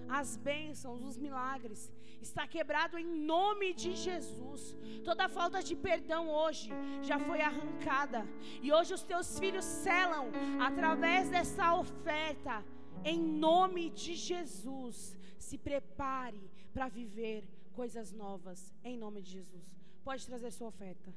as 0.08 0.36
bênçãos, 0.36 1.02
os 1.02 1.16
milagres, 1.16 1.92
está 2.20 2.46
quebrado 2.46 2.98
em 2.98 3.06
nome 3.06 3.74
de 3.74 3.94
Jesus. 3.94 4.76
Toda 5.04 5.28
falta 5.28 5.62
de 5.62 5.74
perdão 5.76 6.28
hoje 6.28 6.70
já 7.02 7.18
foi 7.18 7.40
arrancada, 7.40 8.26
e 8.62 8.72
hoje 8.72 8.94
os 8.94 9.02
teus 9.02 9.38
filhos 9.38 9.64
selam 9.64 10.30
através 10.60 11.28
dessa 11.28 11.74
oferta, 11.74 12.64
em 13.04 13.20
nome 13.20 13.90
de 13.90 14.14
Jesus. 14.14 15.16
Se 15.38 15.56
prepare 15.56 16.50
para 16.72 16.88
viver 16.88 17.44
coisas 17.72 18.12
novas, 18.12 18.74
em 18.82 18.96
nome 18.96 19.22
de 19.22 19.30
Jesus. 19.30 19.64
Pode 20.02 20.26
trazer 20.26 20.50
sua 20.50 20.68
oferta. 20.68 21.12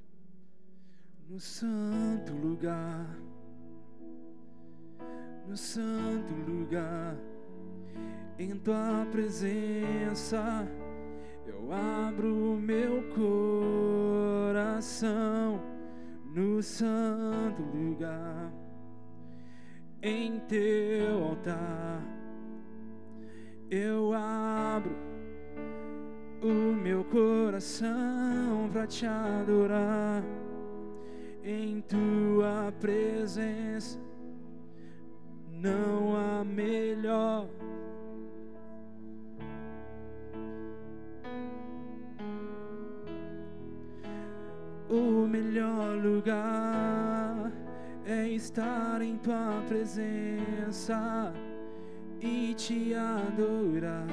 no 1.28 1.40
santo 1.40 2.34
lugar, 2.34 3.08
no 5.48 5.56
santo 5.56 6.34
lugar, 6.52 7.16
em 8.38 8.56
tua 8.58 9.06
presença, 9.12 10.68
eu 11.46 11.72
abro 11.72 12.54
o 12.54 12.58
meu 12.58 13.04
coração 14.44 15.62
no 16.34 16.62
santo 16.64 17.62
lugar, 17.62 18.52
em 20.02 20.40
teu 20.42 21.24
altar, 21.24 22.02
eu 23.70 24.14
abro 24.14 24.96
o 26.42 26.74
meu 26.74 27.04
coração 27.04 28.70
para 28.72 28.88
te 28.88 29.06
adorar 29.06 30.24
em 31.44 31.82
tua 31.82 32.74
presença 32.80 34.00
não 35.62 36.16
há 36.16 36.44
melhor. 36.44 37.48
O 44.92 45.26
melhor 45.26 45.96
lugar 46.04 47.50
é 48.06 48.28
estar 48.28 49.02
em 49.02 49.16
tua 49.20 49.64
presença 49.66 51.34
e 52.20 52.54
te 52.56 52.94
adorar. 52.94 54.06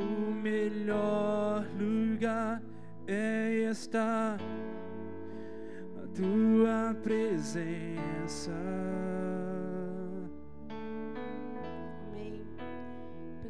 O 0.00 0.32
melhor 0.32 1.64
lugar 1.78 2.60
é 3.06 3.70
estar 3.70 4.36
na 5.94 6.06
tua 6.08 6.92
presença. 7.04 8.50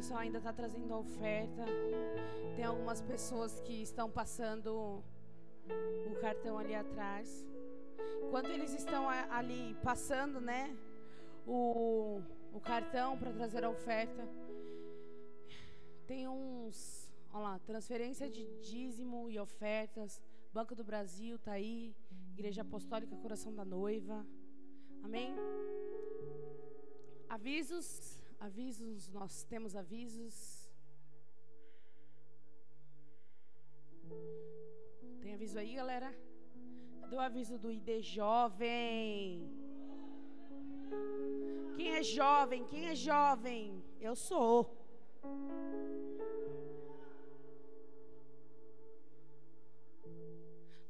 Pessoal 0.09 0.21
ainda 0.21 0.39
está 0.39 0.51
trazendo 0.51 0.91
a 0.91 0.97
oferta. 0.97 1.65
Tem 2.55 2.65
algumas 2.65 2.99
pessoas 2.99 3.59
que 3.59 3.83
estão 3.83 4.09
passando 4.09 5.03
o 6.11 6.15
cartão 6.19 6.57
ali 6.57 6.73
atrás. 6.73 7.47
Enquanto 8.23 8.47
eles 8.47 8.73
estão 8.73 9.07
ali 9.07 9.77
passando, 9.83 10.41
né? 10.41 10.75
O, 11.45 12.23
o 12.51 12.59
cartão 12.59 13.19
para 13.19 13.31
trazer 13.31 13.63
a 13.63 13.69
oferta. 13.69 14.27
Tem 16.07 16.27
uns, 16.27 17.13
olha 17.31 17.43
lá, 17.43 17.59
transferência 17.59 18.27
de 18.27 18.47
dízimo 18.61 19.29
e 19.29 19.37
ofertas. 19.37 20.19
Banco 20.51 20.73
do 20.73 20.83
Brasil 20.83 21.37
tá 21.37 21.51
aí. 21.51 21.95
Igreja 22.31 22.63
Apostólica 22.63 23.15
Coração 23.17 23.53
da 23.53 23.63
Noiva. 23.63 24.25
Amém? 25.03 25.35
Avisos, 27.29 28.18
avisos, 28.39 29.09
nós 29.09 29.43
temos 29.43 29.75
avisos. 29.75 30.35
Tem 35.21 35.33
aviso 35.33 35.59
aí, 35.59 35.75
galera? 35.75 36.09
Cadê 37.01 37.15
o 37.15 37.19
aviso 37.19 37.57
do 37.57 37.71
ID 37.71 38.01
Jovem? 38.01 39.59
Quem 41.75 41.89
é 41.95 42.03
jovem? 42.03 42.65
Quem 42.65 42.87
é 42.87 42.95
jovem? 42.95 43.83
Eu 43.99 44.15
sou. 44.15 44.55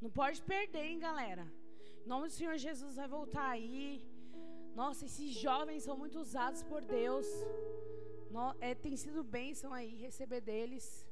Não 0.00 0.10
pode 0.10 0.42
perder, 0.42 0.84
hein, 0.84 0.98
galera? 0.98 1.46
Em 2.04 2.08
nome 2.08 2.28
do 2.28 2.32
Senhor 2.32 2.56
Jesus 2.56 2.96
vai 2.96 3.06
voltar 3.06 3.50
aí. 3.50 4.09
Nossa, 4.74 5.04
esses 5.06 5.32
jovens 5.34 5.82
são 5.82 5.96
muito 5.96 6.18
usados 6.18 6.62
por 6.62 6.80
Deus. 6.82 7.26
No- 8.30 8.54
é, 8.60 8.74
tem 8.74 8.96
sido 8.96 9.22
bênção 9.22 9.72
aí 9.72 9.94
receber 9.96 10.40
deles. 10.40 11.06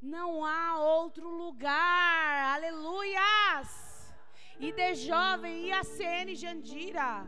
Não 0.00 0.44
há 0.44 0.78
outro 0.78 1.28
lugar. 1.28 2.54
Aleluias! 2.56 4.14
E 4.58 4.72
de 4.72 4.94
jovem 4.94 5.66
e 5.66 5.72
a 5.72 5.82
CN 5.84 6.34
Jandira. 6.34 7.26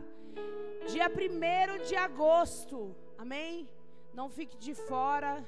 Dia 0.91 1.07
1 1.09 1.83
de 1.87 1.95
agosto. 1.95 2.95
Amém? 3.17 3.69
Não 4.13 4.29
fique 4.29 4.57
de 4.57 4.73
fora. 4.73 5.45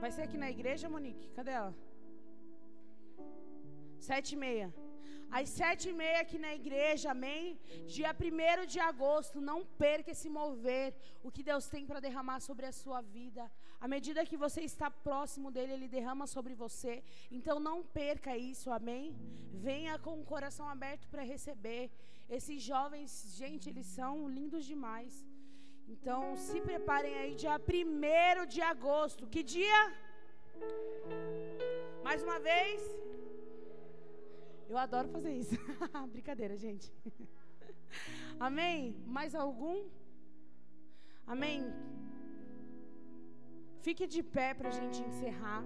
Vai 0.00 0.10
ser 0.10 0.22
aqui 0.22 0.36
na 0.36 0.50
igreja, 0.50 0.88
Monique? 0.88 1.30
Cadê 1.30 1.52
ela? 1.52 1.74
Sete 3.98 4.32
e 4.32 4.36
meia. 4.36 4.74
Às 5.30 5.48
sete 5.48 5.88
e 5.88 5.92
meia 5.92 6.20
aqui 6.20 6.38
na 6.38 6.54
igreja, 6.54 7.10
amém? 7.10 7.58
Dia 7.86 8.14
1 8.14 8.66
de 8.66 8.78
agosto, 8.78 9.40
não 9.40 9.64
perca 9.64 10.10
esse 10.12 10.28
mover, 10.28 10.94
o 11.22 11.30
que 11.30 11.42
Deus 11.42 11.66
tem 11.66 11.84
para 11.86 12.00
derramar 12.00 12.40
sobre 12.40 12.66
a 12.66 12.72
sua 12.72 13.00
vida. 13.00 13.50
À 13.80 13.88
medida 13.88 14.24
que 14.24 14.36
você 14.36 14.60
está 14.62 14.90
próximo 14.90 15.50
dele, 15.50 15.72
ele 15.74 15.88
derrama 15.88 16.26
sobre 16.26 16.54
você. 16.54 17.02
Então 17.30 17.58
não 17.58 17.82
perca 17.82 18.36
isso, 18.36 18.70
amém? 18.70 19.14
Venha 19.52 19.98
com 19.98 20.20
o 20.20 20.24
coração 20.24 20.68
aberto 20.68 21.08
para 21.08 21.22
receber. 21.22 21.90
Esses 22.28 22.62
jovens, 22.62 23.34
gente, 23.36 23.68
eles 23.68 23.86
são 23.86 24.28
lindos 24.28 24.64
demais. 24.64 25.26
Então 25.86 26.36
se 26.36 26.60
preparem 26.60 27.14
aí, 27.16 27.34
dia 27.34 27.56
1 27.58 28.46
de 28.46 28.62
agosto. 28.62 29.26
Que 29.26 29.42
dia? 29.42 29.80
Mais 32.02 32.22
uma 32.22 32.38
vez. 32.38 32.80
Eu 34.68 34.78
adoro 34.78 35.08
fazer 35.08 35.32
isso. 35.36 35.56
Brincadeira, 36.12 36.56
gente. 36.56 36.92
Amém? 38.40 38.96
Mais 39.06 39.34
algum? 39.34 39.88
Amém? 41.26 41.62
Fique 43.82 44.06
de 44.06 44.22
pé 44.22 44.54
para 44.54 44.68
a 44.68 44.72
gente 44.72 45.02
encerrar. 45.02 45.62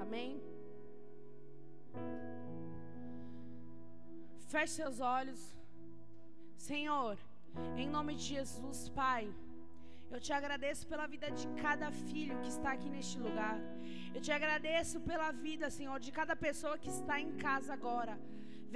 Amém? 0.00 0.40
Feche 4.46 4.74
seus 4.74 5.00
olhos. 5.00 5.56
Senhor, 6.56 7.18
em 7.76 7.88
nome 7.88 8.14
de 8.14 8.24
Jesus, 8.34 8.88
Pai, 8.88 9.22
eu 10.14 10.20
te 10.20 10.32
agradeço 10.38 10.86
pela 10.90 11.06
vida 11.06 11.28
de 11.30 11.46
cada 11.64 11.90
filho 11.90 12.38
que 12.42 12.48
está 12.54 12.72
aqui 12.72 12.88
neste 12.94 13.18
lugar. 13.26 13.58
Eu 14.14 14.20
te 14.20 14.30
agradeço 14.38 15.00
pela 15.00 15.30
vida, 15.46 15.70
Senhor, 15.70 15.98
de 16.06 16.12
cada 16.12 16.36
pessoa 16.36 16.76
que 16.82 16.90
está 16.90 17.18
em 17.18 17.32
casa 17.46 17.72
agora, 17.72 18.14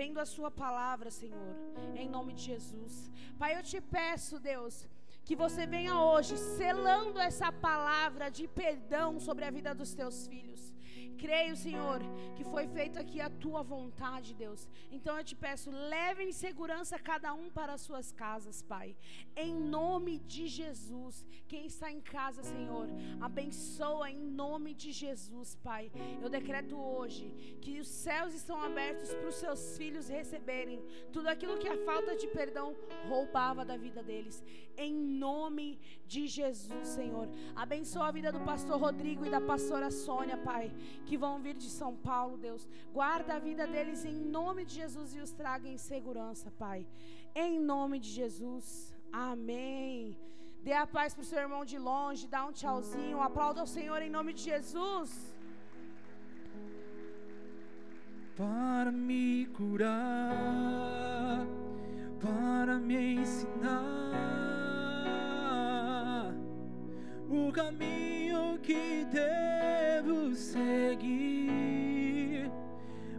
vendo 0.00 0.18
a 0.18 0.26
Sua 0.34 0.50
palavra, 0.50 1.10
Senhor, 1.10 1.52
em 1.94 2.08
nome 2.08 2.32
de 2.38 2.42
Jesus. 2.52 3.10
Pai, 3.38 3.50
eu 3.58 3.62
te 3.62 3.80
peço, 3.80 4.38
Deus, 4.38 4.88
que 5.26 5.36
você 5.36 5.66
venha 5.66 5.94
hoje 6.00 6.36
selando 6.38 7.18
essa 7.18 7.50
palavra 7.52 8.30
de 8.30 8.46
perdão 8.48 9.20
sobre 9.20 9.44
a 9.44 9.50
vida 9.50 9.74
dos 9.74 9.92
teus 9.92 10.26
filhos. 10.26 10.72
Creio, 11.24 11.56
Senhor, 11.56 12.00
que 12.36 12.44
foi 12.44 12.66
feita 12.68 13.00
aqui 13.00 13.20
a 13.20 13.30
tua 13.30 13.62
vontade, 13.62 14.34
Deus. 14.34 14.68
Então 14.90 15.16
eu 15.18 15.24
te 15.24 15.34
peço, 15.34 15.70
leve 15.70 16.22
em 16.24 16.32
segurança 16.32 16.98
cada 16.98 17.32
um 17.34 17.50
para 17.50 17.72
as 17.74 17.80
suas 17.80 18.12
casas, 18.12 18.62
Pai. 18.62 18.96
Em 19.36 19.54
nome 19.54 20.18
de 20.18 20.46
Jesus. 20.46 21.26
Quem 21.48 21.66
está 21.66 21.90
em 21.90 22.00
casa, 22.00 22.42
Senhor, 22.42 22.88
abençoa 23.20 24.10
em 24.10 24.20
nome 24.42 24.74
de 24.74 24.92
Jesus, 24.92 25.56
Pai. 25.56 25.90
Eu 26.22 26.28
decreto 26.28 26.76
hoje 26.76 27.58
que 27.60 27.80
os 27.80 27.88
céus 27.88 28.34
estão 28.34 28.60
abertos 28.60 29.14
para 29.14 29.28
os 29.28 29.36
seus 29.36 29.76
filhos 29.76 30.08
receberem 30.08 30.82
tudo 31.12 31.28
aquilo 31.28 31.58
que 31.58 31.68
a 31.68 31.78
falta 31.84 32.14
de 32.14 32.26
perdão 32.28 32.76
roubava 33.08 33.64
da 33.64 33.76
vida 33.76 34.02
deles. 34.02 34.42
Em 34.76 34.94
nome 34.94 35.78
de 36.06 36.26
Jesus, 36.26 36.86
Senhor. 36.88 37.28
Abençoa 37.64 38.08
a 38.08 38.10
vida 38.10 38.30
do 38.30 38.40
pastor 38.40 38.80
Rodrigo 38.80 39.24
e 39.24 39.30
da 39.30 39.40
pastora 39.40 39.90
Sônia, 39.90 40.36
Pai 40.36 40.72
que 41.06 41.16
vão 41.16 41.40
vir 41.40 41.54
de 41.54 41.68
São 41.68 41.92
Paulo, 42.10 42.36
Deus. 42.36 42.68
Guarda 42.92 43.34
a 43.36 43.38
vida 43.38 43.66
deles 43.66 44.04
em 44.04 44.18
nome 44.38 44.64
de 44.64 44.74
Jesus 44.80 45.14
e 45.14 45.20
os 45.20 45.32
traga 45.32 45.68
em 45.68 45.78
segurança, 45.78 46.50
Pai. 46.64 46.86
Em 47.34 47.58
nome 47.58 47.98
de 47.98 48.10
Jesus. 48.20 48.94
Amém. 49.12 50.16
Dê 50.62 50.72
a 50.72 50.86
paz 50.86 51.14
para 51.14 51.22
o 51.22 51.30
seu 51.30 51.40
irmão 51.46 51.64
de 51.64 51.78
longe, 51.78 52.26
dá 52.26 52.44
um 52.44 52.52
tchauzinho, 52.52 53.20
aplauda 53.20 53.62
o 53.62 53.72
Senhor 53.78 54.00
em 54.02 54.10
nome 54.10 54.32
de 54.32 54.42
Jesus. 54.42 55.36
para 58.36 58.92
me 58.92 59.46
curar, 59.56 61.46
para 62.26 62.78
me 62.78 63.20
ensinar 63.20 63.86
o 67.28 67.52
caminho 67.52 68.58
que 68.62 69.06
devo 69.10 70.34
seguir. 70.34 72.50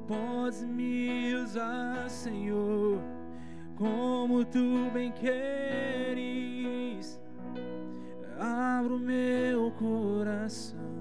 Podes 0.07 0.63
me 0.63 1.35
usar, 1.35 2.09
Senhor, 2.09 2.99
como 3.75 4.43
tu 4.45 4.89
bem 4.93 5.11
queres. 5.11 7.19
Abro 8.39 8.97
meu 8.99 9.71
coração 9.71 10.96